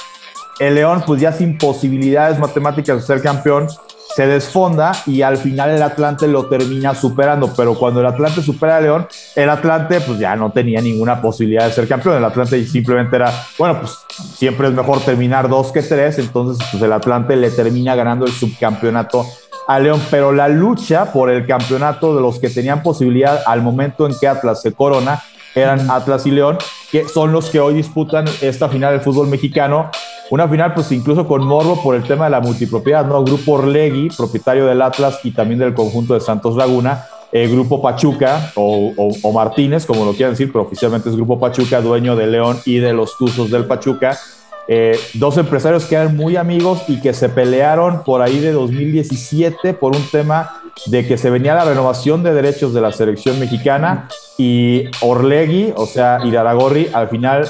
El 0.61 0.77
León, 0.77 1.03
pues 1.05 1.21
ya 1.21 1.33
sin 1.33 1.59
posibilidades 1.59 2.39
matemáticas 2.39 2.99
de 2.99 3.03
ser 3.03 3.21
campeón, 3.23 3.67
se 4.15 4.27
desfonda 4.27 4.93
y 5.07 5.23
al 5.23 5.37
final 5.37 5.71
el 5.71 5.83
Atlante 5.83 6.27
lo 6.27 6.47
termina 6.47 6.95
superando. 6.95 7.53
Pero 7.57 7.75
cuando 7.75 8.01
el 8.01 8.07
Atlante 8.07 8.43
supera 8.43 8.77
al 8.77 8.85
León, 8.85 9.09
el 9.37 9.49
Atlante 9.49 10.01
pues 10.01 10.19
ya 10.19 10.37
no 10.37 10.51
tenía 10.51 10.81
ninguna 10.81 11.21
posibilidad 11.21 11.67
de 11.67 11.73
ser 11.73 11.89
campeón. 11.89 12.17
El 12.17 12.25
Atlante 12.25 12.65
simplemente 12.67 13.17
era, 13.17 13.33
bueno, 13.59 13.81
pues 13.81 13.99
siempre 14.37 14.69
es 14.69 14.75
mejor 14.75 15.01
terminar 15.01 15.49
dos 15.49 15.73
que 15.73 15.83
tres. 15.83 16.19
Entonces, 16.19 16.67
pues 16.71 16.83
el 16.83 16.93
Atlante 16.93 17.37
le 17.37 17.51
termina 17.51 17.95
ganando 17.95 18.27
el 18.27 18.33
subcampeonato 18.33 19.27
a 19.69 19.79
León, 19.79 20.03
pero 20.11 20.33
la 20.33 20.49
lucha 20.49 21.13
por 21.13 21.31
el 21.31 21.47
campeonato 21.47 22.15
de 22.15 22.21
los 22.21 22.39
que 22.39 22.51
tenían 22.51 22.83
posibilidad 22.83 23.43
al 23.47 23.63
momento 23.63 24.07
en 24.07 24.15
que 24.19 24.27
Atlas 24.27 24.61
se 24.61 24.73
corona 24.73 25.23
eran 25.55 25.91
Atlas 25.91 26.27
y 26.27 26.31
León, 26.31 26.59
que 26.91 27.09
son 27.09 27.33
los 27.33 27.51
que 27.51 27.61
hoy 27.61 27.75
disputan 27.75 28.25
esta 28.41 28.69
final 28.69 28.93
del 28.93 29.01
fútbol 29.01 29.29
mexicano. 29.29 29.91
Una 30.31 30.49
final, 30.49 30.75
pues 30.75 30.91
incluso 30.93 31.27
con 31.27 31.45
morbo 31.45 31.83
por 31.83 31.95
el 31.95 32.05
tema 32.05 32.27
de 32.27 32.31
la 32.31 32.41
multipropiedad, 32.41 33.05
¿no? 33.05 33.23
Grupo 33.25 33.53
Orlegui, 33.53 34.09
propietario 34.17 34.67
del 34.67 34.81
Atlas 34.81 35.21
y 35.25 35.33
también 35.33 35.61
del 35.61 35.75
conjunto 35.75 36.15
de 36.15 36.21
Santos 36.21 36.57
Laguna, 36.57 37.05
el 37.33 37.51
Grupo 37.51 37.81
Pachuca 37.83 38.53
o, 38.55 38.93
o, 39.23 39.33
Martínez, 39.33 39.87
como 39.87 40.05
lo 40.05 40.13
quieran 40.13 40.33
decir, 40.33 40.53
pero 40.53 40.65
oficialmente 40.65 41.09
es 41.09 41.17
Grupo 41.17 41.39
Pachuca, 41.39 41.81
dueño 41.81 42.17
de 42.17 42.27
León 42.27 42.59
y 42.65 42.79
de 42.79 42.93
los 42.93 43.17
Tuzos 43.17 43.51
del 43.51 43.65
Pachuca 43.65 44.19
eh, 44.69 44.99
dos 45.15 45.37
empresarios 45.39 45.87
que 45.87 45.97
eran 45.97 46.17
muy 46.17 46.37
amigos 46.37 46.85
y 46.87 47.01
que 47.01 47.13
se 47.13 47.29
pelearon 47.29 48.05
por 48.05 48.23
ahí 48.23 48.39
de 48.39 48.53
2017 48.53 49.75
por 49.75 49.97
un 49.97 50.07
tema 50.11 50.62
de 50.87 51.07
que 51.07 51.19
se 51.19 51.31
venía 51.31 51.55
la 51.55 51.65
renovación 51.65 52.23
de 52.23 52.33
derechos 52.33 52.75
de 52.75 52.81
la 52.81 52.93
selección 52.93 53.39
mexicana 53.39 54.09
y 54.39 54.85
Orlegui, 55.01 55.73
o 55.77 55.87
sea, 55.87 56.19
Iraragorri, 56.25 56.89
al 56.93 57.09
final, 57.09 57.49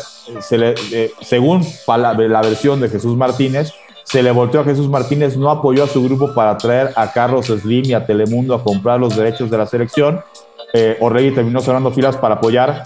le, 0.50 0.74
eh, 0.92 1.12
según 1.20 1.64
la, 1.86 2.42
versión 2.42 2.80
de 2.80 2.88
Jesús 2.88 3.16
Martínez, 3.16 3.72
se 4.04 4.22
le 4.22 4.30
volteó 4.30 4.60
a 4.60 4.64
Jesús 4.64 4.88
Martínez, 4.88 5.36
no 5.36 5.50
apoyó 5.50 5.84
a 5.84 5.88
su 5.88 6.02
grupo 6.02 6.34
para 6.34 6.56
traer 6.58 6.90
a 6.96 7.12
Carlos 7.12 7.46
Slim 7.46 7.84
y 7.86 7.92
a 7.94 8.04
Telemundo 8.04 8.54
a 8.54 8.62
comprar 8.62 9.00
los 9.00 9.16
derechos 9.16 9.50
de 9.50 9.58
la 9.58 9.66
selección. 9.66 10.20
Eh, 10.74 10.96
Orlegui 11.00 11.34
terminó 11.34 11.60
cerrando 11.60 11.92
filas 11.92 12.16
para 12.16 12.34
apoyar 12.34 12.82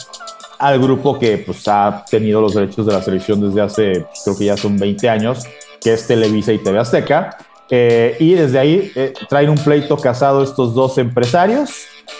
al 0.59 0.80
grupo 0.80 1.18
que 1.18 1.39
pues, 1.39 1.66
ha 1.68 2.05
tenido 2.11 2.41
los 2.41 2.55
derechos 2.55 2.87
de 2.87 2.93
la 2.93 3.03
selección 3.03 3.41
desde 3.41 3.61
hace, 3.61 4.07
creo 4.24 4.37
que 4.37 4.45
ya 4.45 4.57
son 4.57 4.78
20 4.78 5.09
años, 5.09 5.45
que 5.80 5.93
es 5.93 6.07
Televisa 6.07 6.53
y 6.53 6.59
TV 6.59 6.78
Azteca. 6.78 7.37
Eh, 7.70 8.16
y 8.20 8.34
desde 8.34 8.58
ahí 8.58 8.92
eh, 8.94 9.12
traen 9.28 9.50
un 9.50 9.58
pleito 9.58 9.96
casado 9.96 10.42
estos 10.42 10.74
dos 10.74 10.98
empresarios, 10.98 11.70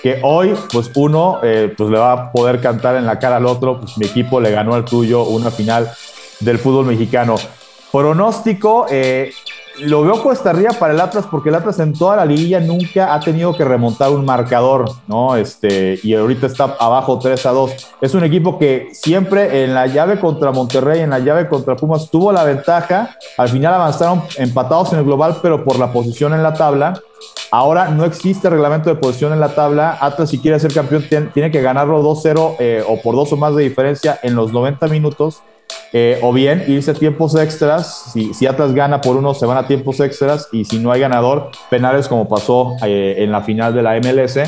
que 0.03 0.21
hoy, 0.23 0.55
pues 0.73 0.91
uno, 0.95 1.39
eh, 1.43 1.73
pues 1.77 1.91
le 1.91 1.99
va 1.99 2.13
a 2.13 2.33
poder 2.33 2.61
cantar 2.61 2.97
en 2.97 3.07
la 3.07 3.19
cara 3.19 3.37
al 3.37 3.47
otro, 3.47 3.81
pues 3.81 3.97
mi 3.99 4.07
equipo 4.07 4.41
le 4.41 4.51
ganó 4.51 4.75
al 4.75 4.85
tuyo 4.85 5.25
una 5.25 5.51
final 5.51 5.91
del 6.41 6.59
fútbol 6.59 6.87
mexicano. 6.87 7.37
Pronóstico, 7.93 8.87
lo 9.81 10.03
veo 10.03 10.23
cuesta 10.23 10.51
arriba 10.51 10.71
para 10.79 10.95
el 10.95 11.01
Atlas 11.01 11.27
porque 11.31 11.49
el 11.49 11.55
Atlas 11.55 11.79
en 11.81 11.93
toda 11.93 12.17
la 12.17 12.25
liguilla 12.25 12.61
nunca 12.61 13.15
ha 13.15 13.21
tenido 13.21 13.55
que 13.55 13.65
remontar 13.65 14.11
un 14.11 14.25
marcador, 14.25 14.91
¿no? 15.07 15.37
Este, 15.37 15.99
y 16.03 16.15
ahorita 16.15 16.47
está 16.47 16.77
abajo 16.79 17.19
3 17.19 17.47
a 17.47 17.51
2. 17.51 17.73
Es 18.01 18.15
un 18.15 18.25
equipo 18.25 18.59
que 18.59 18.89
siempre 18.93 19.65
en 19.65 19.75
la 19.75 19.87
llave 19.87 20.19
contra 20.19 20.53
Monterrey, 20.53 21.01
en 21.01 21.11
la 21.11 21.19
llave 21.19 21.49
contra 21.49 21.77
Pumas, 21.77 22.11
tuvo 22.11 22.33
la 22.33 22.45
ventaja. 22.45 23.17
Al 23.37 23.49
final 23.49 23.75
avanzaron 23.75 24.23
empatados 24.37 24.93
en 24.93 25.01
el 25.01 25.05
global, 25.05 25.37
pero 25.43 25.65
por 25.65 25.79
la 25.79 25.93
posición 25.93 26.35
en 26.35 26.43
la 26.43 26.55
tabla. 26.55 27.01
Ahora 27.51 27.89
no 27.89 28.05
existe 28.05 28.51
reglamento 28.51 28.91
de 28.91 28.97
posición 28.97 29.33
en 29.33 29.41
la 29.41 29.55
tabla. 29.55 29.99
Atlas, 30.01 30.31
si 30.31 30.39
quiere 30.39 30.59
ser 30.59 30.73
campeón, 30.73 31.05
tiene 31.33 31.51
que 31.51 31.63
ganarlo 31.63 32.03
2-0 32.03 32.57
eh, 32.59 32.85
o 32.87 33.01
por 33.01 33.15
dos 33.15 33.33
o 33.33 33.37
más 33.37 33.55
de 33.55 33.63
diferencia 33.63 34.19
en 34.23 34.35
los 34.35 34.53
90 34.53 34.87
minutos 34.89 35.43
eh, 35.93 36.19
o 36.23 36.33
bien 36.33 36.65
irse 36.67 36.91
a 36.91 36.95
tiempos 36.95 37.35
extras. 37.37 38.13
Si, 38.13 38.47
Atlas 38.47 38.75
gana 38.75 39.01
por 39.01 39.17
uno, 39.17 39.35
se 39.35 39.47
van 39.47 39.57
a 39.57 39.67
tiempos 39.67 40.01
extras. 40.01 40.49
Y 40.53 40.65
si 40.65 40.79
no 40.79 40.93
hay 40.93 41.01
ganador, 41.01 41.51
penales 41.71 42.09
como 42.09 42.29
pasó 42.29 42.77
eh, 42.85 43.15
en 43.19 43.33
la 43.33 43.43
final 43.43 43.75
de 43.75 43.83
la 43.83 43.99
MLS. 44.01 44.41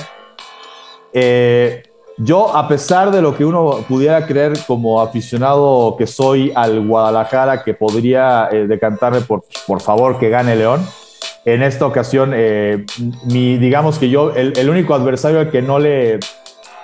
Eh, 1.13 1.83
yo, 2.19 2.55
a 2.55 2.67
pesar 2.67 3.13
de 3.13 3.23
lo 3.23 3.37
que 3.37 3.45
uno 3.45 3.85
pudiera 3.89 4.27
creer 4.27 4.59
como 4.67 5.01
aficionado 5.01 5.95
que 5.97 6.07
soy 6.07 6.53
al 6.55 6.87
Guadalajara, 6.87 7.63
que 7.63 7.75
podría 7.75 8.49
decantarme 8.51 9.21
por, 9.21 9.45
por 9.67 9.81
favor 9.81 10.19
que 10.19 10.29
gane 10.29 10.57
León, 10.57 10.85
en 11.45 11.63
esta 11.63 11.87
ocasión, 11.87 12.35
mi, 13.25 13.57
digamos 13.57 14.01
que 14.01 14.11
yo, 14.11 14.35
el, 14.35 14.53
el 14.59 14.69
único 14.69 14.95
adversario 14.95 15.39
al 15.39 15.51
que 15.51 15.63
no 15.63 15.79
le 15.79 16.19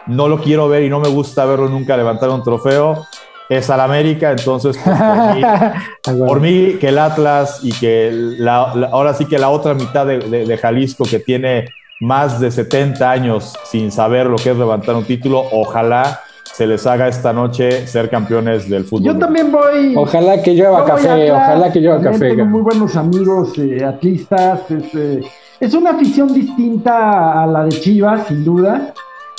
no 0.07 0.29
lo 0.29 0.41
quiero 0.41 0.69
ver 0.69 0.85
y 0.85 0.89
no 0.89 1.01
me 1.01 1.09
gusta 1.09 1.45
verlo 1.47 1.69
nunca 1.69 1.97
levantar 1.97 2.31
un 2.31 2.43
trofeo 2.43 3.05
es 3.49 3.69
al 3.71 3.81
América, 3.81 4.31
entonces 4.31 4.79
pues, 4.83 6.17
por, 6.19 6.41
mí, 6.41 6.77
que 6.81 6.89
el 6.89 6.99
Atlas 6.99 7.61
y 7.63 7.73
que 7.73 8.11
la, 8.13 8.63
ahora 8.91 9.15
sí 9.15 9.27
que 9.27 9.39
la 9.39 9.51
otra 9.51 9.75
mitad 9.75 10.07
de, 10.07 10.59
Jalisco 10.61 11.05
que 11.05 11.19
tiene 11.19 11.67
más 12.01 12.41
de 12.41 12.51
70 12.51 13.11
años 13.11 13.55
sin 13.65 13.93
saber 13.93 14.27
lo 14.27 14.37
que 14.37 14.51
es 14.51 14.57
levantar 14.57 14.95
un 14.95 15.05
título, 15.05 15.45
ojalá 15.53 16.21
se 16.45 16.67
les 16.67 16.87
haga 16.87 17.09
esta 17.09 17.33
noche 17.33 17.87
ser 17.87 18.09
campeones 18.09 18.69
del 18.69 18.85
fútbol. 18.85 19.15
Yo 19.15 19.19
también 19.19 19.51
voy. 19.51 19.95
Ojalá 19.97 20.41
que 20.41 20.55
llueva 20.55 20.85
café, 20.85 21.33
ojalá 21.33 21.73
que 21.73 21.81
llueva 21.81 22.01
café. 22.01 22.31
Tengo 22.31 22.45
muy 22.45 22.63
buenos 22.63 22.97
amigos 22.97 23.59
eh, 23.59 23.85
atlistas. 23.85 24.61
Eh, 24.71 25.21
es 25.59 25.75
una 25.75 25.91
afición 25.91 26.33
distinta 26.33 27.43
a 27.43 27.47
la 27.47 27.65
de 27.65 27.71
Chivas, 27.81 28.29
sin 28.29 28.45
duda 28.45 28.95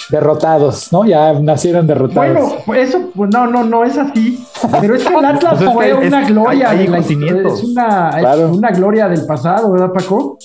derrotados, 0.10 0.92
¿no? 0.92 1.06
Ya 1.06 1.34
nacieron 1.34 1.88
derrotados. 1.88 2.34
Bueno, 2.34 2.56
pues 2.66 2.90
eso, 2.90 3.10
pues 3.16 3.30
no, 3.34 3.48
no, 3.48 3.64
no 3.64 3.84
es 3.84 3.98
así. 3.98 4.46
Pero 4.82 4.96
es 4.96 5.04
que 5.04 5.14
el 5.14 5.26
Atlas 5.26 5.56
pues 5.58 5.74
fue 5.74 5.94
una 5.94 6.28
gloria. 6.28 6.70
Hay, 6.70 6.86
es 6.86 7.64
una, 7.64 8.46
una 8.52 8.72
gloria 8.72 9.08
del 9.08 9.26
pasado, 9.26 9.72
¿verdad, 9.72 9.92
Paco? 9.94 10.38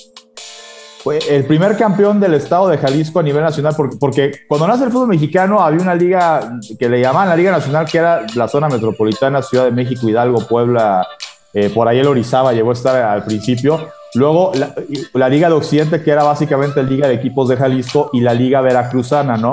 Fue 1.03 1.19
el 1.31 1.47
primer 1.47 1.79
campeón 1.79 2.21
del 2.21 2.35
estado 2.35 2.69
de 2.69 2.77
Jalisco 2.77 3.21
a 3.21 3.23
nivel 3.23 3.43
nacional, 3.43 3.73
porque, 3.75 3.97
porque, 3.99 4.33
cuando 4.47 4.69
nace 4.69 4.85
el 4.85 4.91
fútbol 4.91 5.09
mexicano 5.09 5.61
había 5.61 5.81
una 5.81 5.95
liga 5.95 6.59
que 6.79 6.89
le 6.91 7.01
llamaban 7.01 7.31
la 7.31 7.37
Liga 7.37 7.53
Nacional, 7.53 7.87
que 7.87 7.97
era 7.97 8.27
la 8.35 8.49
zona 8.49 8.69
metropolitana, 8.69 9.41
Ciudad 9.41 9.65
de 9.65 9.71
México, 9.71 10.07
Hidalgo, 10.11 10.47
Puebla, 10.47 11.07
eh, 11.55 11.71
por 11.71 11.89
ahí 11.89 11.99
el 11.99 12.07
Orizaba 12.07 12.53
llegó 12.53 12.71
a 12.71 12.75
estar 12.75 12.97
al 13.03 13.25
principio, 13.25 13.89
Luego 14.15 14.53
la, 15.15 15.29
Liga 15.29 15.49
de 15.49 15.55
Occidente, 15.55 16.03
que 16.03 16.11
era 16.11 16.25
básicamente 16.25 16.83
la 16.83 16.89
Liga 16.89 17.09
de 17.09 17.15
Equipos 17.15 17.49
de 17.49 17.57
Jalisco, 17.57 18.11
y 18.13 18.21
la 18.21 18.35
Liga 18.35 18.61
Veracruzana, 18.61 19.37
¿no? 19.37 19.53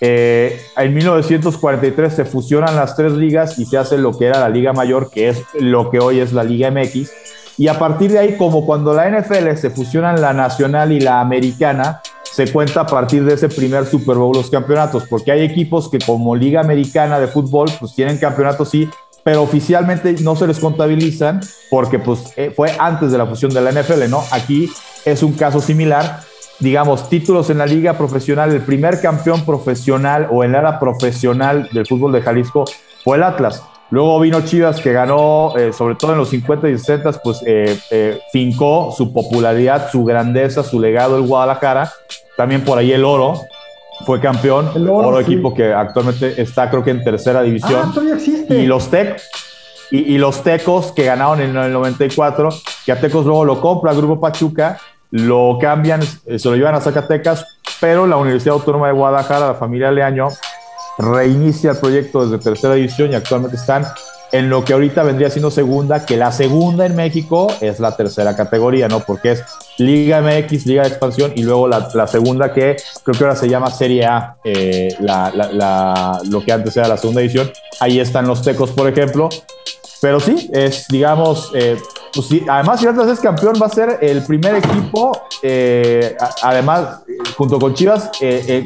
Eh, 0.00 0.58
en 0.76 0.94
1943 0.94 2.14
se 2.14 2.24
fusionan 2.24 2.74
las 2.76 2.96
tres 2.96 3.12
ligas 3.12 3.58
y 3.58 3.66
se 3.66 3.76
hace 3.76 3.98
lo 3.98 4.16
que 4.16 4.26
era 4.26 4.40
la 4.40 4.48
Liga 4.48 4.72
Mayor, 4.72 5.10
que 5.10 5.28
es 5.28 5.42
lo 5.58 5.90
que 5.90 5.98
hoy 5.98 6.20
es 6.20 6.32
la 6.32 6.44
Liga 6.44 6.70
MX. 6.70 7.10
Y 7.58 7.68
a 7.68 7.78
partir 7.78 8.12
de 8.12 8.20
ahí, 8.20 8.36
como 8.36 8.64
cuando 8.64 8.94
la 8.94 9.10
NFL 9.10 9.56
se 9.56 9.70
fusionan 9.70 10.20
la 10.20 10.32
nacional 10.32 10.92
y 10.92 11.00
la 11.00 11.20
americana, 11.20 12.00
se 12.22 12.50
cuenta 12.50 12.82
a 12.82 12.86
partir 12.86 13.24
de 13.24 13.34
ese 13.34 13.48
primer 13.48 13.84
Super 13.86 14.16
Bowl 14.16 14.34
los 14.34 14.48
campeonatos, 14.48 15.04
porque 15.10 15.32
hay 15.32 15.42
equipos 15.42 15.90
que 15.90 15.98
como 15.98 16.36
Liga 16.36 16.60
Americana 16.60 17.18
de 17.18 17.26
Fútbol, 17.26 17.68
pues 17.78 17.94
tienen 17.94 18.18
campeonatos 18.18 18.70
sí, 18.70 18.88
pero 19.22 19.42
oficialmente 19.42 20.14
no 20.22 20.36
se 20.36 20.46
les 20.46 20.58
contabilizan 20.58 21.40
porque 21.70 21.98
pues, 21.98 22.32
eh, 22.36 22.52
fue 22.54 22.72
antes 22.78 23.12
de 23.12 23.18
la 23.18 23.26
fusión 23.26 23.52
de 23.52 23.60
la 23.60 23.72
NFL, 23.72 24.08
¿no? 24.08 24.22
Aquí 24.30 24.70
es 25.04 25.22
un 25.22 25.32
caso 25.32 25.60
similar. 25.60 26.20
Digamos, 26.58 27.08
títulos 27.08 27.48
en 27.48 27.58
la 27.58 27.66
liga 27.66 27.96
profesional, 27.96 28.52
el 28.52 28.60
primer 28.60 29.00
campeón 29.00 29.44
profesional 29.46 30.28
o 30.30 30.44
en 30.44 30.52
la 30.52 30.58
era 30.58 30.78
profesional 30.78 31.68
del 31.72 31.86
fútbol 31.86 32.12
de 32.12 32.20
Jalisco 32.20 32.64
fue 33.02 33.16
el 33.16 33.22
Atlas. 33.22 33.62
Luego 33.90 34.20
vino 34.20 34.42
Chivas 34.42 34.80
que 34.80 34.92
ganó, 34.92 35.56
eh, 35.56 35.72
sobre 35.72 35.94
todo 35.96 36.12
en 36.12 36.18
los 36.18 36.28
50 36.28 36.68
y 36.68 36.78
60, 36.78 37.12
pues 37.24 37.42
eh, 37.46 38.20
fincó 38.32 38.94
su 38.96 39.12
popularidad, 39.12 39.90
su 39.90 40.04
grandeza, 40.04 40.62
su 40.62 40.78
legado 40.78 41.16
el 41.16 41.26
Guadalajara. 41.26 41.90
También 42.36 42.62
por 42.62 42.78
ahí 42.78 42.92
el 42.92 43.04
oro, 43.04 43.40
fue 44.04 44.20
campeón, 44.20 44.70
el 44.74 44.88
oro, 44.88 45.20
equipo 45.20 45.54
que 45.54 45.72
actualmente 45.72 46.40
está 46.40 46.70
creo 46.70 46.82
que 46.82 46.90
en 46.90 47.04
tercera 47.04 47.42
división. 47.42 47.82
Ah, 47.84 47.90
todavía 47.92 48.14
existe. 48.14 48.58
Y 48.58 48.66
los 48.66 48.90
Tec 48.90 49.20
y, 49.90 50.18
los 50.18 50.42
Tecos 50.42 50.92
que 50.92 51.04
ganaron 51.04 51.40
en 51.40 51.56
el 51.56 51.72
94, 51.72 52.48
que 52.86 52.92
a 52.92 53.00
Tecos 53.00 53.26
luego 53.26 53.44
lo 53.44 53.60
compra 53.60 53.90
el 53.90 53.96
Grupo 53.96 54.20
Pachuca, 54.20 54.78
lo 55.10 55.58
cambian, 55.60 56.00
eh, 56.26 56.38
se 56.38 56.48
lo 56.48 56.54
llevan 56.54 56.76
a 56.76 56.80
Zacatecas, 56.80 57.44
pero 57.80 58.06
la 58.06 58.16
Universidad 58.16 58.54
Autónoma 58.54 58.86
de 58.86 58.92
Guadalajara, 58.92 59.48
la 59.48 59.54
familia 59.54 59.90
Leaño, 59.90 60.28
reinicia 60.98 61.72
el 61.72 61.78
proyecto 61.78 62.24
desde 62.24 62.42
tercera 62.42 62.74
división 62.74 63.10
y 63.10 63.16
actualmente 63.16 63.56
están 63.56 63.84
en 64.32 64.48
lo 64.48 64.64
que 64.64 64.72
ahorita 64.72 65.02
vendría 65.02 65.30
siendo 65.30 65.50
segunda, 65.50 66.06
que 66.06 66.16
la 66.16 66.32
segunda 66.32 66.86
en 66.86 66.96
México 66.96 67.48
es 67.60 67.80
la 67.80 67.96
tercera 67.96 68.36
categoría, 68.36 68.88
¿no? 68.88 69.00
Porque 69.00 69.32
es 69.32 69.44
Liga 69.78 70.20
MX, 70.20 70.66
Liga 70.66 70.82
de 70.82 70.88
Expansión, 70.88 71.32
y 71.34 71.42
luego 71.42 71.68
la, 71.68 72.06
segunda 72.06 72.52
que 72.52 72.76
creo 73.02 73.18
que 73.18 73.24
ahora 73.24 73.36
se 73.36 73.48
llama 73.48 73.70
Serie 73.70 74.06
A, 74.06 74.36
eh, 74.44 74.94
lo 75.00 76.44
que 76.44 76.52
antes 76.52 76.76
era 76.76 76.88
la 76.88 76.96
segunda 76.96 77.20
edición. 77.20 77.50
Ahí 77.80 77.98
están 77.98 78.26
los 78.26 78.42
Tecos, 78.42 78.70
por 78.70 78.88
ejemplo. 78.88 79.28
Pero 80.00 80.18
sí, 80.18 80.48
es, 80.52 80.86
digamos, 80.88 81.50
eh, 81.54 81.76
pues 82.14 82.28
además 82.48 82.80
si 82.80 82.86
Atlas 82.86 83.08
es 83.08 83.20
campeón, 83.20 83.54
va 83.60 83.66
a 83.66 83.70
ser 83.70 83.98
el 84.00 84.24
primer 84.24 84.56
equipo, 84.56 85.12
eh, 85.42 86.16
además, 86.42 87.02
junto 87.36 87.58
con 87.58 87.74
Chivas, 87.74 88.10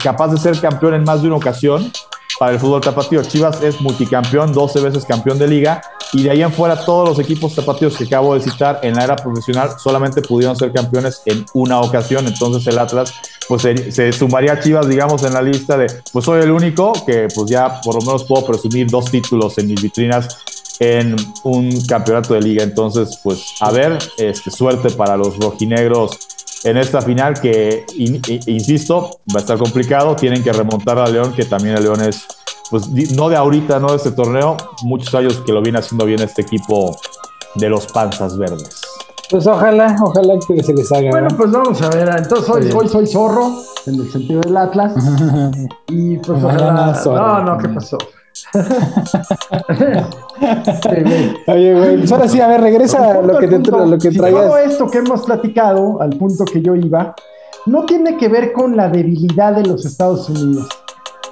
capaz 0.03 0.29
de 0.29 0.39
ser 0.39 0.61
campeón 0.61 0.95
en 0.95 1.05
más 1.05 1.23
de 1.23 1.29
una 1.29 1.37
ocasión 1.37 1.93
para 2.39 2.53
el 2.53 2.59
fútbol 2.59 2.81
tapatío. 2.81 3.23
Chivas 3.23 3.63
es 3.63 3.81
multicampeón, 3.81 4.53
12 4.53 4.81
veces 4.81 5.05
campeón 5.05 5.39
de 5.39 5.49
liga, 5.49 5.83
y 6.13 6.23
de 6.23 6.31
ahí 6.31 6.43
en 6.43 6.53
fuera 6.53 6.77
todos 6.77 7.09
los 7.09 7.19
equipos 7.19 7.55
tapatíos 7.55 7.97
que 7.97 8.05
acabo 8.05 8.35
de 8.35 8.41
citar 8.41 8.81
en 8.83 8.95
la 8.95 9.05
era 9.05 9.17
profesional 9.17 9.71
solamente 9.79 10.23
pudieron 10.23 10.57
ser 10.57 10.73
campeones 10.73 11.23
en 11.27 11.45
una 11.55 11.81
ocasión. 11.81 12.27
Entonces 12.27 12.67
el 12.69 12.79
Atlas 12.79 13.13
pues 13.49 13.63
se, 13.63 14.13
sumaría 14.13 14.53
a 14.53 14.61
Chivas, 14.61 14.89
digamos, 14.89 15.23
en 15.25 15.35
la 15.35 15.43
lista 15.43 15.77
de, 15.77 15.87
pues 16.13 16.25
soy 16.25 16.43
el 16.43 16.51
único 16.51 16.93
que 17.05 17.29
pues 17.35 17.51
ya 17.51 17.81
por 17.81 17.97
lo 17.97 18.01
menos 18.01 18.25
puedo 18.25 18.47
presumir 18.47 18.89
dos 18.89 19.07
títulos 19.11 19.59
en 19.59 19.67
mis 19.67 19.83
vitrinas 19.83 20.39
en 20.81 21.17
un 21.45 21.71
campeonato 21.87 22.35
de 22.35 22.41
liga. 22.41 22.63
Entonces, 22.63 23.19
pues 23.23 23.55
a 23.61 23.71
ver, 23.71 23.99
este, 24.19 24.51
suerte 24.51 24.91
para 24.91 25.17
los 25.17 25.39
rojinegros 25.39 26.19
en 26.65 26.79
esta 26.79 27.03
final 27.03 27.41
que, 27.41 27.85
insisto, 28.47 29.21
va 29.35 29.37
a 29.37 29.41
estar 29.41 29.59
complicado. 29.59 30.17
Tienen 30.17 30.43
que 30.43 30.53
remontar 30.53 30.99
a 30.99 31.07
León, 31.07 31.33
que 31.35 31.45
también 31.45 31.77
el 31.77 31.85
León 31.85 32.01
es, 32.03 32.25
pues 32.71 32.89
no 33.15 33.29
de 33.29 33.37
ahorita, 33.37 33.79
no 33.79 33.89
de 33.89 33.97
este 33.97 34.13
torneo, 34.13 34.57
muchos 34.83 35.15
años 35.15 35.43
que 35.45 35.53
lo 35.53 35.63
viene 35.63 35.79
haciendo 35.79 36.07
bien 36.07 36.21
este 36.23 36.43
equipo 36.43 36.97
de 37.57 37.69
los 37.69 37.87
Panzas 37.87 38.37
Verdes. 38.39 38.81
Pues 39.31 39.47
ojalá, 39.47 39.97
ojalá 40.03 40.35
que 40.47 40.63
se 40.63 40.73
les 40.75 40.91
haga. 40.93 41.11
Bueno, 41.11 41.29
pues 41.37 41.51
vamos 41.51 41.81
a 41.83 41.91
ver. 41.91 42.09
Entonces 42.17 42.49
hoy, 42.49 42.71
hoy 42.75 42.89
soy 42.89 43.07
zorro, 43.07 43.53
en 43.87 43.95
el 43.97 44.11
sentido 44.11 44.41
del 44.41 44.57
Atlas. 44.57 44.95
y 45.89 46.17
pues 46.19 46.43
ojalá. 46.43 47.03
No, 47.05 47.43
no, 47.43 47.59
¿qué 47.59 47.69
pasó? 47.69 47.99
Oye, 51.47 51.75
güey, 51.75 51.99
pues 51.99 52.13
ahora 52.13 52.29
sí, 52.29 52.41
a 52.41 52.49
ver, 52.49 52.61
regresa 52.61 53.19
a 53.19 53.23
lo 53.23 53.39
que, 53.39 53.49
te, 53.49 53.59
lo 53.59 53.99
que 53.99 54.11
traías. 54.11 54.43
Todo 54.43 54.59
esto 54.59 54.87
que 54.89 54.99
hemos 54.99 55.25
platicado, 55.25 56.01
al 56.01 56.11
punto 56.11 56.45
que 56.45 56.63
yo 56.63 56.75
iba, 56.75 57.15
no 57.67 57.85
tiene 57.85 58.17
que 58.17 58.29
ver 58.29 58.53
con 58.53 58.77
la 58.77 58.89
debilidad 58.89 59.55
de 59.55 59.65
los 59.65 59.85
Estados 59.85 60.29
Unidos. 60.29 60.69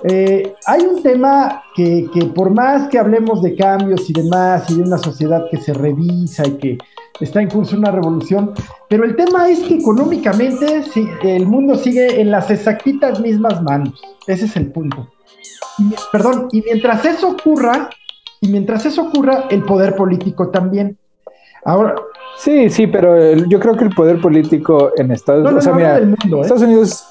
Eh, 0.04 0.54
hay 0.66 0.80
un 0.82 1.00
tema 1.02 1.62
que, 1.76 2.10
que, 2.12 2.24
por 2.26 2.50
más 2.50 2.88
que 2.88 2.98
hablemos 2.98 3.40
de 3.42 3.54
cambios 3.54 4.10
y 4.10 4.12
demás, 4.12 4.68
y 4.68 4.76
de 4.76 4.82
una 4.82 4.98
sociedad 4.98 5.46
que 5.50 5.58
se 5.58 5.72
revisa 5.72 6.44
y 6.46 6.52
que 6.56 6.78
está 7.20 7.40
en 7.40 7.48
curso 7.48 7.76
una 7.76 7.92
revolución, 7.92 8.52
pero 8.88 9.04
el 9.04 9.14
tema 9.14 9.48
es 9.48 9.60
que 9.60 9.76
económicamente 9.76 10.82
el 11.22 11.46
mundo 11.46 11.76
sigue 11.76 12.20
en 12.20 12.32
las 12.32 12.50
exactitas 12.50 13.20
mismas 13.20 13.62
manos. 13.62 14.02
Ese 14.26 14.46
es 14.46 14.56
el 14.56 14.72
punto 14.72 15.08
perdón, 16.10 16.48
y 16.52 16.62
mientras 16.62 17.04
eso 17.04 17.30
ocurra, 17.30 17.90
y 18.40 18.48
mientras 18.48 18.84
eso 18.86 19.02
ocurra, 19.02 19.44
el 19.50 19.64
poder 19.64 19.96
político 19.96 20.48
también. 20.50 20.98
Ahora. 21.64 21.94
Sí, 22.38 22.70
sí, 22.70 22.86
pero 22.86 23.34
yo 23.34 23.60
creo 23.60 23.76
que 23.76 23.84
el 23.84 23.94
poder 23.94 24.20
político 24.20 24.92
en 24.96 25.12
Estados 25.12 25.66
Unidos. 25.66 25.96
¿eh? 26.02 26.40
Estados 26.40 26.62
Unidos. 26.62 27.04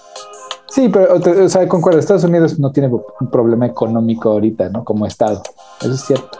Sí, 0.67 0.89
pero, 0.89 1.15
o 1.15 1.49
sea, 1.49 1.67
concuerdo, 1.67 1.99
Estados 1.99 2.23
Unidos 2.23 2.57
no 2.57 2.71
tiene 2.71 2.89
un 2.89 3.29
problema 3.29 3.65
económico 3.65 4.31
ahorita, 4.31 4.69
¿no? 4.69 4.83
Como 4.83 5.05
Estado. 5.05 5.41
Eso 5.81 5.93
es 5.93 6.01
cierto. 6.01 6.39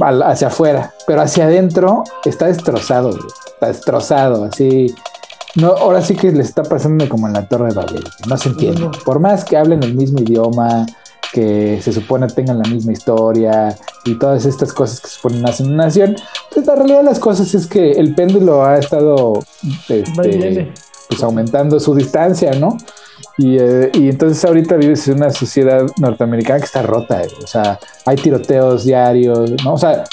Hacia 0.00 0.48
afuera, 0.48 0.94
pero 1.06 1.22
hacia 1.22 1.44
adentro 1.44 2.04
está 2.24 2.46
destrozado. 2.46 3.18
destrozado, 3.60 4.44
así. 4.44 4.94
No, 5.60 5.68
ahora 5.72 6.02
sí 6.02 6.14
que 6.14 6.30
le 6.30 6.42
está 6.42 6.62
pasando 6.62 7.08
como 7.08 7.26
en 7.26 7.32
la 7.32 7.48
Torre 7.48 7.68
de 7.68 7.74
Babel, 7.74 8.04
no 8.28 8.36
se 8.36 8.50
entiende. 8.50 8.90
Por 9.04 9.18
más 9.18 9.44
que 9.44 9.56
hablen 9.56 9.82
el 9.82 9.94
mismo 9.94 10.20
idioma, 10.20 10.86
que 11.32 11.80
se 11.82 11.92
supone 11.92 12.26
tengan 12.28 12.58
la 12.58 12.68
misma 12.68 12.92
historia 12.92 13.76
y 14.04 14.18
todas 14.18 14.46
estas 14.46 14.72
cosas 14.72 15.00
que 15.00 15.08
se 15.08 15.20
ponen 15.20 15.44
en 15.46 15.66
una 15.66 15.84
nación, 15.84 16.16
pues 16.52 16.66
la 16.66 16.76
realidad 16.76 16.98
de 16.98 17.04
las 17.04 17.18
cosas 17.18 17.54
es 17.54 17.66
que 17.66 17.92
el 17.92 18.14
péndulo 18.14 18.64
ha 18.64 18.78
estado 18.78 19.44
este, 19.66 20.04
pues 21.08 21.22
aumentando 21.22 21.80
su 21.80 21.94
distancia, 21.94 22.52
¿no? 22.52 22.76
Y, 23.36 23.56
eh, 23.58 23.90
y, 23.94 24.08
entonces 24.08 24.44
ahorita 24.44 24.76
vives 24.76 25.06
en 25.08 25.16
una 25.16 25.30
sociedad 25.30 25.86
norteamericana 25.98 26.58
que 26.58 26.66
está 26.66 26.82
rota, 26.82 27.22
eh. 27.22 27.28
o 27.42 27.46
sea, 27.46 27.78
hay 28.04 28.16
tiroteos 28.16 28.84
diarios, 28.84 29.52
¿no? 29.64 29.74
O 29.74 29.78
sea, 29.78 30.04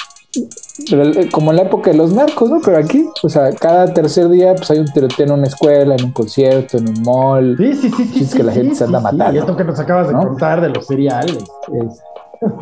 como 1.32 1.52
en 1.52 1.58
la 1.58 1.64
época 1.64 1.92
de 1.92 1.98
los 1.98 2.14
narcos, 2.14 2.50
¿no? 2.50 2.60
Pero 2.64 2.78
aquí, 2.78 3.08
o 3.24 3.30
sea, 3.30 3.54
cada 3.54 3.94
tercer 3.94 4.30
día 4.30 4.56
pues 4.56 4.70
hay 4.72 4.80
un 4.80 4.86
tiroteo 4.86 5.26
en 5.26 5.32
una 5.32 5.48
escuela, 5.48 5.96
en 5.96 6.06
un 6.06 6.12
concierto, 6.12 6.78
en 6.78 6.90
un 6.90 7.02
mall. 7.04 7.56
Sí, 7.58 7.74
sí, 7.76 7.92
sí. 7.92 8.06
sí 8.06 8.24
es 8.24 8.36
que 8.36 8.44
la 8.44 8.52
gente 8.52 8.76
se 8.76 8.84
anda 8.84 9.00
matando. 9.00 9.34
Y 9.34 9.40
esto 9.40 9.56
que 9.56 9.64
nos 9.64 9.80
acabas 9.80 10.08
de 10.08 10.14
contar 10.14 10.62
de 10.62 10.70
los 10.70 10.86
cereales. 10.86 11.44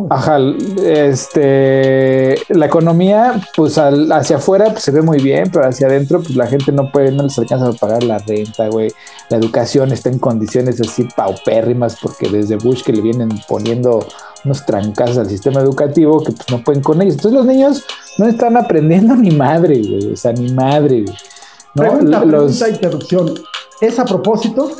Ajá, 0.09 0.37
este, 0.83 2.35
la 2.49 2.65
economía, 2.65 3.41
pues 3.55 3.77
hacia 3.77 4.37
afuera 4.37 4.65
pues, 4.71 4.83
se 4.83 4.91
ve 4.91 5.01
muy 5.01 5.19
bien, 5.19 5.49
pero 5.51 5.67
hacia 5.67 5.87
adentro, 5.87 6.21
pues 6.21 6.35
la 6.35 6.47
gente 6.47 6.71
no 6.71 6.91
puede, 6.91 7.11
no 7.11 7.23
les 7.23 7.37
alcanza 7.37 7.67
a 7.67 7.73
pagar 7.73 8.03
la 8.03 8.19
renta, 8.19 8.67
güey. 8.69 8.91
La 9.29 9.37
educación 9.37 9.91
está 9.91 10.09
en 10.09 10.19
condiciones 10.19 10.79
así 10.81 11.07
paupérrimas, 11.15 11.97
porque 12.01 12.29
desde 12.29 12.57
Bush 12.57 12.83
que 12.83 12.93
le 12.93 13.01
vienen 13.01 13.29
poniendo 13.47 14.05
unos 14.45 14.65
trancas 14.65 15.17
al 15.17 15.29
sistema 15.29 15.61
educativo 15.61 16.23
que 16.23 16.31
pues, 16.31 16.49
no 16.49 16.63
pueden 16.63 16.81
con 16.81 17.01
ellos. 17.01 17.15
Entonces 17.15 17.37
los 17.37 17.45
niños 17.45 17.85
no 18.17 18.27
están 18.27 18.57
aprendiendo 18.57 19.15
ni 19.15 19.31
madre, 19.31 19.81
güey, 19.81 20.13
o 20.13 20.17
sea, 20.17 20.33
ni 20.33 20.51
madre, 20.51 21.03
güey. 21.03 21.17
Pregunta, 21.75 22.21
pregunta, 22.21 22.69
interrupción. 22.69 23.33
¿Es 23.81 23.99
a 23.99 24.05
propósito? 24.05 24.71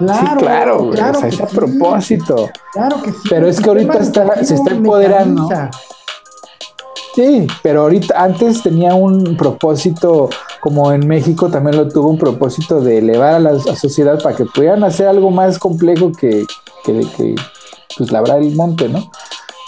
Claro, 0.00 0.40
claro, 0.40 0.90
claro 0.90 1.20
es 1.26 1.40
a 1.40 1.46
propósito. 1.46 2.48
Claro 2.72 3.02
que 3.02 3.12
sí. 3.12 3.18
Pero 3.28 3.46
es 3.46 3.60
que 3.60 3.68
ahorita 3.68 3.98
está, 3.98 4.44
se 4.44 4.54
está 4.54 4.70
empoderando. 4.72 5.48
Sí, 7.14 7.46
pero 7.62 7.82
ahorita 7.82 8.22
antes 8.22 8.62
tenía 8.62 8.94
un 8.94 9.36
propósito, 9.36 10.30
como 10.60 10.92
en 10.92 11.06
México 11.06 11.50
también 11.50 11.76
lo 11.76 11.88
tuvo 11.88 12.08
un 12.08 12.18
propósito 12.18 12.80
de 12.80 12.98
elevar 12.98 13.34
a 13.34 13.38
la 13.40 13.58
sociedad 13.58 14.22
para 14.22 14.36
que 14.36 14.46
pudieran 14.46 14.84
hacer 14.84 15.06
algo 15.06 15.30
más 15.30 15.58
complejo 15.58 16.12
que, 16.12 16.46
que, 16.84 17.00
que 17.16 17.34
pues 17.98 18.10
labrar 18.10 18.40
el 18.40 18.54
monte, 18.54 18.88
¿no? 18.88 19.10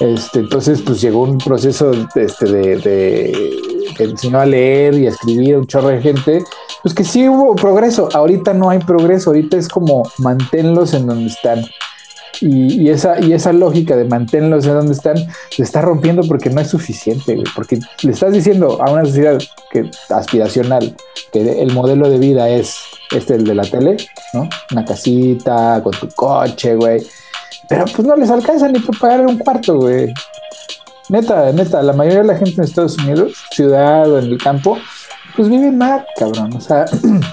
Este, 0.03 0.41
entonces, 0.41 0.83
pues 0.83 1.01
llegó 1.01 1.23
un 1.23 1.39
proceso 1.39 1.93
este, 2.15 2.47
de, 2.47 2.77
de, 2.79 3.57
que 3.97 4.05
enseñó 4.05 4.41
a 4.41 4.47
leer 4.47 4.95
y 4.95 5.07
a 5.07 5.11
escribir 5.11 5.55
a 5.55 5.59
un 5.59 5.67
chorro 5.67 5.89
de 5.89 6.01
gente 6.01 6.43
pues 6.83 6.95
que 6.95 7.05
sí 7.05 7.29
hubo 7.29 7.55
progreso. 7.55 8.09
Ahorita 8.13 8.53
no 8.53 8.69
hay 8.71 8.81
progreso, 8.81 9.31
ahorita 9.31 9.57
es 9.57 9.69
como 9.69 10.03
manténlos 10.19 10.95
en 10.95 11.07
donde 11.07 11.27
están. 11.27 11.65
Y, 12.41 12.89
esa, 12.89 13.21
y 13.21 13.35
esa 13.35 13.53
lógica 13.53 13.95
de 13.95 14.05
manténlos 14.05 14.67
en 14.67 14.73
donde 14.73 14.95
están 14.95 15.15
se 15.49 15.63
está 15.63 15.81
rompiendo 15.81 16.23
porque 16.23 16.51
no 16.51 16.61
es 16.61 16.67
suficiente, 16.71 17.41
porque 17.55 17.79
le 18.03 18.11
estás 18.11 18.33
diciendo 18.33 18.83
a 18.83 18.91
una 18.91 19.05
sociedad 19.05 19.39
aspiracional 20.11 20.97
que 21.33 21.63
el 21.63 21.73
modelo 21.73 22.11
de 22.11 22.19
vida 22.19 22.49
es 22.49 22.79
este, 23.13 23.37
el 23.37 23.45
de 23.45 23.55
la 23.55 23.63
tele, 23.63 23.97
¿no? 24.35 24.49
Una 24.73 24.85
casita 24.85 25.81
con 25.85 25.93
tu 25.93 26.09
coche, 26.09 26.75
güey. 26.75 27.07
Pero 27.69 27.85
pues 27.85 28.07
no 28.07 28.17
les 28.17 28.31
alcanza 28.31 28.69
ni 28.69 28.81
para 28.81 28.99
pagar 28.99 29.27
un 29.27 29.39
cuarto, 29.39 29.79
güey. 29.79 30.13
Neta, 31.09 31.53
neta, 31.53 31.83
la 31.83 31.93
mayoría 31.93 32.21
de 32.21 32.27
la 32.27 32.37
gente 32.37 32.55
en 32.57 32.65
Estados 32.65 32.97
Unidos, 32.99 33.33
ciudad 33.51 34.11
o 34.11 34.19
en 34.19 34.27
el 34.27 34.39
campo, 34.39 34.79
pues 35.37 35.49
viven 35.49 35.79
mal, 35.79 36.07
cabrón. 36.17 36.55
O 36.57 36.61
sea, 36.61 36.87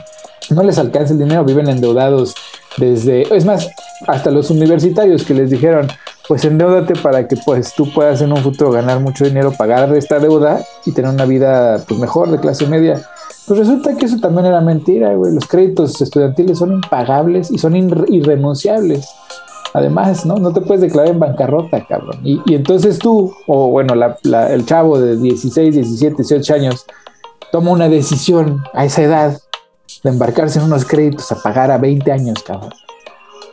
no 0.49 0.63
les 0.63 0.77
alcanza 0.77 1.13
el 1.13 1.19
dinero, 1.19 1.43
viven 1.43 1.69
endeudados 1.69 2.35
desde, 2.77 3.33
es 3.35 3.45
más, 3.45 3.69
hasta 4.07 4.31
los 4.31 4.49
universitarios 4.49 5.23
que 5.23 5.33
les 5.33 5.49
dijeron, 5.49 5.87
pues 6.27 6.45
endeudate 6.45 6.93
para 6.95 7.27
que 7.27 7.35
pues 7.37 7.73
tú 7.73 7.91
puedas 7.91 8.21
en 8.21 8.31
un 8.31 8.37
futuro 8.37 8.71
ganar 8.71 8.99
mucho 8.99 9.25
dinero, 9.25 9.51
pagar 9.51 9.95
esta 9.95 10.19
deuda 10.19 10.61
y 10.85 10.91
tener 10.91 11.11
una 11.11 11.25
vida 11.25 11.83
pues 11.87 11.99
mejor 11.99 12.29
de 12.29 12.39
clase 12.39 12.67
media. 12.67 13.01
Pues 13.47 13.59
resulta 13.61 13.95
que 13.95 14.05
eso 14.05 14.19
también 14.19 14.45
era 14.45 14.61
mentira, 14.61 15.15
güey. 15.15 15.33
Los 15.33 15.47
créditos 15.47 15.99
estudiantiles 15.99 16.59
son 16.59 16.73
impagables 16.73 17.49
y 17.49 17.57
son 17.57 17.75
irrenunciables. 17.75 19.09
Además, 19.73 20.25
¿no? 20.25 20.35
No 20.37 20.51
te 20.51 20.61
puedes 20.61 20.81
declarar 20.81 21.11
en 21.11 21.19
bancarrota, 21.19 21.85
cabrón. 21.85 22.19
Y, 22.23 22.41
entonces 22.53 22.97
tú, 22.97 23.33
o 23.47 23.69
bueno, 23.69 23.93
el 23.93 24.65
chavo 24.65 24.99
de 24.99 25.17
16, 25.17 25.75
17, 25.75 26.15
18 26.17 26.53
años, 26.53 26.85
toma 27.51 27.71
una 27.71 27.89
decisión 27.89 28.63
a 28.73 28.85
esa 28.85 29.03
edad 29.03 29.39
de 30.03 30.09
embarcarse 30.09 30.59
en 30.59 30.65
unos 30.65 30.85
créditos 30.85 31.31
a 31.31 31.41
pagar 31.41 31.71
a 31.71 31.77
20 31.77 32.11
años, 32.11 32.41
cabrón. 32.43 32.71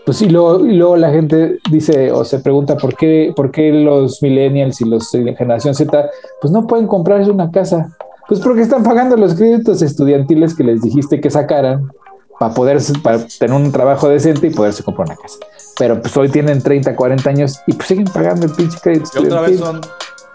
Pues 0.05 0.23
y 0.23 0.29
luego, 0.29 0.65
y 0.65 0.75
luego 0.75 0.97
la 0.97 1.11
gente 1.11 1.59
dice 1.69 2.13
o 2.13 2.25
se 2.25 2.39
pregunta 2.39 2.77
por 2.77 2.95
qué, 2.95 3.33
por 3.35 3.51
qué 3.51 3.73
los 3.73 4.23
millennials 4.23 4.81
y 4.81 4.85
los 4.85 5.11
de 5.11 5.35
generación 5.35 5.75
Z 5.75 6.11
pues 6.41 6.53
no 6.53 6.67
pueden 6.69 6.87
comprarse 6.87 7.29
una 7.29 7.51
casa. 7.51 7.97
Pues 8.29 8.41
porque 8.41 8.61
están 8.61 8.85
pagando 8.85 9.17
los 9.17 9.35
créditos 9.35 9.83
estudiantiles 9.83 10.55
que 10.55 10.63
les 10.63 10.81
dijiste 10.81 11.21
que 11.21 11.29
sacaran 11.29 11.91
para 12.39 12.55
poder 12.55 12.79
para 13.03 13.27
tener 13.27 13.57
un 13.57 13.73
trabajo 13.73 14.09
decente 14.09 14.47
y 14.47 14.51
poderse 14.51 14.85
comprar 14.85 15.09
una 15.09 15.17
casa. 15.17 15.39
Pero 15.79 16.01
pues 16.01 16.17
hoy 16.17 16.29
tienen 16.31 16.63
30, 16.63 16.97
40 16.97 17.31
años 17.31 17.61
y 17.67 17.73
pues 17.75 17.89
siguen 17.89 18.07
pagando 18.07 18.47
el 18.47 18.53
pinche 18.53 18.79
crédito. 18.81 19.11
Y 19.23 19.27
otra 19.27 19.43
vez 19.43 19.59
son 19.59 19.81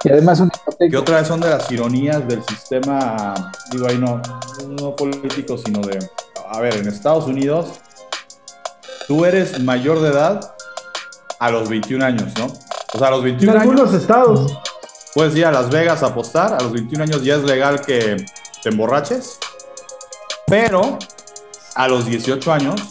y 0.04 0.10
además 0.10 0.42
otra 0.98 1.18
vez 1.18 1.28
son 1.28 1.40
de 1.40 1.50
las 1.50 1.72
ironías 1.72 2.28
del 2.28 2.44
sistema, 2.46 3.52
digo 3.72 3.88
ahí 3.88 4.00
no, 4.00 4.20
no 4.68 4.96
político, 4.96 5.58
sino 5.60 5.82
de, 5.82 6.00
a 6.50 6.60
ver, 6.60 6.78
en 6.78 6.88
Estados 6.88 7.26
Unidos, 7.26 7.80
tú 9.08 9.26
eres 9.26 9.60
mayor 9.60 10.00
de 10.02 10.10
edad 10.10 10.56
a 11.40 11.52
los 11.52 11.70
21 11.70 12.04
años, 12.04 12.34
¿no? 12.40 12.48
O 12.94 12.98
sea, 12.98 13.10
a 13.10 13.12
los 13.12 13.24
21 13.24 13.52
años. 13.52 13.64
En 13.64 13.70
algunos 13.70 13.94
estados. 13.94 14.58
Puedes 15.14 15.36
ir 15.36 15.46
a 15.46 15.52
Las 15.52 15.70
Vegas 15.70 16.02
a 16.04 16.08
apostar, 16.08 16.54
a 16.54 16.62
los 16.62 16.72
21 16.72 17.04
años 17.04 17.24
ya 17.24 17.36
es 17.36 17.44
legal 17.44 17.82
que 17.82 18.26
te 18.64 18.70
emborraches, 18.70 19.38
pero 20.48 20.98
a 21.76 21.88
los 21.88 22.06
18 22.06 22.54
años, 22.54 22.82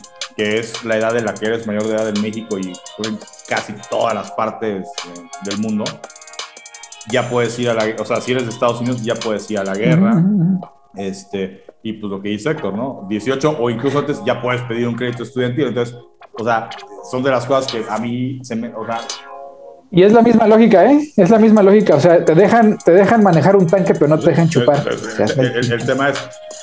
que 0.41 0.59
es 0.59 0.83
la 0.87 0.97
edad 0.97 1.12
de 1.12 1.21
la 1.21 1.35
que 1.35 1.45
eres 1.45 1.67
mayor 1.67 1.83
de 1.83 1.91
edad 1.91 2.09
en 2.09 2.23
México 2.23 2.59
y 2.59 2.69
en 2.69 3.19
casi 3.47 3.75
todas 3.91 4.15
las 4.15 4.31
partes 4.31 4.89
eh, 4.89 5.21
del 5.45 5.59
mundo, 5.59 5.85
ya 7.12 7.29
puedes 7.29 7.59
ir 7.59 7.69
a 7.69 7.75
la, 7.75 7.85
o 8.01 8.07
sea, 8.07 8.23
si 8.23 8.33
eres 8.33 8.45
de 8.45 8.51
Estados 8.51 8.81
Unidos, 8.81 9.03
ya 9.03 9.15
puedes 9.17 9.51
ir 9.51 9.59
a 9.59 9.65
la 9.65 9.75
guerra. 9.75 10.25
Este, 10.95 11.65
y 11.83 11.93
pues 11.93 12.11
lo 12.11 12.23
que 12.23 12.31
dice 12.31 12.53
Héctor, 12.53 12.73
¿no? 12.73 13.05
18 13.11 13.59
o 13.61 13.69
incluso 13.69 13.99
antes 13.99 14.23
ya 14.25 14.41
puedes 14.41 14.62
pedir 14.62 14.89
un 14.89 14.95
crédito 14.95 15.25
estudiantil. 15.25 15.67
Entonces, 15.67 15.95
o 16.33 16.43
sea, 16.43 16.71
son 17.11 17.23
de 17.23 17.31
las 17.31 17.45
cosas 17.45 17.71
que 17.71 17.85
a 17.87 17.99
mí 17.99 18.41
se 18.43 18.57
me, 18.57 18.69
o 18.69 18.87
sea, 18.87 19.03
y 19.93 20.03
es 20.03 20.12
la 20.12 20.23
misma 20.23 20.47
lógica, 20.47 20.85
¿eh? 20.91 21.12
Es 21.17 21.31
la 21.31 21.39
misma 21.39 21.62
lógica. 21.62 21.97
O 21.97 22.01
sea, 22.01 22.25
te 22.25 22.35
dejan, 22.35 22.79
te 22.79 22.93
dejan 22.93 23.23
manejar 23.23 23.57
un 23.57 23.67
tanque, 23.67 23.93
pero 23.95 24.07
no 24.09 24.19
te 24.19 24.31
dejan 24.31 24.49
chupar. 24.49 24.89
El, 25.37 25.85
tema 25.85 26.11
es, 26.11 26.19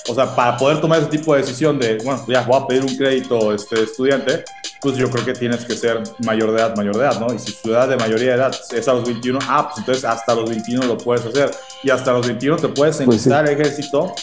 o 0.07 0.15
sea, 0.15 0.33
para 0.33 0.55
poder 0.55 0.79
tomar 0.79 0.99
ese 0.99 1.09
tipo 1.09 1.33
de 1.35 1.41
decisión 1.41 1.77
de, 1.77 1.97
bueno, 2.03 2.23
ya 2.27 2.41
voy 2.41 2.61
a 2.61 2.65
pedir 2.65 2.83
un 2.83 2.95
crédito 2.95 3.53
este, 3.53 3.83
estudiante, 3.83 4.45
pues 4.81 4.95
yo 4.95 5.09
creo 5.09 5.25
que 5.25 5.33
tienes 5.33 5.65
que 5.65 5.75
ser 5.75 6.01
mayor 6.19 6.51
de 6.51 6.57
edad, 6.57 6.75
mayor 6.77 6.95
de 6.95 7.01
edad, 7.01 7.19
¿no? 7.19 7.33
Y 7.33 7.39
si 7.39 7.53
tu 7.61 7.71
edad 7.71 7.89
de 7.89 7.97
mayoría 7.97 8.29
de 8.29 8.35
edad 8.35 8.55
es 8.71 8.87
a 8.87 8.93
los 8.93 9.03
21, 9.03 9.39
ah, 9.43 9.63
pues 9.67 9.79
entonces 9.79 10.05
hasta 10.05 10.33
los 10.33 10.49
21 10.49 10.85
lo 10.85 10.97
puedes 10.97 11.25
hacer. 11.25 11.51
Y 11.83 11.89
hasta 11.89 12.13
los 12.13 12.25
21 12.25 12.57
te 12.57 12.69
puedes 12.69 12.97
pues 12.97 13.07
enlistar 13.07 13.45
al 13.45 13.51
ejército, 13.51 14.13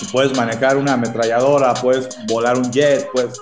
y 0.00 0.04
puedes 0.06 0.36
manejar 0.36 0.76
una 0.76 0.94
ametralladora, 0.94 1.74
puedes 1.74 2.08
volar 2.26 2.56
un 2.56 2.70
jet, 2.70 3.08
pues. 3.12 3.38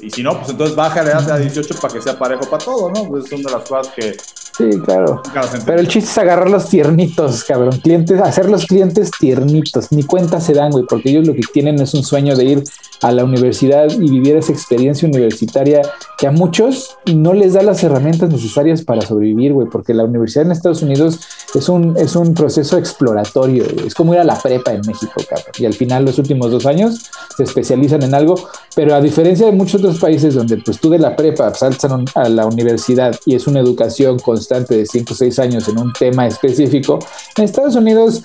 Y 0.00 0.10
si 0.10 0.22
no, 0.22 0.36
pues 0.38 0.50
entonces 0.50 0.76
baja 0.76 1.02
la 1.02 1.12
edad 1.12 1.30
a 1.30 1.38
18 1.38 1.76
para 1.80 1.94
que 1.94 2.02
sea 2.02 2.18
parejo 2.18 2.48
para 2.48 2.64
todo, 2.64 2.90
¿no? 2.90 3.08
Pues 3.08 3.28
son 3.28 3.42
de 3.42 3.50
las 3.50 3.62
cosas 3.68 3.92
que 3.94 4.16
Sí, 4.56 4.70
claro. 4.84 5.20
Pero 5.66 5.80
el 5.80 5.88
chiste 5.88 6.10
es 6.10 6.18
agarrar 6.18 6.48
los 6.48 6.68
tiernitos, 6.68 7.42
cabrón. 7.42 7.76
Clientes, 7.82 8.20
hacer 8.20 8.48
los 8.48 8.66
clientes 8.66 9.10
tiernitos. 9.18 9.90
Ni 9.90 10.04
cuenta 10.04 10.40
se 10.40 10.54
dan, 10.54 10.70
güey, 10.70 10.84
porque 10.88 11.10
ellos 11.10 11.26
lo 11.26 11.34
que 11.34 11.42
tienen 11.52 11.80
es 11.80 11.92
un 11.92 12.04
sueño 12.04 12.36
de 12.36 12.44
ir 12.44 12.64
a 13.02 13.10
la 13.10 13.24
universidad 13.24 13.90
y 13.90 14.08
vivir 14.08 14.36
esa 14.36 14.52
experiencia 14.52 15.08
universitaria 15.08 15.82
que 16.16 16.28
a 16.28 16.30
muchos 16.30 16.96
no 17.12 17.34
les 17.34 17.54
da 17.54 17.62
las 17.62 17.82
herramientas 17.82 18.30
necesarias 18.30 18.82
para 18.82 19.02
sobrevivir, 19.02 19.52
güey, 19.52 19.68
porque 19.68 19.92
la 19.92 20.04
universidad 20.04 20.46
en 20.46 20.52
Estados 20.52 20.82
Unidos 20.82 21.18
es 21.54 21.68
un, 21.68 21.96
es 21.96 22.14
un 22.14 22.32
proceso 22.34 22.78
exploratorio, 22.78 23.64
es 23.84 23.94
como 23.94 24.14
ir 24.14 24.20
a 24.20 24.24
la 24.24 24.38
prepa 24.38 24.72
en 24.72 24.82
México, 24.86 25.20
cabrón. 25.28 25.52
Y 25.58 25.66
al 25.66 25.74
final, 25.74 26.04
los 26.04 26.18
últimos 26.18 26.52
dos 26.52 26.64
años 26.66 27.10
se 27.36 27.42
especializan 27.42 28.02
en 28.02 28.14
algo, 28.14 28.36
pero 28.76 28.94
a 28.94 29.00
diferencia 29.00 29.46
de 29.46 29.52
muchos 29.52 29.80
otros 29.80 29.98
países 29.98 30.34
donde 30.34 30.58
pues 30.58 30.78
tú 30.78 30.90
de 30.90 30.98
la 30.98 31.16
prepa 31.16 31.52
saltas 31.54 31.90
a 32.14 32.28
la 32.28 32.46
universidad 32.46 33.18
y 33.26 33.34
es 33.34 33.46
una 33.46 33.60
educación 33.60 34.18
con 34.18 34.43
de 34.48 34.86
5 34.86 35.12
o 35.12 35.16
6 35.16 35.38
años 35.38 35.68
en 35.68 35.78
un 35.78 35.92
tema 35.92 36.26
específico, 36.26 36.98
en 37.36 37.44
Estados 37.44 37.76
Unidos, 37.76 38.22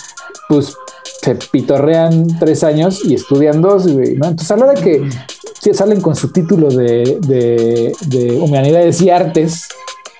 pues 0.47 0.73
se 1.21 1.35
pitorrean 1.35 2.27
3 2.39 2.63
años 2.63 3.03
y 3.05 3.15
estudian 3.15 3.61
2, 3.61 3.85
¿no? 3.85 4.03
Entonces, 4.03 4.51
a 4.51 4.57
la 4.57 4.65
hora 4.65 4.81
que 4.81 5.09
salen 5.73 6.01
con 6.01 6.15
su 6.15 6.31
título 6.31 6.69
de, 6.69 7.17
de, 8.07 8.39
humanidades 8.39 9.01
y 9.01 9.09
artes, 9.09 9.67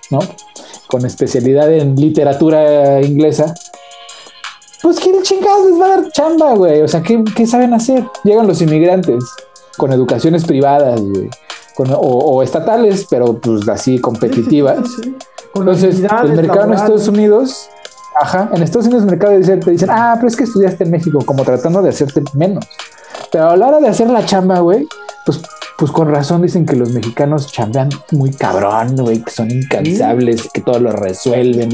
¿no? 0.09 0.19
Con 0.87 1.05
especialidad 1.05 1.71
en 1.71 1.95
literatura 1.95 3.01
inglesa, 3.01 3.53
pues 4.81 4.99
¿quién 4.99 5.21
chingados 5.23 5.67
les 5.67 5.79
va 5.79 5.85
a 5.85 5.89
dar 5.89 6.11
chamba, 6.11 6.53
güey? 6.55 6.81
O 6.81 6.87
sea, 6.87 7.01
¿qué, 7.01 7.23
¿qué, 7.35 7.45
saben 7.45 7.73
hacer? 7.73 8.05
Llegan 8.23 8.47
los 8.47 8.61
inmigrantes 8.61 9.23
con 9.77 9.91
educaciones 9.91 10.45
privadas, 10.45 11.01
güey, 11.01 11.29
o, 11.95 12.43
estatales, 12.43 13.07
pero 13.09 13.39
pues 13.39 13.67
así 13.69 13.99
competitivas. 13.99 14.79
Entonces, 15.55 15.99
el 15.99 16.33
mercado 16.35 16.65
en 16.65 16.73
Estados 16.73 17.07
Unidos, 17.07 17.69
ajá, 18.19 18.49
en 18.53 18.63
Estados 18.63 18.85
Unidos 18.85 19.03
el 19.03 19.09
mercado 19.09 19.37
dice, 19.37 19.57
te 19.57 19.71
dicen, 19.71 19.89
ah, 19.91 20.13
pero 20.15 20.27
es 20.27 20.35
que 20.35 20.43
estudiaste 20.43 20.83
en 20.83 20.91
México, 20.91 21.19
como 21.25 21.43
tratando 21.43 21.81
de 21.81 21.89
hacerte 21.89 22.23
menos. 22.33 22.65
Pero 23.31 23.49
a 23.49 23.57
la 23.57 23.67
hora 23.67 23.79
de 23.79 23.87
hacer 23.87 24.09
la 24.09 24.25
chamba, 24.25 24.59
güey, 24.59 24.87
pues 25.25 25.41
pues 25.79 25.91
con 25.91 26.11
razón 26.11 26.41
dicen 26.41 26.65
que 26.65 26.75
los 26.75 26.91
mexicanos 26.91 27.53
chambean 27.53 27.87
muy 28.11 28.31
cabrón, 28.31 28.97
güey, 28.97 29.23
que 29.23 29.31
son 29.31 29.49
incansables, 29.49 30.49
que 30.53 30.59
todo 30.59 30.77
lo 30.77 30.91
resuelven. 30.91 31.69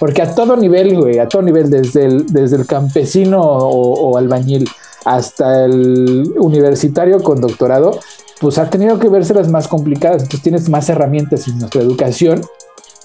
porque 0.00 0.22
a 0.22 0.34
todo 0.34 0.56
nivel, 0.56 1.00
güey, 1.00 1.20
a 1.20 1.28
todo 1.28 1.40
nivel, 1.42 1.70
desde 1.70 2.06
el, 2.06 2.26
desde 2.26 2.56
el 2.56 2.66
campesino 2.66 3.40
o, 3.40 4.18
albañil 4.18 4.68
hasta 5.04 5.66
el 5.66 6.34
universitario 6.36 7.22
con 7.22 7.40
doctorado, 7.40 8.00
pues 8.40 8.58
ha 8.58 8.68
tenido 8.68 8.98
que 8.98 9.08
verse 9.08 9.34
las 9.34 9.48
más 9.48 9.68
complicadas. 9.68 10.22
Entonces 10.22 10.42
tienes 10.42 10.68
más 10.68 10.88
herramientas 10.88 11.46
y 11.46 11.52
nuestra 11.52 11.80
educación, 11.80 12.40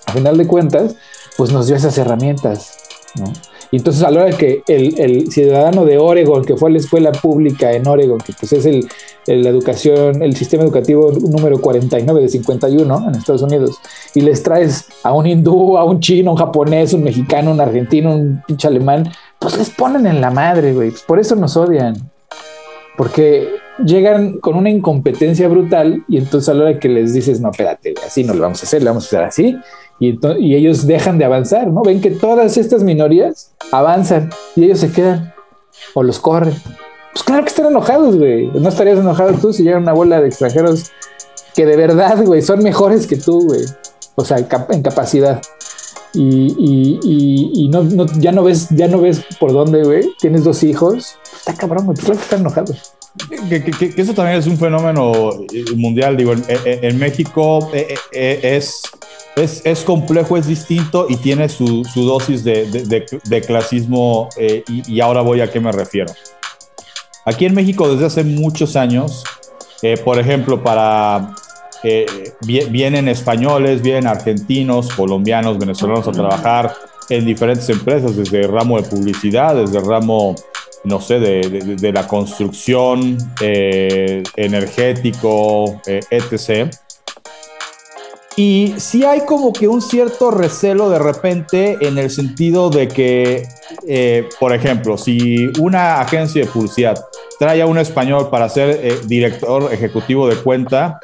a 0.10 0.14
final 0.14 0.38
de 0.38 0.48
cuentas, 0.48 0.95
pues 1.38 1.52
nos 1.52 1.68
dio 1.68 1.76
esas 1.76 1.98
herramientas, 1.98 2.77
¿no? 3.15 3.31
Y 3.72 3.77
entonces 3.77 4.02
a 4.03 4.10
la 4.10 4.23
hora 4.23 4.36
que 4.36 4.64
el, 4.68 5.31
ciudadano 5.31 5.86
de 5.86 5.99
Oregon, 5.99 6.44
que 6.44 6.57
fue 6.57 6.69
a 6.69 6.73
la 6.73 6.80
escuela 6.80 7.11
pública 7.11 7.72
en 7.72 7.88
Oregon, 7.88 8.18
que 8.18 8.34
pues 8.34 8.52
es 8.52 8.65
el, 8.65 8.88
la 9.27 9.49
educación, 9.49 10.23
el 10.23 10.36
sistema 10.36 10.64
educativo 10.64 11.11
número 11.11 11.61
49 11.61 12.22
de 12.22 12.30
51 12.30 13.06
en 13.07 13.15
Estados 13.15 13.44
Unidos, 13.44 13.77
y 14.15 14.22
les 14.22 14.41
traes 14.41 14.88
a 15.03 15.14
un 15.14 15.27
hindú, 15.27 15.77
a 15.77 15.84
un 15.84 15.99
chino, 15.99 16.31
un 16.31 16.38
japonés, 16.38 16.94
un 16.94 17.03
mexicano, 17.03 17.52
un 17.52 17.61
argentino, 17.61 18.15
un 18.15 18.41
pinche 18.48 18.68
alemán, 18.68 19.11
pues 19.38 19.56
les 19.56 19.69
ponen 19.69 20.07
en 20.07 20.19
la 20.19 20.31
madre, 20.31 20.73
güey. 20.73 20.90
Pues 20.90 21.03
por 21.03 21.19
eso 21.19 21.36
nos 21.36 21.56
odian. 21.56 21.95
Porque 22.98 23.48
llegan 23.86 24.40
con 24.40 24.56
una 24.56 24.69
incompetencia 24.69 25.48
brutal 25.48 26.03
y 26.07 26.18
entonces 26.18 26.49
a 26.49 26.53
la 26.53 26.64
hora 26.64 26.80
que 26.80 26.90
les 26.90 27.14
dices, 27.14 27.40
no, 27.40 27.52
espérate, 27.52 27.94
así 28.06 28.23
no 28.23 28.34
lo 28.34 28.41
vamos 28.41 28.61
a 28.61 28.65
hacer, 28.65 28.84
lo 28.84 28.90
vamos 28.90 29.06
a 29.06 29.07
hacer 29.07 29.23
así, 29.23 29.57
y, 29.99 30.55
ellos 30.55 30.88
dejan 30.88 31.17
de 31.17 31.26
avanzar, 31.26 31.67
¿no? 31.67 31.81
Ven 31.84 32.01
que 32.01 32.11
todas 32.11 32.57
estas 32.57 32.84
minorías 32.84 33.53
avanzan 33.71 34.30
y 34.55 34.65
ellos 34.65 34.80
se 34.80 34.91
quedan 34.91 35.34
o 35.93 36.03
los 36.03 36.19
corren. 36.19 36.55
Pues 37.13 37.23
claro 37.23 37.43
que 37.43 37.49
están 37.49 37.65
enojados, 37.65 38.17
güey. 38.17 38.47
No 38.47 38.69
estarías 38.69 38.99
enojado 38.99 39.34
tú 39.34 39.51
si 39.51 39.63
llega 39.63 39.77
una 39.77 39.93
bola 39.93 40.21
de 40.21 40.27
extranjeros 40.27 40.91
que 41.55 41.65
de 41.65 41.76
verdad, 41.76 42.23
güey, 42.23 42.41
son 42.41 42.63
mejores 42.63 43.07
que 43.07 43.17
tú, 43.17 43.45
güey. 43.45 43.61
O 44.15 44.23
sea, 44.23 44.38
en 44.38 44.81
capacidad. 44.81 45.41
Y, 46.13 47.69
no, 47.71 48.05
ya 48.19 48.31
no 48.31 48.43
ves, 48.43 48.67
ya 48.71 48.88
no 48.88 49.01
ves 49.01 49.23
por 49.39 49.51
dónde, 49.51 49.84
güey. 49.84 50.09
Tienes 50.19 50.43
dos 50.43 50.63
hijos. 50.63 51.17
Está 51.35 51.53
cabrón, 51.53 51.85
güey. 51.85 51.97
Claro 51.97 52.15
que 52.15 52.23
están 52.23 52.39
enojados. 52.41 52.93
Que, 53.49 53.93
eso 53.97 54.13
también 54.13 54.39
es 54.39 54.47
un 54.47 54.57
fenómeno 54.57 55.31
mundial. 55.76 56.15
Digo, 56.15 56.34
en, 56.47 56.99
México 56.99 57.69
eh, 57.73 57.95
eh, 58.11 58.61
es 59.40 59.84
complejo, 59.86 60.38
es 60.38 60.48
distinto 60.48 61.06
y 61.10 61.16
tiene 61.18 61.49
su, 61.49 61.84
dosis 61.95 62.44
de, 62.44 63.44
clasismo 63.45 64.30
eh, 64.38 64.64
y, 64.68 64.99
ahora 64.99 65.22
voy 65.22 65.41
a 65.41 65.52
qué 65.52 65.60
me 65.60 65.72
refiero. 65.72 66.14
Aquí 67.26 67.45
en 67.45 67.53
México 67.53 67.90
desde 67.90 68.06
hace 68.06 68.24
muchos 68.24 68.76
años, 68.76 69.24
eh, 69.82 69.98
por 70.03 70.20
ejemplo, 70.20 70.64
para 70.64 71.34
eh, 71.84 72.06
vienen 72.41 73.07
españoles, 73.07 73.82
vienen 73.82 74.07
argentinos, 74.07 74.90
colombianos, 74.94 75.57
venezolanos 75.57 76.07
a 76.07 76.11
trabajar 76.11 76.74
en 77.10 77.26
diferentes 77.26 77.70
empresas, 77.70 78.16
desde 78.16 78.41
el 78.41 78.52
ramo 78.52 78.82
de 78.82 78.88
publicidad, 78.88 79.56
desde 79.56 79.80
el 79.80 79.86
ramo, 79.86 80.36
no 80.84 81.02
sé, 81.02 81.20
de, 81.20 81.91
la 81.91 82.07
construcción, 82.07 83.18
energético, 84.36 85.82
etc. 85.86 86.70
Y 88.41 88.74
sí 88.78 89.03
hay 89.03 89.26
como 89.26 89.52
que 89.52 89.68
un 89.68 89.82
cierto 89.82 90.32
recelo 90.32 90.90
de 90.90 90.98
repente 90.98 91.78
en 91.82 91.98
el 91.98 92.10
sentido 92.10 92.70
de 92.70 92.88
que, 92.88 93.44
eh, 93.86 94.30
por 94.40 94.53
ejemplo, 94.53 94.98
si 94.98 95.48
una 95.60 95.99
agencia 95.99 96.45
de 96.45 96.49
publicidad 96.49 96.98
trae 97.38 97.61
a 97.61 97.66
un 97.66 97.78
español 97.78 98.30
para 98.30 98.48
ser 98.48 98.80
eh, 98.82 98.95
director 99.07 99.74
ejecutivo 99.74 100.26
de 100.30 100.38
cuenta, 100.38 101.02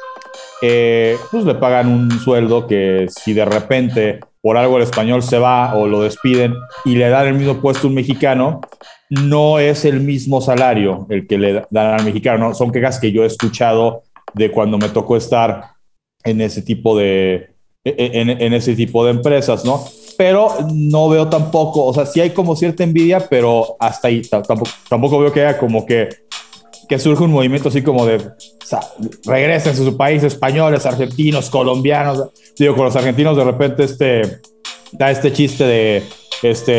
eh, 0.62 1.18
pues 1.30 1.44
le 1.44 1.54
pagan 1.56 1.88
un 1.88 2.10
sueldo 2.20 2.66
que 2.66 3.04
si 3.10 3.34
de 3.34 3.44
repente 3.44 4.20
por 4.40 4.56
algo 4.56 4.78
el 4.78 4.84
español 4.84 5.22
se 5.22 5.38
va 5.38 5.74
o 5.74 5.86
lo 5.86 6.00
despiden 6.00 6.54
y 6.86 6.94
le 6.94 7.10
dan 7.10 7.26
el 7.26 7.34
mismo 7.34 7.60
puesto 7.60 7.86
a 7.86 7.90
un 7.90 7.96
mexicano, 7.96 8.62
no 9.10 9.58
es 9.58 9.84
el 9.84 10.00
mismo 10.00 10.40
salario 10.40 11.06
el 11.10 11.26
que 11.26 11.36
le 11.36 11.66
dan 11.68 12.00
al 12.00 12.04
mexicano. 12.06 12.54
Son 12.54 12.72
quejas 12.72 12.98
que 12.98 13.12
yo 13.12 13.24
he 13.24 13.26
escuchado 13.26 14.04
de 14.32 14.50
cuando 14.50 14.78
me 14.78 14.88
tocó 14.88 15.18
estar 15.18 15.75
en 16.26 16.40
ese 16.40 16.62
tipo 16.62 16.96
de, 16.96 17.56
en, 17.84 18.52
ese 18.52 18.74
tipo 18.74 19.04
de 19.04 19.12
empresas, 19.12 19.64
¿no? 19.64 19.84
Pero 20.18 20.48
no 20.72 21.08
veo 21.08 21.28
tampoco, 21.28 21.84
o 21.84 21.94
sea, 21.94 22.06
sí 22.06 22.20
hay 22.20 22.30
como 22.30 22.56
cierta 22.56 22.82
envidia, 22.82 23.20
pero 23.28 23.76
hasta 23.78 24.08
ahí 24.08 24.22
tampoco, 24.22 24.70
tampoco 24.88 25.18
veo 25.18 25.32
que 25.32 25.44
haya 25.44 25.58
como 25.58 25.84
que, 25.84 26.08
que 26.88 26.98
surge 26.98 27.22
un 27.22 27.32
movimiento 27.32 27.68
así 27.68 27.82
como 27.82 28.06
de, 28.06 28.16
o 28.16 28.66
sea, 28.66 28.80
regresen 29.24 29.72
a 29.72 29.76
su 29.76 29.96
país, 29.96 30.22
españoles, 30.22 30.86
argentinos, 30.86 31.50
colombianos. 31.50 32.30
Digo, 32.58 32.74
con 32.74 32.86
los 32.86 32.96
argentinos 32.96 33.36
de 33.36 33.44
repente 33.44 33.84
este, 33.84 34.40
da 34.92 35.10
este 35.10 35.32
chiste 35.32 35.64
de, 35.64 36.02
este, 36.42 36.72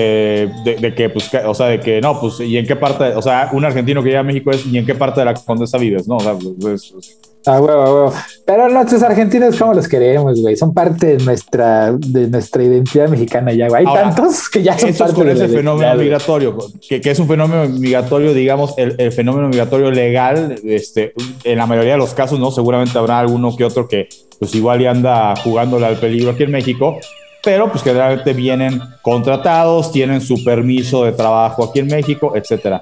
de, 0.63 0.93
que, 0.95 1.09
pues, 1.09 1.29
o 1.45 1.53
sea, 1.53 1.67
de 1.67 1.79
que 1.79 2.01
no, 2.01 2.19
pues, 2.19 2.39
¿y 2.39 2.57
en 2.57 2.65
qué 2.65 2.75
parte, 2.75 3.15
o 3.15 3.21
sea, 3.21 3.49
un 3.53 3.63
argentino 3.63 4.01
que 4.01 4.09
llega 4.09 4.21
a 4.21 4.23
México 4.23 4.51
es, 4.51 4.65
¿y 4.65 4.77
en 4.77 4.85
qué 4.85 4.95
parte 4.95 5.21
de 5.21 5.25
la 5.25 5.33
condesa 5.35 5.77
vives, 5.77 6.07
no? 6.07 6.17
O 6.17 6.19
sea, 6.19 6.33
pues, 6.33 6.55
pues 6.59 7.19
Ah, 7.47 7.61
huevo, 7.61 7.83
huevo. 7.83 8.13
Pero 8.45 8.69
nuestros 8.69 9.01
argentinos, 9.03 9.55
¿cómo 9.57 9.73
los 9.73 9.87
queremos, 9.87 10.41
güey? 10.41 10.55
Son 10.57 10.73
parte 10.73 11.17
de 11.17 11.23
nuestra, 11.23 11.93
de 11.93 12.27
nuestra 12.27 12.63
identidad 12.63 13.07
mexicana 13.07 13.53
ya, 13.53 13.69
güey. 13.69 13.85
Hay 13.85 13.93
tantos 13.93 14.49
que 14.49 14.61
ya 14.61 14.77
son 14.77 14.93
parte 14.93 15.13
con 15.15 15.29
ese 15.29 15.47
fenómeno 15.47 15.95
migratorio, 15.95 16.57
que, 16.87 16.99
que, 16.99 17.11
es 17.11 17.19
un 17.19 17.27
fenómeno 17.27 17.67
migratorio, 17.69 18.33
digamos, 18.33 18.73
el, 18.77 18.95
el, 18.97 19.11
fenómeno 19.11 19.47
migratorio 19.47 19.91
legal, 19.91 20.55
este, 20.63 21.13
en 21.43 21.57
la 21.57 21.65
mayoría 21.65 21.93
de 21.93 21.97
los 21.97 22.13
casos, 22.13 22.39
¿no? 22.39 22.51
Seguramente 22.51 22.97
habrá 22.97 23.19
alguno 23.19 23.55
que 23.55 23.63
otro 23.63 23.87
que, 23.87 24.09
pues, 24.39 24.53
igual 24.53 24.81
ya 24.81 24.91
anda 24.91 25.33
jugándole 25.37 25.85
al 25.85 25.97
peligro 25.97 26.31
aquí 26.31 26.43
en 26.43 26.51
México, 26.51 26.99
pero 27.43 27.71
pues 27.71 27.83
generalmente 27.83 28.33
vienen 28.33 28.81
contratados, 29.01 29.91
tienen 29.91 30.19
su 30.19 30.43
permiso 30.43 31.05
de 31.05 31.13
trabajo 31.13 31.63
aquí 31.63 31.79
en 31.79 31.87
México, 31.87 32.33
etcétera. 32.35 32.81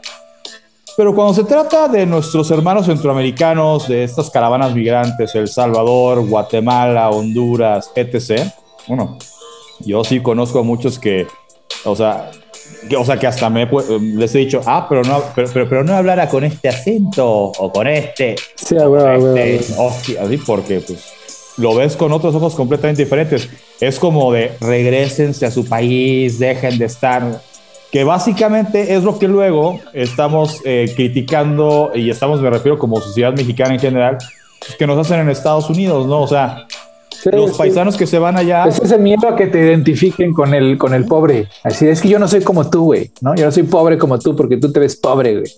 Pero 0.98 1.14
cuando 1.14 1.34
se 1.34 1.44
trata 1.44 1.90
de 1.90 2.06
nuestros 2.06 2.50
hermanos 2.52 2.86
centroamericanos, 2.86 3.88
de 3.90 4.06
estas 4.06 4.30
caravanas 4.30 4.74
migrantes, 4.74 5.36
El 5.36 5.48
Salvador, 5.50 6.26
Guatemala, 6.26 7.10
Honduras, 7.10 7.92
etc., 7.96 8.44
bueno, 8.88 9.18
yo 9.80 10.04
sí 10.04 10.22
conozco 10.22 10.60
a 10.60 10.64
muchos 10.64 10.98
que, 10.98 11.28
o 11.84 11.96
sea, 11.96 12.32
que, 12.90 12.96
o 12.96 13.04
sea, 13.04 13.20
que 13.20 13.28
hasta 13.28 13.50
me 13.50 13.68
les 14.00 14.34
he 14.36 14.40
dicho, 14.40 14.62
ah, 14.66 14.86
pero 14.88 15.04
no, 15.04 15.22
pero, 15.36 15.68
pero, 15.68 15.84
no 15.84 15.94
hablara 15.94 16.30
con 16.30 16.46
este 16.46 16.70
acento 16.70 17.28
o 17.28 17.72
con 17.72 17.88
este. 17.88 18.36
Sí, 18.56 18.76
bueno, 18.76 19.36
este, 19.36 19.74
hostia, 19.78 20.24
así 20.24 20.38
porque 20.38 20.80
pues 20.80 21.14
lo 21.58 21.76
ves 21.76 21.96
con 21.96 22.12
otros 22.12 22.36
ojos 22.36 22.56
completamente 22.56 23.04
diferentes. 23.04 23.50
Es 23.80 24.00
como 24.00 24.32
de 24.32 24.56
regresense 24.62 25.46
a 25.46 25.52
su 25.52 25.66
país, 25.66 26.40
dejen 26.40 26.78
de 26.78 26.86
estar 26.86 27.42
que 27.91 28.03
básicamente 28.03 28.95
es 28.95 29.03
lo 29.03 29.18
que 29.20 29.28
luego 29.28 29.80
estamos 29.94 30.62
eh, 30.66 30.91
criticando 30.95 31.91
y 31.94 32.10
estamos, 32.10 32.41
me 32.41 32.49
refiero 32.49 32.78
como 32.78 32.99
sociedad 32.99 33.34
mexicana 33.34 33.74
en 33.74 33.80
general, 33.80 34.18
pues, 34.60 34.76
que 34.76 34.88
nos 34.88 34.98
hacen 34.98 35.20
en 35.20 35.30
Estados 35.30 35.70
Unidos, 35.70 36.07
¿no? 36.07 36.22
O 36.22 36.28
sea, 36.28 36.68
los 37.32 37.57
paisanos 37.57 37.98
que 37.98 38.06
se 38.06 38.20
van 38.20 38.38
allá. 38.38 38.66
Es 38.66 38.80
ese 38.80 38.98
miedo 38.98 39.28
a 39.28 39.36
que 39.36 39.48
te 39.48 39.60
identifiquen 39.60 40.34
con 40.34 40.53
el, 40.53 40.78
con 40.78 40.94
el 40.94 41.06
pobre. 41.06 41.48
Así 41.64 41.88
es 41.88 42.02
que 42.02 42.10
yo 42.10 42.20
no 42.20 42.28
soy 42.28 42.41
como 42.41 42.70
tú, 42.70 42.86
güey, 42.86 43.12
¿no? 43.22 43.36
Yo 43.36 43.45
no 43.45 43.52
soy 43.52 43.64
pobre 43.64 43.98
como 43.98 44.20
tú 44.20 44.36
porque 44.36 44.57
tú 44.57 44.72
te 44.72 44.80
ves 44.80 44.95
pobre, 44.95 45.40
güey 45.40 45.52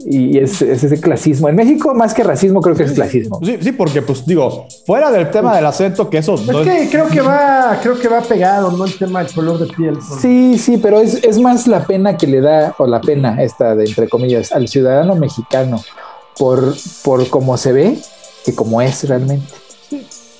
y 0.00 0.38
es, 0.38 0.62
ese 0.62 1.00
clasismo. 1.00 1.48
En 1.48 1.56
México, 1.56 1.92
más 1.94 2.14
que 2.14 2.22
racismo, 2.22 2.60
creo 2.60 2.76
que 2.76 2.84
es 2.84 2.92
clasismo. 2.92 3.40
Sí, 3.42 3.58
sí, 3.60 3.72
porque, 3.72 4.02
pues 4.02 4.24
digo, 4.24 4.66
fuera 4.86 5.10
del 5.10 5.30
tema 5.30 5.56
del 5.56 5.66
acento, 5.66 6.08
que 6.08 6.18
eso. 6.18 6.34
Es 6.34 6.56
que 6.56 6.88
creo 6.90 7.08
que 7.08 7.20
va, 7.20 7.78
creo 7.82 7.98
que 7.98 8.08
va 8.08 8.20
pegado, 8.20 8.70
¿no? 8.70 8.84
El 8.84 8.96
tema 8.96 9.22
del 9.22 9.32
color 9.32 9.58
de 9.58 9.66
piel. 9.66 9.98
Sí, 10.20 10.58
sí, 10.58 10.78
pero 10.78 11.00
es, 11.00 11.22
es, 11.24 11.38
más 11.40 11.66
la 11.66 11.84
pena 11.84 12.16
que 12.16 12.26
le 12.26 12.40
da, 12.40 12.74
o 12.78 12.86
la 12.86 13.00
pena 13.00 13.42
esta 13.42 13.74
de 13.74 13.84
entre 13.84 14.08
comillas, 14.08 14.52
al 14.52 14.68
ciudadano 14.68 15.16
mexicano 15.16 15.82
por, 16.38 16.74
por 17.02 17.28
cómo 17.28 17.56
se 17.56 17.72
ve 17.72 17.98
que 18.44 18.54
como 18.54 18.80
es 18.80 19.08
realmente. 19.08 19.52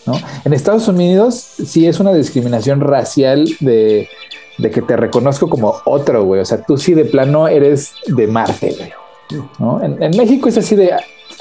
¿no? 0.06 0.14
En 0.44 0.52
Estados 0.52 0.88
Unidos 0.88 1.34
sí 1.34 1.86
es 1.86 2.00
una 2.00 2.14
discriminación 2.14 2.80
racial 2.80 3.46
de, 3.60 4.08
de 4.56 4.70
que 4.70 4.80
te 4.82 4.96
reconozco 4.96 5.50
como 5.50 5.74
otro, 5.84 6.24
güey. 6.24 6.40
O 6.40 6.44
sea, 6.44 6.62
tú 6.62 6.78
sí 6.78 6.94
de 6.94 7.04
plano 7.04 7.48
eres 7.48 7.92
de 8.06 8.26
Marte, 8.26 8.74
güey. 8.78 8.92
En, 9.82 10.16
México 10.16 10.48
es 10.48 10.58
así 10.58 10.74
de, 10.76 10.92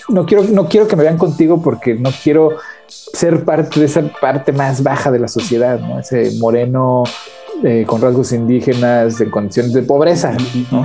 no 0.09 0.25
quiero, 0.25 0.43
no 0.43 0.67
quiero 0.67 0.87
que 0.87 0.95
me 0.95 1.03
vean 1.03 1.17
contigo 1.17 1.61
porque 1.61 1.95
no 1.95 2.09
quiero 2.23 2.57
ser 2.87 3.43
parte 3.43 3.79
de 3.79 3.85
esa 3.85 4.01
parte 4.19 4.51
más 4.51 4.83
baja 4.83 5.11
de 5.11 5.19
la 5.19 5.27
sociedad, 5.27 5.79
¿no? 5.79 5.99
Ese 5.99 6.31
moreno 6.39 7.03
eh, 7.63 7.85
con 7.87 8.01
rasgos 8.01 8.31
indígenas, 8.33 9.19
en 9.19 9.31
condiciones 9.31 9.73
de 9.73 9.81
pobreza. 9.81 10.35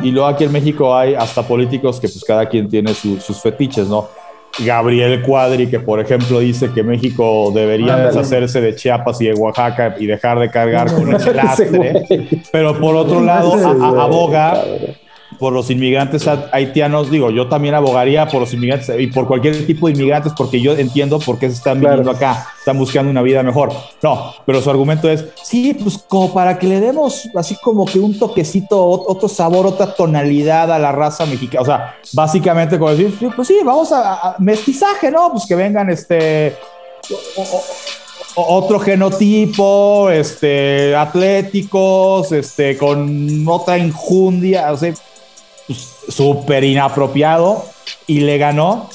Y, 0.03 0.11
luego 0.11 0.27
aquí 0.27 0.45
en 0.45 0.53
México 0.53 0.97
hay 0.97 1.15
hasta 1.15 1.43
políticos 1.43 2.01
que 2.01 2.09
pues 2.09 2.25
cada 2.25 2.49
quien 2.49 2.69
tiene 2.69 2.95
sus 2.95 3.43
fetiches, 3.43 3.89
¿no? 3.89 4.09
Gabriel 4.59 5.23
Cuadri, 5.23 5.69
que 5.69 5.81
por 5.81 5.99
ejemplo 5.99 6.41
dice 6.41 6.71
que 6.73 6.83
México 6.83 7.51
debería 7.55 7.97
deshacerse 7.97 8.61
de 8.61 8.75
Chiapas 8.75 9.21
y 9.21 9.27
de 9.27 9.35
Oaxaca 9.35 9.97
y 9.99 10.07
dejar 10.07 10.39
de 10.39 10.51
cargar 10.51 10.93
con 10.93 11.15
ese 11.15 11.33
lastre, 11.35 12.07
pero 12.53 12.79
por 12.79 12.95
otro 12.95 13.23
lado 13.23 13.55
aboga 13.99 14.63
por 15.43 15.53
los 15.53 15.71
inmigrantes 15.71 16.29
haitianos, 16.53 17.11
digo, 17.11 17.29
yo 17.33 17.49
también 17.49 17.75
abogaría 17.75 18.29
por 18.29 18.39
los 18.39 18.55
inmigrantes 18.55 18.95
y 18.97 19.09
por 19.09 19.27
cualquier 19.27 19.67
tipo 19.67 19.89
de 19.89 19.95
inmigrantes 19.95 20.33
porque 20.37 20.61
yo 20.61 20.77
entiendo 20.77 21.19
por 21.19 21.37
qué 21.37 21.49
se 21.49 21.57
están 21.57 21.81
viniendo 21.81 22.13
acá, 22.13 22.47
están 22.57 22.79
buscando 22.79 23.11
una 23.11 23.23
vida 23.23 23.43
mejor. 23.43 23.73
No, 24.05 24.33
pero 24.47 24.63
su 24.63 24.71
argumento 24.71 25.11
es, 25.11 25.25
sí, 25.43 25.75
pues 25.75 25.99
como 26.07 26.33
para 26.33 26.61
que 26.61 26.69
le 26.69 26.79
demos 26.79 27.29
así 27.35 27.57
como 27.61 27.87
que 27.87 27.99
un 27.99 28.17
toquecito, 28.17 28.87
otro 28.87 29.29
sabor, 29.29 29.67
otra 29.67 29.93
tonalidad 29.93 30.71
a 30.71 30.79
la 30.79 30.93
raza 30.93 31.27
mexicana. 31.27 31.63
O 31.63 31.65
sea, 31.65 31.97
básicamente 32.13 32.79
como 32.79 32.93
decir, 32.93 33.13
pues 33.35 33.49
sí, 33.49 33.57
vamos 33.65 33.91
a, 33.91 34.37
mestizaje, 34.39 35.11
¿no? 35.11 35.33
Pues 35.33 35.45
que 35.45 35.57
vengan 35.57 35.91
este... 35.91 36.57
otro 38.37 38.79
genotipo, 38.79 40.09
este, 40.09 40.95
atléticos, 40.95 42.31
este, 42.31 42.79
con 42.79 43.45
otra 43.49 43.77
injundia, 43.77 44.71
o 44.71 44.77
sea, 44.77 44.95
súper 46.09 46.65
inapropiado 46.65 47.65
y 48.07 48.21
le 48.21 48.39
ganó. 48.39 48.89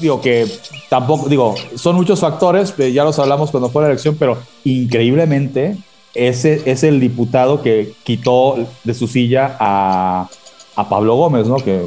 Digo 0.00 0.20
que 0.20 0.46
tampoco, 0.90 1.28
digo, 1.28 1.54
son 1.76 1.96
muchos 1.96 2.20
factores, 2.20 2.74
eh, 2.78 2.92
ya 2.92 3.04
los 3.04 3.18
hablamos 3.18 3.50
cuando 3.50 3.70
fue 3.70 3.82
la 3.82 3.88
elección, 3.88 4.16
pero 4.18 4.38
increíblemente 4.64 5.76
ese 6.14 6.62
es 6.66 6.84
el 6.84 7.00
diputado 7.00 7.62
que 7.62 7.94
quitó 8.02 8.56
de 8.84 8.94
su 8.94 9.06
silla 9.06 9.56
a, 9.58 10.28
a 10.76 10.88
Pablo 10.88 11.16
Gómez, 11.16 11.46
¿no? 11.46 11.56
Que... 11.56 11.86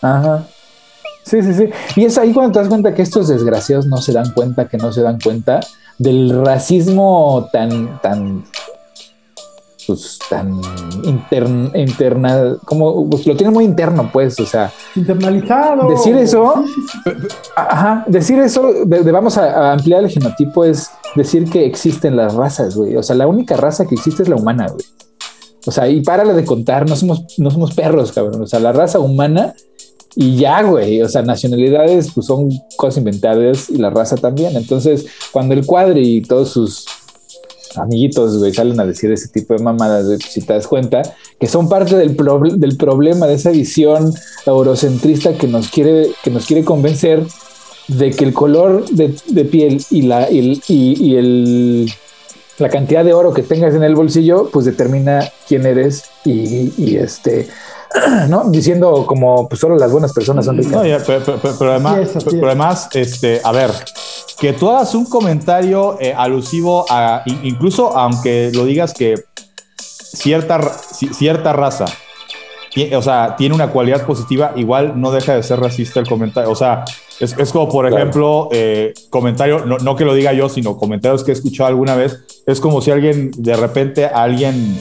Ajá. 0.00 0.46
Sí, 1.24 1.42
sí, 1.42 1.54
sí. 1.54 1.64
Y 1.96 2.04
es 2.04 2.16
ahí 2.18 2.32
cuando 2.32 2.52
te 2.52 2.58
das 2.60 2.68
cuenta 2.68 2.94
que 2.94 3.02
estos 3.02 3.26
desgraciados 3.26 3.86
no 3.86 3.96
se 3.96 4.12
dan 4.12 4.32
cuenta, 4.32 4.68
que 4.68 4.76
no 4.76 4.92
se 4.92 5.02
dan 5.02 5.18
cuenta 5.18 5.60
del 5.98 6.44
racismo 6.44 7.48
tan, 7.52 8.00
tan 8.00 8.44
pues 9.86 10.18
tan 10.28 10.60
interna, 11.74 12.56
como 12.64 13.08
pues, 13.08 13.26
lo 13.26 13.36
tiene 13.36 13.52
muy 13.52 13.64
interno, 13.64 14.10
pues, 14.12 14.38
o 14.40 14.46
sea, 14.46 14.72
internalizado. 14.94 15.88
Decir 15.88 16.16
eso, 16.16 16.64
ajá, 17.54 18.04
decir 18.06 18.38
eso, 18.38 18.72
de, 18.84 19.10
vamos 19.12 19.38
a, 19.38 19.72
ampliar 19.72 20.04
el 20.04 20.10
genotipo 20.10 20.64
es 20.64 20.90
decir 21.14 21.48
que 21.50 21.64
existen 21.64 22.16
las 22.16 22.34
razas, 22.34 22.76
güey. 22.76 22.96
O 22.96 23.02
sea, 23.02 23.16
la 23.16 23.26
única 23.26 23.56
raza 23.56 23.86
que 23.86 23.94
existe 23.94 24.22
es 24.22 24.28
la 24.28 24.36
humana, 24.36 24.66
güey. 24.68 24.84
O 25.66 25.72
sea, 25.72 25.88
y 25.88 26.00
párale 26.02 26.32
de 26.32 26.44
contar, 26.44 26.88
no 26.88 26.94
somos, 26.94 27.24
no 27.38 27.50
somos 27.50 27.74
perros, 27.74 28.12
cabrón. 28.12 28.42
O 28.42 28.46
sea, 28.46 28.60
la 28.60 28.72
raza 28.72 29.00
humana 29.00 29.54
y 30.14 30.36
ya, 30.36 30.62
güey. 30.62 31.02
O 31.02 31.08
sea, 31.08 31.22
nacionalidades 31.22 32.12
pues 32.14 32.26
son 32.26 32.50
cosas 32.76 32.98
inventadas 32.98 33.68
y 33.68 33.76
la 33.76 33.90
raza 33.90 34.16
también. 34.16 34.56
Entonces, 34.56 35.06
cuando 35.32 35.54
el 35.54 35.66
cuadri 35.66 36.16
y 36.16 36.22
todos 36.22 36.50
sus 36.50 36.86
amiguitos, 37.78 38.38
güey, 38.38 38.52
salen 38.52 38.78
a 38.80 38.86
decir 38.86 39.10
ese 39.12 39.28
tipo 39.28 39.54
de 39.54 39.62
mamadas, 39.62 40.06
si 40.28 40.40
te 40.42 40.52
das 40.52 40.66
cuenta, 40.66 41.02
que 41.38 41.46
son 41.46 41.68
parte 41.68 41.96
del, 41.96 42.16
del 42.56 42.76
problema 42.76 43.26
de 43.26 43.34
esa 43.34 43.50
visión 43.50 44.12
eurocentrista 44.44 45.34
que 45.34 45.46
nos 45.46 45.68
quiere, 45.68 46.10
que 46.22 46.30
nos 46.30 46.46
quiere 46.46 46.64
convencer 46.64 47.22
de 47.88 48.10
que 48.10 48.24
el 48.24 48.32
color 48.32 48.84
de, 48.90 49.44
piel 49.44 49.84
y 49.90 50.02
la, 50.02 50.30
y, 50.30 50.60
y, 50.68 51.16
el, 51.16 51.92
la 52.58 52.68
cantidad 52.68 53.04
de 53.04 53.12
oro 53.12 53.32
que 53.32 53.42
tengas 53.42 53.74
en 53.74 53.84
el 53.84 53.94
bolsillo, 53.94 54.50
pues 54.52 54.66
determina 54.66 55.30
quién 55.46 55.66
eres 55.66 56.04
y, 56.24 56.72
y 56.76 56.96
este 56.96 57.48
¿no? 58.28 58.50
Diciendo 58.50 59.04
como 59.06 59.48
pues 59.48 59.60
solo 59.60 59.76
las 59.76 59.90
buenas 59.90 60.12
personas 60.12 60.44
son 60.44 60.56
ricas. 60.56 61.04
pero, 61.06 61.70
además, 61.70 62.24
pero, 62.24 62.46
además, 62.46 62.88
este, 62.92 63.40
a 63.42 63.52
ver, 63.52 63.70
que 64.38 64.52
tú 64.52 64.70
hagas 64.70 64.94
un 64.94 65.06
comentario 65.06 65.98
eh, 66.00 66.12
alusivo 66.16 66.84
a, 66.90 67.22
incluso 67.42 67.96
aunque 67.96 68.50
lo 68.54 68.64
digas 68.64 68.92
que 68.92 69.14
cierta, 69.76 70.60
cierta 70.60 71.52
raza, 71.52 71.86
o 72.94 73.02
sea, 73.02 73.36
tiene 73.36 73.54
una 73.54 73.68
cualidad 73.68 74.04
positiva, 74.04 74.52
igual 74.56 75.00
no 75.00 75.10
deja 75.10 75.34
de 75.34 75.42
ser 75.42 75.58
racista 75.60 75.98
el 75.98 76.06
comentario. 76.06 76.50
O 76.50 76.54
sea, 76.54 76.84
es, 77.18 77.34
como, 77.50 77.68
por 77.70 77.86
ejemplo, 77.86 78.50
eh, 78.52 78.92
comentario, 79.08 79.64
no, 79.64 79.78
no, 79.78 79.96
que 79.96 80.04
lo 80.04 80.14
diga 80.14 80.34
yo, 80.34 80.50
sino 80.50 80.76
comentarios 80.76 81.24
que 81.24 81.30
he 81.30 81.34
escuchado 81.34 81.68
alguna 81.68 81.96
vez. 81.96 82.20
Es 82.46 82.60
como 82.60 82.82
si 82.82 82.90
alguien, 82.90 83.30
de 83.38 83.56
repente, 83.56 84.04
alguien, 84.04 84.78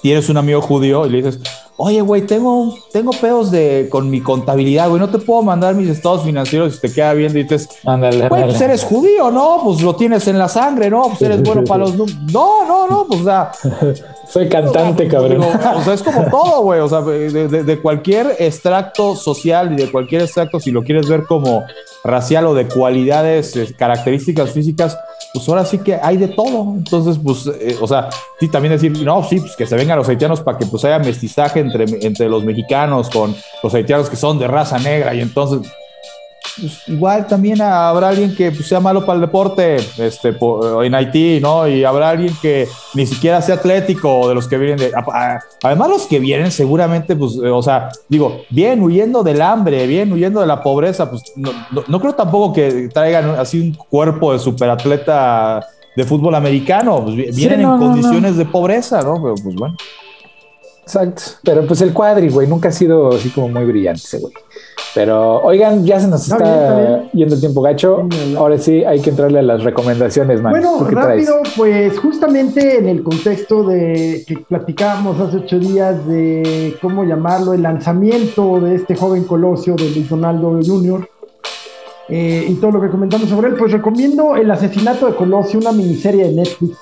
tienes 0.00 0.28
un 0.28 0.36
amigo 0.36 0.60
judío 0.60 1.06
y 1.06 1.10
le 1.10 1.22
dices, 1.22 1.40
oye, 1.76 2.00
güey, 2.00 2.22
tengo, 2.22 2.76
tengo 2.92 3.12
pedos 3.12 3.50
de, 3.50 3.88
con 3.90 4.08
mi 4.10 4.20
contabilidad, 4.20 4.88
güey, 4.88 5.00
no 5.00 5.08
te 5.08 5.18
puedo 5.18 5.42
mandar 5.42 5.74
mis 5.74 5.88
estados 5.88 6.22
financieros 6.22 6.74
si 6.74 6.80
te 6.80 6.92
queda 6.92 7.12
bien. 7.14 7.32
Y 7.32 7.42
dices, 7.42 7.68
güey, 7.84 8.28
pues 8.28 8.60
eres 8.60 8.84
judío, 8.84 9.30
¿no? 9.30 9.60
Pues 9.64 9.82
lo 9.82 9.96
tienes 9.96 10.26
en 10.28 10.38
la 10.38 10.48
sangre, 10.48 10.90
¿no? 10.90 11.08
Pues 11.08 11.22
eres 11.22 11.42
bueno 11.42 11.64
para 11.64 11.84
los. 11.84 11.96
No, 11.96 12.66
no, 12.66 12.86
no, 12.88 13.06
pues 13.08 13.20
o 13.20 13.24
sea. 13.24 13.52
Soy 14.28 14.48
cantante, 14.48 15.06
cabrón. 15.06 15.42
o 15.42 15.82
sea, 15.82 15.94
es 15.94 16.02
como 16.02 16.24
todo, 16.30 16.62
güey. 16.62 16.80
O 16.80 16.88
sea, 16.88 17.02
de, 17.02 17.48
de, 17.48 17.80
cualquier 17.80 18.36
extracto 18.38 19.16
social 19.16 19.72
y 19.72 19.76
de 19.76 19.90
cualquier 19.90 20.22
extracto, 20.22 20.60
si 20.60 20.70
lo 20.70 20.82
quieres 20.82 21.08
ver 21.08 21.24
como 21.24 21.64
racial 22.04 22.46
o 22.46 22.54
de 22.54 22.68
cualidades, 22.68 23.56
eh, 23.56 23.74
características 23.76 24.50
físicas, 24.52 24.98
pues 25.32 25.48
ahora 25.48 25.64
sí 25.64 25.78
que 25.78 25.94
hay 25.94 26.18
de 26.18 26.28
todo. 26.28 26.74
Entonces, 26.76 27.18
pues, 27.22 27.46
eh, 27.46 27.76
o 27.80 27.88
sea, 27.88 28.10
sí, 28.38 28.48
también 28.48 28.72
decir, 28.72 28.92
no, 29.02 29.24
sí, 29.24 29.40
pues 29.40 29.56
que 29.56 29.66
se 29.66 29.74
vengan 29.74 29.98
los 29.98 30.08
haitianos 30.08 30.40
para 30.42 30.58
que 30.58 30.66
pues 30.66 30.84
haya 30.84 30.98
mestizaje 30.98 31.60
entre, 31.60 31.84
entre 32.06 32.28
los 32.28 32.44
mexicanos 32.44 33.08
con 33.10 33.34
los 33.62 33.74
haitianos 33.74 34.10
que 34.10 34.16
son 34.16 34.38
de 34.38 34.46
raza 34.46 34.78
negra 34.78 35.14
y 35.14 35.20
entonces 35.20 35.68
pues, 36.60 36.88
igual 36.88 37.26
también 37.26 37.60
habrá 37.60 38.08
alguien 38.08 38.34
que 38.34 38.52
pues, 38.52 38.68
sea 38.68 38.80
malo 38.80 39.04
para 39.04 39.16
el 39.16 39.20
deporte 39.22 39.76
este, 39.98 40.36
en 40.82 40.94
Haití, 40.94 41.40
¿no? 41.40 41.66
Y 41.66 41.84
habrá 41.84 42.10
alguien 42.10 42.34
que 42.40 42.68
ni 42.94 43.06
siquiera 43.06 43.42
sea 43.42 43.56
atlético 43.56 44.28
de 44.28 44.34
los 44.34 44.46
que 44.46 44.58
vienen 44.58 44.78
de... 44.78 44.92
además 45.62 45.88
los 45.88 46.06
que 46.06 46.18
vienen 46.20 46.52
seguramente, 46.52 47.16
pues, 47.16 47.36
o 47.36 47.62
sea, 47.62 47.90
digo, 48.08 48.42
bien 48.50 48.82
huyendo 48.82 49.22
del 49.22 49.42
hambre, 49.42 49.86
bien 49.86 50.12
huyendo 50.12 50.40
de 50.40 50.46
la 50.46 50.62
pobreza, 50.62 51.10
pues 51.10 51.22
no, 51.36 52.00
creo 52.00 52.14
tampoco 52.14 52.52
que 52.52 52.88
traigan 52.88 53.30
así 53.30 53.60
un 53.60 53.74
cuerpo 53.74 54.32
de 54.32 54.38
superatleta 54.38 55.66
de 55.96 56.04
fútbol 56.04 56.34
americano, 56.34 57.04
pues 57.04 57.36
vienen 57.36 57.62
en 57.62 57.78
condiciones 57.78 58.36
de 58.36 58.44
pobreza, 58.44 59.00
¿no? 59.02 59.14
Pero 59.22 59.34
pues 59.42 59.54
bueno. 59.54 59.76
Exacto, 60.82 61.22
pero 61.42 61.66
pues 61.66 61.80
el 61.80 61.92
cuadri, 61.92 62.28
güey, 62.28 62.46
nunca 62.46 62.68
ha 62.68 62.72
sido 62.72 63.14
así 63.14 63.30
como 63.30 63.48
muy 63.48 63.64
brillante 63.64 64.02
ese 64.04 64.18
güey. 64.18 64.34
Pero 64.94 65.42
oigan, 65.42 65.84
ya 65.84 65.98
se 65.98 66.06
nos 66.06 66.22
está, 66.22 67.10
yendo 67.12 67.34
el 67.34 67.40
tiempo 67.40 67.60
gacho. 67.62 68.06
Ahora 68.36 68.58
sí 68.58 68.84
hay 68.84 69.00
que 69.00 69.10
entrarle 69.10 69.40
a 69.40 69.42
las 69.42 69.64
recomendaciones, 69.64 70.40
man. 70.40 70.52
Bueno, 70.52 70.86
rápido, 70.88 71.40
pues 71.56 71.98
justamente 71.98 72.78
en 72.78 72.88
el 72.88 73.02
contexto 73.02 73.64
de 73.64 74.24
que 74.26 74.36
platicábamos 74.38 75.18
hace 75.20 75.38
ocho 75.38 75.58
días 75.58 76.06
de 76.06 76.76
cómo 76.80 77.02
llamarlo, 77.04 77.54
el 77.54 77.62
lanzamiento 77.62 78.60
de 78.60 78.76
este 78.76 78.94
joven 78.94 79.24
colosio 79.24 79.74
de 79.74 79.90
Luis 79.90 80.08
Donaldo 80.08 80.60
Jr. 80.64 81.08
Eh, 82.08 82.46
y 82.50 82.54
todo 82.56 82.72
lo 82.72 82.80
que 82.80 82.90
comentamos 82.90 83.28
sobre 83.28 83.48
él, 83.48 83.54
pues 83.56 83.72
recomiendo 83.72 84.36
El 84.36 84.50
asesinato 84.50 85.06
de 85.06 85.14
Colosio, 85.16 85.58
una 85.58 85.72
miniserie 85.72 86.24
de 86.24 86.32
Netflix 86.32 86.76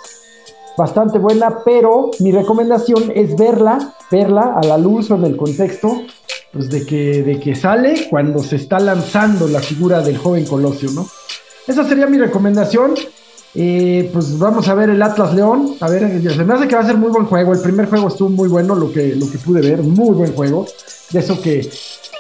bastante 0.76 1.18
buena, 1.18 1.58
pero 1.64 2.10
mi 2.20 2.32
recomendación 2.32 3.12
es 3.14 3.36
verla, 3.36 3.94
verla 4.10 4.54
a 4.56 4.64
la 4.66 4.78
luz 4.78 5.10
o 5.10 5.16
en 5.16 5.24
el 5.24 5.36
contexto 5.36 6.02
pues 6.52 6.68
de 6.68 6.84
que, 6.84 7.22
de 7.22 7.40
que 7.40 7.54
sale 7.54 8.08
cuando 8.10 8.42
se 8.42 8.56
está 8.56 8.78
lanzando 8.78 9.48
la 9.48 9.60
figura 9.60 10.02
del 10.02 10.18
joven 10.18 10.44
Colosio, 10.44 10.90
¿no? 10.90 11.06
Esa 11.66 11.84
sería 11.84 12.06
mi 12.06 12.18
recomendación. 12.18 12.94
Eh, 13.54 14.10
pues 14.12 14.38
vamos 14.38 14.66
a 14.68 14.74
ver 14.74 14.90
el 14.90 15.02
Atlas 15.02 15.34
León. 15.34 15.76
A 15.80 15.88
ver, 15.88 16.22
se 16.22 16.44
me 16.44 16.54
hace 16.54 16.68
que 16.68 16.74
va 16.74 16.82
a 16.82 16.86
ser 16.86 16.96
muy 16.96 17.10
buen 17.10 17.26
juego. 17.26 17.52
El 17.52 17.60
primer 17.60 17.88
juego 17.88 18.08
estuvo 18.08 18.28
muy 18.28 18.48
bueno, 18.48 18.74
lo 18.74 18.92
que, 18.92 19.14
lo 19.14 19.30
que 19.30 19.38
pude 19.38 19.60
ver. 19.60 19.82
Muy 19.82 20.14
buen 20.14 20.34
juego. 20.34 20.66
De 21.10 21.20
eso 21.20 21.40
que, 21.40 21.68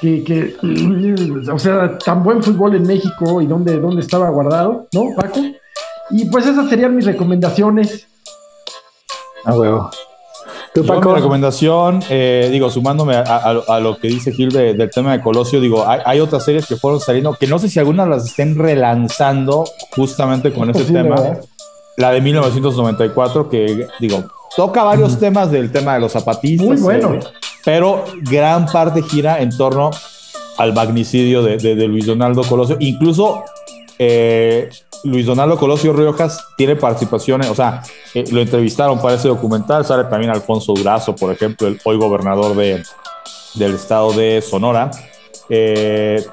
que, 0.00 0.56
o 1.52 1.58
sea, 1.58 1.98
tan 1.98 2.22
buen 2.22 2.42
fútbol 2.42 2.76
en 2.76 2.82
México 2.82 3.40
y 3.40 3.46
dónde, 3.46 3.78
dónde 3.78 4.02
estaba 4.02 4.30
guardado, 4.30 4.88
¿no, 4.92 5.14
Paco? 5.16 5.40
Y 6.10 6.26
pues 6.26 6.46
esas 6.46 6.68
serían 6.68 6.94
mis 6.94 7.06
recomendaciones. 7.06 8.06
A 9.44 9.56
huevo. 9.56 9.90
¿Tú, 10.74 10.84
mi 10.84 10.88
recomendación, 10.90 12.02
eh, 12.08 12.48
digo, 12.50 12.70
sumándome 12.70 13.14
a, 13.14 13.80
lo 13.80 13.98
que 13.98 14.08
dice 14.08 14.32
Gil 14.32 14.50
del 14.50 14.90
tema 14.90 15.12
de 15.12 15.20
Colosio, 15.20 15.60
digo, 15.60 15.84
hay, 15.86 16.18
otras 16.20 16.44
series 16.46 16.66
que 16.66 16.76
fueron 16.76 16.98
saliendo, 16.98 17.34
que 17.38 17.46
no 17.46 17.58
sé 17.58 17.68
si 17.68 17.78
algunas 17.78 18.08
las 18.08 18.24
estén 18.24 18.56
relanzando 18.56 19.64
justamente 19.94 20.50
con 20.50 20.70
ese 20.70 20.84
tema. 20.84 21.16
La 21.98 22.10
de 22.10 22.22
1994, 22.22 23.50
que 23.50 23.86
digo, 24.00 24.24
toca 24.56 24.82
varios 24.82 25.18
temas 25.18 25.50
del 25.50 25.70
tema 25.70 25.94
de 25.94 26.00
los 26.00 26.12
zapatistas. 26.12 26.66
Muy 26.66 26.80
bueno. 26.80 27.14
Eh, 27.14 27.20
pero 27.66 28.04
gran 28.22 28.64
parte 28.64 29.02
gira 29.02 29.42
en 29.42 29.54
torno 29.54 29.90
al 30.56 30.72
magnicidio 30.72 31.42
de, 31.42 31.58
de 31.58 31.86
Luis 31.86 32.06
Donaldo 32.06 32.42
Colosio. 32.44 32.78
Incluso 32.80 33.44
eh, 33.98 34.68
Luis 35.04 35.26
Donaldo 35.26 35.56
Colosio 35.58 35.92
Riojas 35.92 36.44
tiene 36.56 36.76
participaciones, 36.76 37.48
o 37.50 37.54
sea, 37.54 37.82
eh, 38.14 38.24
lo 38.30 38.40
entrevistaron 38.40 39.00
para 39.00 39.14
ese 39.14 39.28
documental, 39.28 39.84
sale 39.84 40.04
también 40.04 40.30
Alfonso 40.30 40.72
Durazo, 40.72 41.14
por 41.14 41.32
ejemplo, 41.32 41.68
el 41.68 41.80
hoy 41.84 41.96
gobernador 41.96 42.56
de, 42.56 42.82
del 43.54 43.74
estado 43.74 44.12
de 44.12 44.42
Sonora. 44.42 44.90
Eh, 45.48 46.24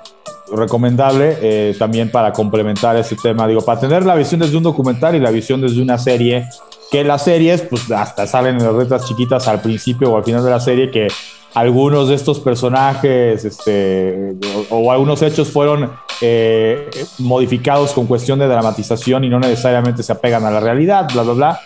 recomendable 0.52 1.76
también 1.78 2.10
para 2.10 2.34
complementar 2.34 2.96
ese 2.96 3.16
tema, 3.16 3.48
digo, 3.48 3.62
para 3.62 3.80
tener 3.80 4.04
la 4.04 4.16
visión 4.16 4.40
desde 4.40 4.58
un 4.58 4.64
documental 4.64 5.14
y 5.14 5.20
la 5.20 5.30
visión 5.30 5.62
desde 5.62 5.80
una 5.80 6.00
serie, 6.00 6.48
que 6.90 7.04
las 7.04 7.24
series, 7.24 7.62
pues 7.62 7.92
hasta 7.92 8.26
salen 8.26 8.56
en 8.56 8.64
las 8.64 8.74
letras 8.74 9.06
chiquitas 9.06 9.48
al 9.48 9.62
principio 9.62 10.12
o 10.12 10.18
al 10.18 10.24
final 10.24 10.44
de 10.44 10.50
la 10.50 10.60
serie, 10.60 10.90
que 10.90 11.08
algunos 11.54 12.10
de 12.10 12.16
estos 12.16 12.40
personajes 12.40 13.44
este, 13.44 14.36
o, 14.70 14.92
algunos 14.92 15.22
hechos 15.22 15.50
fueron 15.50 15.92
eh, 16.22 16.90
modificados 17.18 17.92
con 17.92 18.06
cuestión 18.06 18.40
de 18.40 18.48
dramatización 18.48 19.24
y 19.24 19.30
no 19.30 19.40
necesariamente 19.40 20.04
se 20.04 20.12
apegan 20.12 20.46
a 20.46 20.52
la 20.52 20.60
realidad, 20.60 21.08
bla, 21.12 21.24
bla, 21.24 21.34
bla. 21.34 21.60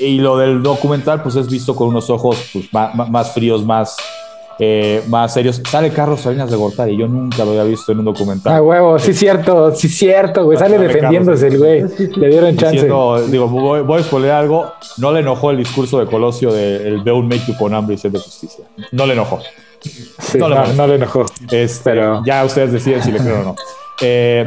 Y 0.00 0.18
lo 0.18 0.36
del 0.38 0.62
documental, 0.62 1.22
pues 1.22 1.36
es 1.36 1.48
visto 1.48 1.76
con 1.76 1.88
unos 1.88 2.10
ojos 2.10 2.50
pues, 2.52 2.68
más, 2.72 3.32
fríos, 3.32 3.64
más, 3.64 3.96
eh, 4.58 5.02
más 5.08 5.32
serios. 5.32 5.62
Sale 5.68 5.90
Carlos 5.90 6.20
Salinas 6.20 6.50
de 6.50 6.56
Gortari, 6.56 6.96
yo 6.96 7.06
nunca 7.06 7.44
lo 7.44 7.50
había 7.50 7.64
visto 7.64 7.92
en 7.92 8.00
un 8.00 8.06
documental. 8.06 8.54
Ah, 8.54 8.62
huevo, 8.62 8.98
sí, 8.98 9.14
cierto, 9.14 9.74
sí, 9.74 9.88
cierto, 9.88 10.44
güey. 10.44 10.58
Sale 10.58 10.78
defendiéndose 10.78 11.46
el 11.46 11.58
güey. 11.58 11.84
Le 12.16 12.28
dieron 12.28 12.56
chance. 12.56 12.82
digo, 12.82 13.48
voy, 13.48 13.96
a 13.96 14.00
exponer 14.00 14.32
algo. 14.32 14.72
No 14.96 15.12
le 15.12 15.20
enojó 15.20 15.50
el 15.50 15.58
discurso 15.58 16.00
de 16.00 16.06
Colosio 16.06 16.52
del 16.52 17.04
de, 17.04 17.12
un 17.12 17.28
make 17.28 17.56
con 17.58 17.72
hambre 17.74 17.94
y 17.94 17.98
sed 17.98 18.10
de 18.10 18.18
justicia. 18.18 18.64
No 18.92 19.06
le 19.06 19.12
enojó. 19.12 19.38
no, 20.76 20.86
le 20.86 20.94
enojó. 20.96 21.26
Pero... 21.84 22.22
Ya 22.24 22.44
ustedes 22.44 22.72
deciden 22.72 23.02
si 23.02 23.12
le 23.12 23.18
creen 23.18 23.40
o 23.40 23.44
no. 23.44 23.56
Eh, 24.00 24.44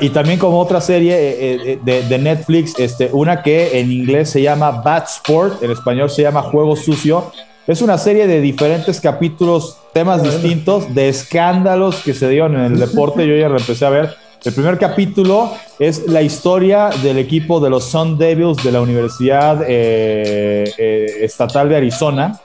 y, 0.00 0.10
también 0.10 0.38
como 0.38 0.58
otra 0.58 0.80
serie 0.80 1.14
eh, 1.14 1.60
eh, 1.64 1.78
de, 1.80 2.02
de, 2.02 2.18
Netflix, 2.18 2.76
este, 2.78 3.08
una 3.12 3.42
que 3.42 3.78
en 3.78 3.92
inglés 3.92 4.30
se 4.30 4.42
llama 4.42 4.70
Bad 4.70 5.04
Sport, 5.04 5.62
en 5.62 5.70
español 5.70 6.10
se 6.10 6.22
llama 6.22 6.42
Juego 6.42 6.74
Sucio, 6.74 7.30
es 7.68 7.82
una 7.82 7.98
serie 7.98 8.26
de 8.26 8.40
diferentes 8.40 8.98
capítulos, 8.98 9.76
temas 9.92 10.22
distintos, 10.22 10.94
de 10.94 11.10
escándalos 11.10 11.96
que 12.02 12.14
se 12.14 12.26
dieron 12.30 12.56
en 12.56 12.72
el 12.72 12.78
deporte. 12.78 13.28
Yo 13.28 13.36
ya 13.36 13.50
lo 13.50 13.58
empecé 13.58 13.84
a 13.84 13.90
ver. 13.90 14.16
El 14.42 14.54
primer 14.54 14.78
capítulo 14.78 15.52
es 15.78 16.06
la 16.06 16.22
historia 16.22 16.88
del 17.02 17.18
equipo 17.18 17.60
de 17.60 17.68
los 17.68 17.84
Sun 17.84 18.16
Devils 18.16 18.64
de 18.64 18.72
la 18.72 18.80
Universidad 18.80 19.62
eh, 19.68 20.64
eh, 20.78 21.06
Estatal 21.20 21.68
de 21.68 21.76
Arizona, 21.76 22.40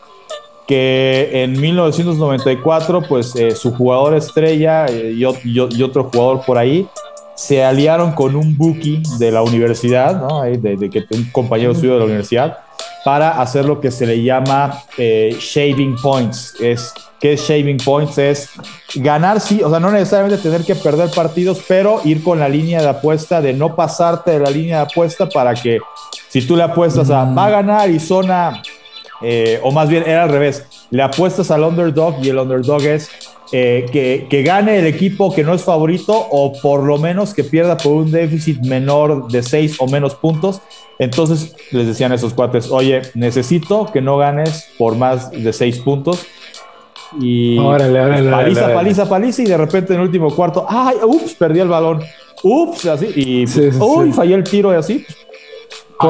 que 0.68 1.30
en 1.32 1.58
1994, 1.58 3.04
pues 3.08 3.34
eh, 3.38 3.52
su 3.52 3.74
jugador 3.74 4.16
estrella 4.16 4.88
y, 4.92 5.24
otro 5.24 6.10
jugador 6.12 6.42
por 6.46 6.58
ahí 6.58 6.86
se 7.36 7.64
aliaron 7.64 8.12
con 8.12 8.36
un 8.36 8.58
bookie 8.58 9.02
de 9.20 9.32
la 9.32 9.42
universidad, 9.42 10.22
¿no? 10.22 10.42
de, 10.42 11.06
un 11.12 11.32
compañero 11.32 11.74
suyo 11.74 11.94
de 11.94 12.00
la 12.00 12.06
universidad, 12.06 12.58
para 13.04 13.42
hacer 13.42 13.66
lo 13.66 13.80
que 13.82 13.92
se 13.92 14.06
le 14.06 14.24
llama 14.24 14.84
eh, 14.98 15.36
shaving 15.40 15.96
points. 15.96 16.56
Es, 16.60 16.94
¿Qué 17.20 17.34
es 17.34 17.42
shaving 17.42 17.78
points? 17.78 18.18
Es 18.18 18.50
ganar, 18.96 19.40
sí, 19.40 19.62
o 19.64 19.70
sea, 19.70 19.80
no 19.80 19.92
necesariamente 19.92 20.42
tener 20.42 20.64
que 20.64 20.76
perder 20.76 21.10
partidos, 21.10 21.62
pero 21.68 22.02
ir 22.04 22.24
con 22.24 22.40
la 22.40 22.50
línea 22.50 22.82
de 22.82 22.90
apuesta, 22.90 23.42
de 23.42 23.54
no 23.54 23.76
pasarte 23.76 24.32
de 24.32 24.40
la 24.40 24.50
línea 24.50 24.78
de 24.78 24.84
apuesta 24.84 25.28
para 25.30 25.54
que 25.54 25.80
si 26.30 26.42
tú 26.46 26.56
le 26.56 26.64
apuestas 26.64 27.10
a 27.10 27.26
va 27.26 27.46
a 27.46 27.50
ganar 27.50 27.82
Arizona, 27.82 28.62
eh, 29.22 29.60
o 29.64 29.72
más 29.72 29.88
bien 29.88 30.04
era 30.06 30.24
al 30.24 30.30
revés, 30.30 30.66
le 30.90 31.02
apuestas 31.02 31.50
al 31.50 31.64
underdog 31.64 32.16
y 32.22 32.30
el 32.30 32.38
underdog 32.38 32.82
es 32.82 33.10
eh, 33.54 33.86
que, 33.92 34.28
que, 34.30 34.44
gane 34.44 34.80
el 34.80 34.88
equipo 34.88 35.34
que 35.34 35.44
no 35.44 35.54
es 35.54 35.64
favorito 35.64 36.14
o 36.14 36.54
por 36.60 36.84
lo 36.84 36.98
menos 36.98 37.34
que 37.34 37.44
pierda 37.44 37.78
por 37.78 37.94
un 37.94 38.12
déficit 38.12 38.60
menor 38.66 39.32
de 39.32 39.44
seis 39.44 39.78
o 39.80 39.88
menos 39.88 40.16
puntos 40.16 40.62
entonces 41.00 41.56
les 41.72 41.88
decían 41.88 42.12
a 42.12 42.16
esos 42.16 42.34
cuates, 42.34 42.70
oye, 42.72 43.02
necesito 43.16 43.90
que 43.92 44.02
no 44.02 44.18
ganes 44.18 44.70
por 44.78 44.96
más 44.96 45.32
de 45.32 45.54
seis 45.54 45.80
puntos. 45.80 46.26
Y 47.20 47.58
paliza, 47.58 48.74
paliza, 48.74 49.10
paliza, 49.10 49.42
y 49.44 49.46
de 49.46 49.58
repente 49.58 49.94
en 49.94 50.00
el 50.00 50.08
último 50.08 50.34
cuarto, 50.34 50.66
ay, 50.68 50.98
ups, 51.04 51.34
perdí 51.34 51.60
el 51.60 51.68
balón. 51.68 52.02
Ups, 52.42 52.86
así, 52.88 53.08
y 53.16 53.46
uy, 53.80 54.12
fallé 54.12 54.36
el 54.36 54.44
tiro 54.44 54.74
y 54.74 54.76
así. 54.76 55.06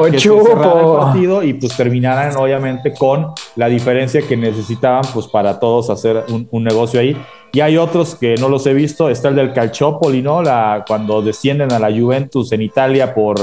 Cochupo. 0.00 0.98
el 0.98 1.04
partido 1.04 1.42
y 1.42 1.54
pues 1.54 1.76
terminarán 1.76 2.36
obviamente 2.36 2.92
con 2.94 3.32
la 3.56 3.68
diferencia 3.68 4.22
que 4.22 4.36
necesitaban 4.36 5.04
pues 5.12 5.26
para 5.26 5.58
todos 5.58 5.90
hacer 5.90 6.24
un, 6.28 6.64
negocio 6.64 7.00
ahí. 7.00 7.16
Y 7.52 7.60
hay 7.60 7.76
otros 7.76 8.16
que 8.16 8.34
no 8.36 8.48
los 8.48 8.66
he 8.66 8.74
visto, 8.74 9.08
está 9.08 9.28
el 9.28 9.36
del 9.36 9.52
Calciopoli, 9.52 10.22
¿no? 10.22 10.42
La, 10.42 10.84
cuando 10.86 11.22
descienden 11.22 11.72
a 11.72 11.78
la 11.78 11.88
Juventus 11.88 12.50
en 12.50 12.62
Italia 12.62 13.14
por 13.14 13.36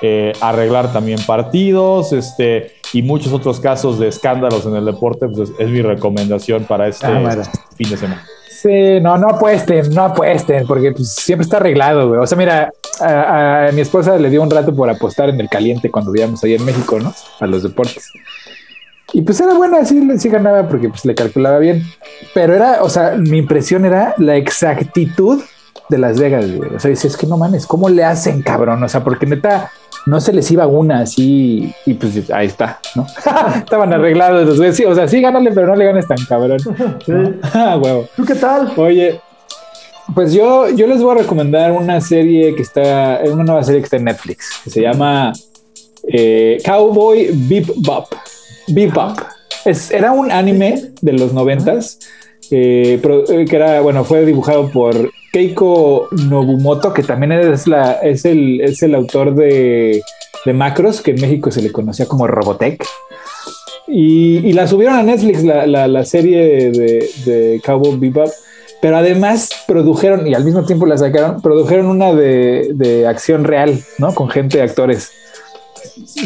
eh, 0.00 0.32
arreglar 0.40 0.92
también 0.92 1.18
partidos, 1.26 2.12
este, 2.12 2.72
y 2.92 3.02
muchos 3.02 3.32
otros 3.32 3.60
casos 3.60 3.98
de 3.98 4.08
escándalos 4.08 4.64
en 4.64 4.76
el 4.76 4.84
deporte, 4.84 5.28
pues 5.28 5.50
es, 5.58 5.68
mi 5.68 5.82
recomendación 5.82 6.64
para 6.64 6.88
este 6.88 7.08
fin 7.76 7.90
de 7.90 7.96
semana. 7.96 8.24
No, 8.64 9.16
no 9.18 9.28
apuesten, 9.28 9.90
no 9.90 10.02
apuesten, 10.02 10.66
porque 10.66 10.92
pues, 10.92 11.14
siempre 11.14 11.44
está 11.44 11.58
arreglado, 11.58 12.08
güey. 12.08 12.20
O 12.20 12.26
sea, 12.26 12.36
mira, 12.36 12.72
a, 13.00 13.68
mi 13.72 13.80
esposa 13.80 14.16
le 14.16 14.30
dio 14.30 14.42
un 14.42 14.50
rato 14.50 14.74
por 14.74 14.90
apostar 14.90 15.28
en 15.28 15.40
el 15.40 15.48
caliente 15.48 15.90
cuando 15.90 16.10
vivíamos 16.10 16.42
ahí 16.44 16.54
en 16.54 16.64
México, 16.64 16.98
¿no? 16.98 17.14
A 17.40 17.46
los 17.46 17.62
deportes. 17.62 18.10
Y 19.12 19.22
pues 19.22 19.40
era 19.40 19.54
buena, 19.54 19.84
sí, 19.84 20.06
sí 20.18 20.28
ganaba 20.28 20.68
porque 20.68 20.88
pues 20.88 21.04
le 21.04 21.14
calculaba 21.14 21.58
bien. 21.58 21.82
Pero 22.34 22.54
era, 22.54 22.82
o 22.82 22.88
sea, 22.88 23.14
mi 23.16 23.38
impresión 23.38 23.84
era 23.84 24.14
la 24.18 24.36
exactitud 24.36 25.42
de 25.88 25.98
Las 25.98 26.18
Vegas, 26.18 26.50
güey. 26.52 26.74
O 26.74 26.78
sea, 26.78 26.90
dices, 26.90 27.12
es 27.12 27.16
que 27.16 27.26
no 27.26 27.38
mames, 27.38 27.66
¿cómo 27.66 27.88
le 27.88 28.04
hacen, 28.04 28.42
cabrón? 28.42 28.82
O 28.82 28.88
sea, 28.88 29.02
porque 29.02 29.26
neta, 29.26 29.70
no 30.08 30.22
se 30.22 30.32
les 30.32 30.50
iba 30.50 30.66
una 30.66 31.00
así 31.00 31.70
y 31.84 31.94
pues 31.94 32.30
ahí 32.30 32.46
está, 32.46 32.80
¿no? 32.94 33.06
Estaban 33.56 33.92
arreglados 33.92 34.46
los 34.46 34.56
güeyes. 34.56 34.74
Sí, 34.74 34.84
o 34.86 34.94
sea, 34.94 35.06
sí, 35.06 35.20
gánale, 35.20 35.52
pero 35.52 35.66
no 35.66 35.76
le 35.76 35.84
ganes 35.84 36.06
tan 36.08 36.18
cabrón. 36.26 36.58
Ah, 37.52 37.78
huevo. 37.82 38.08
¿Tú 38.16 38.24
qué 38.24 38.34
tal? 38.34 38.72
Oye, 38.76 39.20
pues 40.14 40.32
yo, 40.32 40.70
yo 40.70 40.86
les 40.86 41.02
voy 41.02 41.16
a 41.16 41.22
recomendar 41.22 41.72
una 41.72 42.00
serie 42.00 42.54
que 42.54 42.62
está, 42.62 43.20
una 43.30 43.44
nueva 43.44 43.62
serie 43.62 43.80
que 43.80 43.84
está 43.84 43.96
en 43.98 44.04
Netflix, 44.04 44.60
que 44.64 44.70
se 44.70 44.80
llama 44.80 45.32
eh, 46.10 46.58
Cowboy 46.64 47.30
Bebop. 47.48 48.06
Bebop. 48.68 49.18
Es, 49.64 49.90
era 49.90 50.12
un 50.12 50.30
anime 50.30 50.92
de 51.02 51.12
los 51.12 51.34
noventas 51.34 51.98
eh, 52.50 53.00
eh, 53.02 53.44
que 53.44 53.56
era, 53.56 53.82
bueno, 53.82 54.04
fue 54.04 54.24
dibujado 54.24 54.70
por 54.70 55.10
Keiko 55.32 56.08
Nobumoto, 56.28 56.92
que 56.92 57.02
también 57.02 57.32
es, 57.32 57.66
la, 57.66 57.92
es, 57.92 58.24
el, 58.24 58.60
es 58.60 58.82
el 58.82 58.94
autor 58.94 59.34
de, 59.34 60.02
de, 60.44 60.52
Macros, 60.52 61.00
que 61.00 61.12
en 61.12 61.20
México 61.20 61.50
se 61.50 61.62
le 61.62 61.72
conocía 61.72 62.06
como 62.06 62.26
Robotech. 62.26 62.84
Y, 63.86 64.52
la 64.52 64.66
subieron 64.66 64.96
a 64.96 65.02
Netflix, 65.02 65.42
la, 65.44 65.66
la, 65.66 66.04
serie 66.04 66.70
de, 66.70 67.08
de 67.24 67.60
Cowboy 67.64 67.98
Bebop. 67.98 68.30
Pero 68.80 68.96
además 68.96 69.50
produjeron, 69.66 70.26
y 70.26 70.34
al 70.34 70.44
mismo 70.44 70.64
tiempo 70.64 70.86
la 70.86 70.96
sacaron, 70.96 71.42
produjeron 71.42 71.86
una 71.86 72.14
de, 72.14 72.70
de 72.74 73.08
acción 73.08 73.42
real, 73.44 73.82
¿no? 73.98 74.14
Con 74.14 74.28
gente, 74.28 74.62
actores 74.62 75.10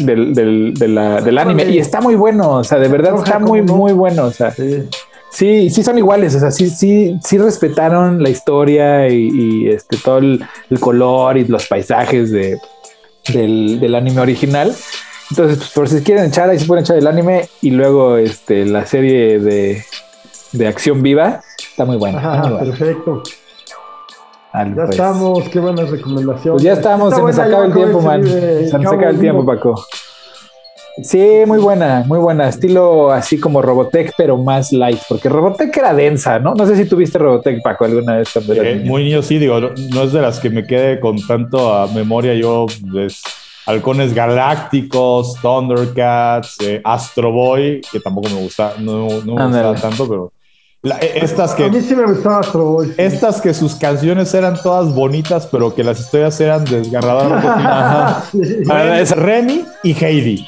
del, 0.01 0.35
del, 0.35 0.73
del 0.75 1.37
anime. 1.37 1.65
Y 1.65 1.79
está 1.79 1.99
muy 1.99 2.15
bueno, 2.15 2.57
o 2.57 2.63
sea, 2.63 2.77
de 2.77 2.89
verdad 2.89 3.15
está 3.17 3.39
muy, 3.39 3.63
muy 3.63 3.93
bueno. 3.93 4.25
O 4.25 4.31
sea, 4.31 4.51
Sí, 4.51 4.87
sí 5.33 5.83
son 5.83 5.97
iguales, 5.97 6.35
o 6.35 6.39
sea, 6.39 6.51
sí, 6.51 6.69
sí, 6.69 7.19
sí 7.23 7.37
respetaron 7.37 8.21
la 8.21 8.29
historia 8.29 9.09
y, 9.09 9.67
este, 9.67 9.97
todo 9.97 10.19
el, 10.19 10.45
color 10.79 11.37
y 11.37 11.45
los 11.45 11.67
paisajes 11.67 12.31
de, 12.31 12.59
del, 13.33 13.95
anime 13.95 14.21
original. 14.21 14.75
Entonces, 15.31 15.57
pues, 15.57 15.69
por 15.71 15.89
si 15.89 16.01
quieren 16.03 16.25
echar, 16.25 16.49
ahí 16.49 16.59
se 16.59 16.65
pueden 16.65 16.83
echar 16.83 16.97
el 16.97 17.07
anime 17.07 17.49
y 17.61 17.71
luego 17.71 18.17
este, 18.17 18.65
la 18.65 18.85
serie 18.85 19.39
de, 19.39 19.83
de 20.51 20.67
acción 20.67 21.01
viva. 21.01 21.41
Está 21.57 21.85
muy 21.85 21.97
buena. 21.97 22.19
Ajá, 22.19 22.59
perfecto. 22.59 23.23
ya 24.53 24.73
pues. 24.75 24.89
estamos, 24.91 25.49
qué 25.49 25.59
buenas 25.59 25.89
recomendaciones. 25.89 26.51
Pues 26.51 26.63
ya 26.63 26.73
estamos, 26.73 27.15
se 27.15 27.21
me 27.23 27.31
acaba 27.31 27.65
el 27.65 27.73
tiempo, 27.73 28.01
man. 28.01 28.23
Se 28.23 28.77
me 28.77 28.87
acaba 28.87 29.09
el 29.09 29.19
tiempo, 29.19 29.43
Paco. 29.43 29.83
Sí, 31.01 31.41
muy 31.47 31.57
buena, 31.57 32.03
muy 32.05 32.19
buena. 32.19 32.47
Estilo 32.47 33.11
así 33.11 33.39
como 33.39 33.61
Robotech, 33.63 34.13
pero 34.15 34.37
más 34.37 34.71
light, 34.71 34.99
porque 35.09 35.27
Robotech 35.27 35.75
era 35.75 35.93
densa, 35.93 36.37
¿no? 36.37 36.53
No 36.53 36.67
sé 36.67 36.75
si 36.75 36.85
tuviste 36.85 37.17
Robotech, 37.17 37.63
Paco, 37.63 37.85
alguna 37.85 38.17
vez 38.17 38.29
cuando 38.31 38.53
eh, 38.53 38.83
Muy 38.85 39.05
niño, 39.05 39.23
sí, 39.23 39.39
digo, 39.39 39.59
no, 39.59 40.03
es 40.03 40.11
de 40.11 40.21
las 40.21 40.39
que 40.39 40.51
me 40.51 40.65
quede 40.65 40.99
con 40.99 41.19
tanto 41.25 41.73
a 41.73 41.87
memoria. 41.87 42.35
Yo, 42.35 42.67
es 42.99 43.23
Halcones 43.65 44.13
Galácticos, 44.13 45.35
Thundercats, 45.41 46.57
eh, 46.61 46.79
Astro 46.83 47.31
Boy, 47.31 47.81
que 47.91 47.99
tampoco 47.99 48.29
me 48.29 48.41
gusta, 48.41 48.75
no, 48.77 49.07
no 49.23 49.35
me 49.35 49.45
gustaba 49.45 49.75
tanto, 49.75 50.07
pero. 50.07 50.31
Eh, 51.01 51.19
estas 51.23 51.55
que, 51.55 51.63
a 51.63 51.69
mí 51.69 51.81
sí 51.81 51.95
me 51.95 52.05
gustaba 52.05 52.41
Astro 52.41 52.65
Boy. 52.65 52.93
Estas 52.97 53.41
que 53.41 53.55
sus 53.55 53.73
canciones 53.75 54.31
eran 54.35 54.61
todas 54.61 54.93
bonitas, 54.93 55.47
pero 55.47 55.73
que 55.73 55.83
las 55.83 55.99
historias 55.99 56.39
eran 56.39 56.65
desgarradoras. 56.65 58.31
Es 58.33 59.11
Remy 59.11 59.65
y 59.81 59.93
Heidi. 59.93 60.45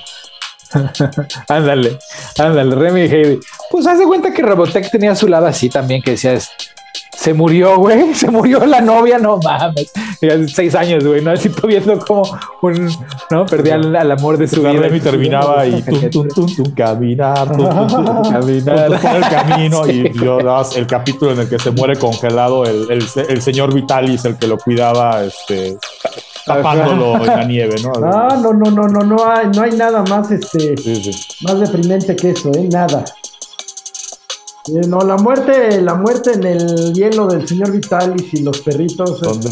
ándale, 1.48 1.98
ándale, 2.38 2.76
Remy 2.76 3.02
y 3.02 3.06
Heidi. 3.06 3.40
Pues 3.72 3.88
haz 3.88 4.00
de 4.00 4.06
cuenta 4.06 4.34
que 4.34 4.42
Robotech 4.42 4.90
tenía 4.92 5.16
su 5.16 5.28
lado 5.28 5.48
así 5.48 5.70
también, 5.70 6.02
que 6.02 6.12
decías, 6.12 6.52
se 7.16 7.34
murió, 7.34 7.78
güey. 7.78 8.14
Se 8.14 8.30
murió 8.30 8.66
la 8.66 8.82
novia, 8.82 9.18
no 9.18 9.38
mames. 9.38 9.92
Seis 10.54 10.76
años, 10.76 11.04
güey. 11.04 11.22
No 11.22 11.32
así 11.32 11.50
viendo 11.68 11.98
como 12.00 12.24
un. 12.62 12.90
No, 13.32 13.46
perdía 13.46 13.76
el, 13.76 14.12
amor 14.12 14.38
de 14.38 14.48
su 14.48 14.62
vida. 14.62 14.88
Y 14.88 15.00
terminaba 15.00 15.66
y 15.66 15.82
tum, 15.82 16.10
tum, 16.10 16.28
tum, 16.28 16.56
tum, 16.56 16.72
caminar, 16.76 17.48
tum, 17.56 17.70
tum, 17.70 17.88
tum, 17.88 18.32
caminar. 18.32 18.88
Por 19.02 19.16
el 19.16 19.24
camino 19.24 19.88
y 19.88 20.14
yo, 20.14 20.40
el 20.76 20.88
capítulo 20.88 21.32
en 21.32 21.40
el 21.40 21.50
que 21.50 21.60
se 21.60 21.72
muere 21.72 21.98
congelado 21.98 22.66
el, 22.66 22.92
el, 22.92 23.06
el 23.30 23.42
señor 23.42 23.74
Vitalis, 23.74 24.26
el 24.26 24.38
que 24.38 24.48
lo 24.48 24.58
cuidaba, 24.58 25.24
este 25.24 25.78
tapándolo 26.46 27.16
en 27.22 27.26
la 27.26 27.44
nieve, 27.44 27.76
¿no? 27.84 27.92
Ah, 28.04 28.38
no, 28.42 28.54
no, 28.54 28.72
no, 28.72 28.88
no, 28.88 29.02
no 29.02 29.30
hay, 29.30 29.48
no 29.48 29.64
hay 29.64 29.72
nada 29.72 30.04
más, 30.04 30.32
este, 30.32 30.76
más 31.42 31.60
deprimente 31.60 32.16
que 32.16 32.32
eso, 32.32 32.52
¿eh? 32.54 32.68
Nada. 32.72 33.04
Eh, 34.68 34.82
no, 34.88 35.00
la 35.02 35.16
muerte, 35.18 35.80
la 35.80 35.94
muerte 35.94 36.32
en 36.34 36.44
el 36.44 36.94
hielo 36.94 37.28
del 37.28 37.48
señor 37.48 37.72
Vitalis 37.72 38.34
y 38.34 38.42
los 38.42 38.62
perritos. 38.62 39.22
de, 39.40 39.52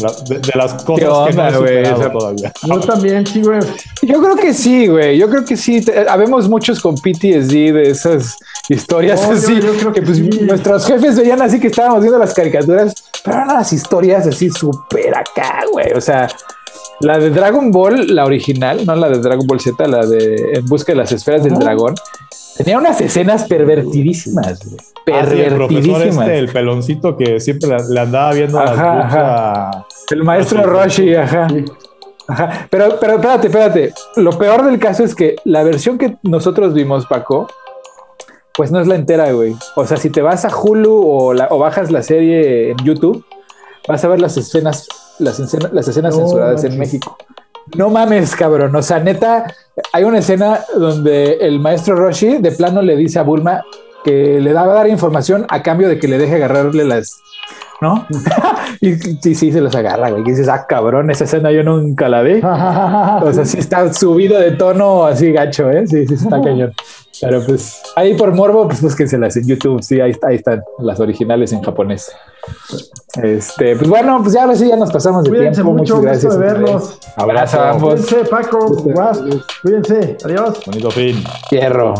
las 0.56 0.82
cosas 0.82 1.28
que 1.28 1.36
no 1.36 1.66
he 1.66 2.10
todavía. 2.10 2.52
Yo 2.66 2.80
también, 2.80 3.24
sí, 3.24 3.40
güey. 3.40 3.60
Yo 4.02 4.20
creo 4.20 4.34
que 4.34 4.52
sí, 4.52 4.88
güey. 4.88 5.16
Yo 5.16 5.30
creo 5.30 5.44
que 5.44 5.56
sí. 5.56 5.84
Habemos 6.08 6.48
muchos 6.48 6.80
con 6.80 6.96
PTSD 6.96 7.72
de 7.72 7.90
esas 7.90 8.36
historias 8.68 9.22
así. 9.22 9.60
Yo 9.60 9.74
creo 9.74 9.92
que, 9.92 10.02
pues, 10.02 10.18
nuestros 10.42 10.84
jefes 10.84 11.16
veían 11.16 11.40
así 11.42 11.60
que 11.60 11.68
estábamos 11.68 12.00
viendo 12.00 12.18
las 12.18 12.34
caricaturas, 12.34 12.92
pero 13.22 13.36
eran 13.36 13.48
las 13.48 13.72
historias 13.72 14.26
así 14.26 14.50
súper 14.50 15.14
acá, 15.14 15.62
güey. 15.70 15.92
O 15.92 16.00
sea, 16.00 16.26
la 17.04 17.18
de 17.18 17.30
Dragon 17.30 17.70
Ball, 17.70 18.14
la 18.14 18.24
original, 18.24 18.84
no 18.86 18.96
la 18.96 19.10
de 19.10 19.18
Dragon 19.18 19.46
Ball 19.46 19.60
Z, 19.60 19.86
la 19.86 20.06
de 20.06 20.52
En 20.54 20.66
busca 20.66 20.92
de 20.92 20.96
las 20.96 21.12
esferas 21.12 21.44
del 21.44 21.54
dragón, 21.54 21.94
tenía 22.56 22.78
unas 22.78 23.00
escenas 23.00 23.44
pervertidísimas, 23.44 24.64
güey. 24.64 24.76
Pervertidísimas. 25.04 26.00
Ah, 26.18 26.24
el, 26.24 26.30
este, 26.30 26.38
el 26.38 26.48
peloncito 26.48 27.16
que 27.16 27.40
siempre 27.40 27.70
le, 27.90 28.00
andaba 28.00 28.32
viendo 28.32 28.58
ajá, 28.58 29.86
El 30.10 30.24
maestro 30.24 30.62
Roshi, 30.64 31.14
ajá. 31.14 31.46
Ajá. 32.26 32.66
Pero, 32.70 32.96
pero 32.98 33.14
espérate, 33.16 33.46
espérate. 33.48 33.92
Lo 34.16 34.38
peor 34.38 34.64
del 34.64 34.78
caso 34.78 35.04
es 35.04 35.14
que 35.14 35.36
la 35.44 35.62
versión 35.62 35.98
que 35.98 36.16
nosotros 36.22 36.72
vimos, 36.72 37.04
Paco, 37.04 37.48
pues 38.54 38.72
no 38.72 38.80
es 38.80 38.86
la 38.86 38.94
entera, 38.94 39.30
güey. 39.32 39.54
O 39.76 39.86
sea, 39.86 39.98
si 39.98 40.08
te 40.08 40.22
vas 40.22 40.46
a 40.46 40.56
Hulu 40.56 40.90
o, 40.90 41.34
o 41.34 41.58
bajas 41.58 41.90
la 41.90 42.02
serie 42.02 42.70
en 42.70 42.78
YouTube, 42.78 43.22
vas 43.86 44.04
a 44.04 44.08
ver 44.08 44.20
las 44.20 44.36
escenas 44.36 44.86
las, 45.18 45.38
las 45.72 45.88
escenas 45.88 46.16
censuradas 46.16 46.64
en 46.64 46.78
México. 46.78 47.16
No 47.76 47.88
mames, 47.90 48.36
cabrón. 48.36 48.74
O 48.76 48.82
sea, 48.82 49.00
neta, 49.00 49.46
hay 49.92 50.04
una 50.04 50.18
escena 50.18 50.60
donde 50.76 51.38
el 51.40 51.60
maestro 51.60 51.96
Roshi 51.96 52.38
de 52.38 52.52
plano 52.52 52.82
le 52.82 52.96
dice 52.96 53.18
a 53.18 53.22
Bulma 53.22 53.62
que 54.04 54.38
le 54.40 54.52
va 54.52 54.62
a 54.62 54.66
dar 54.66 54.88
información 54.88 55.46
a 55.48 55.62
cambio 55.62 55.88
de 55.88 55.98
que 55.98 56.08
le 56.08 56.18
deje 56.18 56.34
agarrarle 56.34 56.84
las. 56.84 57.20
¿No? 57.80 58.06
y 58.80 58.94
sí, 58.94 59.34
sí, 59.34 59.50
se 59.50 59.60
los 59.60 59.74
agarra, 59.74 60.10
güey. 60.10 60.22
Y 60.22 60.30
dices, 60.30 60.48
ah, 60.48 60.66
cabrón, 60.68 61.10
esa 61.10 61.24
escena 61.24 61.50
yo 61.50 61.62
nunca 61.62 62.08
la 62.08 62.22
vi. 62.22 62.34
o 62.42 63.32
sea, 63.32 63.44
sí 63.44 63.58
está 63.58 63.92
subido 63.92 64.38
de 64.38 64.52
tono 64.52 65.06
así 65.06 65.32
gacho, 65.32 65.70
¿eh? 65.70 65.86
Sí, 65.86 66.06
sí, 66.06 66.14
está 66.14 66.40
cañón. 66.42 66.72
Pero 67.20 67.44
pues 67.44 67.82
ahí 67.96 68.14
por 68.14 68.32
morbo, 68.34 68.66
pues 68.66 68.82
búsquenselas 68.82 69.36
en 69.36 69.46
YouTube. 69.46 69.82
Sí, 69.82 70.00
ahí, 70.00 70.12
ahí 70.22 70.36
están 70.36 70.62
las 70.78 71.00
originales 71.00 71.52
en 71.52 71.62
japonés. 71.62 72.10
Este, 73.22 73.76
pues 73.76 73.88
bueno, 73.88 74.20
pues 74.22 74.34
ya 74.34 74.42
ahora 74.42 74.56
sí 74.56 74.68
ya 74.68 74.76
nos 74.76 74.92
pasamos 74.92 75.24
de 75.24 75.30
Cuídense 75.30 75.62
tiempo. 75.62 75.72
Mucho, 75.72 75.96
Muchas 75.96 76.22
gracias. 76.22 76.38
de 76.38 76.44
vernos. 76.44 76.98
Abrazo 77.16 77.60
a 77.60 77.70
ambos. 77.70 78.06
Cuídense, 78.06 78.30
Paco. 78.30 78.84
Cuídense. 79.62 80.16
Adiós. 80.24 80.60
Bonito 80.66 80.90
fin. 80.90 81.22
Hierro. 81.50 81.94